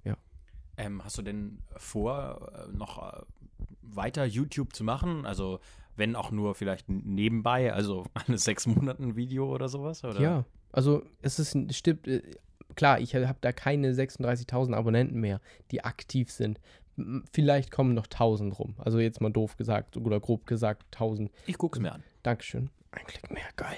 Ja. 0.03 0.17
Ähm, 0.78 1.03
hast 1.03 1.17
du 1.17 1.21
denn 1.21 1.59
vor, 1.78 2.51
äh, 2.55 2.76
noch 2.76 3.13
äh, 3.13 3.21
weiter 3.82 4.26
YouTube 4.26 4.74
zu 4.74 4.84
machen? 4.84 5.26
Also, 5.26 5.59
wenn 5.96 6.16
auch 6.16 6.32
nur 6.32 6.56
vielleicht 6.56 6.89
nebenbei, 6.89 7.74
also 7.74 8.06
eine 8.28 8.38
sechs 8.38 8.68
Monaten 8.68 9.16
Video 9.16 9.54
oder 9.54 9.70
sowas? 9.70 10.04
Oder? 10.04 10.20
Ja, 10.20 10.46
also 10.72 11.04
es 11.22 11.39
ist, 11.39 11.56
stimmt, 11.76 12.08
äh, 12.08 12.22
klar, 12.76 13.00
ich 13.00 13.16
habe 13.16 13.38
da 13.41 13.52
keine 13.52 13.94
36.000 13.94 14.74
Abonnenten 14.74 15.20
mehr, 15.20 15.41
die 15.72 15.84
aktiv 15.84 16.32
sind 16.32 16.60
vielleicht 17.32 17.72
kommen 17.72 17.94
noch 17.94 18.06
1000 18.06 18.58
rum. 18.58 18.76
Also 18.78 19.00
jetzt 19.00 19.22
mal 19.22 19.32
doof 19.32 19.58
gesagt 19.58 19.98
oder 19.98 20.20
grob 20.20 20.46
gesagt 20.46 20.84
1000. 20.94 21.32
Ich 21.48 21.58
gucke 21.58 21.78
es 21.78 21.82
mir 21.82 21.91
an. 21.91 22.04
Dankeschön. 22.22 22.70
Ein 22.91 23.06
Klick 23.08 23.32
mehr, 23.32 23.44
geil. 23.56 23.76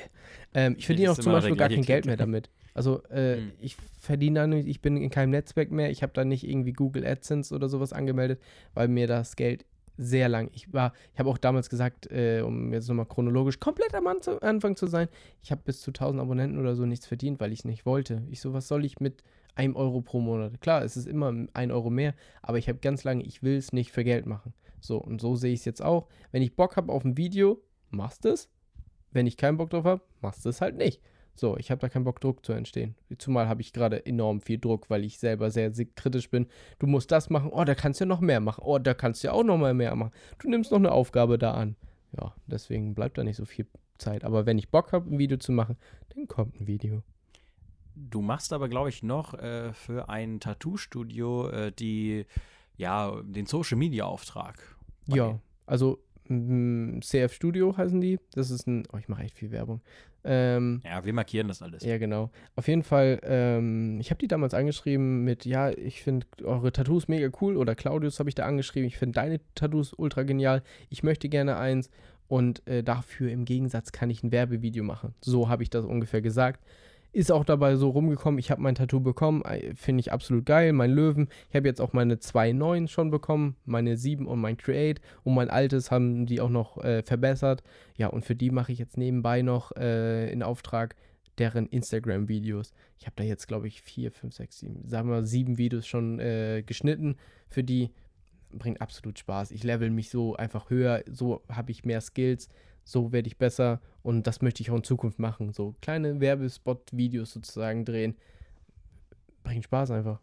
Ähm, 0.54 0.76
ich 0.78 0.86
verdiene 0.86 1.12
auch 1.12 1.18
zum 1.18 1.32
Beispiel 1.32 1.56
gar 1.56 1.70
kein 1.70 1.78
Klick. 1.78 1.88
Geld 1.88 2.06
mehr 2.06 2.18
damit. 2.18 2.50
Also 2.74 3.04
äh, 3.06 3.38
hm. 3.38 3.52
ich 3.62 3.78
verdiene 4.00 4.42
da 4.42 4.48
nicht, 4.48 4.68
ich 4.68 4.82
bin 4.82 4.98
in 4.98 5.10
keinem 5.10 5.30
Netzwerk 5.30 5.72
mehr. 5.72 5.90
Ich 5.90 6.04
habe 6.04 6.12
da 6.14 6.26
nicht 6.26 6.46
irgendwie 6.46 6.74
Google 6.74 7.06
AdSense 7.06 7.56
oder 7.56 7.70
sowas 7.70 7.94
angemeldet, 7.94 8.42
weil 8.74 8.90
mir 8.90 9.08
das 9.08 9.38
Geld 9.38 9.66
sehr 9.98 10.30
lang. 10.30 10.50
Ich 10.54 10.74
war, 10.74 10.94
ich 11.14 11.20
habe 11.20 11.30
auch 11.30 11.38
damals 11.38 11.70
gesagt, 11.70 12.12
äh, 12.12 12.42
um 12.42 12.74
jetzt 12.74 12.88
nochmal 12.88 13.06
chronologisch 13.06 13.60
komplett 13.60 13.94
am 13.96 14.08
Anfang 14.08 14.76
zu 14.76 14.88
sein, 14.88 15.08
ich 15.42 15.52
habe 15.52 15.62
bis 15.64 15.82
zu 15.82 15.92
1000 15.92 16.22
Abonnenten 16.22 16.60
oder 16.60 16.76
so 16.76 16.86
nichts 16.86 17.08
verdient, 17.08 17.40
weil 17.40 17.52
ich 17.52 17.60
es 17.60 17.66
nicht 17.66 17.86
wollte. 17.86 18.24
Ich 18.30 18.42
so, 18.42 18.54
was 18.54 18.68
soll 18.68 18.86
ich 18.86 19.00
mit 19.00 19.24
einem 19.56 19.76
Euro 19.76 20.02
pro 20.02 20.20
Monat. 20.20 20.60
Klar, 20.62 20.84
es 20.84 20.98
ist 20.98 21.08
immer 21.08 21.34
ein 21.54 21.72
Euro 21.72 21.90
mehr, 21.90 22.14
aber 22.42 22.58
ich 22.58 22.68
habe 22.68 22.80
ganz 22.80 23.04
lange, 23.04 23.24
ich 23.24 23.42
will 23.42 23.56
es 23.58 23.72
nicht 23.72 23.92
für 23.92 24.04
Geld 24.04 24.26
machen. 24.26 24.54
So, 24.82 24.98
und 24.98 25.22
so 25.22 25.36
sehe 25.36 25.54
ich 25.54 25.62
es 25.62 25.66
jetzt 25.66 25.82
auch. 25.82 26.08
Wenn 26.32 26.42
ich 26.42 26.56
Bock 26.56 26.76
habe 26.76 26.92
auf 26.92 27.06
ein 27.06 27.18
Video, 27.18 27.62
machst 27.90 28.26
es. 28.26 28.50
Wenn 29.12 29.28
ich 29.28 29.38
keinen 29.38 29.58
Bock 29.58 29.70
drauf 29.70 29.86
habe, 29.86 30.02
machst 30.22 30.46
es 30.46 30.62
halt 30.62 30.76
nicht. 30.76 31.02
So, 31.36 31.58
ich 31.58 31.70
habe 31.70 31.82
da 31.82 31.90
keinen 31.90 32.06
Bock, 32.06 32.22
Druck 32.22 32.46
zu 32.46 32.54
entstehen. 32.54 32.96
Zumal 33.18 33.50
habe 33.50 33.62
ich 33.62 33.74
gerade 33.74 34.06
enorm 34.06 34.40
viel 34.40 34.58
Druck, 34.58 34.90
weil 34.90 35.04
ich 35.04 35.20
selber 35.20 35.52
sehr, 35.52 35.74
sehr 35.74 35.86
kritisch 35.86 36.30
bin. 36.30 36.48
Du 36.80 36.88
musst 36.88 37.12
das 37.12 37.30
machen. 37.30 37.52
Oh, 37.52 37.66
da 37.66 37.76
kannst 37.76 38.00
du 38.00 38.06
ja 38.06 38.08
noch 38.08 38.22
mehr 38.22 38.40
machen. 38.40 38.64
Oh, 38.64 38.80
da 38.80 38.94
kannst 38.94 39.22
du 39.22 39.28
ja 39.28 39.34
auch 39.34 39.44
noch 39.44 39.58
mal 39.58 39.74
mehr 39.74 39.94
machen. 39.96 40.14
Du 40.40 40.50
nimmst 40.50 40.72
noch 40.72 40.80
eine 40.80 40.94
Aufgabe 40.94 41.38
da 41.38 41.54
an. 41.54 41.76
Ja, 42.18 42.34
deswegen 42.48 42.96
bleibt 42.96 43.18
da 43.18 43.24
nicht 43.26 43.36
so 43.36 43.44
viel 43.44 43.68
Zeit. 43.98 44.24
Aber 44.24 44.46
wenn 44.46 44.58
ich 44.58 44.70
Bock 44.70 44.94
habe, 44.94 45.14
ein 45.14 45.20
Video 45.20 45.38
zu 45.38 45.52
machen, 45.52 45.76
dann 46.16 46.28
kommt 46.28 46.60
ein 46.62 46.68
Video. 46.68 47.04
Du 47.96 48.22
machst 48.22 48.54
aber, 48.54 48.70
glaube 48.70 48.90
ich, 48.90 49.04
noch 49.04 49.34
äh, 49.34 49.74
für 49.74 50.08
ein 50.08 50.40
Tattoo-Studio 50.40 51.50
äh, 51.50 51.72
die, 51.74 52.26
ja, 52.78 53.22
den 53.24 53.46
Social 53.46 53.78
Media 53.78 54.06
Auftrag. 54.06 54.78
Ja, 55.08 55.40
also 55.66 56.00
CF 56.28 57.34
Studio 57.34 57.76
heißen 57.78 58.02
die. 58.02 58.20
Das 58.34 58.50
ist 58.50 58.68
ein, 58.68 58.88
oh, 58.92 58.98
ich 58.98 59.08
mache 59.08 59.24
echt 59.24 59.38
viel 59.38 59.52
Werbung. 59.52 59.82
Ähm, 60.24 60.82
ja, 60.84 61.06
wir 61.06 61.14
markieren 61.14 61.48
das 61.48 61.62
alles. 61.62 61.84
Ja, 61.84 61.98
genau. 61.98 62.32
Auf 62.56 62.68
jeden 62.68 62.82
Fall, 62.82 63.20
ähm, 63.24 64.00
ich 64.00 64.10
habe 64.10 64.18
die 64.18 64.28
damals 64.28 64.56
angeschrieben 64.56 65.24
mit, 65.24 65.46
ja, 65.46 65.70
ich 65.70 66.02
finde 66.02 66.26
eure 66.44 66.72
Tattoos 66.72 67.08
mega 67.08 67.30
cool. 67.42 67.58
Oder 67.58 67.76
Claudius 67.76 68.20
habe 68.20 68.30
ich 68.30 68.36
da 68.36 68.46
angeschrieben, 68.46 68.88
ich 68.88 68.98
finde 68.98 69.14
deine 69.14 69.40
Tattoos 69.54 69.94
ultra 69.94 70.24
genial. 70.24 70.64
Ich 70.90 71.04
möchte 71.04 71.30
gerne 71.30 71.58
eins. 71.58 71.90
Und 72.28 72.68
äh, 72.68 72.84
dafür 72.84 73.30
im 73.30 73.46
Gegensatz 73.46 73.92
kann 73.92 74.10
ich 74.10 74.24
ein 74.24 74.32
Werbevideo 74.32 74.84
machen. 74.84 75.14
So 75.22 75.48
habe 75.48 75.62
ich 75.62 75.70
das 75.70 75.86
ungefähr 75.86 76.22
gesagt. 76.22 76.66
Ist 77.16 77.32
auch 77.32 77.46
dabei 77.46 77.78
so 77.78 77.92
rumgekommen, 77.92 78.40
ich 78.40 78.52
habe 78.52 78.62
mein 78.62 78.76
Tattoo 78.76 79.00
bekommen, 79.00 79.42
äh, 79.44 79.74
finde 79.74 80.02
ich 80.02 80.12
absolut 80.12 80.46
geil, 80.46 80.74
mein 80.74 80.92
Löwen. 80.92 81.30
Ich 81.50 81.56
habe 81.56 81.66
jetzt 81.66 81.80
auch 81.80 81.94
meine 81.94 82.20
zwei 82.20 82.52
neuen 82.52 82.90
schon 82.90 83.10
bekommen, 83.10 83.56
meine 83.64 83.96
7 83.96 84.28
und 84.28 84.42
mein 84.42 84.58
Create. 84.58 85.00
Und 85.24 85.34
mein 85.34 85.50
altes 85.50 85.92
haben 85.92 86.26
die 86.26 86.42
auch 86.42 86.50
noch 86.50 86.84
äh, 86.84 87.04
verbessert. 87.04 87.64
Ja, 87.96 88.08
und 88.08 88.26
für 88.26 88.36
die 88.36 88.52
mache 88.52 88.74
ich 88.74 88.80
jetzt 88.80 88.98
nebenbei 88.98 89.44
noch 89.44 89.72
äh, 89.78 90.30
in 90.30 90.44
Auftrag 90.44 90.98
deren 91.38 91.68
Instagram-Videos. 91.68 92.74
Ich 93.00 93.06
habe 93.06 93.16
da 93.16 93.24
jetzt, 93.24 93.48
glaube 93.48 93.70
ich, 93.70 93.82
vier, 93.82 94.12
fünf, 94.12 94.34
sechs, 94.34 94.60
sieben, 94.60 94.86
sagen 94.86 95.08
wir 95.10 95.26
sieben 95.26 95.58
Videos 95.58 95.88
schon 95.88 96.20
äh, 96.20 96.64
geschnitten. 96.66 97.16
Für 97.48 97.64
die 97.64 97.92
bringt 98.52 98.82
absolut 98.82 99.18
Spaß. 99.18 99.52
Ich 99.52 99.64
level 99.64 99.90
mich 99.90 100.10
so 100.10 100.36
einfach 100.36 100.70
höher, 100.70 101.02
so 101.10 101.44
habe 101.48 101.72
ich 101.72 101.86
mehr 101.86 102.02
Skills 102.02 102.50
so 102.86 103.12
werde 103.12 103.28
ich 103.28 103.38
besser 103.38 103.82
und 104.04 104.28
das 104.28 104.42
möchte 104.42 104.62
ich 104.62 104.72
auch 104.72 104.76
in 104.78 104.84
Zukunft 104.84 105.20
machen. 105.20 105.52
So 105.52 105.76
kleine 105.82 106.22
Werbespot-Videos 106.22 107.34
sozusagen 107.34 107.84
drehen. 107.84 108.16
Bringt 109.44 109.66
Spaß 109.66 109.92
einfach. 109.92 110.22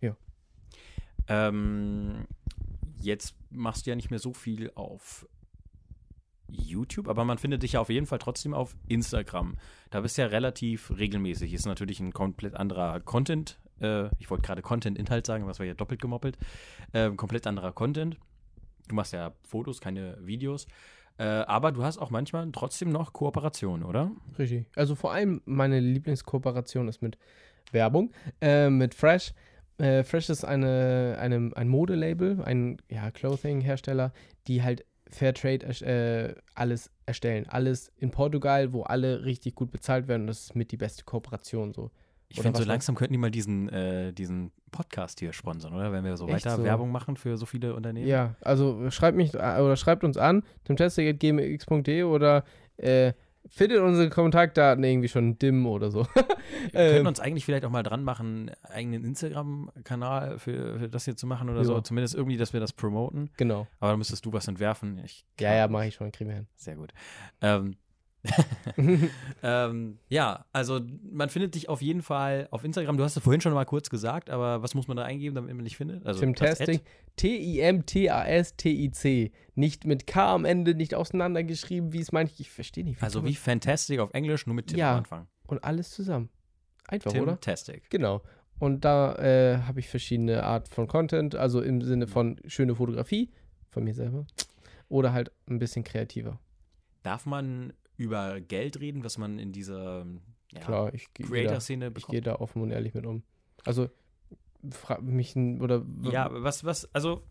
Ja. 0.00 0.14
Ähm, 1.26 2.26
jetzt 3.00 3.34
machst 3.50 3.86
du 3.86 3.90
ja 3.90 3.96
nicht 3.96 4.10
mehr 4.10 4.18
so 4.18 4.34
viel 4.34 4.70
auf 4.74 5.26
YouTube, 6.48 7.08
aber 7.08 7.24
man 7.24 7.38
findet 7.38 7.62
dich 7.62 7.72
ja 7.72 7.80
auf 7.80 7.88
jeden 7.88 8.06
Fall 8.06 8.18
trotzdem 8.18 8.52
auf 8.52 8.76
Instagram. 8.88 9.56
Da 9.90 10.02
bist 10.02 10.18
du 10.18 10.22
ja 10.22 10.28
relativ 10.28 10.90
regelmäßig. 10.90 11.54
Ist 11.54 11.64
natürlich 11.64 11.98
ein 12.00 12.12
komplett 12.12 12.54
anderer 12.54 13.00
Content. 13.00 13.58
Äh, 13.80 14.08
ich 14.18 14.28
wollte 14.30 14.42
gerade 14.42 14.60
Content-Inhalt 14.60 15.26
sagen, 15.26 15.46
was 15.46 15.58
war 15.58 15.66
ja 15.66 15.74
doppelt 15.74 16.02
gemoppelt. 16.02 16.36
Äh, 16.92 17.10
komplett 17.12 17.46
anderer 17.46 17.72
Content. 17.72 18.18
Du 18.88 18.94
machst 18.94 19.14
ja 19.14 19.32
Fotos, 19.42 19.80
keine 19.80 20.18
Videos. 20.26 20.66
Äh, 21.18 21.24
aber 21.24 21.72
du 21.72 21.84
hast 21.84 21.98
auch 21.98 22.10
manchmal 22.10 22.50
trotzdem 22.52 22.90
noch 22.90 23.12
Kooperation, 23.12 23.82
oder? 23.82 24.10
Richtig. 24.38 24.66
Also 24.76 24.94
vor 24.94 25.12
allem 25.12 25.42
meine 25.44 25.80
Lieblingskooperation 25.80 26.88
ist 26.88 27.02
mit 27.02 27.18
Werbung, 27.70 28.12
äh, 28.40 28.70
mit 28.70 28.94
Fresh. 28.94 29.32
Äh, 29.78 30.04
Fresh 30.04 30.30
ist 30.30 30.44
eine, 30.44 31.16
eine, 31.20 31.50
ein 31.54 31.68
Modelabel, 31.68 32.42
ein 32.44 32.78
ja, 32.90 33.10
Clothing-Hersteller, 33.10 34.12
die 34.46 34.62
halt 34.62 34.84
Fairtrade 35.10 35.66
äh, 35.84 36.34
alles 36.54 36.90
erstellen. 37.06 37.46
Alles 37.48 37.92
in 37.98 38.10
Portugal, 38.10 38.72
wo 38.72 38.82
alle 38.82 39.24
richtig 39.24 39.54
gut 39.54 39.70
bezahlt 39.70 40.08
werden. 40.08 40.22
Und 40.22 40.26
das 40.28 40.44
ist 40.44 40.56
mit 40.56 40.72
die 40.72 40.76
beste 40.76 41.04
Kooperation 41.04 41.72
so. 41.72 41.90
Ich 42.28 42.40
finde, 42.40 42.58
so 42.58 42.64
langsam 42.64 42.94
könnten 42.94 43.12
die 43.12 43.18
mal 43.18 43.30
diesen, 43.30 43.68
äh, 43.68 44.12
diesen 44.12 44.52
Podcast 44.72 45.20
hier 45.20 45.32
sponsern, 45.32 45.72
oder? 45.74 45.92
Wenn 45.92 46.02
wir 46.04 46.16
so 46.16 46.26
Echt 46.26 46.44
weiter 46.46 46.56
so? 46.56 46.64
Werbung 46.64 46.90
machen 46.90 47.16
für 47.16 47.36
so 47.36 47.46
viele 47.46 47.74
Unternehmen. 47.76 48.08
Ja, 48.08 48.34
also 48.40 48.90
schreibt 48.90 49.16
mich 49.16 49.34
oder 49.34 49.76
schreibt 49.76 50.02
uns 50.02 50.16
an, 50.16 50.42
timtastic.gmx.de 50.64 52.02
oder 52.04 52.44
äh, 52.78 53.12
findet 53.48 53.80
unsere 53.80 54.08
Kontaktdaten 54.08 54.82
irgendwie 54.84 55.08
schon 55.08 55.38
dim 55.38 55.66
oder 55.66 55.90
so. 55.90 56.06
Wir 56.14 56.70
können 56.72 56.96
ähm, 57.00 57.06
uns 57.06 57.20
eigentlich 57.20 57.44
vielleicht 57.44 57.64
auch 57.64 57.70
mal 57.70 57.82
dran 57.82 58.04
machen, 58.04 58.48
einen 58.50 58.72
eigenen 58.72 59.04
Instagram-Kanal 59.04 60.38
für, 60.38 60.78
für 60.78 60.88
das 60.88 61.04
hier 61.04 61.16
zu 61.16 61.26
machen 61.26 61.48
oder 61.48 61.58
Ja. 61.58 61.64
so. 61.64 61.80
Zumindest 61.80 62.14
irgendwie, 62.14 62.36
dass 62.36 62.52
wir 62.52 62.60
das 62.60 62.72
promoten. 62.72 63.30
genau. 63.36 63.66
Aber 63.80 63.90
da 63.92 63.96
müsstest 63.96 64.24
du 64.26 64.32
was 64.32 64.46
entwerfen. 64.48 65.00
Ich 65.04 65.24
Ja, 65.40 65.54
ja, 65.54 65.68
mache 65.68 65.86
ich 65.86 65.94
schon, 65.94 66.12
kriegen 66.12 66.30
wir 66.30 66.36
hin. 66.36 66.46
Sehr 66.56 66.76
gut. 66.76 66.92
Ähm, 67.40 67.76
ähm, 69.42 69.98
ja, 70.08 70.44
also 70.52 70.80
man 71.10 71.28
findet 71.28 71.54
dich 71.54 71.68
auf 71.68 71.82
jeden 71.82 72.02
Fall 72.02 72.46
auf 72.50 72.64
Instagram. 72.64 72.96
Du 72.96 73.04
hast 73.04 73.16
es 73.16 73.22
vorhin 73.22 73.40
schon 73.40 73.52
mal 73.52 73.64
kurz 73.64 73.90
gesagt, 73.90 74.30
aber 74.30 74.62
was 74.62 74.74
muss 74.74 74.86
man 74.88 74.96
da 74.96 75.04
eingeben, 75.04 75.34
damit 75.34 75.54
man 75.54 75.64
dich 75.64 75.76
findet? 75.76 76.06
Also 76.06 76.20
das 76.20 76.26
Timtastic. 76.26 76.82
Nicht 79.54 79.84
mit 79.84 80.06
K 80.06 80.34
am 80.34 80.44
Ende, 80.44 80.74
nicht 80.74 80.94
auseinandergeschrieben, 80.94 81.92
wie 81.92 82.00
es 82.00 82.12
manche. 82.12 82.40
Ich 82.40 82.50
verstehe 82.50 82.84
nicht. 82.84 83.02
Also 83.02 83.24
wie 83.24 83.34
Fantastic 83.34 83.98
auf 84.00 84.14
Englisch, 84.14 84.46
nur 84.46 84.54
mit 84.54 84.68
Tim 84.68 84.78
Ja. 84.78 84.92
am 84.92 84.98
Anfang. 84.98 85.26
Und 85.46 85.64
alles 85.64 85.90
zusammen. 85.90 86.30
Einfach, 86.88 87.12
oder? 87.12 87.32
Timtastic. 87.32 87.90
Genau. 87.90 88.22
Und 88.58 88.84
da 88.84 89.16
äh, 89.16 89.58
habe 89.62 89.80
ich 89.80 89.88
verschiedene 89.88 90.44
Art 90.44 90.68
von 90.68 90.86
Content, 90.86 91.34
also 91.34 91.60
im 91.60 91.82
Sinne 91.82 92.06
von 92.06 92.38
schöne 92.46 92.76
Fotografie 92.76 93.30
von 93.70 93.82
mir 93.82 93.94
selber 93.94 94.26
oder 94.88 95.12
halt 95.12 95.32
ein 95.48 95.58
bisschen 95.58 95.82
kreativer. 95.82 96.38
Darf 97.02 97.26
man 97.26 97.72
über 97.96 98.40
Geld 98.40 98.80
reden, 98.80 99.04
was 99.04 99.18
man 99.18 99.38
in 99.38 99.52
dieser 99.52 100.06
ja, 100.52 100.60
Klar, 100.60 100.94
ich 100.94 101.12
gehe 101.14 101.26
da, 101.26 101.32
Creator-Szene 101.32 101.88
ich 101.88 101.94
bekommt? 101.94 102.12
gehe 102.12 102.20
da 102.20 102.36
offen 102.36 102.62
und 102.62 102.70
ehrlich 102.70 102.94
mit 102.94 103.06
um. 103.06 103.22
Also 103.64 103.88
frag 104.70 105.02
mich 105.02 105.34
oder 105.36 105.84
Ja, 106.02 106.28
was, 106.30 106.64
was, 106.64 106.92
also 106.94 107.22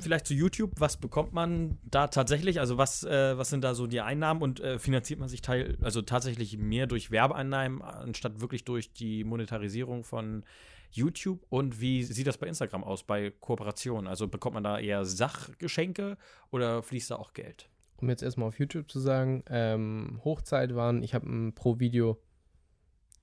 vielleicht 0.00 0.26
zu 0.26 0.34
YouTube, 0.34 0.72
was 0.78 0.96
bekommt 0.96 1.32
man 1.32 1.78
da 1.84 2.08
tatsächlich? 2.08 2.60
Also 2.60 2.76
was, 2.76 3.04
äh, 3.04 3.38
was 3.38 3.50
sind 3.50 3.62
da 3.64 3.74
so 3.74 3.86
die 3.86 4.00
Einnahmen 4.00 4.42
und 4.42 4.60
äh, 4.60 4.78
finanziert 4.78 5.20
man 5.20 5.28
sich 5.28 5.42
teil, 5.42 5.78
also 5.80 6.02
tatsächlich 6.02 6.58
mehr 6.58 6.86
durch 6.86 7.10
Werbeeinnahmen, 7.10 7.82
anstatt 7.82 8.40
wirklich 8.40 8.64
durch 8.64 8.92
die 8.92 9.24
Monetarisierung 9.24 10.04
von 10.04 10.44
YouTube? 10.90 11.44
Und 11.48 11.80
wie 11.80 12.02
sieht 12.02 12.26
das 12.26 12.38
bei 12.38 12.46
Instagram 12.46 12.84
aus, 12.84 13.04
bei 13.04 13.30
Kooperationen? 13.30 14.06
Also 14.06 14.28
bekommt 14.28 14.54
man 14.54 14.64
da 14.64 14.78
eher 14.78 15.04
Sachgeschenke 15.04 16.16
oder 16.50 16.82
fließt 16.82 17.10
da 17.12 17.16
auch 17.16 17.32
Geld? 17.32 17.68
Um 17.96 18.08
jetzt 18.08 18.22
erstmal 18.22 18.48
auf 18.48 18.58
YouTube 18.58 18.90
zu 18.90 19.00
sagen, 19.00 19.42
ähm, 19.48 20.20
Hochzeit 20.24 20.74
waren, 20.74 21.02
ich 21.02 21.14
habe 21.14 21.52
pro 21.54 21.78
Video 21.80 22.18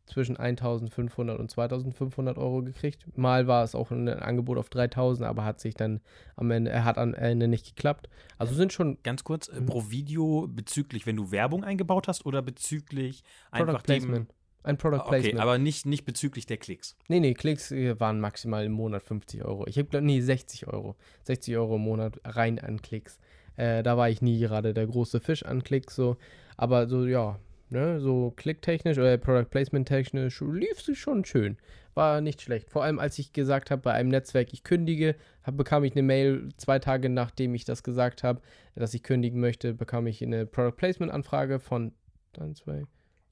zwischen 0.08 0.36
1500 0.36 1.40
und 1.40 1.50
2500 1.50 2.38
Euro 2.38 2.64
gekriegt. 2.64 3.06
Mal 3.18 3.48
war 3.48 3.64
es 3.64 3.76
auch 3.76 3.92
ein 3.92 4.10
Angebot 4.10 4.58
auf 4.58 4.70
3000, 4.70 5.26
aber 5.28 5.46
hat 5.46 5.62
sich 5.62 5.74
dann 5.76 6.02
am 6.36 6.52
Ende, 6.52 6.72
er 6.72 6.84
hat 6.84 6.98
am 6.98 7.14
Ende 7.14 7.48
nicht 7.48 7.66
geklappt. 7.66 8.10
Also 8.38 8.54
sind 8.54 8.74
schon 8.74 8.98
Ganz 9.04 9.24
kurz, 9.24 9.48
äh, 9.48 9.62
Mhm. 9.62 9.66
pro 9.68 9.90
Video 9.90 10.48
bezüglich, 10.50 11.06
wenn 11.06 11.16
du 11.16 11.32
Werbung 11.32 11.64
eingebaut 11.64 12.08
hast 12.10 12.26
oder 12.26 12.42
bezüglich 12.42 13.24
Product 13.52 13.62
einfach 13.70 13.82
dem, 13.84 13.86
Placement. 14.02 14.34
Ein 14.64 14.78
Product 14.78 15.00
Okay, 15.00 15.10
Placement. 15.22 15.40
aber 15.40 15.58
nicht, 15.58 15.86
nicht 15.86 16.04
bezüglich 16.06 16.46
der 16.46 16.58
Klicks. 16.58 16.98
Nee, 17.08 17.20
nee, 17.20 17.34
Klicks 17.34 17.72
äh, 17.72 17.98
waren 18.00 18.20
maximal 18.20 18.66
im 18.66 18.74
Monat 18.74 19.04
50 19.04 19.46
Euro. 19.46 19.66
Ich 19.68 19.78
habe, 19.80 20.02
nee, 20.02 20.20
60 20.20 20.68
Euro. 20.68 20.96
60 21.24 21.56
Euro 21.56 21.76
im 21.78 21.82
Monat 21.84 22.20
rein 22.26 22.60
an 22.60 22.82
Klicks. 22.82 23.18
Äh, 23.56 23.84
da 23.84 23.98
war 23.98 24.10
ich 24.10 24.22
nie 24.22 24.40
gerade 24.40 24.74
der 24.74 24.88
große 24.88 25.20
Fisch 25.20 25.44
an 25.44 25.64
Klicks, 25.64 25.96
so. 25.96 26.18
Aber 26.58 26.88
so, 26.88 27.06
ja, 27.06 27.40
ne, 27.70 28.00
so 28.00 28.32
klicktechnisch 28.36 28.98
oder 28.98 29.18
Product 29.18 29.50
Placement 29.50 29.88
technisch 29.88 30.42
lief 30.42 30.88
es 30.88 30.98
schon 30.98 31.26
schön. 31.26 31.58
War 31.94 32.22
nicht 32.22 32.42
schlecht. 32.42 32.70
Vor 32.70 32.84
allem, 32.84 33.00
als 33.00 33.20
ich 33.20 33.34
gesagt 33.34 33.72
habe, 33.72 33.82
bei 33.82 33.94
einem 33.94 34.10
Netzwerk, 34.10 34.54
ich 34.54 34.64
kündige, 34.64 35.16
hab, 35.44 35.58
bekam 35.58 35.84
ich 35.84 35.94
eine 35.94 36.04
Mail 36.04 36.50
zwei 36.58 36.80
Tage 36.80 37.10
nachdem 37.10 37.54
ich 37.54 37.66
das 37.66 37.84
gesagt 37.84 38.24
habe, 38.24 38.42
dass 38.76 38.94
ich 38.94 39.04
kündigen 39.04 39.42
möchte, 39.42 39.74
bekam 39.74 40.08
ich 40.08 40.22
eine 40.22 40.46
Product 40.46 40.78
Placement 40.78 41.12
Anfrage 41.12 41.60
von 41.60 41.94
ein, 42.40 42.56
zwei, 42.56 42.84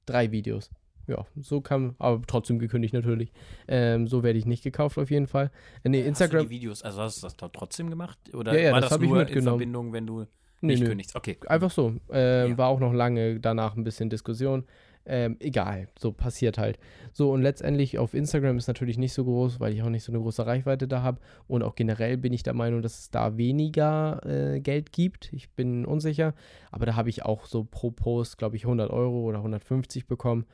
drei 0.04 0.30
Videos. 0.30 0.70
Ja, 1.10 1.26
so 1.40 1.60
kam, 1.60 1.96
aber 1.98 2.22
trotzdem 2.26 2.58
gekündigt 2.60 2.94
natürlich. 2.94 3.32
Ähm, 3.66 4.06
so 4.06 4.22
werde 4.22 4.38
ich 4.38 4.46
nicht 4.46 4.62
gekauft 4.62 4.96
auf 4.96 5.10
jeden 5.10 5.26
Fall. 5.26 5.50
Äh, 5.82 5.88
nee, 5.88 5.98
Hast 5.98 6.04
du 6.04 6.08
Instagram. 6.08 6.44
die 6.44 6.50
Videos, 6.50 6.82
also 6.82 7.00
hast 7.02 7.18
du 7.22 7.26
das 7.26 7.36
trotzdem 7.52 7.90
gemacht? 7.90 8.18
Oder 8.32 8.54
Ja, 8.54 8.60
ja, 8.60 8.72
war 8.72 8.80
das 8.80 8.90
das, 8.90 8.98
hab 8.98 9.02
ich 9.02 9.08
nur 9.08 9.18
in 9.18 9.24
mitgenommen. 9.24 9.58
Verbindung, 9.58 9.92
wenn 9.92 10.06
du 10.06 10.20
Nee, 10.62 10.74
nicht 10.74 10.82
nö. 10.82 10.88
kündigst? 10.88 11.16
Okay. 11.16 11.36
Einfach 11.46 11.70
so. 11.70 11.94
Ähm, 12.12 12.50
Ja. 12.52 12.58
War 12.58 12.68
auch 12.68 12.80
noch 12.80 12.92
lange 12.92 13.40
danach 13.40 13.76
ein 13.76 13.82
bisschen 13.84 14.08
Diskussion. 14.10 14.64
Ähm, 15.06 15.38
egal, 15.40 15.88
so 15.98 16.12
passiert 16.12 16.58
halt. 16.58 16.78
So, 17.12 17.32
und 17.32 17.40
letztendlich 17.40 17.98
auf 17.98 18.12
Instagram 18.12 18.58
ist 18.58 18.68
natürlich 18.68 18.98
nicht 18.98 19.14
so 19.14 19.24
groß, 19.24 19.58
weil 19.58 19.72
ich 19.72 19.82
auch 19.82 19.88
nicht 19.88 20.04
so 20.04 20.12
eine 20.12 20.20
große 20.20 20.44
Reichweite 20.46 20.86
da 20.86 21.00
habe. 21.02 21.18
Und 21.48 21.62
auch 21.62 21.74
generell 21.74 22.18
bin 22.18 22.34
ich 22.34 22.42
der 22.42 22.52
Meinung, 22.52 22.82
dass 22.82 22.98
es 22.98 23.10
da 23.10 23.38
weniger 23.38 24.20
äh, 24.26 24.60
Geld 24.60 24.92
gibt. 24.92 25.32
Ich 25.32 25.48
bin 25.52 25.86
unsicher. 25.86 26.34
Aber 26.70 26.84
da 26.84 26.94
habe 26.96 27.08
ich 27.08 27.24
auch 27.24 27.46
so 27.46 27.64
pro 27.64 27.90
Post, 27.90 28.36
glaube 28.36 28.56
ich, 28.56 28.64
100 28.64 28.90
Euro 28.90 29.22
oder 29.22 29.38
150 29.38 30.06
bekommen. 30.06 30.44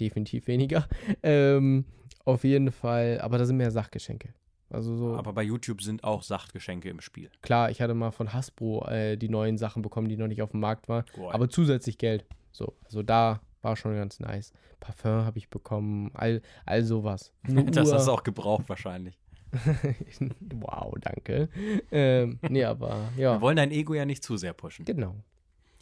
Definitiv 0.00 0.46
weniger. 0.46 0.86
Ähm, 1.22 1.84
auf 2.24 2.44
jeden 2.44 2.72
Fall, 2.72 3.20
aber 3.20 3.38
da 3.38 3.44
sind 3.46 3.56
mehr 3.56 3.70
Sachgeschenke. 3.70 4.34
Also 4.68 4.96
so. 4.96 5.14
Aber 5.16 5.32
bei 5.32 5.42
YouTube 5.42 5.80
sind 5.80 6.02
auch 6.02 6.22
Sachtgeschenke 6.22 6.88
im 6.88 7.00
Spiel. 7.00 7.30
Klar, 7.42 7.70
ich 7.70 7.80
hatte 7.80 7.94
mal 7.94 8.10
von 8.10 8.32
Hasbro 8.32 8.86
äh, 8.88 9.16
die 9.16 9.28
neuen 9.28 9.58
Sachen 9.58 9.82
bekommen, 9.82 10.08
die 10.08 10.16
noch 10.16 10.26
nicht 10.26 10.42
auf 10.42 10.50
dem 10.50 10.60
Markt 10.60 10.88
waren. 10.88 11.04
Boah. 11.14 11.32
Aber 11.34 11.48
zusätzlich 11.48 11.98
Geld. 11.98 12.24
So, 12.50 12.74
also 12.84 13.02
da 13.02 13.40
war 13.62 13.76
schon 13.76 13.94
ganz 13.94 14.18
nice. 14.18 14.52
Parfum 14.80 15.24
habe 15.24 15.38
ich 15.38 15.48
bekommen, 15.50 16.10
all, 16.14 16.42
all 16.64 16.82
sowas. 16.82 17.32
Das 17.46 17.92
hast 17.92 18.08
du 18.08 18.12
auch 18.12 18.22
gebraucht 18.24 18.68
wahrscheinlich. 18.68 19.18
wow, 20.60 20.92
danke. 21.00 21.48
Ähm, 21.90 22.38
nee, 22.48 22.64
aber 22.64 23.10
ja, 23.16 23.34
Wir 23.34 23.40
wollen 23.40 23.56
dein 23.56 23.70
Ego 23.70 23.94
ja 23.94 24.04
nicht 24.04 24.22
zu 24.24 24.36
sehr 24.36 24.52
pushen. 24.52 24.84
genau. 24.84 25.14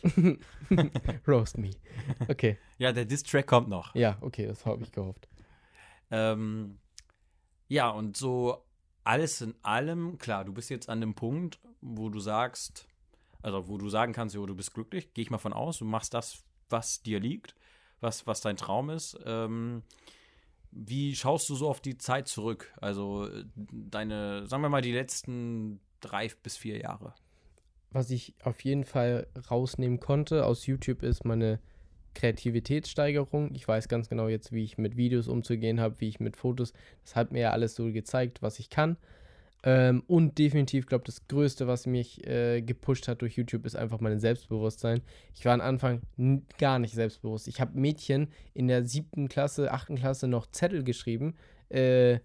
Roast 1.27 1.59
me. 1.59 1.71
Okay, 2.29 2.59
Ja, 2.79 2.93
der 2.93 3.05
Diss-Track 3.05 3.47
kommt 3.47 3.69
noch. 3.69 3.95
ja, 3.95 4.19
okay, 4.21 4.47
das 4.47 4.65
habe 4.67 4.83
ich 4.83 4.93
gehofft. 4.93 5.29
Ähm, 6.11 6.79
ja, 7.69 7.91
und 7.91 8.17
so 8.17 8.65
alles 9.05 9.41
in 9.43 9.55
allem, 9.63 10.19
klar, 10.19 10.45
du 10.45 10.53
bist 10.53 10.71
jetzt 10.71 10.89
an 10.89 11.01
dem 11.01 11.15
Punkt, 11.15 11.61
wo 11.81 12.09
du 12.09 12.19
sagst, 12.19 12.89
also 13.43 13.69
wo 13.69 13.77
du 13.77 13.89
sagen 13.91 14.13
kannst, 14.13 14.35
jo, 14.35 14.47
du 14.47 14.55
bist 14.55 14.73
glücklich, 14.73 15.13
gehe 15.13 15.23
ich 15.23 15.31
mal 15.31 15.39
von 15.39 15.53
aus, 15.53 15.79
du 15.79 15.85
machst 15.85 16.15
das, 16.15 16.43
was 16.71 17.03
dir 17.03 17.21
liegt, 17.21 17.55
was, 18.01 18.27
was 18.27 18.41
dein 18.41 18.57
Traum 18.57 18.91
ist. 18.91 19.19
Ähm, 19.27 19.83
wie 20.71 21.15
schaust 21.15 21.49
du 21.51 21.55
so 21.55 21.69
auf 21.69 21.81
die 21.81 21.99
Zeit 21.99 22.27
zurück? 22.27 22.73
Also 22.81 23.29
äh, 23.29 23.45
deine, 23.55 24.47
sagen 24.47 24.63
wir 24.63 24.71
mal, 24.71 24.83
die 24.83 24.93
letzten 24.93 25.81
drei 26.01 26.31
bis 26.43 26.57
vier 26.57 26.79
Jahre. 26.79 27.15
Was 27.95 28.11
ich 28.11 28.35
auf 28.43 28.61
jeden 28.63 28.85
Fall 28.85 29.29
rausnehmen 29.51 30.01
konnte 30.01 30.45
aus 30.47 30.67
YouTube 30.67 31.05
ist 31.05 31.25
meine 31.25 31.61
Kreativitätssteigerung. 32.15 33.55
Ich 33.55 33.69
weiß 33.69 33.87
ganz 33.87 34.09
genau 34.09 34.27
jetzt, 34.27 34.51
wie 34.51 34.65
ich 34.65 34.79
mit 34.79 34.97
Videos 34.97 35.29
umzugehen 35.29 35.79
habe, 35.79 36.01
wie 36.01 36.09
ich 36.09 36.19
mit 36.19 36.37
Fotos. 36.37 36.73
Das 37.05 37.15
hat 37.15 37.31
mir 37.31 37.43
ja 37.43 37.51
alles 37.53 37.77
so 37.77 37.93
gezeigt, 37.93 38.43
was 38.43 38.59
ich 38.59 38.69
kann. 38.69 38.97
Ähm, 39.63 40.03
und 40.09 40.39
definitiv, 40.39 40.87
glaube 40.87 41.05
das 41.05 41.29
Größte, 41.29 41.69
was 41.69 41.87
mich 41.87 42.27
äh, 42.27 42.63
gepusht 42.63 43.07
hat 43.07 43.23
durch 43.23 43.37
YouTube, 43.37 43.65
ist 43.65 43.77
einfach 43.77 44.01
mein 44.01 44.19
Selbstbewusstsein. 44.19 45.01
Ich 45.33 45.45
war 45.45 45.55
am 45.55 45.61
Anfang 45.61 46.03
gar 46.59 46.81
nicht 46.81 46.95
selbstbewusst. 46.95 47.47
Ich 47.47 47.61
habe 47.61 47.79
Mädchen 47.79 48.27
in 48.55 48.67
der 48.67 48.85
siebten 48.85 49.29
Klasse, 49.29 49.71
achten 49.71 49.95
Klasse 49.95 50.27
noch 50.27 50.49
Zettel 50.51 50.83
geschrieben. 50.83 51.37
Äh, 51.69 52.19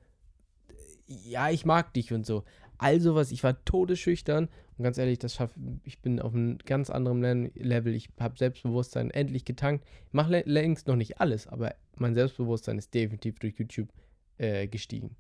ja, 1.08 1.52
ich 1.52 1.64
mag 1.64 1.94
dich 1.94 2.12
und 2.12 2.26
so. 2.26 2.44
Also 2.80 3.14
was, 3.16 3.32
ich 3.32 3.44
war 3.44 3.64
todesschüchtern 3.66 4.48
und 4.78 4.84
ganz 4.84 4.98
ehrlich, 4.98 5.20
das 5.20 5.36
schafft, 5.36 5.56
ich 5.84 6.00
bin 6.02 6.20
auf 6.22 6.34
einem 6.34 6.58
ganz 6.60 6.90
anderen 6.90 7.22
Le- 7.22 7.52
Level. 7.56 7.94
Ich 7.94 8.10
habe 8.20 8.38
Selbstbewusstsein 8.38 9.12
endlich 9.12 9.46
getankt. 9.46 9.86
Ich 10.08 10.14
mache 10.14 10.32
lä- 10.32 10.44
längst 10.46 10.88
noch 10.88 10.96
nicht 10.96 11.20
alles, 11.20 11.48
aber 11.48 11.76
mein 11.98 12.14
Selbstbewusstsein 12.16 12.78
ist 12.78 12.94
definitiv 12.94 13.38
durch 13.40 13.58
YouTube 13.60 13.90
äh, 14.38 14.68
gestiegen. 14.68 15.16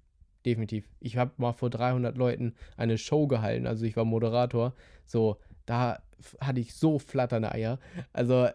Definitiv. 0.45 0.89
Ich 1.01 1.18
habe 1.18 1.32
mal 1.38 1.51
vor 1.51 1.70
300 1.70 2.18
Leuten 2.18 2.55
eine 2.78 2.97
Show 2.97 3.28
gehalten, 3.28 3.68
also 3.68 3.86
ich 3.86 3.97
war 3.97 4.05
Moderator. 4.05 4.74
So, 5.05 5.38
da 5.66 6.01
hatte 6.39 6.62
ich 6.62 6.74
so 6.74 6.97
flatternde 6.97 7.51
Eier. 7.51 7.78
Also 8.14 8.47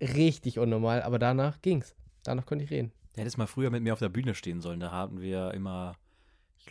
richtig 0.00 0.58
unnormal, 0.60 1.02
aber 1.02 1.18
danach 1.18 1.60
ging's. 1.62 1.96
Danach 2.22 2.46
konnte 2.46 2.64
ich 2.64 2.70
reden. 2.70 2.92
Der 3.16 3.22
hättest 3.22 3.38
mal 3.38 3.46
früher 3.46 3.70
mit 3.70 3.82
mir 3.82 3.92
auf 3.92 3.98
der 3.98 4.08
Bühne 4.08 4.34
stehen 4.36 4.60
sollen. 4.60 4.78
Da 4.80 4.92
hatten 4.92 5.20
wir 5.20 5.52
immer, 5.52 5.96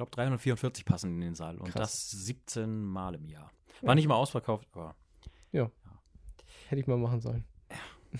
glaube, 0.01 0.11
344 0.11 0.85
passen 0.85 1.13
in 1.15 1.21
den 1.21 1.35
Saal. 1.35 1.57
Und 1.57 1.69
Krass. 1.71 2.09
das 2.11 2.25
17 2.25 2.83
Mal 2.83 3.15
im 3.15 3.27
Jahr. 3.29 3.51
War 3.81 3.95
nicht 3.95 4.07
mal 4.07 4.15
ausverkauft, 4.15 4.67
aber 4.73 4.95
Hätte 6.67 6.79
ich 6.79 6.87
mal 6.87 6.97
machen 6.97 7.19
sollen. 7.19 7.43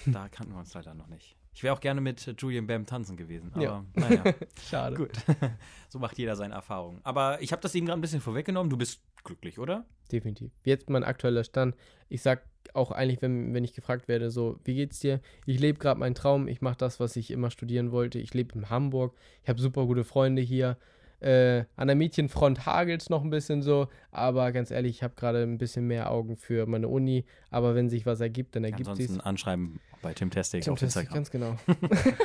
da 0.08 0.28
kannten 0.30 0.52
wir 0.54 0.60
uns 0.60 0.74
leider 0.74 0.94
noch 0.94 1.08
nicht. 1.08 1.38
Ich 1.54 1.64
wäre 1.64 1.74
auch 1.74 1.80
gerne 1.80 2.02
mit 2.02 2.26
äh, 2.28 2.36
Julian 2.38 2.68
Bam 2.68 2.86
tanzen 2.86 3.16
gewesen. 3.18 3.52
Aber 3.54 3.64
Ja. 3.64 3.86
naja, 3.94 4.24
Schade. 4.70 4.96
gut. 4.96 5.12
so 5.90 6.00
macht 6.00 6.18
jeder 6.18 6.36
seine 6.36 6.54
Erfahrungen. 6.54 7.00
Aber 7.04 7.42
ich 7.42 7.52
habe 7.54 7.62
das 7.62 7.74
eben 7.76 7.86
gerade 7.86 8.00
ein 8.00 8.02
bisschen 8.02 8.22
vorweggenommen. 8.22 8.70
Du 8.70 8.78
bist 8.78 9.02
glücklich, 9.24 9.58
oder? 9.60 9.86
Definitiv. 10.12 10.52
Jetzt 10.66 10.90
mein 10.90 11.04
aktueller 11.04 11.44
Stand. 11.46 11.76
Ich 12.10 12.22
sag 12.22 12.44
auch 12.74 12.92
eigentlich, 12.92 13.22
wenn, 13.22 13.54
wenn 13.54 13.64
ich 13.64 13.74
gefragt 13.74 14.08
werde, 14.08 14.32
so, 14.32 14.60
wie 14.64 14.76
geht's 14.76 15.00
dir? 15.00 15.22
Ich 15.46 15.60
lebe 15.60 15.80
gerade 15.80 16.00
meinen 16.00 16.16
Traum. 16.16 16.48
Ich 16.48 16.62
mache 16.62 16.78
das, 16.78 17.00
was 17.00 17.16
ich 17.16 17.32
immer 17.32 17.52
studieren 17.52 17.92
wollte. 17.92 18.20
Ich 18.20 18.34
lebe 18.34 18.54
in 18.58 18.70
Hamburg. 18.70 19.16
Ich 19.44 19.50
habe 19.50 19.60
super 19.62 19.86
gute 19.86 20.04
Freunde 20.04 20.42
hier. 20.42 20.78
Äh, 21.22 21.66
an 21.76 21.88
der 21.88 21.96
Mädchenfront 21.96 22.66
hagelt 22.66 23.02
es 23.04 23.10
noch 23.10 23.24
ein 23.24 23.30
bisschen 23.30 23.62
so, 23.62 23.88
aber 24.12 24.52
ganz 24.52 24.72
ehrlich, 24.72 24.98
ich 24.98 25.04
habe 25.04 25.14
gerade 25.16 25.44
ein 25.44 25.58
bisschen 25.60 25.86
mehr 25.86 26.10
Augen 26.12 26.36
für 26.36 26.66
meine 26.66 26.88
Uni. 26.88 27.26
Aber 27.52 27.76
wenn 27.76 27.90
sich 27.90 28.06
was 28.06 28.20
ergibt, 28.22 28.56
dann 28.56 28.64
ergibt 28.64 28.86
sich 28.96 29.06
Ansonsten 29.06 29.22
anschreiben 29.22 29.80
bei 30.02 30.14
Tim 30.14 30.32
Testing 30.32 30.62
Tim 30.62 30.74
auf 30.74 30.80
Testing, 30.80 31.04
Instagram. 31.04 31.14
Ganz 31.14 31.32
genau. 31.32 31.56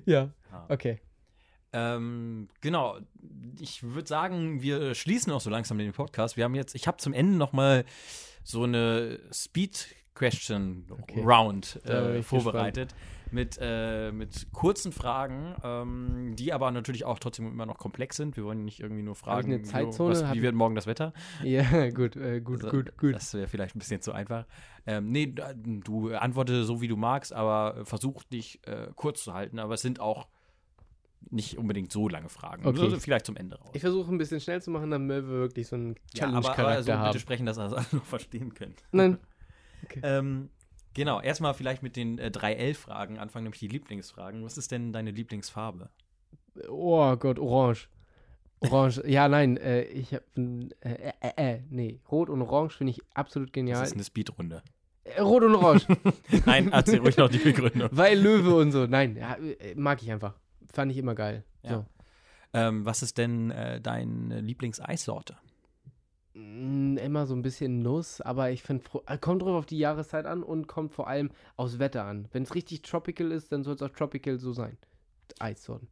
ja, 0.04 0.30
Ah. 0.52 0.64
okay. 0.68 1.00
Ähm, 1.72 2.48
genau. 2.60 2.98
Ich 3.60 3.82
würde 3.82 4.08
sagen, 4.08 4.62
wir 4.62 4.94
schließen 4.94 5.32
auch 5.32 5.40
so 5.40 5.50
langsam 5.50 5.78
den 5.78 5.92
Podcast. 5.92 6.36
Wir 6.36 6.44
haben 6.44 6.54
jetzt, 6.54 6.74
ich 6.74 6.86
habe 6.86 6.98
zum 6.98 7.12
Ende 7.12 7.36
noch 7.36 7.52
mal 7.52 7.84
so 8.44 8.62
eine 8.64 9.18
Speed 9.32 9.88
Question 10.14 10.86
Okay. 10.88 11.20
Round 11.22 11.84
äh, 11.84 12.22
vorbereitet 12.22 12.94
mit, 13.32 13.58
äh, 13.60 14.12
mit 14.12 14.52
kurzen 14.52 14.92
Fragen, 14.92 15.54
ähm, 15.64 16.36
die 16.36 16.52
aber 16.52 16.70
natürlich 16.70 17.04
auch 17.04 17.18
trotzdem 17.18 17.46
immer 17.48 17.66
noch 17.66 17.78
komplex 17.78 18.16
sind. 18.16 18.36
Wir 18.36 18.44
wollen 18.44 18.64
nicht 18.64 18.80
irgendwie 18.80 19.02
nur 19.02 19.14
fragen, 19.16 19.52
eine 19.52 19.58
wie- 19.62 19.66
Zeitzone? 19.66 20.10
was, 20.10 20.24
Hab 20.24 20.34
wie 20.34 20.42
wird 20.42 20.54
morgen 20.54 20.74
das 20.74 20.86
Wetter? 20.86 21.12
Ja, 21.42 21.62
gut, 21.90 22.16
äh, 22.16 22.40
gut, 22.40 22.64
Also, 22.64 22.76
gut, 22.76 22.96
gut. 22.96 23.14
Das 23.14 23.34
wäre 23.34 23.48
vielleicht 23.48 23.74
ein 23.74 23.80
bisschen 23.80 24.00
zu 24.00 24.12
einfach. 24.12 24.46
Ähm, 24.86 25.10
nee, 25.10 25.26
du 25.26 26.14
antworte 26.14 26.64
so, 26.64 26.80
wie 26.80 26.88
du 26.88 26.96
magst, 26.96 27.32
aber 27.32 27.84
versuch 27.84 28.22
dich 28.24 28.60
äh, 28.66 28.88
kurz 28.94 29.24
zu 29.24 29.34
halten. 29.34 29.58
Aber 29.58 29.74
es 29.74 29.82
sind 29.82 29.98
auch 30.00 30.28
nicht 31.30 31.58
unbedingt 31.58 31.90
so 31.90 32.08
lange 32.08 32.28
Fragen. 32.28 32.64
Okay. 32.64 32.80
Also 32.80 33.00
vielleicht 33.00 33.26
zum 33.26 33.36
Ende 33.36 33.56
raus. 33.58 33.70
Ich 33.72 33.80
versuche 33.80 34.12
ein 34.14 34.18
bisschen 34.18 34.38
schnell 34.40 34.62
zu 34.62 34.70
machen, 34.70 34.92
damit 34.92 35.24
wir 35.24 35.28
wirklich 35.28 35.66
so 35.66 35.74
einen 35.74 35.96
Ja, 36.14 36.28
aber, 36.28 36.36
aber 36.36 36.44
so 36.44 36.52
Challenge-Charakter 36.52 36.82
bitte 36.84 36.98
haben. 36.98 37.18
sprechen, 37.18 37.46
dass 37.46 37.56
das 37.56 37.72
alle 37.72 37.86
noch 37.92 38.04
verstehen 38.04 38.54
können. 38.54 38.74
Nein. 38.92 39.18
Ähm, 40.02 40.50
genau, 40.96 41.20
erstmal 41.20 41.54
vielleicht 41.54 41.82
mit 41.82 41.94
den 41.94 42.18
äh, 42.18 42.30
drei 42.30 42.54
L-Fragen 42.54 43.18
anfangen, 43.18 43.44
nämlich 43.44 43.60
die 43.60 43.68
Lieblingsfragen. 43.68 44.42
Was 44.44 44.58
ist 44.58 44.72
denn 44.72 44.92
deine 44.92 45.12
Lieblingsfarbe? 45.12 45.90
Oh 46.68 47.14
Gott, 47.16 47.38
orange. 47.38 47.88
Orange. 48.60 49.02
ja, 49.06 49.28
nein, 49.28 49.58
äh, 49.58 49.82
ich 49.82 50.14
habe 50.14 50.24
äh, 50.80 51.12
äh, 51.20 51.32
äh, 51.36 51.60
nee, 51.68 52.00
rot 52.10 52.30
und 52.30 52.40
orange 52.42 52.76
finde 52.78 52.92
ich 52.92 53.00
absolut 53.14 53.50
Das 53.50 53.52
genial. 53.52 53.84
ist 53.84 53.92
eine 53.92 54.04
Speedrunde. 54.04 54.62
Äh, 55.04 55.20
rot 55.20 55.44
und 55.44 55.54
orange. 55.54 55.86
Nein, 56.46 56.72
erzähl 56.72 56.98
ruhig 56.98 57.16
noch 57.16 57.28
die 57.28 57.38
Begründung. 57.38 57.90
Weil 57.92 58.18
Löwe 58.18 58.56
und 58.56 58.72
so. 58.72 58.86
Nein, 58.86 59.16
ja, 59.16 59.34
äh, 59.36 59.74
mag 59.76 60.02
ich 60.02 60.10
einfach. 60.10 60.34
Fand 60.72 60.90
ich 60.90 60.98
immer 60.98 61.14
geil. 61.14 61.44
Ja. 61.62 61.70
So. 61.70 61.86
Ähm, 62.54 62.84
was 62.86 63.02
ist 63.02 63.18
denn 63.18 63.50
äh, 63.50 63.80
deine 63.80 64.40
Lieblingseissorte? 64.40 65.36
Mm, 66.36 66.98
Immer 66.98 67.26
so 67.26 67.34
ein 67.34 67.42
bisschen 67.42 67.82
Nuss, 67.82 68.20
aber 68.20 68.50
ich 68.50 68.62
finde, 68.62 68.84
kommt 69.20 69.42
drauf 69.42 69.54
auf 69.56 69.66
die 69.66 69.78
Jahreszeit 69.78 70.26
an 70.26 70.42
und 70.42 70.66
kommt 70.66 70.92
vor 70.92 71.08
allem 71.08 71.30
aufs 71.56 71.78
Wetter 71.78 72.04
an. 72.04 72.28
Wenn 72.32 72.42
es 72.42 72.54
richtig 72.54 72.82
tropical 72.82 73.32
ist, 73.32 73.52
dann 73.52 73.62
soll 73.64 73.74
es 73.74 73.82
auch 73.82 73.90
tropical 73.90 74.38
so 74.38 74.52
sein. 74.52 74.76
Eissorten. 75.38 75.88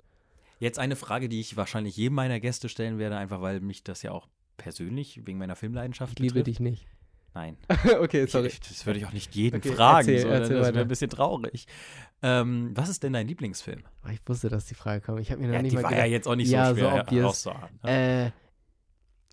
Jetzt 0.61 0.79
eine 0.79 0.97
Frage, 0.97 1.29
die 1.29 1.41
ich 1.41 1.57
wahrscheinlich 1.57 1.97
jedem 1.97 2.15
meiner 2.15 2.41
Gäste 2.41 2.69
stellen 2.69 2.99
werde, 2.99 3.17
einfach 3.17 3.41
weil 3.41 3.61
mich 3.61 3.85
das 3.85 4.03
ja 4.03 4.13
auch 4.13 4.29
persönlich 4.57 5.27
wegen 5.27 5.39
meiner 5.39 5.57
Filmleidenschaft 5.57 6.13
Ich 6.15 6.19
liebe 6.21 6.35
betrifft. 6.35 6.47
dich 6.47 6.61
nicht. 6.61 6.87
Nein. 7.35 7.57
okay, 8.01 8.27
sorry. 8.27 8.47
Ich, 8.47 8.61
das 8.61 8.87
würde 8.87 9.01
ich 9.01 9.07
auch 9.07 9.13
nicht 9.13 9.35
jeden 9.35 9.57
Okay, 9.57 9.73
fragen, 9.73 10.09
erzähl, 10.09 10.21
sondern 10.21 10.43
erzähl 10.43 10.57
das 10.59 10.67
wäre 10.75 10.81
ein 10.85 10.89
bisschen 10.89 11.11
traurig. 11.11 11.67
Ähm, 12.23 12.71
was 12.75 12.89
ist 12.89 13.03
denn 13.03 13.13
dein 13.13 13.27
Lieblingsfilm? 13.27 13.83
Oh, 14.07 14.11
ich 14.11 14.21
wusste, 14.27 14.49
dass 14.49 14.67
die 14.67 14.75
Frage 14.75 15.01
kommt. 15.01 15.21
Ich 15.21 15.33
habe 15.33 15.41
mir 15.41 15.49
noch 15.49 15.55
Ja, 15.55 15.63
nicht 15.63 15.73
die 15.73 15.77
mal 15.77 15.83
war 15.83 15.91
gedacht. 15.91 16.07
ja 16.07 16.13
jetzt 16.13 16.29
auch 16.29 16.37
nicht 16.37 16.49
Ja, 16.51 16.69
so 16.69 16.75
so 16.77 16.81
schwer 16.89 17.01
obvious. 17.03 17.45
herauszuahnen. 17.45 17.81
ne? 17.83 18.27
Äh, 18.27 18.31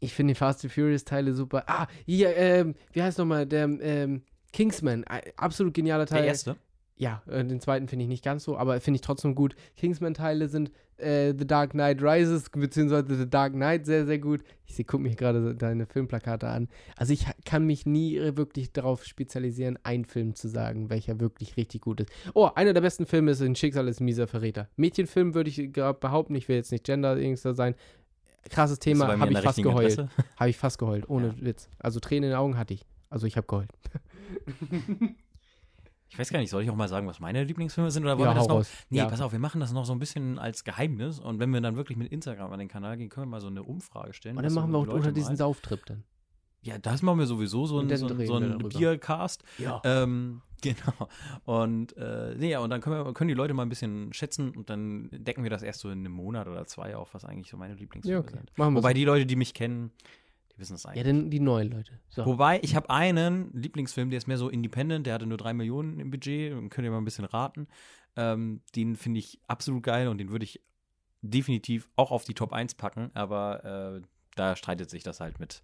ich 0.02 0.14
finde 0.14 0.34
die 0.34 0.38
Fast 0.38 0.66
and 0.66 0.74
Furious 0.74 1.06
Teile 1.06 1.34
super. 1.34 1.64
Ah, 1.68 1.88
hier, 2.06 2.36
ähm, 2.36 2.76
wie 2.92 3.02
heißt 3.02 3.18
nochmal, 3.18 3.46
der, 3.46 3.70
ähm, 3.82 4.24
Kingsman. 4.52 5.04
Äh, 5.04 5.32
absolut 5.38 5.74
genialer 5.74 6.06
Teil. 6.06 6.24
Der 6.24 6.28
erste? 6.28 6.58
Ja, 6.98 7.24
äh, 7.28 7.44
den 7.44 7.60
zweiten 7.60 7.88
finde 7.88 8.04
ich 8.04 8.10
nicht 8.10 8.24
ganz 8.24 8.44
so, 8.44 8.58
aber 8.58 8.80
finde 8.80 8.98
ich 8.98 9.02
trotzdem 9.02 9.34
gut. 9.34 9.56
Kingsman-Teile 9.78 10.48
sind 10.50 10.72
äh, 10.98 11.34
The 11.36 11.48
Dark 11.48 11.72
Knight 11.72 12.02
Rises, 12.04 12.50
beziehungsweise 12.52 13.16
The 13.16 13.30
Dark 13.30 13.54
Knight 13.54 13.88
sehr, 13.88 14.06
sehr 14.06 14.20
gut. 14.20 14.44
Ich 14.68 14.78
gucke 14.86 15.02
mir 15.02 15.16
gerade 15.16 15.56
deine 15.56 15.88
Filmplakate 15.88 16.48
an. 16.48 16.70
Also 16.96 17.14
ich 17.14 17.26
kann 17.44 17.66
mich 17.66 17.86
nie 17.86 18.20
wirklich 18.36 18.72
darauf 18.72 19.04
spezialisieren, 19.04 19.80
einen 19.84 20.06
Film 20.06 20.36
zu 20.36 20.48
sagen, 20.48 20.90
welcher 20.90 21.20
wirklich 21.20 21.58
richtig 21.58 21.82
gut 21.82 22.02
ist. 22.02 22.12
Oh, 22.36 22.50
einer 22.54 22.74
der 22.74 22.82
besten 22.82 23.06
Filme 23.06 23.32
ist 23.32 23.42
In 23.42 23.56
Schicksal 23.56 23.88
ist 23.88 24.00
ein 24.00 24.06
mieser 24.06 24.28
Verräter. 24.28 24.70
Mädchenfilm 24.76 25.34
würde 25.34 25.50
ich 25.50 25.74
gerade 25.74 26.00
behaupten, 26.00 26.36
ich 26.36 26.48
will 26.48 26.56
jetzt 26.56 26.72
nicht 26.72 26.84
gender 26.84 27.18
irgendwas 27.18 27.58
sein. 27.58 27.76
Krasses 28.50 28.80
Thema, 28.80 29.18
habe 29.20 29.32
ich 29.32 29.40
fast 29.40 29.62
geheult. 29.62 29.98
Habe 30.38 30.50
ich 30.50 30.58
fast 30.58 30.78
geheult, 30.80 31.08
ohne 31.10 31.28
Ja. 31.28 31.34
Witz. 31.46 31.70
Also 31.80 32.00
Tränen 32.00 32.24
in 32.26 32.30
den 32.32 32.38
Augen 32.40 32.58
hatte 32.58 32.74
ich. 32.74 32.86
Also 33.10 33.28
ich 33.28 33.38
habe 33.38 33.48
geheult. 33.48 33.70
Ich 36.14 36.20
weiß 36.20 36.30
gar 36.30 36.40
nicht, 36.40 36.50
soll 36.50 36.62
ich 36.62 36.70
auch 36.70 36.76
mal 36.76 36.90
sagen, 36.90 37.08
was 37.08 37.22
meine 37.22 37.42
Lieblingsfilme 37.46 37.90
sind? 37.90 38.04
Oder 38.04 38.18
wollen 38.18 38.28
Ja, 38.28 38.34
wir 38.34 38.40
das 38.40 38.48
noch? 38.50 38.56
raus. 38.58 38.70
Nee, 38.90 38.98
Ja. 38.98 39.06
pass 39.06 39.22
auf, 39.22 39.32
wir 39.32 39.40
machen 39.40 39.62
das 39.62 39.72
noch 39.72 39.86
so 39.86 39.94
ein 39.94 40.00
bisschen 40.00 40.40
als 40.40 40.66
Geheimnis. 40.66 41.20
Und 41.20 41.40
wenn 41.40 41.52
wir 41.52 41.62
dann 41.62 41.78
wirklich 41.78 41.98
mit 41.98 42.12
Instagram 42.12 42.52
an 42.52 42.60
den 42.60 42.68
Kanal 42.68 42.98
gehen, 42.98 43.08
können 43.08 43.28
wir 43.28 43.32
mal 43.32 43.40
so 43.40 43.48
eine 43.48 43.64
Umfrage 43.64 44.12
stellen. 44.14 44.36
Und 44.36 44.44
dann 44.44 44.54
machen 44.54 44.72
so 44.72 44.74
wir 44.74 44.80
auch 44.80 44.86
Leute 44.88 44.98
unter 44.98 45.12
diesen 45.14 45.38
Sauftrip 45.38 45.86
dann. 45.86 46.04
Ja, 46.64 46.78
das 46.80 47.02
machen 47.02 47.18
wir 47.20 47.28
sowieso, 47.28 47.66
so 47.66 47.80
ein, 47.80 47.88
so 47.96 48.10
so 48.10 48.18
wir 48.20 48.36
ein 48.36 48.50
darüber. 48.50 48.68
Biercast. 48.68 49.42
Ja. 49.58 49.82
Ähm, 49.86 50.42
genau. 50.74 51.10
Und 51.46 51.96
äh, 51.98 52.36
nee, 52.38 52.52
ja, 52.52 52.60
und 52.60 52.70
dann 52.70 52.82
können, 52.82 53.06
wir, 53.06 53.14
können 53.14 53.28
die 53.30 53.34
Leute 53.34 53.54
mal 53.54 53.64
ein 53.64 53.70
bisschen 53.70 54.14
schätzen 54.14 54.52
und 54.56 54.70
dann 54.70 55.10
decken 55.12 55.44
wir 55.44 55.50
das 55.50 55.64
erst 55.64 55.80
so 55.82 55.90
in 55.90 56.00
einem 56.00 56.12
Monat 56.14 56.48
oder 56.48 56.66
zwei 56.66 56.96
auf, 56.96 57.14
was 57.14 57.26
eigentlich 57.26 57.50
so 57.50 57.58
meine 57.58 57.74
Lieblingsfilme 57.76 58.20
Ja, 58.20 58.24
okay. 58.24 58.38
sind. 58.38 58.58
Machen 58.58 58.76
Wobei 58.76 58.90
so. 58.92 58.94
die 58.96 59.06
Leute, 59.06 59.26
die 59.26 59.36
mich 59.36 59.54
kennen, 59.54 59.92
die 60.54 60.60
wissen 60.60 60.76
es 60.76 60.84
Ja, 60.84 60.92
eigentlich. 60.92 61.04
denn 61.04 61.30
die 61.30 61.40
neuen 61.40 61.72
Leute. 61.72 62.00
So. 62.10 62.26
Wobei, 62.26 62.60
ich 62.64 62.76
habe 62.76 62.90
einen 62.90 63.52
Lieblingsfilm, 63.54 64.10
der 64.10 64.18
ist 64.18 64.28
mehr 64.28 64.38
so 64.38 64.50
independent, 64.50 65.06
der 65.08 65.16
hatte 65.16 65.26
nur 65.26 65.38
drei 65.38 65.54
Millionen 65.54 66.00
im 66.00 66.12
Budget, 66.12 66.54
und 66.54 66.70
könnt 66.70 66.86
ihr 66.86 66.92
mal 66.92 66.98
ein 67.00 67.06
bisschen 67.06 67.26
raten. 67.26 67.68
Ähm, 68.16 68.62
den 68.76 68.96
finde 68.96 69.20
ich 69.20 69.40
absolut 69.48 69.84
geil 69.84 70.08
und 70.10 70.18
den 70.18 70.30
würde 70.32 70.44
ich 70.46 70.62
definitiv 71.22 71.88
auch 71.96 72.12
auf 72.12 72.24
die 72.26 72.34
Top 72.34 72.52
1 72.52 72.76
packen, 72.76 73.12
aber 73.14 74.00
äh, 74.00 74.02
da 74.36 74.56
streitet 74.56 74.90
sich 74.90 75.04
das 75.04 75.20
halt 75.20 75.40
mit 75.40 75.64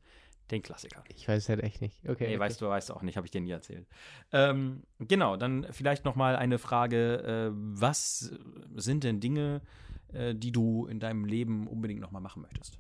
den 0.52 0.64
Klassikern. 0.64 1.04
Ich 1.16 1.28
weiß 1.28 1.50
halt 1.50 1.62
echt 1.62 1.82
nicht. 1.82 2.00
Okay. 2.04 2.28
Nee, 2.28 2.36
okay. 2.36 2.40
weißt 2.40 2.62
du, 2.62 2.68
weißt 2.68 2.90
du 2.90 2.94
auch 2.94 3.02
nicht, 3.02 3.18
habe 3.18 3.28
ich 3.28 3.32
dir 3.32 3.42
nie 3.42 3.52
erzählt. 3.52 3.86
Ähm, 4.32 4.84
genau, 5.00 5.38
dann 5.38 5.68
vielleicht 5.72 6.06
noch 6.06 6.16
mal 6.16 6.36
eine 6.36 6.58
Frage: 6.58 7.52
äh, 7.52 7.52
Was 7.54 8.32
sind 8.76 9.04
denn 9.04 9.20
Dinge, 9.20 9.62
äh, 10.14 10.34
die 10.34 10.52
du 10.52 10.86
in 10.86 11.00
deinem 11.00 11.26
Leben 11.26 11.68
unbedingt 11.68 12.02
noch 12.02 12.12
mal 12.12 12.20
machen 12.20 12.42
möchtest? 12.42 12.80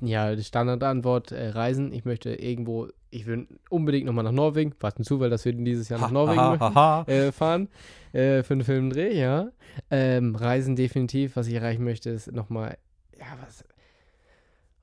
Ja, 0.00 0.34
die 0.34 0.44
Standardantwort: 0.44 1.32
äh, 1.32 1.50
Reisen. 1.50 1.92
Ich 1.92 2.04
möchte 2.04 2.34
irgendwo, 2.34 2.88
ich 3.10 3.26
will 3.26 3.46
unbedingt 3.68 4.06
nochmal 4.06 4.24
nach 4.24 4.32
Norwegen. 4.32 4.74
Was 4.80 4.98
ein 4.98 5.04
Zufall, 5.04 5.30
dass 5.30 5.44
wir 5.44 5.52
dieses 5.52 5.88
Jahr 5.88 6.00
nach 6.00 6.10
Norwegen 6.10 6.40
ha, 6.40 6.58
ha, 6.58 6.74
ha. 6.74 7.04
äh, 7.10 7.32
fahren. 7.32 7.68
Äh, 8.12 8.42
für 8.42 8.54
einen 8.54 8.64
Filmdreh, 8.64 9.16
ja. 9.18 9.50
Ähm, 9.90 10.34
Reisen 10.34 10.76
definitiv. 10.76 11.36
Was 11.36 11.46
ich 11.46 11.54
erreichen 11.54 11.84
möchte, 11.84 12.10
ist 12.10 12.32
nochmal, 12.32 12.76
ja, 13.18 13.26
was. 13.42 13.64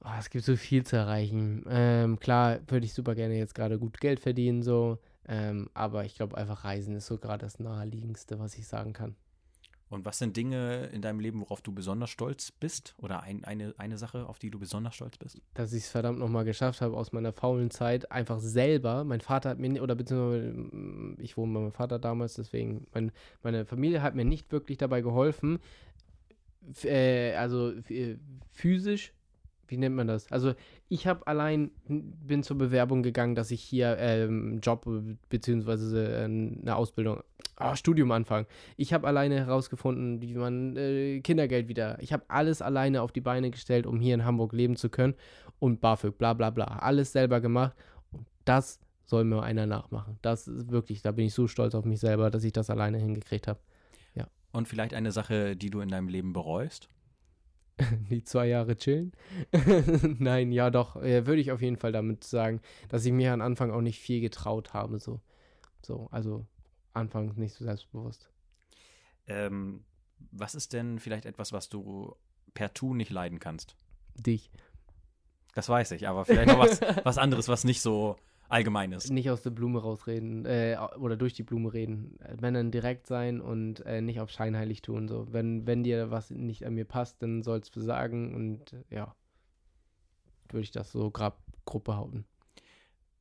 Oh, 0.08 0.18
es 0.18 0.30
gibt 0.30 0.46
so 0.46 0.56
viel 0.56 0.86
zu 0.86 0.96
erreichen. 0.96 1.66
Ähm, 1.70 2.18
klar, 2.18 2.60
würde 2.68 2.86
ich 2.86 2.94
super 2.94 3.14
gerne 3.14 3.38
jetzt 3.38 3.56
gerade 3.56 3.78
gut 3.78 4.00
Geld 4.00 4.22
verdienen, 4.22 4.64
so. 4.64 5.00
Ähm, 5.28 5.70
aber 5.74 6.06
ich 6.06 6.16
glaube, 6.16 6.38
einfach 6.38 6.64
Reisen 6.64 6.96
ist 6.96 7.08
so 7.08 7.18
gerade 7.18 7.46
das 7.46 7.60
naheliegendste, 7.60 8.40
was 8.40 8.58
ich 8.58 8.68
sagen 8.68 8.94
kann. 8.94 9.16
Und 9.90 10.06
was 10.06 10.18
sind 10.18 10.38
Dinge 10.38 10.86
in 10.94 11.02
deinem 11.02 11.20
Leben, 11.20 11.42
worauf 11.42 11.62
du 11.62 11.74
besonders 11.74 12.10
stolz 12.10 12.52
bist? 12.52 12.96
Oder 13.00 13.24
ein, 13.24 13.44
eine, 13.44 13.74
eine 13.78 13.98
Sache, 13.98 14.28
auf 14.28 14.40
die 14.40 14.50
du 14.50 14.60
besonders 14.60 14.96
stolz 14.96 15.18
bist? 15.18 15.42
dass 15.54 15.74
ich 15.74 15.84
es 15.84 15.90
verdammt 15.90 16.20
nochmal 16.20 16.46
geschafft 16.46 16.80
habe, 16.80 16.96
aus 16.96 17.12
meiner 17.12 17.34
faulen 17.34 17.70
Zeit 17.70 18.10
einfach 18.10 18.40
selber, 18.40 19.04
mein 19.04 19.22
Vater 19.22 19.50
hat 19.50 19.60
mir, 19.60 19.82
oder 19.82 19.96
beziehungsweise 19.96 20.54
mm, 20.54 21.18
ich 21.20 21.36
wohne 21.36 21.54
bei 21.54 21.60
meinem 21.60 21.72
Vater 21.74 22.00
damals, 22.00 22.36
deswegen, 22.36 22.88
mein, 22.94 23.12
meine 23.44 23.66
Familie 23.66 24.02
hat 24.02 24.16
mir 24.16 24.26
nicht 24.26 24.52
wirklich 24.54 24.78
dabei 24.78 25.02
geholfen, 25.02 25.60
äh, 26.84 27.34
also 27.36 27.72
äh, 27.90 28.18
physisch, 28.52 29.14
wie 29.68 29.78
nennt 29.78 29.96
man 29.96 30.08
das? 30.08 30.32
Also 30.32 30.54
ich 30.90 31.08
habe 31.08 31.26
allein, 31.28 31.72
bin 31.88 32.44
zur 32.44 32.58
Bewerbung 32.58 33.04
gegangen, 33.04 33.36
dass 33.36 33.52
ich 33.52 33.62
hier 33.62 33.98
ähm, 34.00 34.60
Job 34.62 34.86
äh, 34.88 35.16
beziehungsweise 35.30 36.22
äh, 36.22 36.24
eine 36.24 36.76
Ausbildung, 36.76 37.22
ah, 37.56 37.76
Studium 37.76 38.12
anfange. 38.12 38.48
Ich 38.76 38.94
habe 38.94 39.08
alleine 39.08 39.36
herausgefunden, 39.36 40.22
wie 40.22 40.34
man 40.34 40.76
äh, 40.76 41.20
Kindergeld 41.22 41.68
wieder. 41.68 42.02
Ich 42.02 42.14
habe 42.14 42.24
alles 42.28 42.62
alleine 42.62 43.02
auf 43.02 43.12
die 43.12 43.22
Beine 43.22 43.52
gestellt, 43.52 43.86
um 43.86 44.00
hier 44.00 44.14
in 44.14 44.26
Hamburg 44.26 44.54
leben 44.54 44.76
zu 44.76 44.90
können. 44.90 45.16
Und 45.60 45.82
BAföG, 45.82 46.18
bla 46.18 46.34
bla 46.34 46.50
bla. 46.50 46.66
Alles 46.66 47.12
selber 47.12 47.42
gemacht. 47.42 47.76
Und 48.12 48.26
das 48.46 48.80
soll 49.06 49.24
mir 49.24 49.42
einer 49.42 49.66
nachmachen. 49.66 50.20
Das 50.22 50.48
ist 50.48 50.70
wirklich, 50.70 51.02
da 51.02 51.12
bin 51.12 51.26
ich 51.26 51.34
so 51.34 51.48
stolz 51.48 51.74
auf 51.74 51.86
mich 51.86 52.00
selber, 52.00 52.30
dass 52.30 52.44
ich 52.44 52.54
das 52.54 52.70
alleine 52.70 52.98
hingekriegt 52.98 53.48
habe. 53.48 53.60
Und 54.58 54.68
vielleicht 54.68 54.94
eine 54.94 55.12
Sache, 55.12 55.56
die 55.56 55.70
du 55.70 55.82
in 55.82 55.90
deinem 55.90 56.08
Leben 56.08 56.34
bereust? 56.34 56.90
Die 58.10 58.24
zwei 58.24 58.48
Jahre 58.48 58.76
chillen? 58.76 59.12
Nein, 60.20 60.52
ja 60.52 60.70
doch. 60.70 60.96
Äh, 60.98 61.26
Würde 61.26 61.42
ich 61.42 61.52
auf 61.52 61.62
jeden 61.62 61.78
Fall 61.78 61.92
damit 61.92 62.24
sagen, 62.24 62.62
dass 62.90 63.06
ich 63.06 63.12
mir 63.12 63.34
am 63.34 63.42
Anfang 63.42 63.72
auch 63.72 63.82
nicht 63.82 64.00
viel 64.00 64.22
getraut 64.22 64.74
habe. 64.74 65.00
So, 65.00 65.22
so 65.82 66.08
also 66.12 66.46
anfangs 66.94 67.38
nicht 67.38 67.54
so 67.54 67.64
selbstbewusst. 67.64 68.30
Ähm, 69.28 69.84
was 70.32 70.56
ist 70.56 70.74
denn 70.74 71.00
vielleicht 71.00 71.26
etwas, 71.26 71.54
was 71.54 71.70
du 71.70 72.16
per 72.54 72.74
Tu 72.74 72.94
nicht 72.94 73.12
leiden 73.12 73.40
kannst? 73.40 73.76
Dich. 74.16 74.50
Das 75.54 75.70
weiß 75.70 75.92
ich, 75.92 76.08
aber 76.08 76.26
vielleicht 76.26 76.48
noch 76.48 76.60
was, 76.60 76.82
was 77.04 77.18
anderes, 77.18 77.48
was 77.48 77.64
nicht 77.64 77.82
so 77.82 78.18
Allgemeines. 78.50 79.10
Nicht 79.10 79.30
aus 79.30 79.42
der 79.42 79.50
Blume 79.50 79.82
rausreden 79.82 80.46
äh, 80.46 80.78
oder 81.00 81.18
durch 81.18 81.34
die 81.34 81.44
Blume 81.44 81.74
reden. 81.74 82.18
Wenn 82.40 82.54
dann 82.54 82.72
direkt 82.72 83.08
sein 83.08 83.42
und 83.42 83.86
äh, 83.86 84.02
nicht 84.02 84.20
auf 84.20 84.30
scheinheilig 84.30 84.82
tun. 84.82 85.08
So. 85.08 85.28
Wenn, 85.32 85.68
wenn 85.68 85.84
dir 85.84 86.12
was 86.12 86.32
nicht 86.32 86.66
an 86.66 86.74
mir 86.76 86.86
passt, 86.86 87.22
dann 87.22 87.44
sollst 87.44 87.76
du 87.76 87.82
sagen 87.82 88.34
und 88.34 88.74
äh, 88.74 88.96
ja, 88.96 89.16
würde 90.50 90.64
ich 90.64 90.72
das 90.72 90.92
so 90.92 91.12
grab, 91.12 91.40
grob 91.66 91.84
behaupten. 91.84 92.26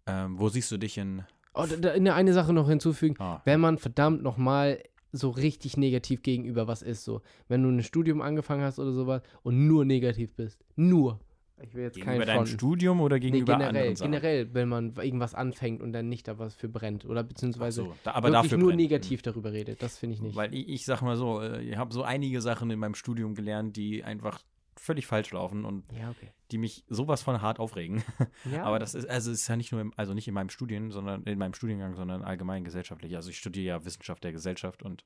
Ähm, 0.06 0.38
wo 0.38 0.48
siehst 0.48 0.70
du 0.70 0.76
dich 0.76 0.96
in. 0.98 1.24
Oh, 1.54 1.64
da, 1.66 1.98
da, 1.98 2.14
eine 2.14 2.32
Sache 2.32 2.52
noch 2.52 2.68
hinzufügen. 2.68 3.16
Ah, 3.18 3.40
wenn 3.44 3.60
man 3.60 3.78
verdammt 3.78 4.22
nochmal 4.22 4.80
so 5.12 5.30
richtig 5.30 5.76
negativ 5.76 6.22
gegenüber 6.22 6.68
was 6.68 6.82
ist, 6.82 7.04
so. 7.04 7.22
Wenn 7.48 7.62
du 7.62 7.70
ein 7.70 7.82
Studium 7.82 8.20
angefangen 8.20 8.62
hast 8.62 8.78
oder 8.78 8.92
sowas 8.92 9.22
und 9.42 9.66
nur 9.66 9.84
negativ 9.84 10.34
bist. 10.34 10.64
Nur. 10.76 11.18
Ich 11.62 11.74
will 11.74 11.84
jetzt 11.84 11.94
gegenüber 11.94 12.18
kein 12.18 12.26
deinem 12.26 12.36
Fronten. 12.36 12.52
Studium 12.52 13.00
oder 13.00 13.16
Nee, 13.16 13.20
gegenüber 13.20 13.52
generell, 13.54 13.68
anderen 13.68 13.96
Sachen? 13.96 14.12
generell, 14.12 14.54
wenn 14.54 14.68
man 14.68 14.94
irgendwas 14.96 15.34
anfängt 15.34 15.80
und 15.80 15.92
dann 15.92 16.08
nicht 16.08 16.28
da 16.28 16.38
was 16.38 16.54
für 16.54 16.68
brennt. 16.68 17.06
Oder 17.06 17.24
beziehungsweise 17.24 17.82
so, 17.82 17.94
da, 18.04 18.12
aber 18.12 18.30
wirklich 18.30 18.52
nur 18.52 18.68
brennt. 18.68 18.80
negativ 18.80 19.22
darüber 19.22 19.52
redet. 19.52 19.82
Das 19.82 19.98
finde 19.98 20.14
ich 20.14 20.22
nicht. 20.22 20.36
Weil 20.36 20.54
ich, 20.54 20.68
ich 20.68 20.84
sag 20.84 21.00
mal 21.00 21.16
so, 21.16 21.40
äh, 21.40 21.62
ich 21.62 21.76
habe 21.76 21.92
so 21.94 22.02
einige 22.02 22.40
Sachen 22.40 22.70
in 22.70 22.78
meinem 22.78 22.94
Studium 22.94 23.34
gelernt, 23.34 23.76
die 23.76 24.04
einfach 24.04 24.42
völlig 24.78 25.06
falsch 25.06 25.32
laufen 25.32 25.64
und 25.64 25.84
ja, 25.92 26.10
okay. 26.10 26.30
die 26.50 26.58
mich 26.58 26.84
sowas 26.88 27.22
von 27.22 27.40
hart 27.40 27.58
aufregen. 27.58 28.02
Ja, 28.52 28.64
Aber 28.64 28.78
das 28.78 28.94
ist, 28.94 29.08
also 29.08 29.32
ist 29.32 29.48
ja 29.48 29.56
nicht 29.56 29.72
nur, 29.72 29.80
im, 29.80 29.92
also 29.96 30.14
nicht 30.14 30.28
in 30.28 30.34
meinem 30.34 30.50
Studien, 30.50 30.90
sondern 30.90 31.24
in 31.24 31.38
meinem 31.38 31.54
Studiengang, 31.54 31.96
sondern 31.96 32.22
allgemein 32.22 32.64
gesellschaftlich. 32.64 33.16
Also 33.16 33.30
ich 33.30 33.38
studiere 33.38 33.66
ja 33.66 33.84
Wissenschaft 33.84 34.22
der 34.22 34.32
Gesellschaft 34.32 34.82
und 34.82 35.04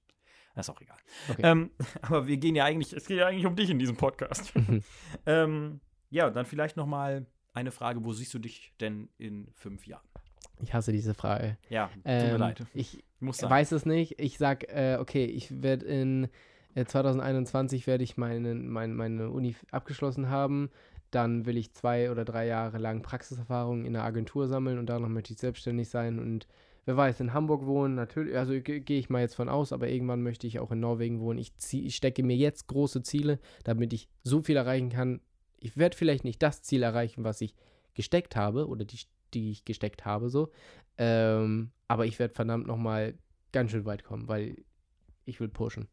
das 0.55 0.67
ist 0.67 0.75
auch 0.75 0.81
egal. 0.81 0.99
Okay. 1.31 1.43
Ähm, 1.43 1.71
aber 2.03 2.27
wir 2.27 2.37
gehen 2.37 2.55
ja 2.55 2.65
eigentlich, 2.65 2.93
es 2.93 3.07
geht 3.07 3.19
ja 3.19 3.27
eigentlich 3.27 3.47
um 3.47 3.57
dich 3.57 3.71
in 3.71 3.79
diesem 3.79 3.97
Podcast. 3.97 4.53
ähm, 5.27 5.81
ja, 6.11 6.31
dann 6.31 6.45
vielleicht 6.47 6.77
noch 6.77 6.87
mal 6.87 7.27
eine 7.53 7.71
Frage, 7.71 8.05
wo 8.05 8.13
siehst 8.13 8.33
du 8.35 8.39
dich 8.39 8.73
denn 8.81 9.09
in 9.19 9.49
fünf 9.55 9.87
Jahren? 9.87 10.05
ich 10.63 10.75
hasse 10.75 10.93
diese 10.93 11.15
Frage. 11.15 11.57
Ja, 11.71 11.87
tut 11.89 12.05
mir 12.05 12.11
Ähm, 12.33 12.39
leid. 12.39 12.67
Ich 12.75 13.03
muss 13.19 13.43
weiß 13.43 13.73
es 13.73 13.87
nicht. 13.87 14.21
Ich 14.21 14.37
sag, 14.37 14.65
äh, 14.69 14.99
okay, 15.01 15.25
ich 15.25 15.63
werde 15.63 15.87
in 15.87 16.29
äh, 16.75 16.85
2021 16.85 17.87
werde 17.87 18.05
ich 18.05 18.17
meine, 18.19 18.55
meine, 18.55 18.93
meine 18.93 19.31
Uni 19.31 19.57
abgeschlossen 19.71 20.29
haben. 20.29 20.71
Dann 21.11 21.47
will 21.47 21.57
ich 21.57 21.73
zwei 21.73 22.11
oder 22.11 22.25
drei 22.27 22.47
Jahre 22.47 22.79
lang 22.79 23.03
Praxiserfahrung 23.03 23.85
in 23.87 23.97
einer 23.97 24.05
Agentur 24.05 24.47
sammeln 24.49 24.79
und 24.79 24.87
danach 24.87 25.09
möchte 25.09 25.33
ich 25.33 25.41
selbstständig 25.41 25.89
sein 25.89 26.19
und 26.21 26.47
wer 26.85 26.97
weiß, 26.97 27.21
in 27.21 27.33
Hamburg 27.33 27.67
wohnen, 27.67 27.95
natürlich, 27.95 28.37
also 28.37 28.53
ge- 28.61 28.81
gehe 28.81 28.99
ich 28.99 29.11
mal 29.11 29.21
jetzt 29.21 29.35
von 29.35 29.49
aus, 29.49 29.73
aber 29.73 29.89
irgendwann 29.89 30.23
möchte 30.23 30.47
ich 30.47 30.61
auch 30.61 30.71
in 30.71 30.81
Norwegen 30.81 31.21
wohnen. 31.21 31.39
Ich, 31.39 31.57
zieh, 31.57 31.85
ich 31.85 31.97
stecke 31.97 32.23
mir 32.23 32.37
jetzt 32.37 32.69
große 32.69 33.03
Ziele, 33.03 33.41
damit 33.65 33.93
ich 33.93 34.09
so 34.23 34.41
viel 34.43 34.57
erreichen 34.57 34.91
kann. 34.91 35.21
Ich 35.61 35.77
werde 35.77 35.97
vielleicht 35.97 36.25
nicht 36.25 36.43
das 36.43 36.63
Ziel 36.63 36.83
erreichen, 36.83 37.25
was 37.25 37.41
ich 37.41 37.55
gesteckt 37.95 38.37
habe 38.37 38.67
oder 38.69 38.85
die, 38.85 38.99
die 39.35 39.51
ich 39.51 39.65
gesteckt 39.65 40.05
habe, 40.05 40.31
so. 40.31 40.51
Ähm, 40.99 41.71
aber 41.89 42.07
ich 42.07 42.19
werde 42.19 42.35
verdammt 42.35 42.67
nochmal 42.67 43.15
ganz 43.53 43.71
schön 43.71 43.85
weit 43.85 44.05
kommen, 44.05 44.29
weil 44.29 44.57
ich 45.25 45.41
will 45.41 45.49
pushen. 45.49 45.89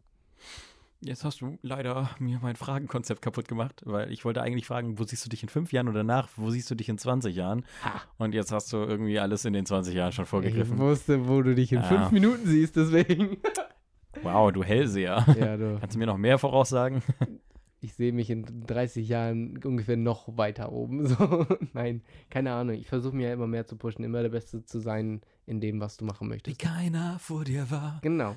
Jetzt 1.02 1.24
hast 1.24 1.42
du 1.42 1.60
leider 1.62 2.10
mir 2.18 2.40
mein 2.42 2.56
Fragenkonzept 2.56 3.22
kaputt 3.22 3.48
gemacht, 3.48 3.84
weil 3.86 4.12
ich 4.12 4.26
wollte 4.26 4.42
eigentlich 4.42 4.66
fragen, 4.66 4.98
wo 4.98 5.04
siehst 5.04 5.24
du 5.26 5.30
dich 5.30 5.44
in 5.44 5.50
fünf 5.50 5.72
Jahren 5.72 5.88
oder 5.88 6.00
danach, 6.00 6.28
wo 6.38 6.50
siehst 6.50 6.72
du 6.72 6.76
dich 6.76 6.90
in 6.90 6.98
20 6.98 7.36
Jahren? 7.36 7.66
Ha. 7.84 8.02
Und 8.18 8.34
jetzt 8.34 8.52
hast 8.52 8.74
du 8.74 8.78
irgendwie 8.78 9.20
alles 9.20 9.46
in 9.46 9.54
den 9.54 9.66
20 9.68 9.94
Jahren 9.94 10.12
schon 10.12 10.24
Ich 10.24 10.30
vorgegriffen. 10.30 10.80
wusste, 10.80 11.28
wo 11.28 11.42
du 11.44 11.54
dich 11.54 11.72
in 11.72 11.82
Ja. 11.82 11.88
fünf 11.88 12.12
Minuten 12.12 12.46
siehst, 12.48 12.76
deswegen. 12.76 13.38
Wow, 14.24 14.52
du 14.52 14.64
Hellseher. 14.64 15.24
ja, 15.40 15.56
du. 15.58 15.78
Kannst 15.80 15.94
du 15.94 16.00
mir 16.00 16.08
noch 16.08 16.18
mehr 16.18 16.40
voraussagen? 16.40 17.04
Ich 17.80 17.94
sehe 17.94 18.12
mich 18.12 18.30
in 18.32 18.66
30 18.66 19.08
Jahren 19.08 19.64
ungefähr 19.64 19.98
noch 19.98 20.36
weiter 20.38 20.72
oben. 20.72 21.06
So. 21.08 21.46
Nein, 21.74 22.02
keine 22.30 22.54
Ahnung. 22.54 22.76
Ich 22.76 22.88
versuche 22.88 23.16
mir 23.16 23.28
ja 23.28 23.34
immer 23.34 23.46
mehr 23.48 23.68
zu 23.68 23.76
pushen, 23.78 24.04
immer 24.04 24.22
der 24.24 24.30
Beste 24.30 24.64
zu 24.64 24.80
sein 24.80 25.22
in 25.46 25.62
dem, 25.62 25.80
was 25.80 25.96
du 25.98 26.04
machen 26.06 26.26
Wie 26.28 26.34
möchtest. 26.34 26.60
keiner 26.60 27.20
vor 27.20 27.44
dir 27.44 27.70
war, 27.72 28.00
Genau. 28.02 28.36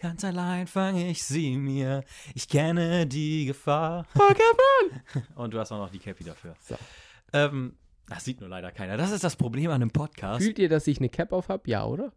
ganz 0.00 0.24
allein 0.24 0.66
fange 0.66 1.08
ich 1.08 1.22
sie 1.24 1.56
mir. 1.56 2.02
Ich 2.34 2.48
kenne 2.48 3.06
die 3.06 3.46
Gefahr. 3.46 4.06
Und 5.36 5.54
du 5.54 5.58
hast 5.60 5.70
auch 5.72 5.78
noch 5.78 5.90
die 5.90 5.98
Cappy 6.00 6.24
dafür. 6.24 6.54
So. 6.60 6.74
Ähm, 7.32 7.76
das 8.08 8.24
sieht 8.24 8.40
nur 8.40 8.48
leider 8.48 8.72
keiner. 8.72 8.96
Das 8.96 9.12
ist 9.12 9.22
das 9.22 9.36
Problem 9.36 9.70
an 9.70 9.76
einem 9.82 9.92
Podcast. 9.92 10.42
Fühlt 10.42 10.58
ihr, 10.58 10.68
dass 10.68 10.86
ich 10.88 10.98
eine 10.98 11.08
Cap 11.08 11.32
auf 11.32 11.48
habe? 11.48 11.62
Ja, 11.70 11.84
oder? 11.86 12.12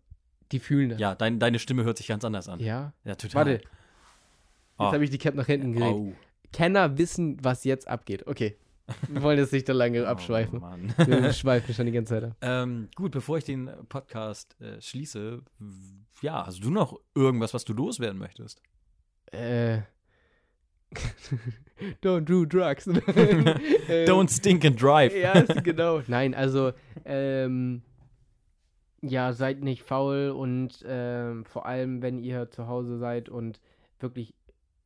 Die 0.51 0.59
fühlen 0.59 0.89
das. 0.89 0.99
ja, 0.99 1.13
dein, 1.15 1.39
deine 1.39 1.59
Stimme 1.59 1.83
hört 1.83 1.97
sich 1.97 2.07
ganz 2.07 2.25
anders 2.25 2.49
an. 2.49 2.59
Ja. 2.59 2.93
Ja, 3.05 3.13
total. 3.15 3.35
Warte. 3.45 3.51
Jetzt 3.51 3.67
Oh. 4.79 4.85
habe 4.91 5.03
ich 5.03 5.11
die 5.11 5.19
Cap 5.19 5.35
nach 5.35 5.45
hinten 5.45 5.73
gedreht. 5.73 5.93
Oh. 5.93 6.13
Kenner 6.53 6.97
wissen, 6.97 7.37
was 7.41 7.65
jetzt 7.65 7.87
abgeht. 7.89 8.25
Okay. 8.27 8.55
Wir 9.09 9.21
wollen 9.21 9.37
jetzt 9.37 9.51
nicht 9.51 9.67
da 9.67 9.73
lange 9.73 10.07
abschweifen. 10.07 10.61
Oh. 10.63 11.07
Wir 11.07 11.33
schweifen 11.33 11.73
schon 11.73 11.85
die 11.85 11.91
ganze 11.91 12.13
Zeit 12.13 12.23
ab. 12.23 12.37
ähm, 12.41 12.89
gut, 12.95 13.11
bevor 13.11 13.37
ich 13.37 13.43
den 13.43 13.69
Podcast 13.89 14.55
äh, 14.61 14.79
schließe, 14.81 15.41
ja, 16.21 16.45
hast 16.45 16.63
du 16.63 16.69
noch 16.69 16.99
irgendwas, 17.15 17.53
was 17.53 17.65
du 17.65 17.73
loswerden 17.73 18.19
möchtest? 18.19 18.61
Äh. 19.31 19.79
Don't 22.03 22.25
do 22.25 22.45
drugs. 22.45 22.87
Don't 22.87 24.29
stink 24.29 24.63
and 24.63 24.79
drive. 24.79 25.15
Ja, 25.15 25.41
genau. 25.41 26.01
Nein, 26.07 26.35
also, 26.35 26.71
ähm, 27.03 27.81
ja, 29.01 29.33
seid 29.33 29.63
nicht 29.63 29.81
faul 29.81 30.29
und 30.29 30.83
ähm, 30.87 31.45
vor 31.45 31.65
allem, 31.65 32.01
wenn 32.03 32.19
ihr 32.19 32.51
zu 32.51 32.67
Hause 32.67 32.99
seid 32.99 33.27
und 33.27 33.59
wirklich 33.99 34.35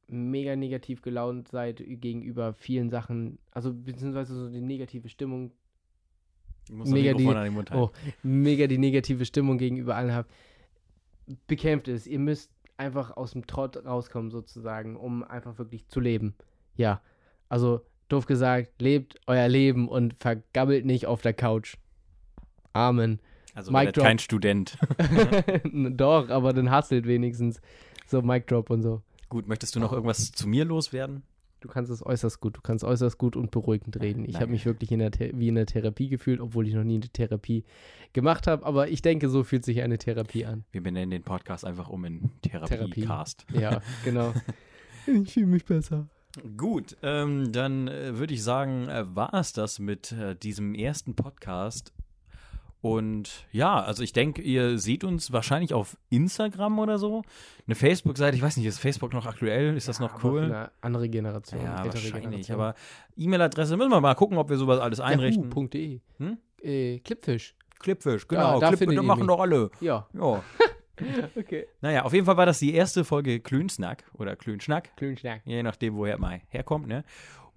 mega 0.07 0.55
negativ 0.55 1.01
gelaunt 1.01 1.47
seid 1.49 1.83
gegenüber 1.85 2.53
vielen 2.53 2.89
Sachen, 2.89 3.39
also 3.51 3.73
beziehungsweise 3.73 4.33
so 4.35 4.49
die 4.49 4.61
negative 4.61 5.09
Stimmung, 5.09 5.51
Du 6.69 6.75
musst 6.75 6.91
Mega 6.91 7.13
die- 7.13 7.25
an 7.27 7.43
den 7.45 7.53
Mund 7.53 7.71
halten. 7.71 7.81
oh, 7.83 7.91
mega 8.23 8.67
die 8.67 8.77
negative 8.77 9.23
Stimmung 9.25 9.57
gegenüber 9.57 9.95
allen 9.95 10.13
habt, 10.13 10.29
bekämpft 11.47 11.87
es. 11.87 12.05
Ihr 12.07 12.19
müsst 12.19 12.51
einfach 12.75 13.15
aus 13.15 13.31
dem 13.31 13.47
Trott 13.47 13.85
rauskommen, 13.85 14.31
sozusagen, 14.31 14.97
um 14.97 15.23
einfach 15.23 15.57
wirklich 15.59 15.87
zu 15.87 15.99
leben. 16.01 16.35
Ja, 16.75 17.01
also 17.49 17.81
doof 18.09 18.25
gesagt, 18.25 18.81
lebt 18.81 19.19
euer 19.27 19.47
Leben 19.47 19.87
und 19.87 20.15
vergabbelt 20.19 20.85
nicht 20.85 21.05
auf 21.05 21.21
der 21.21 21.33
Couch. 21.33 21.77
Amen. 22.73 23.19
Also 23.55 23.71
werdet 23.73 23.97
drop. 23.97 24.05
kein 24.05 24.19
Student. 24.19 24.77
Doch, 25.73 26.29
aber 26.29 26.53
dann 26.53 26.69
hustelt 26.75 27.07
wenigstens. 27.07 27.59
So 28.05 28.21
Mic 28.21 28.45
Drop 28.47 28.69
und 28.69 28.81
so. 28.83 29.01
Gut, 29.29 29.47
möchtest 29.47 29.75
du 29.75 29.79
noch 29.79 29.91
irgendwas 29.93 30.31
zu 30.31 30.47
mir 30.47 30.65
loswerden? 30.65 31.23
Du 31.59 31.67
kannst 31.67 31.91
es 31.91 32.05
äußerst 32.05 32.39
gut. 32.39 32.55
Du 32.55 32.61
kannst 32.61 32.83
äußerst 32.83 33.17
gut 33.17 33.35
und 33.35 33.49
beruhigend 33.49 33.99
reden. 33.99 34.25
Ich 34.25 34.35
habe 34.35 34.51
mich 34.51 34.65
wirklich 34.65 34.91
in 34.91 34.99
der 34.99 35.11
The 35.17 35.31
wie 35.33 35.47
in 35.47 35.55
der 35.55 35.65
Therapie 35.65 36.07
gefühlt, 36.07 36.39
obwohl 36.39 36.67
ich 36.67 36.75
noch 36.75 36.83
nie 36.83 36.95
eine 36.95 37.09
Therapie 37.09 37.63
gemacht 38.13 38.45
habe. 38.45 38.63
Aber 38.65 38.89
ich 38.89 39.01
denke, 39.01 39.27
so 39.27 39.43
fühlt 39.43 39.65
sich 39.65 39.81
eine 39.81 39.97
Therapie 39.97 40.45
an. 40.45 40.65
Wir 40.71 40.83
benennen 40.83 41.09
den 41.09 41.23
Podcast 41.23 41.65
einfach 41.65 41.89
um 41.89 42.05
in 42.05 42.29
Therapie. 42.41 42.75
Therapiecast. 42.75 43.47
Ja, 43.53 43.81
genau. 44.03 44.33
ich 45.07 45.33
fühle 45.33 45.47
mich 45.47 45.65
besser. 45.65 46.07
Gut, 46.55 46.95
ähm, 47.01 47.51
dann 47.51 47.87
äh, 47.87 48.19
würde 48.19 48.35
ich 48.35 48.43
sagen, 48.43 48.87
äh, 48.89 49.15
war 49.15 49.33
es 49.33 49.53
das 49.53 49.79
mit 49.79 50.11
äh, 50.11 50.35
diesem 50.35 50.75
ersten 50.75 51.15
Podcast. 51.15 51.91
Und 52.81 53.47
ja, 53.51 53.81
also 53.81 54.03
ich 54.03 54.13
denke, 54.13 54.41
ihr 54.41 54.77
seht 54.77 55.03
uns 55.03 55.31
wahrscheinlich 55.31 55.73
auf 55.73 55.97
Instagram 56.09 56.77
oder 56.79 56.99
so. 56.99 57.23
Eine 57.65 57.75
Facebook-Seite, 57.75 58.37
ich 58.37 58.43
weiß 58.43 58.57
nicht, 58.57 58.65
ist 58.65 58.79
Facebook 58.79 59.13
noch 59.13 59.25
aktuell? 59.25 59.75
Ist 59.75 59.87
das 59.87 59.99
noch 59.99 60.23
cool? 60.23 60.43
Eine 60.43 60.71
andere 60.81 61.09
Generation. 61.09 61.61
Ja, 61.61 61.83
wahrscheinlich. 61.83 62.13
Generation. 62.13 62.59
Aber 62.59 62.75
E-Mail-Adresse 63.15 63.77
müssen 63.77 63.91
wir 63.91 64.01
mal 64.01 64.15
gucken, 64.15 64.37
ob 64.37 64.49
wir 64.49 64.57
sowas 64.57 64.79
alles 64.79 64.99
einrichten. 64.99 65.49
Yahoo.de. 65.49 66.01
Hm? 66.19 66.37
Äh, 66.61 66.99
Clipfish. 66.99 67.55
Clipfish, 67.79 68.27
genau. 68.27 68.59
da 68.59 68.71
Clip, 68.71 69.03
machen 69.03 69.19
mich. 69.19 69.27
doch 69.27 69.39
alle. 69.39 69.69
Ja, 69.81 70.07
Ja. 70.13 70.43
okay. 71.35 71.67
Naja, 71.81 72.03
auf 72.03 72.13
jeden 72.13 72.25
Fall 72.25 72.37
war 72.37 72.45
das 72.45 72.59
die 72.59 72.73
erste 72.73 73.03
Folge 73.03 73.39
Klönsnack 73.39 74.03
oder 74.13 74.35
Klönschnack. 74.35 74.95
Klönschnack. 74.97 75.41
Je 75.45 75.61
nachdem, 75.61 75.95
woher 75.95 76.17
mal 76.17 76.41
herkommt, 76.49 76.87
ne? 76.87 77.03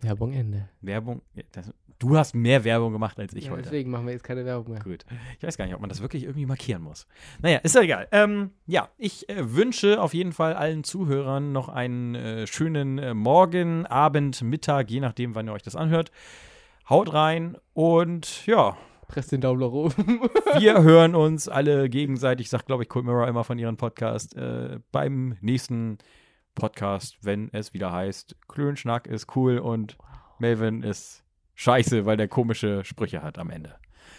Werbung 0.00 0.32
Ende. 0.32 0.68
Werbung, 0.80 1.22
ja, 1.34 1.42
das, 1.50 1.72
du 2.08 2.16
hast 2.16 2.34
mehr 2.34 2.64
Werbung 2.64 2.92
gemacht 2.92 3.18
als 3.18 3.34
ich 3.34 3.46
ja, 3.46 3.50
heute. 3.52 3.62
deswegen 3.62 3.90
machen 3.90 4.06
wir 4.06 4.12
jetzt 4.12 4.24
keine 4.24 4.44
Werbung 4.44 4.72
mehr. 4.72 4.82
Gut. 4.82 5.04
Ich 5.38 5.46
weiß 5.46 5.56
gar 5.56 5.64
nicht, 5.64 5.74
ob 5.74 5.80
man 5.80 5.88
das 5.88 6.02
wirklich 6.02 6.24
irgendwie 6.24 6.46
markieren 6.46 6.82
muss. 6.82 7.06
Naja, 7.40 7.58
ist 7.58 7.74
ja 7.74 7.82
egal. 7.82 8.08
Ähm, 8.12 8.50
ja, 8.66 8.88
ich 8.98 9.28
äh, 9.28 9.54
wünsche 9.54 10.00
auf 10.00 10.14
jeden 10.14 10.32
Fall 10.32 10.54
allen 10.54 10.84
Zuhörern 10.84 11.52
noch 11.52 11.68
einen 11.68 12.14
äh, 12.14 12.46
schönen 12.46 12.98
äh, 12.98 13.14
Morgen, 13.14 13.86
Abend, 13.86 14.42
Mittag, 14.42 14.90
je 14.90 15.00
nachdem, 15.00 15.34
wann 15.34 15.48
ihr 15.48 15.52
euch 15.52 15.62
das 15.62 15.76
anhört. 15.76 16.10
Haut 16.88 17.12
rein 17.12 17.56
und 17.72 18.46
ja, 18.46 18.76
Presst 19.08 19.32
den 19.32 19.40
Daumen 19.40 19.60
nach 19.60 19.70
oben. 19.70 20.22
wir 20.58 20.82
hören 20.82 21.14
uns 21.14 21.48
alle 21.48 21.88
gegenseitig, 21.88 22.48
sagt 22.48 22.66
glaube 22.66 22.84
ich 22.84 22.88
Cold 22.88 23.04
Mirror 23.04 23.28
immer 23.28 23.44
von 23.44 23.58
ihren 23.58 23.76
Podcast, 23.76 24.34
äh, 24.34 24.78
beim 24.92 25.36
nächsten 25.40 25.98
Podcast, 26.54 27.18
wenn 27.22 27.50
es 27.52 27.74
wieder 27.74 27.92
heißt, 27.92 28.36
Klönschnack 28.48 29.06
ist 29.06 29.36
cool 29.36 29.58
und 29.58 29.98
Melvin 30.38 30.82
ist 30.82 31.23
scheiße, 31.54 32.04
weil 32.06 32.16
der 32.16 32.28
komische 32.28 32.84
Sprüche 32.84 33.22
hat 33.22 33.38
am 33.38 33.50
Ende. 33.50 33.74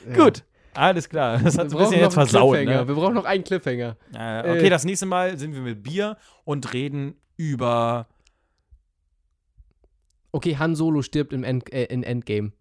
Ja. 0.10 0.16
Gut, 0.26 0.44
alles 0.74 1.10
klar. 1.10 1.40
Das 1.40 1.57
hat 1.57 1.57
Wir 1.57 1.64
ein 1.64 1.70
brauchen 1.70 1.80
bisschen 1.80 1.91
noch 2.02 2.06
jetzt 2.07 2.18
einen 2.18 2.28
versaut. 2.28 2.56
Cliffhanger. 2.56 2.82
Ne? 2.82 2.88
Wir 2.88 2.95
brauchen 2.95 3.14
noch 3.16 3.26
einen 3.26 3.44
Cliffhanger. 3.44 3.98
Äh, 4.14 4.40
okay, 4.49 4.68
Äh. 4.68 4.70
das 4.70 4.86
nächste 4.86 5.06
Mal 5.06 5.38
sind 5.38 5.53
wir 5.53 5.62
mit 5.62 5.84
Bier 5.84 6.18
und 6.44 6.74
reden 6.74 7.16
über. 7.38 8.07
Okay, 10.32 10.57
Han 10.57 10.76
Solo 10.76 11.02
stirbt 11.02 11.32
im 11.34 11.44
End, 11.44 11.72
äh, 11.72 11.86
in 11.86 12.03
Endgame. 12.03 12.52